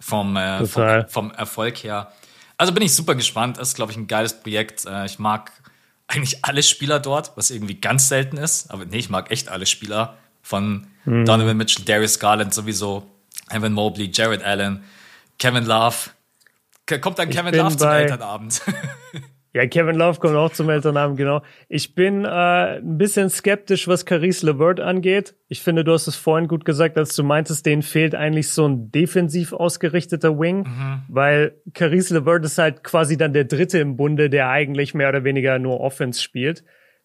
vom, 0.00 0.36
äh, 0.36 0.66
vom, 0.66 1.08
vom, 1.08 1.30
Erfolg 1.30 1.82
her. 1.82 2.12
Also 2.58 2.72
bin 2.72 2.82
ich 2.82 2.94
super 2.94 3.14
gespannt. 3.14 3.58
Das 3.58 3.68
ist, 3.68 3.74
glaube 3.74 3.92
ich, 3.92 3.98
ein 3.98 4.06
geiles 4.06 4.40
Projekt. 4.40 4.86
Äh, 4.86 5.06
ich 5.06 5.18
mag 5.18 5.52
eigentlich 6.08 6.44
alle 6.44 6.62
Spieler 6.62 7.00
dort, 7.00 7.36
was 7.36 7.50
irgendwie 7.50 7.80
ganz 7.80 8.08
selten 8.08 8.36
ist. 8.36 8.70
Aber 8.70 8.84
nee, 8.84 8.98
ich 8.98 9.10
mag 9.10 9.30
echt 9.30 9.48
alle 9.48 9.66
Spieler. 9.66 10.16
Von 10.42 10.86
mhm. 11.04 11.24
Donovan 11.24 11.56
Mitchell, 11.56 11.84
Darius 11.84 12.18
Garland 12.20 12.54
sowieso, 12.54 13.10
Evan 13.50 13.72
Mobley, 13.72 14.10
Jared 14.12 14.44
Allen, 14.44 14.84
Kevin 15.38 15.64
Love. 15.66 15.96
Kommt 17.00 17.18
dann 17.18 17.30
Kevin 17.30 17.54
Love 17.54 17.76
zum 17.76 17.88
Elternabend. 17.88 18.62
Ja, 19.56 19.66
Kevin 19.66 19.96
Love 19.96 20.20
kommt 20.20 20.36
auch 20.36 20.52
zum 20.52 20.68
Elternnamen, 20.68 21.16
genau. 21.16 21.40
Ich 21.70 21.94
bin 21.94 22.26
äh, 22.26 22.76
ein 22.76 22.98
bisschen 22.98 23.30
skeptisch, 23.30 23.88
was 23.88 24.04
Caris 24.04 24.42
LeVert 24.42 24.80
angeht. 24.80 25.34
Ich 25.48 25.62
finde, 25.62 25.82
du 25.82 25.94
hast 25.94 26.06
es 26.08 26.14
vorhin 26.14 26.46
gut 26.46 26.66
gesagt, 26.66 26.98
als 26.98 27.16
du 27.16 27.24
meintest, 27.24 27.64
denen 27.64 27.80
fehlt 27.80 28.14
eigentlich 28.14 28.50
so 28.50 28.68
ein 28.68 28.90
defensiv 28.92 29.54
ausgerichteter 29.54 30.38
Wing, 30.38 30.58
mhm. 30.58 31.04
weil 31.08 31.54
Caris 31.72 32.10
LeVert 32.10 32.44
ist 32.44 32.58
halt 32.58 32.84
quasi 32.84 33.16
dann 33.16 33.32
der 33.32 33.44
Dritte 33.44 33.78
im 33.78 33.96
Bunde, 33.96 34.28
der 34.28 34.50
eigentlich 34.50 34.92
mehr 34.92 35.08
oder 35.08 35.24
weniger 35.24 35.58
nur 35.58 35.80
Offense 35.80 36.20
spielt. 36.20 36.62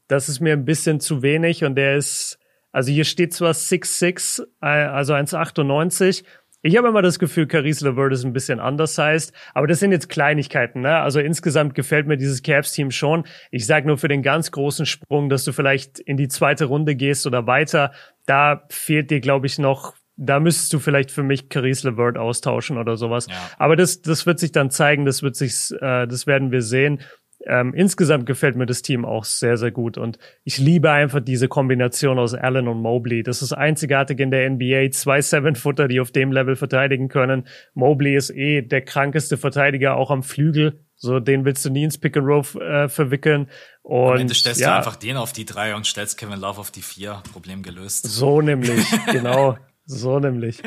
Das 0.10 0.28
ist 0.28 0.42
mir 0.42 0.52
ein 0.52 0.66
bisschen 0.66 1.00
zu 1.00 1.22
wenig 1.22 1.64
und 1.64 1.76
der 1.76 1.96
ist, 1.96 2.38
also 2.74 2.92
hier 2.92 3.06
steht 3.06 3.34
zwar 3.34 3.54
6'6, 3.54 4.44
äh, 4.62 4.66
also 4.66 5.14
1,98 5.14 6.26
ich 6.62 6.78
habe 6.78 6.88
immer 6.88 7.02
das 7.02 7.20
Gefühl, 7.20 7.48
Caris 7.48 7.82
LeVert 7.82 8.14
ist 8.14 8.24
ein 8.24 8.34
bisschen 8.34 8.60
anders 8.60 8.98
heißt, 8.98 9.34
aber 9.54 9.68
das 9.68 9.80
sind 9.80 9.92
jetzt 9.92 10.10
Kleinigkeiten. 10.10 10.82
Ne? 10.82 10.96
Also 10.98 11.20
insgesamt 11.20 11.76
gefällt 11.76 12.08
mir 12.08 12.18
dieses 12.18 12.44
Cavs-Team 12.44 12.92
schon. 12.92 13.26
Ich 13.50 13.66
sage 13.66 13.88
nur 13.88 13.98
für 13.98 14.08
den 14.08 14.22
ganz 14.22 14.52
großen 14.52 14.86
Sprung, 14.86 15.30
dass 15.30 15.44
du 15.44 15.54
vielleicht 15.54 16.00
in 16.00 16.18
die 16.18 16.28
zweite 16.28 16.66
Runde 16.66 16.96
gehst 16.96 17.26
oder 17.26 17.48
weiter. 17.48 17.92
Da 18.26 18.64
fehlt 18.70 19.10
dir, 19.10 19.20
glaube 19.20 19.48
ich, 19.48 19.58
noch 19.58 19.96
da 20.18 20.40
müsstest 20.40 20.72
du 20.74 20.80
vielleicht 20.80 21.10
für 21.10 21.24
mich 21.24 21.50
Caris 21.50 21.84
LeVert 21.84 22.18
austauschen 22.18 22.78
oder 22.78 22.96
sowas. 22.96 23.26
Ja. 23.28 23.36
Aber 23.58 23.76
das, 23.76 24.02
das 24.02 24.28
wird 24.28 24.40
sich 24.40 24.52
dann 24.52 24.70
zeigen, 24.70 25.06
das 25.06 25.24
wird 25.24 25.36
sich, 25.36 25.72
äh, 25.82 26.06
das 26.06 26.28
werden 26.28 26.52
wir 26.52 26.62
sehen. 26.62 27.02
Ähm, 27.48 27.74
insgesamt 27.74 28.26
gefällt 28.26 28.56
mir 28.56 28.66
das 28.66 28.82
Team 28.82 29.04
auch 29.04 29.24
sehr, 29.24 29.58
sehr 29.58 29.72
gut. 29.72 29.98
Und 29.98 30.20
ich 30.44 30.58
liebe 30.58 30.92
einfach 30.92 31.22
diese 31.22 31.48
Kombination 31.48 32.20
aus 32.20 32.34
Allen 32.34 32.68
und 32.68 32.82
Mobley. 32.82 33.24
Das 33.24 33.42
ist 33.42 33.54
einzigartig 33.54 34.20
in 34.20 34.30
der 34.30 34.50
NBA. 34.50 34.92
Zwei 34.92 35.22
Seven-Footer, 35.22 35.88
die 35.88 36.00
auf 36.00 36.12
dem 36.12 36.32
Level 36.32 36.56
verteidigen 36.56 37.08
können. 37.08 37.48
Mobley 37.74 38.16
ist 38.16 38.30
eh 38.30 38.62
der 38.62 38.82
krankeste 38.82 39.38
Verteidiger, 39.38 39.96
auch 39.96 40.12
am 40.12 40.24
Flügel. 40.24 40.86
So, 40.96 41.20
den 41.20 41.46
willst 41.46 41.66
du 41.66 41.72
nie 41.72 41.84
ins 41.84 41.98
Pick 41.98 42.16
and 42.16 42.28
Roll 42.28 42.46
äh, 42.62 42.88
verwickeln. 42.88 43.50
Und, 43.82 44.12
Am 44.12 44.18
Ende 44.18 44.36
stellst 44.36 44.62
ja, 44.62 44.74
du 44.74 44.78
einfach 44.78 44.96
den 44.96 45.18
auf 45.18 45.34
die 45.34 45.46
drei 45.46 45.74
und 45.74 45.88
stellst 45.88 46.20
Kevin 46.20 46.40
Love 46.40 46.60
auf 46.60 46.70
die 46.70 46.84
vier. 46.84 47.24
Problem 47.34 47.64
gelöst. 47.64 48.08
So 48.08 48.42
nämlich, 48.42 48.86
genau. 49.12 49.58
So 49.86 50.20
nämlich. 50.20 50.62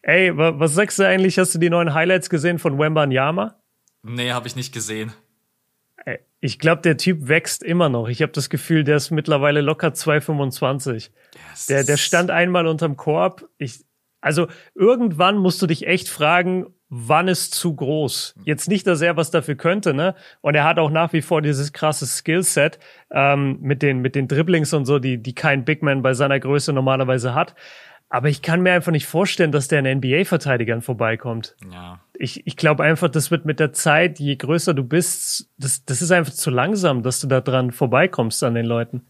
Ey, 0.00 0.34
was 0.34 0.72
sagst 0.72 0.98
du 0.98 1.06
eigentlich? 1.06 1.36
Hast 1.38 1.54
du 1.54 1.58
die 1.58 1.68
neuen 1.68 1.92
Highlights 1.92 2.30
gesehen 2.30 2.58
von 2.58 2.78
Wemba 2.78 3.06
Nyama? 3.06 3.56
Nee, 4.02 4.30
habe 4.30 4.46
ich 4.46 4.56
nicht 4.56 4.72
gesehen. 4.72 5.12
Ich 6.40 6.58
glaube, 6.58 6.82
der 6.82 6.96
Typ 6.96 7.28
wächst 7.28 7.62
immer 7.62 7.88
noch. 7.88 8.08
Ich 8.08 8.22
habe 8.22 8.32
das 8.32 8.50
Gefühl, 8.50 8.84
der 8.84 8.96
ist 8.96 9.10
mittlerweile 9.10 9.60
locker 9.60 9.88
2,25. 9.88 11.10
Yes. 11.50 11.66
Der, 11.66 11.84
der 11.84 11.96
stand 11.96 12.30
einmal 12.30 12.66
unterm 12.66 12.96
Korb. 12.96 13.48
Ich, 13.58 13.84
also 14.20 14.46
irgendwann 14.74 15.38
musst 15.38 15.62
du 15.62 15.66
dich 15.66 15.86
echt 15.86 16.08
fragen, 16.08 16.66
wann 16.88 17.28
ist 17.28 17.54
zu 17.54 17.74
groß? 17.74 18.34
Jetzt 18.44 18.68
nicht, 18.68 18.86
dass 18.86 19.00
er 19.00 19.16
was 19.16 19.30
dafür 19.30 19.56
könnte, 19.56 19.92
ne? 19.92 20.14
Und 20.40 20.54
er 20.54 20.64
hat 20.64 20.78
auch 20.78 20.90
nach 20.90 21.12
wie 21.12 21.22
vor 21.22 21.42
dieses 21.42 21.72
krasse 21.72 22.06
Skillset 22.06 22.78
ähm, 23.10 23.58
mit 23.60 23.82
den 23.82 24.00
mit 24.00 24.14
den 24.14 24.28
Dribblings 24.28 24.72
und 24.72 24.84
so, 24.84 24.98
die 24.98 25.20
die 25.20 25.34
kein 25.34 25.64
Big 25.64 25.82
Man 25.82 26.02
bei 26.02 26.14
seiner 26.14 26.38
Größe 26.38 26.72
normalerweise 26.72 27.34
hat. 27.34 27.54
Aber 28.08 28.28
ich 28.28 28.40
kann 28.40 28.60
mir 28.62 28.72
einfach 28.72 28.92
nicht 28.92 29.06
vorstellen, 29.06 29.50
dass 29.50 29.68
der 29.68 29.80
an 29.80 29.98
NBA-Verteidigern 29.98 30.80
vorbeikommt. 30.80 31.56
Ja. 31.72 32.00
Ich, 32.14 32.46
ich 32.46 32.56
glaube 32.56 32.84
einfach, 32.84 33.08
das 33.08 33.30
wird 33.30 33.44
mit 33.44 33.58
der 33.58 33.72
Zeit, 33.72 34.20
je 34.20 34.36
größer 34.36 34.74
du 34.74 34.84
bist, 34.84 35.48
das, 35.58 35.84
das 35.84 36.02
ist 36.02 36.12
einfach 36.12 36.32
zu 36.32 36.50
langsam, 36.50 37.02
dass 37.02 37.20
du 37.20 37.26
da 37.26 37.40
dran 37.40 37.72
vorbeikommst 37.72 38.44
an 38.44 38.54
den 38.54 38.64
Leuten. 38.64 39.02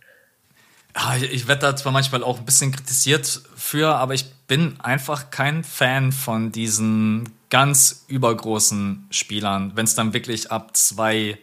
Ja, 0.96 1.14
ich 1.16 1.46
werde 1.46 1.60
da 1.60 1.76
zwar 1.76 1.92
manchmal 1.92 2.22
auch 2.22 2.38
ein 2.38 2.46
bisschen 2.46 2.72
kritisiert 2.72 3.42
für, 3.54 3.94
aber 3.96 4.14
ich 4.14 4.32
bin 4.46 4.80
einfach 4.80 5.30
kein 5.30 5.62
Fan 5.62 6.10
von 6.10 6.52
diesen 6.52 7.28
ganz 7.50 8.06
übergroßen 8.08 9.06
Spielern, 9.10 9.72
wenn 9.74 9.84
es 9.84 9.94
dann 9.94 10.14
wirklich 10.14 10.50
ab 10.50 10.74
2, 10.74 11.38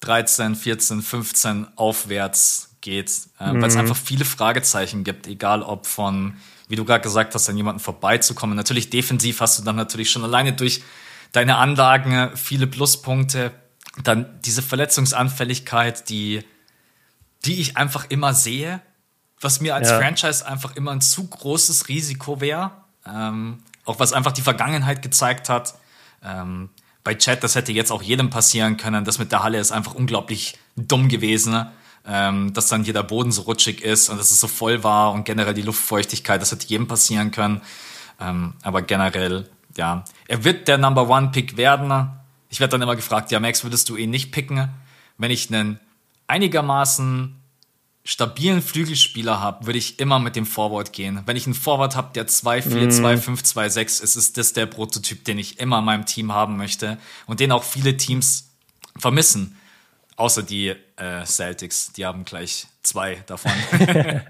13, 0.00 0.54
14, 0.54 1.00
15 1.00 1.66
aufwärts 1.76 2.76
geht, 2.82 3.10
äh, 3.40 3.52
mhm. 3.52 3.62
weil 3.62 3.68
es 3.68 3.76
einfach 3.76 3.96
viele 3.96 4.26
Fragezeichen 4.26 5.02
gibt, 5.02 5.26
egal 5.26 5.62
ob 5.62 5.86
von 5.86 6.36
wie 6.68 6.76
du 6.76 6.84
gerade 6.84 7.02
gesagt 7.02 7.34
hast, 7.34 7.48
an 7.48 7.56
jemanden 7.56 7.80
vorbeizukommen. 7.80 8.56
Natürlich 8.56 8.90
defensiv 8.90 9.40
hast 9.40 9.58
du 9.58 9.64
dann 9.64 9.76
natürlich 9.76 10.10
schon 10.10 10.24
alleine 10.24 10.52
durch 10.52 10.82
deine 11.32 11.56
Anlagen 11.56 12.30
viele 12.36 12.66
Pluspunkte. 12.66 13.52
Dann 14.02 14.40
diese 14.44 14.62
Verletzungsanfälligkeit, 14.62 16.08
die, 16.08 16.42
die 17.44 17.60
ich 17.60 17.76
einfach 17.76 18.06
immer 18.08 18.34
sehe, 18.34 18.80
was 19.40 19.60
mir 19.60 19.74
als 19.74 19.90
ja. 19.90 19.98
Franchise 19.98 20.46
einfach 20.46 20.74
immer 20.76 20.92
ein 20.92 21.00
zu 21.00 21.26
großes 21.26 21.88
Risiko 21.88 22.40
wäre. 22.40 22.72
Ähm, 23.06 23.62
auch 23.84 23.98
was 24.00 24.12
einfach 24.12 24.32
die 24.32 24.42
Vergangenheit 24.42 25.02
gezeigt 25.02 25.48
hat. 25.48 25.74
Ähm, 26.22 26.70
bei 27.02 27.14
Chat, 27.14 27.44
das 27.44 27.54
hätte 27.54 27.72
jetzt 27.72 27.92
auch 27.92 28.02
jedem 28.02 28.30
passieren 28.30 28.78
können. 28.78 29.04
Das 29.04 29.18
mit 29.18 29.30
der 29.30 29.42
Halle 29.42 29.58
ist 29.58 29.72
einfach 29.72 29.94
unglaublich 29.94 30.56
dumm 30.76 31.08
gewesen 31.08 31.66
ähm, 32.06 32.52
dass 32.52 32.68
dann 32.68 32.84
hier 32.84 32.92
der 32.92 33.02
Boden 33.02 33.32
so 33.32 33.42
rutschig 33.42 33.82
ist 33.82 34.08
und 34.08 34.18
dass 34.18 34.30
es 34.30 34.40
so 34.40 34.48
voll 34.48 34.84
war 34.84 35.12
und 35.12 35.24
generell 35.24 35.54
die 35.54 35.62
Luftfeuchtigkeit, 35.62 36.40
das 36.40 36.52
hätte 36.52 36.66
jedem 36.66 36.86
passieren 36.86 37.30
können. 37.30 37.62
Ähm, 38.20 38.54
aber 38.62 38.82
generell, 38.82 39.48
ja, 39.76 40.04
er 40.28 40.44
wird 40.44 40.68
der 40.68 40.78
Number 40.78 41.08
One 41.08 41.30
Pick 41.32 41.56
werden. 41.56 42.10
Ich 42.50 42.60
werde 42.60 42.72
dann 42.72 42.82
immer 42.82 42.96
gefragt, 42.96 43.30
ja, 43.30 43.40
Max, 43.40 43.64
würdest 43.64 43.88
du 43.88 43.96
ihn 43.96 44.10
nicht 44.10 44.32
picken, 44.32 44.68
wenn 45.18 45.30
ich 45.30 45.52
einen 45.52 45.80
einigermaßen 46.26 47.36
stabilen 48.04 48.60
Flügelspieler 48.60 49.40
habe, 49.40 49.64
würde 49.64 49.78
ich 49.78 49.98
immer 49.98 50.18
mit 50.18 50.36
dem 50.36 50.44
Forward 50.44 50.92
gehen. 50.92 51.22
Wenn 51.24 51.36
ich 51.36 51.46
einen 51.46 51.54
Forward 51.54 51.96
habe, 51.96 52.12
der 52.14 52.28
2-4, 52.28 53.00
2-5, 53.00 53.44
2-6 53.54 54.02
ist, 54.02 54.16
ist 54.16 54.36
das 54.36 54.52
der 54.52 54.66
Prototyp, 54.66 55.24
den 55.24 55.38
ich 55.38 55.58
immer 55.58 55.78
in 55.78 55.84
meinem 55.86 56.04
Team 56.04 56.32
haben 56.32 56.58
möchte 56.58 56.98
und 57.26 57.40
den 57.40 57.50
auch 57.50 57.64
viele 57.64 57.96
Teams 57.96 58.50
vermissen. 58.98 59.56
Außer 60.16 60.42
die 60.42 60.74
äh, 60.96 61.24
Celtics, 61.24 61.92
die 61.92 62.06
haben 62.06 62.24
gleich 62.24 62.66
zwei 62.82 63.18
davon. 63.26 63.52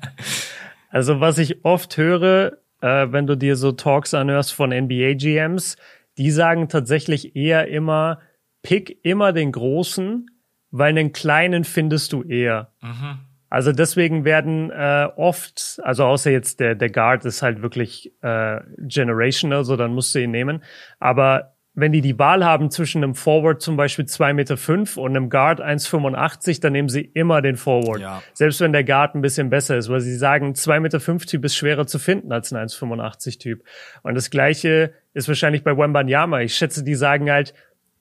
also 0.90 1.20
was 1.20 1.39
ich 1.39 1.65
oft 1.65 1.97
höre, 1.97 2.59
äh, 2.81 3.12
wenn 3.12 3.27
du 3.27 3.36
dir 3.36 3.56
so 3.56 3.73
Talks 3.73 4.15
anhörst 4.15 4.52
von 4.52 4.70
NBA 4.70 5.15
GMs, 5.15 5.77
die 6.16 6.31
sagen 6.31 6.69
tatsächlich 6.69 7.36
eher 7.36 7.69
immer, 7.69 8.20
pick 8.62 9.05
immer 9.05 9.32
den 9.32 9.52
Großen, 9.52 10.31
weil 10.70 10.90
einen 10.90 11.12
Kleinen 11.12 11.65
findest 11.65 12.12
du 12.12 12.23
eher. 12.23 12.73
Mhm. 12.81 13.20
Also 13.51 13.70
deswegen 13.70 14.24
werden 14.24 14.70
äh, 14.70 15.09
oft, 15.16 15.81
also 15.85 16.06
außer 16.06 16.32
jetzt 16.32 16.59
der, 16.59 16.74
der 16.74 16.90
Guard 16.90 17.24
ist 17.24 17.40
halt 17.40 17.62
wirklich 17.62 18.12
äh, 18.23 18.61
generational, 18.78 19.65
so 19.65 19.77
dann 19.77 19.94
musst 19.94 20.15
du 20.15 20.19
ihn 20.19 20.32
nehmen. 20.32 20.65
Aber 20.98 21.53
wenn 21.75 21.91
die 21.91 22.01
die 22.01 22.19
Wahl 22.19 22.45
haben 22.45 22.71
zwischen 22.71 23.03
einem 23.03 23.17
Forward 23.17 23.61
zum 23.61 23.77
Beispiel 23.77 24.07
zwei 24.07 24.33
Meter 24.33 24.57
fünf 24.57 24.97
und 24.97 25.17
einem 25.17 25.29
Guard 25.29 25.61
1,85, 25.61 26.61
dann 26.61 26.73
nehmen 26.73 26.89
sie 26.89 27.01
immer 27.01 27.43
den 27.43 27.57
Forward. 27.57 28.01
Ja. 28.01 28.23
Selbst 28.33 28.61
wenn 28.61 28.73
der 28.73 28.85
Guard 28.85 29.17
ein 29.17 29.23
bisschen 29.23 29.51
besser 29.51 29.77
ist, 29.77 29.89
weil 29.89 30.01
sie 30.01 30.15
sagen, 30.15 30.55
zwei 30.55 30.79
Meter 30.79 31.01
fünf 31.01 31.27
Typ 31.27 31.45
ist 31.45 31.57
schwerer 31.57 31.87
zu 31.87 31.99
finden 31.99 32.31
als 32.31 32.53
ein 32.53 32.69
1,85 32.69 33.41
Typ. 33.41 33.65
Und 34.03 34.15
das 34.15 34.31
Gleiche 34.31 34.93
ist 35.15 35.27
wahrscheinlich 35.27 35.65
bei 35.65 35.77
Wembanyama. 35.77 36.41
Ich 36.41 36.55
schätze, 36.55 36.85
die 36.85 36.95
sagen 36.95 37.31
halt, 37.31 37.55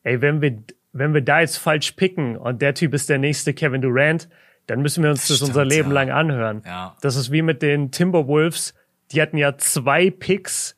ey, 0.03 0.21
wenn 0.21 0.41
wir, 0.41 0.55
wenn 0.91 1.15
wir 1.15 1.21
da 1.21 1.39
jetzt 1.39 1.57
falsch 1.57 1.93
picken 1.93 2.37
und 2.37 2.61
der 2.61 2.75
Typ 2.75 2.93
ist 2.93 3.09
der 3.09 3.17
nächste 3.17 3.55
Kevin 3.55 3.81
Durant, 3.81 4.29
dann 4.67 4.81
müssen 4.81 5.03
wir 5.03 5.09
uns 5.09 5.27
das, 5.27 5.39
das 5.39 5.49
unser 5.49 5.65
Leben 5.65 5.89
ja. 5.89 5.95
lang 5.95 6.11
anhören. 6.11 6.61
Ja. 6.63 6.95
Das 7.01 7.15
ist 7.15 7.31
wie 7.31 7.41
mit 7.41 7.63
den 7.63 7.89
Timberwolves. 7.89 8.75
Die 9.11 9.21
hatten 9.21 9.37
ja 9.37 9.57
zwei 9.57 10.11
Picks 10.11 10.77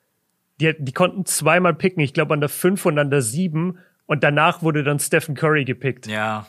die, 0.60 0.74
die 0.78 0.94
konnten 0.94 1.26
zweimal 1.26 1.74
picken, 1.74 2.02
ich 2.02 2.14
glaube 2.14 2.34
an 2.34 2.40
der 2.40 2.50
5 2.50 2.86
und 2.86 3.00
an 3.00 3.10
der 3.10 3.22
7 3.22 3.80
und 4.06 4.24
danach 4.24 4.62
wurde 4.62 4.84
dann 4.84 5.00
Stephen 5.00 5.36
Curry 5.36 5.66
gepickt. 5.66 6.08
Ja. 6.08 6.48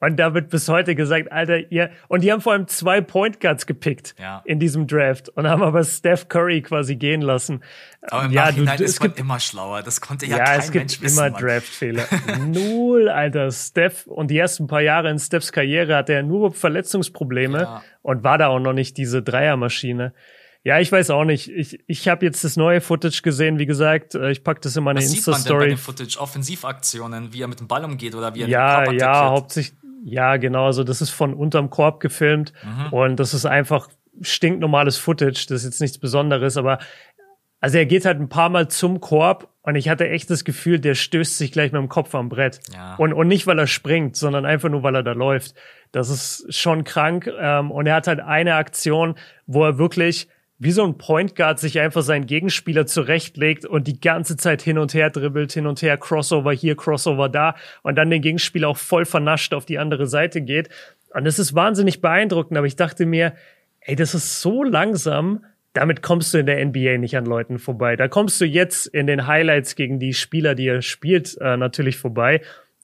Und 0.00 0.16
da 0.16 0.32
wird 0.32 0.50
bis 0.50 0.68
heute 0.68 0.94
gesagt, 0.94 1.32
Alter, 1.32 1.72
ihr, 1.72 1.90
und 2.06 2.22
die 2.22 2.30
haben 2.30 2.40
vor 2.40 2.52
allem 2.52 2.68
zwei 2.68 3.00
Point 3.00 3.40
Guards 3.40 3.66
gepickt 3.66 4.14
ja. 4.18 4.42
in 4.44 4.60
diesem 4.60 4.86
Draft 4.86 5.28
und 5.30 5.48
haben 5.48 5.62
aber 5.62 5.82
Steph 5.82 6.28
Curry 6.28 6.62
quasi 6.62 6.94
gehen 6.94 7.20
lassen. 7.20 7.64
Aber 8.02 8.26
im 8.26 8.30
ja, 8.30 8.46
Nachhinein 8.46 8.78
du, 8.78 8.84
ist 8.84 9.00
man 9.00 9.12
immer 9.14 9.40
schlauer. 9.40 9.82
Das 9.82 10.00
konnte 10.00 10.26
ja, 10.26 10.38
ja 10.38 10.44
kein 10.44 10.60
es 10.60 10.70
gibt 10.70 11.00
Mensch 11.00 11.12
immer 11.12 11.30
Draftfehler. 11.30 12.04
Null, 12.46 13.08
Alter. 13.08 13.50
Steph 13.50 14.06
und 14.06 14.30
die 14.30 14.38
ersten 14.38 14.68
paar 14.68 14.82
Jahre 14.82 15.10
in 15.10 15.18
Stephs 15.18 15.50
Karriere 15.50 15.96
hatte 15.96 16.12
er 16.12 16.22
nur 16.22 16.52
Verletzungsprobleme 16.52 17.62
ja. 17.62 17.82
und 18.02 18.22
war 18.22 18.38
da 18.38 18.48
auch 18.48 18.60
noch 18.60 18.74
nicht 18.74 18.96
diese 18.98 19.22
Dreiermaschine. 19.22 20.14
Ja, 20.64 20.80
ich 20.80 20.90
weiß 20.90 21.10
auch 21.10 21.24
nicht. 21.24 21.48
Ich, 21.48 21.78
ich 21.86 22.08
habe 22.08 22.26
jetzt 22.26 22.44
das 22.44 22.56
neue 22.56 22.80
Footage 22.80 23.22
gesehen, 23.22 23.58
wie 23.58 23.66
gesagt. 23.66 24.14
Äh, 24.14 24.30
ich 24.30 24.44
pack 24.44 24.60
das 24.62 24.76
in 24.76 24.84
meine 24.84 25.00
Insta-Story. 25.00 25.32
Was 25.32 25.42
sieht 25.42 25.50
man 25.50 25.60
denn 25.60 25.68
bei 25.68 25.74
den 25.74 25.78
Footage? 25.78 26.20
Offensivaktionen, 26.20 27.32
wie 27.32 27.42
er 27.42 27.48
mit 27.48 27.60
dem 27.60 27.68
Ball 27.68 27.84
umgeht 27.84 28.14
oder 28.14 28.34
wie 28.34 28.42
er 28.42 28.48
ja, 28.48 28.80
den 28.80 28.86
Korb 28.86 29.00
Ja, 29.00 29.30
hauptsächlich. 29.30 29.78
Ja, 30.04 30.36
genau. 30.36 30.66
Also 30.66 30.84
das 30.84 31.00
ist 31.00 31.10
von 31.10 31.34
unterm 31.34 31.70
Korb 31.70 32.00
gefilmt 32.00 32.52
mhm. 32.62 32.92
und 32.92 33.20
das 33.20 33.34
ist 33.34 33.46
einfach 33.46 33.88
stinknormales 34.20 34.96
Footage. 34.96 35.46
Das 35.48 35.62
ist 35.62 35.64
jetzt 35.64 35.80
nichts 35.80 35.98
Besonderes, 35.98 36.56
aber 36.56 36.78
also 37.60 37.78
er 37.78 37.86
geht 37.86 38.04
halt 38.04 38.20
ein 38.20 38.28
paar 38.28 38.48
Mal 38.48 38.68
zum 38.68 39.00
Korb 39.00 39.48
und 39.62 39.74
ich 39.74 39.88
hatte 39.88 40.08
echt 40.08 40.30
das 40.30 40.44
Gefühl, 40.44 40.78
der 40.78 40.94
stößt 40.94 41.36
sich 41.36 41.50
gleich 41.50 41.72
mit 41.72 41.80
dem 41.80 41.88
Kopf 41.88 42.14
am 42.14 42.28
Brett. 42.28 42.60
Ja. 42.72 42.94
Und, 42.96 43.12
und 43.12 43.28
nicht, 43.28 43.46
weil 43.46 43.58
er 43.58 43.66
springt, 43.66 44.16
sondern 44.16 44.46
einfach 44.46 44.68
nur, 44.68 44.82
weil 44.82 44.94
er 44.94 45.02
da 45.02 45.12
läuft. 45.12 45.54
Das 45.90 46.08
ist 46.08 46.54
schon 46.54 46.84
krank. 46.84 47.28
Ähm, 47.38 47.70
und 47.70 47.86
er 47.86 47.96
hat 47.96 48.06
halt 48.06 48.20
eine 48.20 48.54
Aktion, 48.54 49.16
wo 49.46 49.64
er 49.64 49.78
wirklich 49.78 50.28
wie 50.58 50.72
so 50.72 50.84
ein 50.84 50.98
Point 50.98 51.36
Guard 51.36 51.60
sich 51.60 51.78
einfach 51.78 52.02
seinen 52.02 52.26
Gegenspieler 52.26 52.86
zurechtlegt 52.86 53.64
und 53.64 53.86
die 53.86 54.00
ganze 54.00 54.36
Zeit 54.36 54.60
hin 54.60 54.78
und 54.78 54.92
her 54.92 55.10
dribbelt, 55.10 55.52
hin 55.52 55.66
und 55.66 55.80
her, 55.82 55.96
Crossover 55.96 56.52
hier, 56.52 56.76
Crossover 56.76 57.28
da 57.28 57.54
und 57.82 57.96
dann 57.96 58.10
den 58.10 58.22
Gegenspieler 58.22 58.68
auch 58.68 58.76
voll 58.76 59.04
vernascht 59.04 59.54
auf 59.54 59.66
die 59.66 59.78
andere 59.78 60.06
Seite 60.06 60.40
geht. 60.40 60.68
Und 61.14 61.24
das 61.24 61.38
ist 61.38 61.54
wahnsinnig 61.54 62.00
beeindruckend, 62.00 62.58
aber 62.58 62.66
ich 62.66 62.76
dachte 62.76 63.06
mir, 63.06 63.34
ey, 63.80 63.94
das 63.94 64.14
ist 64.14 64.40
so 64.40 64.64
langsam, 64.64 65.44
damit 65.72 66.02
kommst 66.02 66.34
du 66.34 66.38
in 66.38 66.46
der 66.46 66.64
NBA 66.64 66.98
nicht 66.98 67.16
an 67.16 67.24
Leuten 67.24 67.58
vorbei. 67.58 67.94
Da 67.94 68.08
kommst 68.08 68.40
du 68.40 68.44
jetzt 68.44 68.86
in 68.86 69.06
den 69.06 69.28
Highlights 69.28 69.76
gegen 69.76 70.00
die 70.00 70.12
Spieler, 70.12 70.56
die 70.56 70.66
er 70.66 70.82
spielt, 70.82 71.38
äh, 71.40 71.56
natürlich 71.56 71.96
vorbei. 71.96 72.40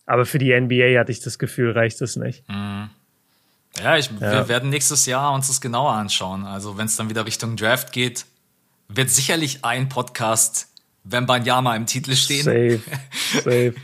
Aber 0.06 0.26
für 0.26 0.38
die 0.38 0.52
NBA 0.52 0.98
hatte 0.98 1.10
ich 1.10 1.20
das 1.20 1.38
Gefühl, 1.38 1.72
reicht 1.72 2.00
es 2.02 2.14
nicht. 2.14 2.48
Mhm. 2.48 2.90
Ja, 3.82 3.96
ich, 3.96 4.10
ja. 4.20 4.32
wir 4.32 4.48
werden 4.48 4.70
nächstes 4.70 5.06
Jahr 5.06 5.32
uns 5.34 5.48
das 5.48 5.60
genauer 5.60 5.92
anschauen. 5.92 6.44
Also 6.44 6.78
wenn 6.78 6.86
es 6.86 6.96
dann 6.96 7.10
wieder 7.10 7.26
Richtung 7.26 7.56
Draft 7.56 7.92
geht, 7.92 8.26
wird 8.88 9.10
sicherlich 9.10 9.64
ein 9.64 9.88
Podcast 9.88 10.68
Wembanyama 11.04 11.76
im 11.76 11.86
Titel 11.86 12.14
stehen. 12.14 12.44
Safe, 12.44 12.80
safe. 13.34 13.74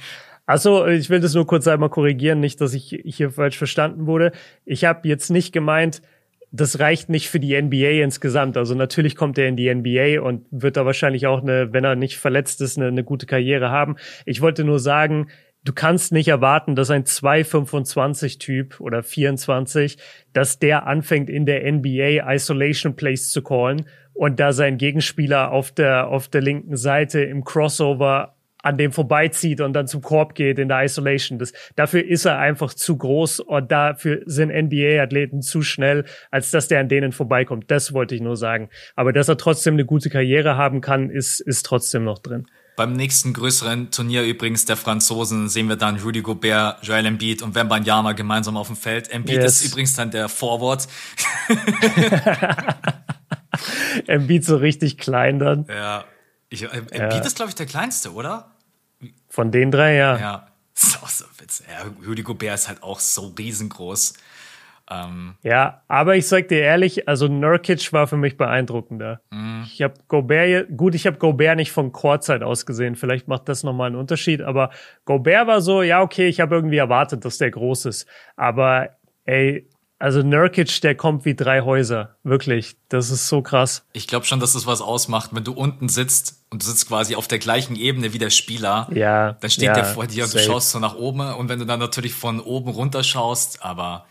Also 0.47 0.87
ich 0.87 1.11
will 1.11 1.21
das 1.21 1.35
nur 1.35 1.47
kurz 1.47 1.69
einmal 1.69 1.91
korrigieren, 1.91 2.41
nicht, 2.41 2.61
dass 2.61 2.75
ich 2.75 3.01
hier 3.05 3.31
falsch 3.31 3.57
verstanden 3.57 4.07
wurde. 4.07 4.33
Ich 4.65 4.85
habe 4.85 5.07
jetzt 5.07 5.31
nicht 5.31 5.53
gemeint, 5.53 6.03
das 6.51 6.81
reicht 6.81 7.09
nicht 7.09 7.29
für 7.29 7.39
die 7.39 7.61
NBA 7.61 8.03
insgesamt. 8.03 8.57
Also 8.57 8.75
natürlich 8.75 9.15
kommt 9.15 9.39
er 9.39 9.47
in 9.47 9.57
die 9.57 9.73
NBA 9.73 10.21
und 10.21 10.47
wird 10.51 10.77
da 10.77 10.85
wahrscheinlich 10.85 11.27
auch 11.29 11.43
eine, 11.43 11.73
wenn 11.73 11.85
er 11.85 11.95
nicht 11.95 12.17
verletzt 12.17 12.61
ist, 12.61 12.77
eine, 12.77 12.89
eine 12.89 13.05
gute 13.05 13.27
Karriere 13.27 13.71
haben. 13.71 13.97
Ich 14.25 14.41
wollte 14.41 14.65
nur 14.65 14.81
sagen, 14.81 15.29
du 15.65 15.73
kannst 15.73 16.13
nicht 16.13 16.29
erwarten, 16.29 16.75
dass 16.75 16.91
ein 16.91 17.05
225-Typ 17.05 18.81
oder 18.81 19.03
24, 19.03 19.99
dass 20.33 20.59
der 20.59 20.87
anfängt 20.87 21.31
in 21.31 21.47
der 21.47 21.71
NBA 21.71 22.33
Isolation 22.33 22.97
Plays 22.97 23.31
zu 23.31 23.43
callen 23.43 23.87
und 24.13 24.41
da 24.41 24.53
sein 24.53 24.79
Gegenspieler 24.79 25.51
auf 25.51 25.73
der, 25.73 26.09
auf 26.09 26.29
der 26.29 26.43
linken 26.43 26.77
Seite 26.77 27.21
im 27.23 27.45
Crossover 27.45 28.35
an 28.63 28.77
dem 28.77 28.93
vorbeizieht 28.93 29.61
und 29.61 29.73
dann 29.73 29.87
zum 29.87 30.03
Korb 30.03 30.35
geht 30.35 30.59
in 30.59 30.69
der 30.69 30.85
Isolation. 30.85 31.39
Das, 31.39 31.53
dafür 31.77 32.05
ist 32.05 32.27
er 32.27 32.39
einfach 32.39 32.75
zu 32.75 32.97
groß 32.97 33.41
und 33.41 33.73
dafür 33.73 34.21
sind 34.27 34.51
NBA-Athleten 34.51 35.41
zu 35.41 35.63
schnell, 35.63 36.05
als 36.31 36.51
dass 36.51 36.69
der 36.69 36.81
an 36.81 36.89
denen 36.89 37.13
vorbeikommt. 37.13 37.71
Das 37.71 37.95
wollte 37.95 38.15
ich 38.15 38.21
nur 38.21 38.37
sagen. 38.37 38.69
Aber 38.97 39.13
dass 39.13 39.29
er 39.29 39.39
trotzdem 39.39 39.75
eine 39.75 39.87
gute 39.87 40.11
Karriere 40.11 40.57
haben 40.57 40.81
kann, 40.81 41.11
ist, 41.11 41.41
ist 41.41 41.65
trotzdem 41.65 42.05
noch 42.05 42.19
drin. 42.19 42.47
Beim 42.77 42.95
nächsten 42.95 43.33
größeren 43.33 43.91
Turnier 43.91 44.25
übrigens 44.25 44.65
der 44.65 44.77
Franzosen 44.77 45.49
sehen 45.49 45.69
wir 45.69 45.77
dann 45.77 45.99
Rudy 46.01 46.23
Gobert, 46.23 46.79
Joel 46.83 47.07
Embiid 47.07 47.43
und 47.43 47.55
Wembanyama 47.55 48.13
gemeinsam 48.13 48.57
auf 48.57 48.69
dem 48.69 48.77
Feld. 48.77 49.11
Embiid 49.11 49.37
yes. 49.37 49.61
ist 49.61 49.73
übrigens 49.73 49.95
dann 49.95 50.11
der 50.11 50.29
Forward. 50.29 50.89
Embiid 54.07 54.45
so 54.45 54.57
richtig 54.57 54.99
klein 54.99 55.39
dann. 55.39 55.67
Ja. 55.69 56.05
Ich, 56.49 56.63
Embiid 56.63 56.95
ja. 56.99 57.21
ist, 57.21 57.37
glaube 57.37 57.51
ich, 57.51 57.55
der 57.55 57.67
kleinste, 57.67 58.13
oder? 58.13 58.51
Von 59.29 59.53
den 59.53 59.71
drei, 59.71 59.95
ja. 59.95 60.19
Ja. 60.19 60.47
Das 60.75 60.85
ist 60.89 61.03
auch 61.03 61.09
so 61.09 61.25
witzig. 61.39 61.67
Ja, 61.71 61.85
Rudy 62.07 62.23
Gobert 62.23 62.55
ist 62.55 62.69
halt 62.69 62.83
auch 62.83 63.01
so 63.01 63.35
riesengroß. 63.39 64.15
Ähm, 64.91 65.37
ja, 65.43 65.83
aber 65.87 66.17
ich 66.17 66.27
sag 66.27 66.49
dir 66.49 66.61
ehrlich, 66.61 67.09
also 67.09 67.29
Nurkic 67.29 67.93
war 67.93 68.07
für 68.09 68.17
mich 68.17 68.37
beeindruckender. 68.37 69.21
Mhm. 69.31 69.63
Ich 69.65 69.83
habe 69.83 69.95
Gobert, 70.09 70.77
gut, 70.77 70.95
ich 70.95 71.07
habe 71.07 71.19
Gobert 71.19 71.57
nicht 71.57 71.71
von 71.71 71.93
Chorzeit 71.93 72.43
aus 72.43 72.67
gesehen, 72.67 72.97
vielleicht 72.97 73.29
macht 73.29 73.49
das 73.49 73.63
nochmal 73.63 73.87
einen 73.87 73.97
Unterschied, 73.97 74.43
aber 74.43 74.71
Gobert 75.05 75.47
war 75.47 75.61
so, 75.61 75.83
ja, 75.83 76.03
okay, 76.03 76.27
ich 76.27 76.41
habe 76.41 76.57
irgendwie 76.57 76.79
erwartet, 76.79 77.25
dass 77.25 77.39
der 77.39 77.51
groß 77.53 77.87
ist. 77.87 78.07
Aber 78.37 78.91
ey, 79.25 79.69
also 80.01 80.23
Nurkic, 80.23 80.81
der 80.81 80.95
kommt 80.95 81.27
wie 81.27 81.35
drei 81.35 81.61
Häuser. 81.61 82.17
Wirklich. 82.25 82.75
Das 82.89 83.11
ist 83.11 83.29
so 83.29 83.43
krass. 83.43 83.85
Ich 83.93 84.09
glaube 84.09 84.25
schon, 84.25 84.41
dass 84.41 84.55
das 84.55 84.67
was 84.67 84.81
ausmacht, 84.81 85.31
wenn 85.35 85.45
du 85.45 85.53
unten 85.53 85.91
sitzt 85.91 86.47
und 86.49 86.63
du 86.63 86.67
sitzt 86.67 86.89
quasi 86.89 87.17
auf 87.17 87.29
der 87.29 87.39
gleichen 87.39 87.77
Ebene 87.77 88.15
wie 88.15 88.19
der 88.19 88.31
Spieler. 88.31 88.89
Ja. 88.95 89.33
Dann 89.35 89.51
steht 89.51 89.65
ja, 89.65 89.75
der 89.75 89.85
vor 89.85 90.07
dir 90.07 90.25
und 90.25 90.33
du 90.33 90.39
schaust 90.39 90.71
so 90.71 90.79
nach 90.79 90.97
oben 90.97 91.21
und 91.21 91.51
wenn 91.51 91.59
du 91.59 91.67
dann 91.67 91.81
natürlich 91.81 92.15
von 92.15 92.41
oben 92.41 92.71
runter 92.71 93.05
schaust, 93.05 93.63
aber 93.63 94.07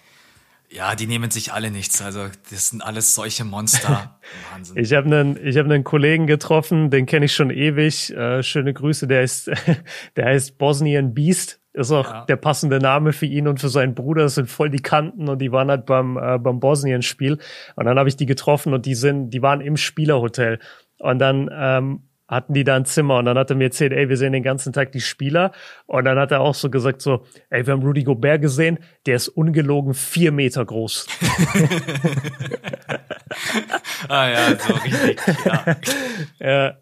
ja, 0.72 0.96
die 0.96 1.08
nehmen 1.08 1.32
sich 1.32 1.52
alle 1.52 1.72
nichts. 1.72 2.02
Also 2.02 2.28
das 2.52 2.70
sind 2.70 2.82
alles 2.82 3.16
solche 3.16 3.44
Monster. 3.44 4.20
Wahnsinn. 4.54 4.78
Ich 4.78 4.94
habe 4.94 5.08
einen, 5.08 5.46
ich 5.46 5.58
habe 5.58 5.74
einen 5.74 5.84
Kollegen 5.84 6.28
getroffen, 6.28 6.92
den 6.92 7.06
kenne 7.06 7.26
ich 7.26 7.34
schon 7.34 7.50
ewig. 7.50 8.12
Äh, 8.12 8.44
schöne 8.44 8.74
Grüße. 8.74 9.08
Der 9.08 9.24
ist, 9.24 9.50
der 10.16 10.26
heißt 10.26 10.58
Bosnian 10.58 11.14
Beast. 11.14 11.60
Ist 11.74 11.92
auch 11.92 12.10
ja. 12.10 12.26
der 12.26 12.36
passende 12.36 12.80
Name 12.80 13.14
für 13.14 13.26
ihn 13.26 13.48
und 13.48 13.60
für 13.60 13.70
seinen 13.70 13.96
Bruder. 13.96 14.24
Das 14.24 14.36
sind 14.36 14.50
voll 14.50 14.70
die 14.70 14.82
Kanten 14.82 15.30
und 15.30 15.40
die 15.40 15.52
waren 15.52 15.70
halt 15.70 15.86
beim 15.86 16.18
äh, 16.18 16.38
beim 16.38 16.60
Bosnien-Spiel. 16.60 17.38
Und 17.76 17.86
dann 17.86 17.98
habe 17.98 18.10
ich 18.10 18.16
die 18.16 18.26
getroffen 18.26 18.74
und 18.74 18.86
die 18.86 18.96
sind, 18.96 19.30
die 19.30 19.42
waren 19.42 19.62
im 19.62 19.78
Spielerhotel. 19.78 20.60
Und 20.98 21.20
dann 21.20 21.50
ähm, 21.54 22.09
hatten 22.30 22.54
die 22.54 22.64
da 22.64 22.76
ein 22.76 22.86
Zimmer 22.86 23.18
und 23.18 23.26
dann 23.26 23.38
hat 23.38 23.50
er 23.50 23.56
mir 23.56 23.66
erzählt, 23.66 23.92
ey, 23.92 24.08
wir 24.08 24.16
sehen 24.16 24.32
den 24.34 24.44
ganzen 24.44 24.72
Tag 24.72 24.92
die 24.92 25.02
Spieler 25.02 25.52
und 25.88 26.06
dann 26.06 26.20
hat 26.20 26.32
er 26.32 26.42
auch 26.42 26.54
so 26.54 26.70
gesagt 26.70 27.02
so, 27.02 27.26
ey, 27.50 27.66
wir 27.66 27.74
haben 27.74 27.82
Rudy 27.82 28.04
Gobert 28.04 28.42
gesehen, 28.42 28.78
der 29.08 29.16
ist 29.16 29.30
ungelogen 29.30 29.96
vier 29.96 30.32
Meter 30.32 30.64
groß. 30.64 31.08
ah 34.10 34.30
ja, 34.30 34.60
so 34.60 34.74
richtig, 34.74 35.20
ja. 35.46 35.76
ja. 36.40 36.78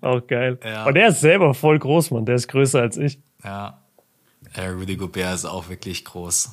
auch 0.00 0.24
geil. 0.26 0.58
Ja. 0.64 0.86
Und 0.86 0.96
er 0.96 1.08
ist 1.08 1.20
selber 1.20 1.52
voll 1.52 1.80
groß, 1.80 2.12
Mann, 2.12 2.24
der 2.24 2.36
ist 2.36 2.48
größer 2.48 2.80
als 2.80 2.96
ich. 2.96 3.18
Ja, 3.42 3.82
ja 4.56 4.70
Rudy 4.70 4.96
Gobert 4.96 5.34
ist 5.34 5.44
auch 5.44 5.68
wirklich 5.68 6.04
groß. 6.04 6.50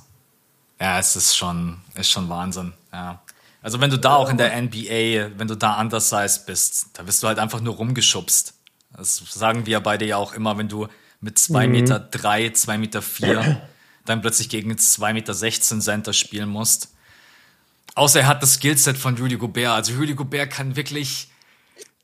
Ja, 0.81 0.97
es 0.99 1.15
ist 1.15 1.35
schon, 1.35 1.77
ist 1.95 2.09
schon 2.09 2.27
Wahnsinn, 2.27 2.73
ja. 2.91 3.21
Also 3.63 3.81
wenn 3.81 3.89
du 3.89 3.97
da 3.97 4.15
auch 4.15 4.29
in 4.29 4.37
der 4.37 4.55
NBA, 4.61 5.39
wenn 5.39 5.47
du 5.47 5.55
da 5.55 5.79
undersized 5.81 6.45
bist, 6.45 6.89
da 6.93 7.07
wirst 7.07 7.23
du 7.23 7.27
halt 7.27 7.39
einfach 7.39 7.61
nur 7.61 7.75
rumgeschubst. 7.75 8.53
Das 8.95 9.17
sagen 9.17 9.65
wir 9.65 9.79
beide 9.79 10.05
ja 10.05 10.17
auch 10.17 10.33
immer, 10.33 10.57
wenn 10.57 10.67
du 10.67 10.87
mit 11.21 11.39
zwei 11.39 11.65
mhm. 11.65 11.71
Meter 11.73 11.99
drei, 11.99 12.49
zwei 12.49 12.77
Meter 12.77 13.01
vier 13.01 13.61
dann 14.05 14.21
plötzlich 14.21 14.49
gegen 14.49 14.77
zwei 14.77 15.13
Meter 15.13 15.33
sechzehn 15.33 15.81
Center 15.81 16.11
spielen 16.13 16.49
musst. 16.49 16.93
Außer 17.95 18.21
er 18.21 18.27
hat 18.27 18.43
das 18.43 18.55
Skillset 18.55 18.97
von 18.97 19.17
Rudy 19.17 19.37
Gobert. 19.37 19.71
Also 19.71 19.93
Rudy 19.93 20.13
Gobert 20.13 20.51
kann 20.51 20.75
wirklich 20.75 21.29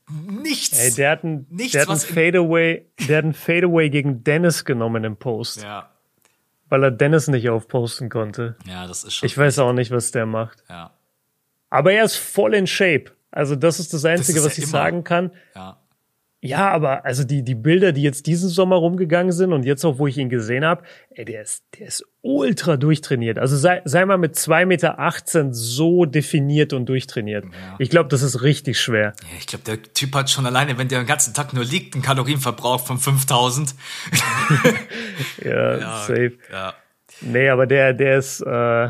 nichts. 0.08 0.78
Ey, 0.78 0.92
der 0.94 1.10
hat 1.10 1.24
einen, 1.24 1.46
nichts, 1.50 1.72
der 1.72 1.82
hat 1.82 1.88
einen 1.88 1.96
was 1.98 2.04
in- 2.04 2.14
Fadeaway, 2.14 2.86
der 3.08 3.18
hat 3.18 3.24
einen 3.24 3.34
Fadeaway 3.34 3.90
gegen 3.90 4.24
Dennis 4.24 4.64
genommen 4.64 5.04
im 5.04 5.16
Post, 5.16 5.62
Ja, 5.62 5.90
weil 6.68 6.84
er 6.84 6.90
Dennis 6.90 7.28
nicht 7.28 7.48
aufposten 7.50 8.08
konnte. 8.08 8.56
ja, 8.66 8.86
das 8.86 9.04
ist 9.04 9.14
schon. 9.14 9.26
Ich 9.26 9.36
weiß 9.36 9.58
auch 9.58 9.72
nicht, 9.72 9.90
was 9.90 10.10
der 10.10 10.26
macht. 10.26 10.62
ja, 10.68 10.90
Aber 11.70 11.92
er 11.92 12.04
ist 12.04 12.16
voll 12.16 12.54
in 12.54 12.66
Shape. 12.66 13.06
Also 13.30 13.54
das 13.56 13.78
ist 13.80 13.94
das 13.94 14.04
Einzige, 14.04 14.38
ist 14.40 14.44
was 14.44 14.56
ja 14.56 14.62
ich 14.64 14.68
immer- 14.70 14.78
sagen 14.78 15.04
kann. 15.04 15.30
ja. 15.54 15.76
Ja, 16.42 16.70
aber 16.70 17.04
also 17.04 17.22
die, 17.22 17.42
die 17.42 17.54
Bilder, 17.54 17.92
die 17.92 18.00
jetzt 18.00 18.26
diesen 18.26 18.48
Sommer 18.48 18.76
rumgegangen 18.76 19.30
sind 19.30 19.52
und 19.52 19.66
jetzt 19.66 19.84
auch, 19.84 19.98
wo 19.98 20.06
ich 20.06 20.16
ihn 20.16 20.30
gesehen 20.30 20.64
habe, 20.64 20.84
ey, 21.10 21.26
der 21.26 21.42
ist, 21.42 21.64
der 21.78 21.88
ist 21.88 22.02
ultra 22.22 22.78
durchtrainiert. 22.78 23.38
Also 23.38 23.58
sei, 23.58 23.82
sei 23.84 24.06
mal 24.06 24.16
mit 24.16 24.36
2,18 24.36 24.64
Meter 24.64 25.48
so 25.52 26.06
definiert 26.06 26.72
und 26.72 26.86
durchtrainiert. 26.86 27.44
Ich 27.78 27.90
glaube, 27.90 28.08
das 28.08 28.22
ist 28.22 28.40
richtig 28.40 28.80
schwer. 28.80 29.12
Ja, 29.20 29.36
Ich 29.38 29.48
glaube, 29.48 29.64
der 29.66 29.82
Typ 29.82 30.14
hat 30.14 30.30
schon 30.30 30.46
alleine, 30.46 30.78
wenn 30.78 30.88
der 30.88 31.00
den 31.02 31.06
ganzen 31.06 31.34
Tag 31.34 31.52
nur 31.52 31.62
liegt, 31.66 31.92
einen 31.94 32.02
Kalorienverbrauch 32.02 32.86
von 32.86 32.96
5000. 32.96 33.74
Ja, 35.44 35.76
Ja, 35.78 35.96
safe. 36.06 36.32
Ja. 36.50 36.74
Nee, 37.20 37.50
aber 37.50 37.66
der, 37.66 37.92
der 37.92 38.16
ist, 38.18 38.40
äh, 38.40 38.88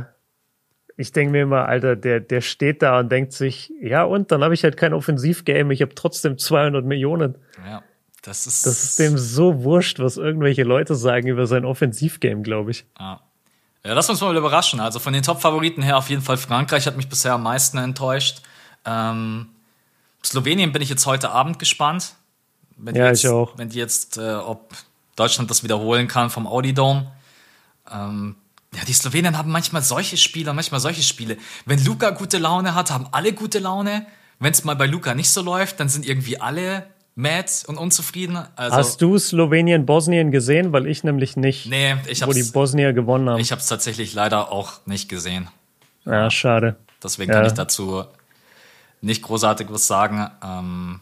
ich 1.01 1.13
denke 1.13 1.33
mir 1.33 1.43
immer, 1.43 1.67
Alter, 1.67 1.97
der, 1.97 2.21
der 2.21 2.41
steht 2.41 2.83
da 2.83 3.01
und 3.01 3.11
denkt 3.11 3.33
sich, 3.33 3.73
ja 3.81 4.05
und, 4.05 4.31
dann 4.31 4.45
habe 4.45 4.55
ich 4.55 4.63
halt 4.65 4.77
kein 4.77 4.93
Offensivgame, 4.93 5.73
ich 5.73 5.83
habe 5.83 5.95
trotzdem 5.95 6.39
200 6.39 6.85
Millionen. 6.85 7.37
ja. 7.67 7.83
Das 8.23 8.47
ist. 8.47 8.67
Das 8.67 8.85
ist 8.85 8.99
dem 8.99 9.17
so 9.17 9.65
wurscht, 9.65 9.99
was 9.99 10.19
irgendwelche 10.19 10.63
Leute 10.63 10.95
sagen 10.95 11.27
über 11.29 11.47
sein 11.47 11.65
Offensivgame, 11.65 12.43
glaube 12.43 12.73
ich. 12.73 12.85
Ja. 12.99 13.23
Ja, 13.83 13.95
lass 13.95 14.11
uns 14.11 14.21
mal 14.21 14.37
überraschen. 14.37 14.79
Also 14.79 14.99
von 14.99 15.15
den 15.15 15.23
Top-Favoriten 15.23 15.83
her 15.83 15.97
auf 15.97 16.11
jeden 16.11 16.21
Fall 16.21 16.37
Frankreich 16.37 16.87
hat 16.87 16.99
mich 16.99 17.09
bisher 17.09 17.33
am 17.33 17.43
meisten 17.43 17.79
enttäuscht. 17.79 18.43
Ähm, 18.85 19.49
Slowenien 20.23 20.71
bin 20.71 20.83
ich 20.83 20.91
jetzt 20.91 21.07
heute 21.07 21.31
Abend 21.31 21.59
gespannt. 21.59 22.15
Wenn 22.77 22.95
Ja, 22.95 23.07
jetzt, 23.07 23.25
ich 23.25 23.31
auch. 23.31 23.57
Wenn 23.57 23.71
die 23.71 23.79
jetzt, 23.79 24.19
äh, 24.19 24.35
ob 24.35 24.75
Deutschland 25.17 25.51
das 25.51 25.63
wiederholen 25.63 26.09
kann 26.09 26.29
vom 26.29 26.47
Audi 26.47 26.75
Dome. 26.75 27.11
Ähm, 27.91 28.37
ja, 28.75 28.85
die 28.87 28.93
Slowenen 28.93 29.37
haben 29.37 29.51
manchmal 29.51 29.83
solche 29.83 30.17
Spiele, 30.17 30.53
manchmal 30.53 30.81
solche 30.81 31.03
Spiele. 31.03 31.37
Wenn 31.67 31.85
Luca 31.85 32.11
gute 32.11 32.39
Laune 32.39 32.75
hat, 32.75 32.91
haben 32.91 33.07
alle 33.13 33.33
gute 33.33 33.59
Laune. 33.59 34.07
Wenn 34.39 34.53
es 34.53 34.65
mal 34.65 34.75
bei 34.77 34.87
Luca 34.87 35.15
nicht 35.15 35.31
so 35.31 35.43
läuft, 35.43 35.81
dann 35.81 35.89
sind 35.89 36.07
irgendwie 36.07 36.41
alle 36.41 36.87
mad 37.15 37.51
und 37.67 37.77
unzufrieden. 37.77 38.39
Also, 38.57 38.77
Hast 38.77 39.03
du 39.03 39.19
Slowenien, 39.19 39.85
Bosnien 39.87 40.31
gesehen? 40.31 40.73
Weil 40.73 40.87
ich 40.87 41.05
nämlich 41.05 41.37
nicht, 41.37 41.67
nee, 41.67 41.97
ich 42.07 42.25
wo 42.27 42.33
die 42.33 42.45
Bosnier 42.45 42.93
gewonnen 42.93 43.29
haben. 43.29 43.41
ich 43.41 43.53
hab's 43.53 43.67
tatsächlich 43.67 44.15
leider 44.15 44.51
auch 44.53 44.87
nicht 44.87 45.09
gesehen. 45.09 45.49
ja, 46.07 46.31
schade. 46.31 46.77
Deswegen 47.03 47.31
Ja. 47.33 47.39
kann 47.39 47.47
ich 47.47 47.53
dazu 47.55 48.05
nicht 49.03 49.23
großartig 49.23 49.67
was 49.71 49.87
sagen. 49.87 50.31
Ähm, 50.45 51.01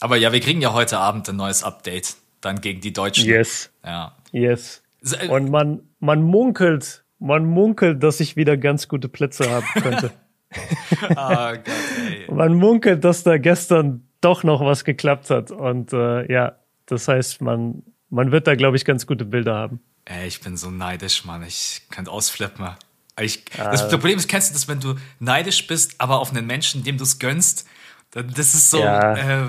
aber 0.00 0.16
ja, 0.16 0.32
wir 0.32 0.40
kriegen 0.40 0.60
ja 0.60 0.72
heute 0.72 0.98
Abend 0.98 1.28
ein 1.28 1.36
neues 1.36 1.62
Update. 1.64 2.14
Dann 2.40 2.60
gegen 2.60 2.80
die 2.80 2.92
Deutschen. 2.92 3.26
Yes, 3.28 3.68
Ja. 3.84 4.16
yes. 4.32 4.80
Äh, 5.02 5.26
Und 5.28 5.50
man, 5.50 5.80
man 6.00 6.22
munkelt, 6.22 7.04
man 7.18 7.44
munkelt, 7.46 8.02
dass 8.02 8.20
ich 8.20 8.36
wieder 8.36 8.56
ganz 8.56 8.88
gute 8.88 9.08
Plätze 9.08 9.50
haben 9.50 9.66
könnte. 9.80 10.10
Ah, 11.14 11.52
Gott, 11.56 11.64
ey. 12.10 12.32
man 12.34 12.54
munkelt, 12.54 13.04
dass 13.04 13.22
da 13.22 13.36
gestern 13.36 14.08
doch 14.22 14.44
noch 14.44 14.62
was 14.64 14.84
geklappt 14.84 15.28
hat. 15.28 15.50
Und 15.50 15.92
äh, 15.92 16.32
ja, 16.32 16.56
das 16.86 17.06
heißt, 17.06 17.42
man, 17.42 17.82
man 18.08 18.32
wird 18.32 18.46
da, 18.46 18.54
glaube 18.54 18.78
ich, 18.78 18.86
ganz 18.86 19.06
gute 19.06 19.26
Bilder 19.26 19.54
haben. 19.54 19.80
ey, 20.06 20.26
ich 20.26 20.40
bin 20.40 20.56
so 20.56 20.70
neidisch, 20.70 21.26
Mann. 21.26 21.42
Ich 21.42 21.82
könnte 21.90 22.10
ausflippen. 22.10 22.66
Ich, 23.20 23.44
Ah. 23.58 23.70
das 23.70 23.88
Problem 23.90 24.16
ist, 24.16 24.26
kennst 24.26 24.48
du 24.48 24.54
das, 24.54 24.68
wenn 24.68 24.80
du 24.80 24.94
neidisch 25.20 25.66
bist, 25.66 25.96
aber 25.98 26.18
auf 26.20 26.30
einen 26.30 26.46
Menschen, 26.46 26.82
dem 26.82 26.96
du 26.96 27.04
es 27.04 27.18
gönnst? 27.18 27.66
Dann, 28.12 28.28
das 28.34 28.54
ist 28.54 28.70
so. 28.70 28.78
Ja. 28.80 29.16
Äh, 29.42 29.46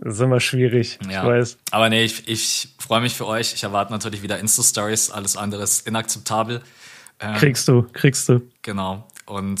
Das 0.00 0.14
ist 0.14 0.20
immer 0.20 0.40
schwierig, 0.40 0.98
ich 1.00 1.10
ja. 1.10 1.26
weiß. 1.26 1.58
Aber 1.70 1.88
nee, 1.88 2.04
ich, 2.04 2.28
ich 2.28 2.68
freue 2.78 3.00
mich 3.00 3.14
für 3.14 3.26
euch. 3.26 3.52
Ich 3.54 3.62
erwarte 3.64 3.92
natürlich 3.92 4.22
wieder 4.22 4.38
Insta-Stories. 4.38 5.10
Alles 5.10 5.36
andere 5.36 5.62
ist 5.62 5.86
inakzeptabel. 5.86 6.62
Ähm, 7.20 7.34
Kriegst 7.34 7.66
du, 7.66 7.84
kriegst 7.92 8.28
du. 8.28 8.42
Genau. 8.62 9.06
Und 9.26 9.60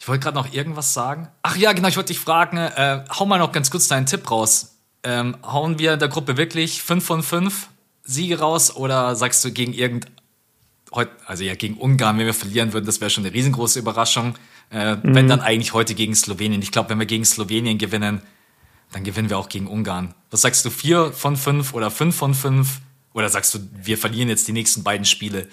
ich 0.00 0.08
wollte 0.08 0.22
gerade 0.22 0.36
noch 0.36 0.52
irgendwas 0.52 0.94
sagen. 0.94 1.28
Ach 1.42 1.56
ja, 1.56 1.72
genau, 1.72 1.88
ich 1.88 1.96
wollte 1.96 2.12
dich 2.12 2.20
fragen, 2.20 2.56
äh, 2.56 3.04
hau 3.18 3.26
mal 3.26 3.38
noch 3.38 3.52
ganz 3.52 3.70
kurz 3.70 3.88
deinen 3.88 4.06
Tipp 4.06 4.30
raus. 4.30 4.76
Ähm, 5.02 5.36
hauen 5.42 5.78
wir 5.78 5.94
in 5.94 5.98
der 5.98 6.08
Gruppe 6.08 6.36
wirklich 6.36 6.82
5 6.82 7.04
von 7.04 7.22
5 7.22 7.68
Siege 8.04 8.38
raus 8.38 8.74
oder 8.74 9.14
sagst 9.14 9.44
du 9.44 9.52
gegen 9.52 9.74
irgend 9.74 10.06
heut, 10.94 11.08
also 11.26 11.44
ja 11.44 11.54
gegen 11.54 11.76
Ungarn, 11.76 12.18
wenn 12.18 12.26
wir 12.26 12.34
verlieren 12.34 12.72
würden, 12.72 12.86
das 12.86 13.00
wäre 13.00 13.10
schon 13.10 13.24
eine 13.24 13.34
riesengroße 13.34 13.78
Überraschung. 13.78 14.34
Äh, 14.70 14.96
Wenn 15.02 15.28
dann 15.28 15.40
eigentlich 15.40 15.72
heute 15.72 15.94
gegen 15.94 16.14
Slowenien. 16.14 16.60
Ich 16.60 16.72
glaube, 16.72 16.90
wenn 16.90 16.98
wir 16.98 17.06
gegen 17.06 17.24
Slowenien 17.24 17.78
gewinnen, 17.78 18.20
dann 18.92 19.04
gewinnen 19.04 19.30
wir 19.30 19.38
auch 19.38 19.48
gegen 19.48 19.66
Ungarn. 19.66 20.14
Was 20.30 20.42
sagst 20.42 20.64
du, 20.64 20.70
4 20.70 21.12
von 21.12 21.36
5 21.36 21.74
oder 21.74 21.90
5 21.90 22.16
von 22.16 22.34
5? 22.34 22.80
Oder 23.14 23.28
sagst 23.28 23.54
du, 23.54 23.58
wir 23.72 23.98
verlieren 23.98 24.28
jetzt 24.28 24.48
die 24.48 24.52
nächsten 24.52 24.84
beiden 24.84 25.04
Spiele? 25.04 25.48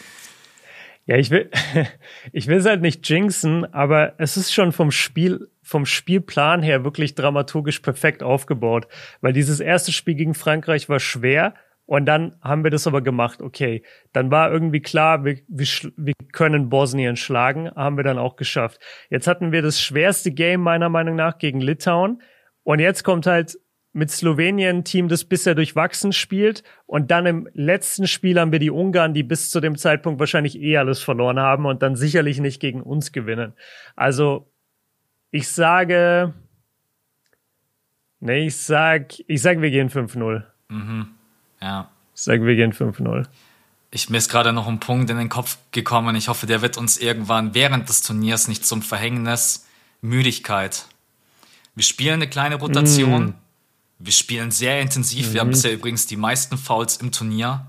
Ja, 1.06 1.18
ich 1.18 1.30
will, 1.30 1.49
ich 2.32 2.48
will 2.48 2.57
es 2.57 2.66
halt 2.66 2.82
nicht 2.82 3.07
jinxen, 3.07 3.72
aber 3.74 4.14
es 4.18 4.38
ist 4.38 4.53
schon 4.53 4.72
vom 4.72 4.91
Spiel, 4.91 5.49
vom 5.62 5.86
Spielplan 5.86 6.64
her 6.64 6.84
wirklich 6.84 7.16
dramaturgisch 7.16 7.80
perfekt 7.80 8.24
aufgebaut. 8.24 8.88
Weil 9.22 9.34
dieses 9.34 9.60
erste 9.60 9.91
Spiel 9.91 10.16
gegen 10.16 10.34
Frankreich 10.34 10.90
war 10.90 10.99
schwer 10.99 11.53
und 11.86 12.07
dann 12.07 12.36
haben 12.41 12.64
wir 12.64 12.72
das 12.72 12.88
aber 12.88 13.02
gemacht. 13.02 13.41
Okay, 13.41 13.84
dann 14.14 14.32
war 14.32 14.52
irgendwie 14.52 14.82
klar, 14.82 15.24
wir, 15.24 15.38
wir, 15.48 15.68
wir 15.95 16.14
können 16.32 16.70
Bosnien 16.70 17.16
schlagen, 17.16 17.70
haben 17.76 17.98
wir 17.98 18.03
dann 18.03 18.18
auch 18.18 18.36
geschafft. 18.36 18.80
Jetzt 19.10 19.28
hatten 19.28 19.52
wir 19.52 19.62
das 19.62 19.80
schwerste 19.80 20.32
Game 20.32 20.62
meiner 20.62 20.90
Meinung 20.90 21.16
nach 21.16 21.38
gegen 21.38 21.62
Litauen 21.62 22.22
und 22.66 22.80
jetzt 22.80 23.04
kommt 23.04 23.28
halt 23.28 23.58
mit 23.94 24.12
Slowenien 24.12 24.78
ein 24.78 24.84
Team, 24.84 25.08
das 25.08 25.24
bisher 25.24 25.56
durchwachsen 25.56 26.12
spielt. 26.12 26.64
Und 26.86 27.12
dann 27.12 27.26
im 27.26 27.48
letzten 27.54 28.08
Spiel 28.08 28.38
haben 28.38 28.52
wir 28.52 28.60
die 28.60 28.72
Ungarn, 28.72 29.14
die 29.14 29.24
bis 29.24 29.52
zu 29.52 29.62
dem 29.62 29.78
Zeitpunkt 29.78 30.20
wahrscheinlich 30.20 30.60
eh 30.60 30.78
alles 30.78 31.02
verloren 31.02 31.40
haben 31.40 31.66
und 31.66 31.82
dann 31.82 31.96
sicherlich 31.96 32.40
nicht 32.40 32.60
gegen 32.60 32.82
uns 32.82 33.14
gewinnen. 33.14 33.54
Also, 33.96 34.52
ich 35.32 35.48
sage, 35.48 36.34
nee, 38.20 38.48
ich 38.48 38.58
sag, 38.58 39.14
ich 39.28 39.42
sag, 39.42 39.62
wir 39.62 39.72
gehen 39.72 39.90
5-0. 39.90 40.44
Ja. 41.62 41.90
Ich 42.16 42.22
sag, 42.22 42.42
wir 42.42 42.56
gehen 42.56 42.74
5-0. 42.74 43.28
Ich 43.92 44.10
mir 44.10 44.18
ist 44.18 44.30
gerade 44.30 44.52
noch 44.52 44.68
ein 44.68 44.80
Punkt 44.80 45.10
in 45.10 45.18
den 45.18 45.30
Kopf 45.30 45.58
gekommen. 45.72 46.16
Ich 46.16 46.28
hoffe, 46.28 46.48
der 46.48 46.62
wird 46.62 46.78
uns 46.78 46.98
irgendwann 46.98 47.54
während 47.54 47.88
des 47.88 48.02
Turniers 48.02 48.48
nicht 48.48 48.66
zum 48.66 48.82
Verhängnis. 48.82 49.68
Müdigkeit. 50.02 50.88
Wir 51.76 51.84
spielen 51.84 52.15
eine 52.15 52.27
kleine 52.27 52.56
Rotation. 52.56 53.35
Wir 53.99 54.11
spielen 54.14 54.52
sehr 54.52 54.81
intensiv. 54.81 55.34
Wir 55.34 55.41
haben 55.41 55.49
bisher 55.52 55.73
übrigens 55.73 56.06
die 56.07 56.18
meisten 56.18 56.57
Fouls 56.57 56.97
im 56.97 57.11
Turnier. 57.11 57.65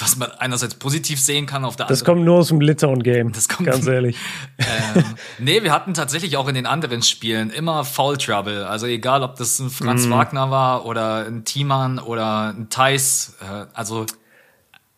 Was 0.00 0.16
man 0.16 0.32
einerseits 0.32 0.74
positiv 0.74 1.20
sehen 1.20 1.46
kann, 1.46 1.64
auf 1.64 1.76
der 1.76 1.86
Das 1.86 2.00
anderen 2.00 2.16
kommt 2.16 2.24
nur 2.26 2.38
aus 2.38 2.48
dem 2.48 2.60
Litauen-Game. 2.60 3.30
Das 3.30 3.48
kommt- 3.48 3.68
Ganz 3.68 3.86
ehrlich. 3.86 4.16
ähm, 4.58 5.04
nee, 5.38 5.62
wir 5.62 5.70
hatten 5.72 5.94
tatsächlich 5.94 6.36
auch 6.36 6.48
in 6.48 6.56
den 6.56 6.66
anderen 6.66 7.02
Spielen 7.02 7.50
immer 7.50 7.84
Foul 7.84 8.16
Trouble. 8.16 8.66
Also 8.66 8.86
egal, 8.86 9.22
ob 9.22 9.36
das 9.36 9.60
ein 9.60 9.70
Franz 9.70 10.10
Wagner 10.10 10.50
war 10.50 10.86
oder 10.86 11.26
ein 11.26 11.44
Thiemann 11.44 12.00
oder 12.00 12.52
ein 12.52 12.68
Thais. 12.68 13.36
Äh, 13.40 13.66
also 13.74 14.06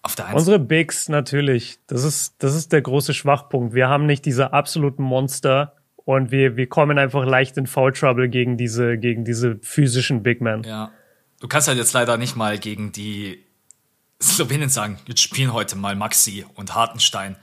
auf 0.01 0.15
der 0.15 0.29
einen 0.29 0.39
Unsere 0.39 0.59
Bigs 0.59 1.11
natürlich. 1.11 1.79
Das 1.87 2.03
ist, 2.03 2.37
das 2.39 2.55
ist 2.55 2.73
der 2.73 2.81
große 2.81 3.13
Schwachpunkt. 3.13 3.75
Wir 3.75 3.89
haben 3.91 4.07
nicht 4.07 4.25
diese 4.25 4.55
absoluten 4.55 5.03
Monster 5.03 5.75
und 6.09 6.31
wir, 6.31 6.57
wir 6.57 6.67
kommen 6.71 6.97
einfach 6.99 7.27
leicht 7.27 7.59
in 7.59 7.67
Foul 7.67 7.93
Trouble 7.93 8.31
gegen 8.31 8.57
diese, 8.57 8.97
gegen 8.97 9.27
diese 9.27 9.59
physischen 9.61 10.23
Big 10.23 10.41
Men. 10.41 10.63
Ja. 10.63 10.91
Du 11.39 11.49
kannst 11.49 11.69
halt 11.69 11.77
jetzt 11.77 11.93
leider 11.93 12.17
nicht 12.17 12.35
mal 12.35 12.57
gegen 12.59 12.93
die 12.93 13.45
Slowenen 14.19 14.71
sagen, 14.71 14.99
jetzt 15.07 15.21
spielen 15.21 15.53
heute 15.53 15.77
mal 15.77 15.97
Maxi 15.97 16.47
und 16.55 16.75
Hartenstein. 16.75 17.37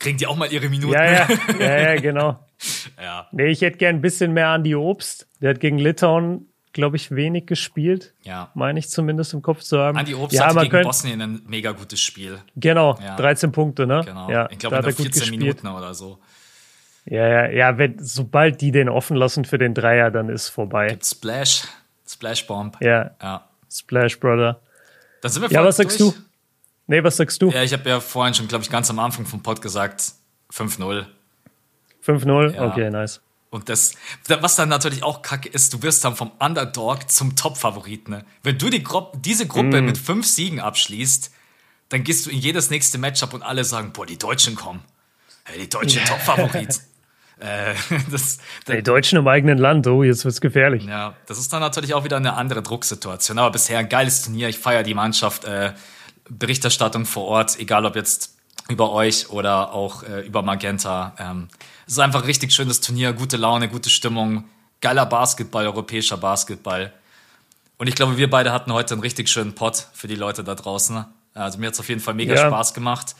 Kriegen 0.00 0.18
die 0.18 0.26
auch 0.26 0.34
mal 0.34 0.52
ihre 0.52 0.68
Minuten? 0.68 0.92
Ja, 0.92 1.04
ja, 1.04 1.28
ja, 1.60 1.80
ja, 1.94 2.00
genau. 2.00 2.44
ja. 3.00 3.28
Nee, 3.30 3.46
ich 3.46 3.60
hätte 3.60 3.78
gern 3.78 3.94
ein 3.96 4.00
bisschen 4.00 4.32
mehr 4.32 4.48
Andi 4.48 4.74
Obst. 4.74 5.28
Der 5.40 5.50
hat 5.50 5.60
gegen 5.60 5.78
Litauen, 5.78 6.48
glaube 6.72 6.96
ich, 6.96 7.12
wenig 7.12 7.46
gespielt. 7.46 8.14
Ja. 8.24 8.50
Meine 8.54 8.80
ich 8.80 8.88
zumindest 8.88 9.34
im 9.34 9.42
Kopf 9.42 9.60
zu 9.60 9.78
haben. 9.78 9.96
Andi 9.96 10.16
Obst 10.16 10.36
ja, 10.36 10.46
hatte 10.46 10.58
gegen 10.62 10.70
könnte, 10.70 10.88
Bosnien 10.88 11.22
ein 11.22 11.42
mega 11.46 11.70
gutes 11.70 12.00
Spiel. 12.00 12.40
Genau, 12.56 12.98
Ja. 13.00 13.14
13 13.14 13.52
Punkte, 13.52 13.86
ne? 13.86 14.02
Genau. 14.04 14.28
Ja, 14.28 14.50
ich 14.50 14.58
glaube, 14.58 14.74
da 14.74 14.80
in 14.80 14.86
hat 14.86 14.92
er 14.94 14.96
der 14.96 15.04
gut 15.04 15.14
14 15.14 15.20
gespielt. 15.20 15.40
Minuten 15.40 15.68
oder 15.68 15.94
so. 15.94 16.18
Ja, 17.06 17.26
ja, 17.26 17.48
ja, 17.50 17.78
wenn, 17.78 17.96
sobald 17.98 18.60
die 18.60 18.70
den 18.72 18.88
offen 18.88 19.16
lassen 19.16 19.44
für 19.44 19.58
den 19.58 19.74
Dreier, 19.74 20.10
dann 20.10 20.28
ist 20.28 20.48
vorbei. 20.48 20.96
Splash. 21.02 21.64
Splash 22.06 22.46
Bomb. 22.46 22.76
Ja, 22.80 23.10
Ja. 23.22 23.46
Splash 23.72 24.18
Brother. 24.18 24.60
Dann 25.22 25.30
sind 25.30 25.42
wir 25.42 25.50
Ja, 25.50 25.64
was 25.64 25.76
sagst 25.76 26.00
durch. 26.00 26.14
du? 26.14 26.20
Nee, 26.88 27.04
was 27.04 27.16
sagst 27.16 27.40
du? 27.40 27.50
Ja, 27.50 27.62
ich 27.62 27.72
habe 27.72 27.88
ja 27.88 28.00
vorhin 28.00 28.34
schon, 28.34 28.48
glaube 28.48 28.64
ich, 28.64 28.70
ganz 28.70 28.90
am 28.90 28.98
Anfang 28.98 29.24
vom 29.26 29.42
Pod 29.42 29.62
gesagt, 29.62 30.12
5-0. 30.52 31.06
5-0? 32.04 32.54
Ja. 32.54 32.66
Okay, 32.66 32.90
nice. 32.90 33.20
Und 33.50 33.68
das, 33.68 33.94
was 34.28 34.56
dann 34.56 34.68
natürlich 34.68 35.02
auch 35.02 35.22
kacke 35.22 35.48
ist, 35.48 35.72
du 35.72 35.82
wirst 35.82 36.04
dann 36.04 36.14
vom 36.14 36.30
Underdog 36.38 37.10
zum 37.10 37.34
Top-Favoriten. 37.36 38.12
Ne? 38.12 38.24
Wenn 38.42 38.58
du 38.58 38.70
die 38.70 38.82
Gru 38.82 39.06
diese 39.16 39.46
Gruppe 39.46 39.82
mit 39.82 39.98
fünf 39.98 40.26
Siegen 40.26 40.60
abschließt, 40.60 41.32
dann 41.88 42.04
gehst 42.04 42.26
du 42.26 42.30
in 42.30 42.38
jedes 42.38 42.70
nächste 42.70 42.98
Matchup 42.98 43.34
und 43.34 43.42
alle 43.42 43.64
sagen, 43.64 43.92
boah, 43.92 44.06
die 44.06 44.18
Deutschen 44.18 44.54
kommen. 44.54 44.82
Hey, 45.44 45.58
die 45.60 45.68
deutschen 45.68 46.04
Top-Favorit. 46.04 46.80
Äh, 47.40 47.74
das, 48.10 48.38
Die 48.68 48.82
Deutschen 48.82 49.18
im 49.18 49.26
eigenen 49.28 49.58
Land, 49.58 49.86
oh, 49.86 50.02
jetzt 50.02 50.24
wird's 50.24 50.40
gefährlich. 50.40 50.84
Ja, 50.84 51.14
das 51.26 51.38
ist 51.38 51.52
dann 51.52 51.60
natürlich 51.60 51.94
auch 51.94 52.04
wieder 52.04 52.16
eine 52.16 52.34
andere 52.34 52.62
Drucksituation. 52.62 53.38
Aber 53.38 53.50
bisher 53.50 53.78
ein 53.78 53.88
geiles 53.88 54.22
Turnier. 54.22 54.48
Ich 54.48 54.58
feiere 54.58 54.82
die 54.82 54.94
Mannschaft. 54.94 55.44
Äh, 55.44 55.72
Berichterstattung 56.30 57.06
vor 57.06 57.24
Ort, 57.24 57.58
egal 57.58 57.84
ob 57.84 57.96
jetzt 57.96 58.36
über 58.68 58.92
euch 58.92 59.30
oder 59.30 59.72
auch 59.72 60.04
äh, 60.04 60.20
über 60.20 60.42
Magenta. 60.42 61.14
Ähm, 61.18 61.48
es 61.86 61.94
ist 61.94 61.98
einfach 61.98 62.20
ein 62.20 62.26
richtig 62.26 62.52
schönes 62.52 62.80
Turnier, 62.80 63.12
gute 63.12 63.36
Laune, 63.36 63.68
gute 63.68 63.90
Stimmung, 63.90 64.44
geiler 64.80 65.06
Basketball, 65.06 65.66
europäischer 65.66 66.16
Basketball. 66.16 66.92
Und 67.78 67.88
ich 67.88 67.96
glaube, 67.96 68.16
wir 68.16 68.30
beide 68.30 68.52
hatten 68.52 68.72
heute 68.72 68.94
einen 68.94 69.02
richtig 69.02 69.28
schönen 69.28 69.54
Pot 69.54 69.88
für 69.92 70.06
die 70.06 70.14
Leute 70.14 70.44
da 70.44 70.54
draußen. 70.54 71.04
Also 71.34 71.58
mir 71.58 71.66
hat 71.66 71.74
es 71.74 71.80
auf 71.80 71.88
jeden 71.88 72.00
Fall 72.00 72.14
mega 72.14 72.34
ja. 72.34 72.46
Spaß 72.46 72.74
gemacht. 72.74 73.16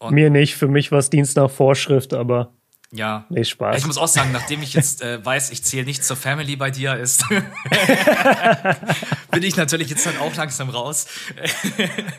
Und 0.00 0.14
mir 0.14 0.30
nicht, 0.30 0.56
für 0.56 0.68
mich 0.68 0.90
war 0.90 0.98
es 0.98 1.10
Dienst 1.10 1.36
nach 1.36 1.50
Vorschrift, 1.50 2.14
aber 2.14 2.54
ja. 2.92 3.24
Nee, 3.28 3.44
Spaß. 3.44 3.78
Ich 3.78 3.86
muss 3.86 3.98
auch 3.98 4.08
sagen, 4.08 4.32
nachdem 4.32 4.62
ich 4.62 4.74
jetzt 4.74 5.00
äh, 5.00 5.24
weiß, 5.24 5.52
ich 5.52 5.62
zähle 5.62 5.84
nicht 5.84 6.02
zur 6.02 6.16
Family 6.16 6.56
bei 6.56 6.72
dir, 6.72 6.96
ist, 6.96 7.24
bin 9.30 9.44
ich 9.44 9.56
natürlich 9.56 9.90
jetzt 9.90 10.04
dann 10.06 10.16
auch 10.16 10.34
langsam 10.34 10.70
raus. 10.70 11.06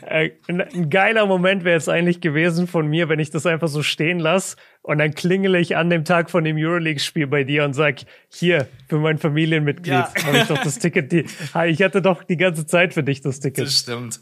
äh, 0.06 0.30
ein, 0.48 0.88
geiler 0.88 1.26
Moment 1.26 1.64
wäre 1.64 1.76
es 1.76 1.90
eigentlich 1.90 2.22
gewesen 2.22 2.66
von 2.66 2.86
mir, 2.86 3.10
wenn 3.10 3.18
ich 3.18 3.28
das 3.28 3.44
einfach 3.44 3.68
so 3.68 3.82
stehen 3.82 4.18
lasse 4.18 4.56
und 4.80 4.96
dann 4.96 5.14
klingele 5.14 5.58
ich 5.58 5.76
an 5.76 5.90
dem 5.90 6.06
Tag 6.06 6.30
von 6.30 6.42
dem 6.42 6.56
Euroleague-Spiel 6.56 7.26
bei 7.26 7.44
dir 7.44 7.64
und 7.64 7.74
sag, 7.74 7.96
hier, 8.30 8.66
für 8.88 8.98
mein 8.98 9.18
Familienmitglied 9.18 9.92
ja. 9.92 10.10
habe 10.24 10.38
ich 10.38 10.44
doch 10.44 10.62
das 10.62 10.78
Ticket. 10.78 11.12
Die, 11.12 11.26
ich 11.66 11.82
hatte 11.82 12.00
doch 12.00 12.24
die 12.24 12.38
ganze 12.38 12.66
Zeit 12.66 12.94
für 12.94 13.02
dich 13.02 13.20
das 13.20 13.40
Ticket. 13.40 13.66
Das 13.66 13.78
stimmt. 13.78 14.20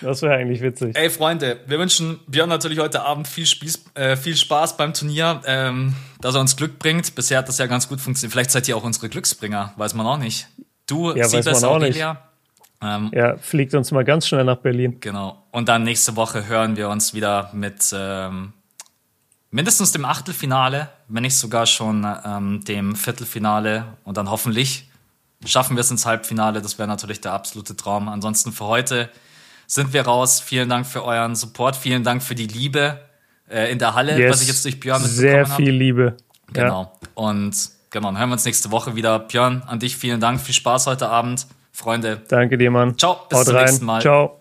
Das 0.00 0.22
wäre 0.22 0.34
eigentlich 0.34 0.60
witzig. 0.60 0.96
Ey, 0.96 1.10
Freunde, 1.10 1.60
wir 1.66 1.78
wünschen 1.78 2.20
Björn 2.26 2.48
natürlich 2.48 2.78
heute 2.78 3.02
Abend 3.02 3.28
viel, 3.28 3.46
Spieß, 3.46 3.84
äh, 3.94 4.16
viel 4.16 4.36
Spaß 4.36 4.76
beim 4.76 4.92
Turnier, 4.94 5.40
ähm, 5.46 5.94
dass 6.20 6.34
er 6.34 6.40
uns 6.40 6.56
Glück 6.56 6.78
bringt. 6.78 7.14
Bisher 7.14 7.38
hat 7.38 7.48
das 7.48 7.58
ja 7.58 7.66
ganz 7.66 7.88
gut 7.88 8.00
funktioniert. 8.00 8.32
Vielleicht 8.32 8.50
seid 8.50 8.68
ihr 8.68 8.76
auch 8.76 8.84
unsere 8.84 9.08
Glücksbringer, 9.08 9.72
weiß 9.76 9.94
man 9.94 10.06
auch 10.06 10.18
nicht. 10.18 10.48
Du, 10.86 11.14
ja, 11.14 11.28
Siebes, 11.28 11.64
Aurelia. 11.64 12.22
Ähm, 12.82 13.10
ja, 13.14 13.36
fliegt 13.38 13.74
uns 13.74 13.90
mal 13.90 14.04
ganz 14.04 14.28
schnell 14.28 14.44
nach 14.44 14.58
Berlin. 14.58 14.98
Genau. 15.00 15.42
Und 15.50 15.68
dann 15.68 15.82
nächste 15.82 16.16
Woche 16.16 16.46
hören 16.46 16.76
wir 16.76 16.88
uns 16.88 17.14
wieder 17.14 17.50
mit 17.52 17.94
ähm, 17.94 18.52
mindestens 19.50 19.92
dem 19.92 20.04
Achtelfinale, 20.04 20.90
wenn 21.08 21.22
nicht 21.22 21.36
sogar 21.36 21.66
schon 21.66 22.06
ähm, 22.24 22.62
dem 22.64 22.94
Viertelfinale. 22.94 23.84
Und 24.04 24.18
dann 24.18 24.30
hoffentlich 24.30 24.90
schaffen 25.44 25.76
wir 25.76 25.80
es 25.80 25.90
ins 25.90 26.04
Halbfinale. 26.06 26.60
Das 26.60 26.78
wäre 26.78 26.88
natürlich 26.88 27.20
der 27.20 27.32
absolute 27.32 27.76
Traum. 27.76 28.08
Ansonsten 28.08 28.52
für 28.52 28.66
heute 28.66 29.08
sind 29.66 29.92
wir 29.92 30.02
raus. 30.02 30.40
Vielen 30.40 30.68
Dank 30.68 30.86
für 30.86 31.04
euren 31.04 31.34
Support. 31.34 31.76
Vielen 31.76 32.04
Dank 32.04 32.22
für 32.22 32.34
die 32.34 32.46
Liebe 32.46 33.00
äh, 33.48 33.70
in 33.70 33.78
der 33.78 33.94
Halle, 33.94 34.18
yes, 34.18 34.32
was 34.32 34.42
ich 34.42 34.48
jetzt 34.48 34.64
durch 34.64 34.80
Björn 34.80 35.02
mitbekommen 35.02 35.38
habe. 35.38 35.46
Sehr 35.46 35.56
viel 35.56 35.72
hab. 35.72 35.78
Liebe. 35.78 36.16
Genau. 36.52 36.82
Ja. 36.82 37.08
Und 37.14 37.70
genau, 37.90 38.08
dann 38.08 38.18
hören 38.18 38.28
wir 38.28 38.34
uns 38.34 38.44
nächste 38.44 38.70
Woche 38.70 38.96
wieder. 38.96 39.18
Björn, 39.18 39.62
an 39.66 39.78
dich 39.78 39.96
vielen 39.96 40.20
Dank. 40.20 40.40
Viel 40.40 40.54
Spaß 40.54 40.86
heute 40.86 41.08
Abend. 41.08 41.46
Freunde. 41.72 42.22
Danke 42.28 42.56
dir, 42.56 42.70
Mann. 42.70 42.96
Ciao. 42.96 43.18
Bis 43.28 43.38
Haut 43.38 43.46
zum 43.46 43.56
rein. 43.56 43.64
nächsten 43.66 43.84
Mal. 43.84 44.00
Ciao. 44.00 44.40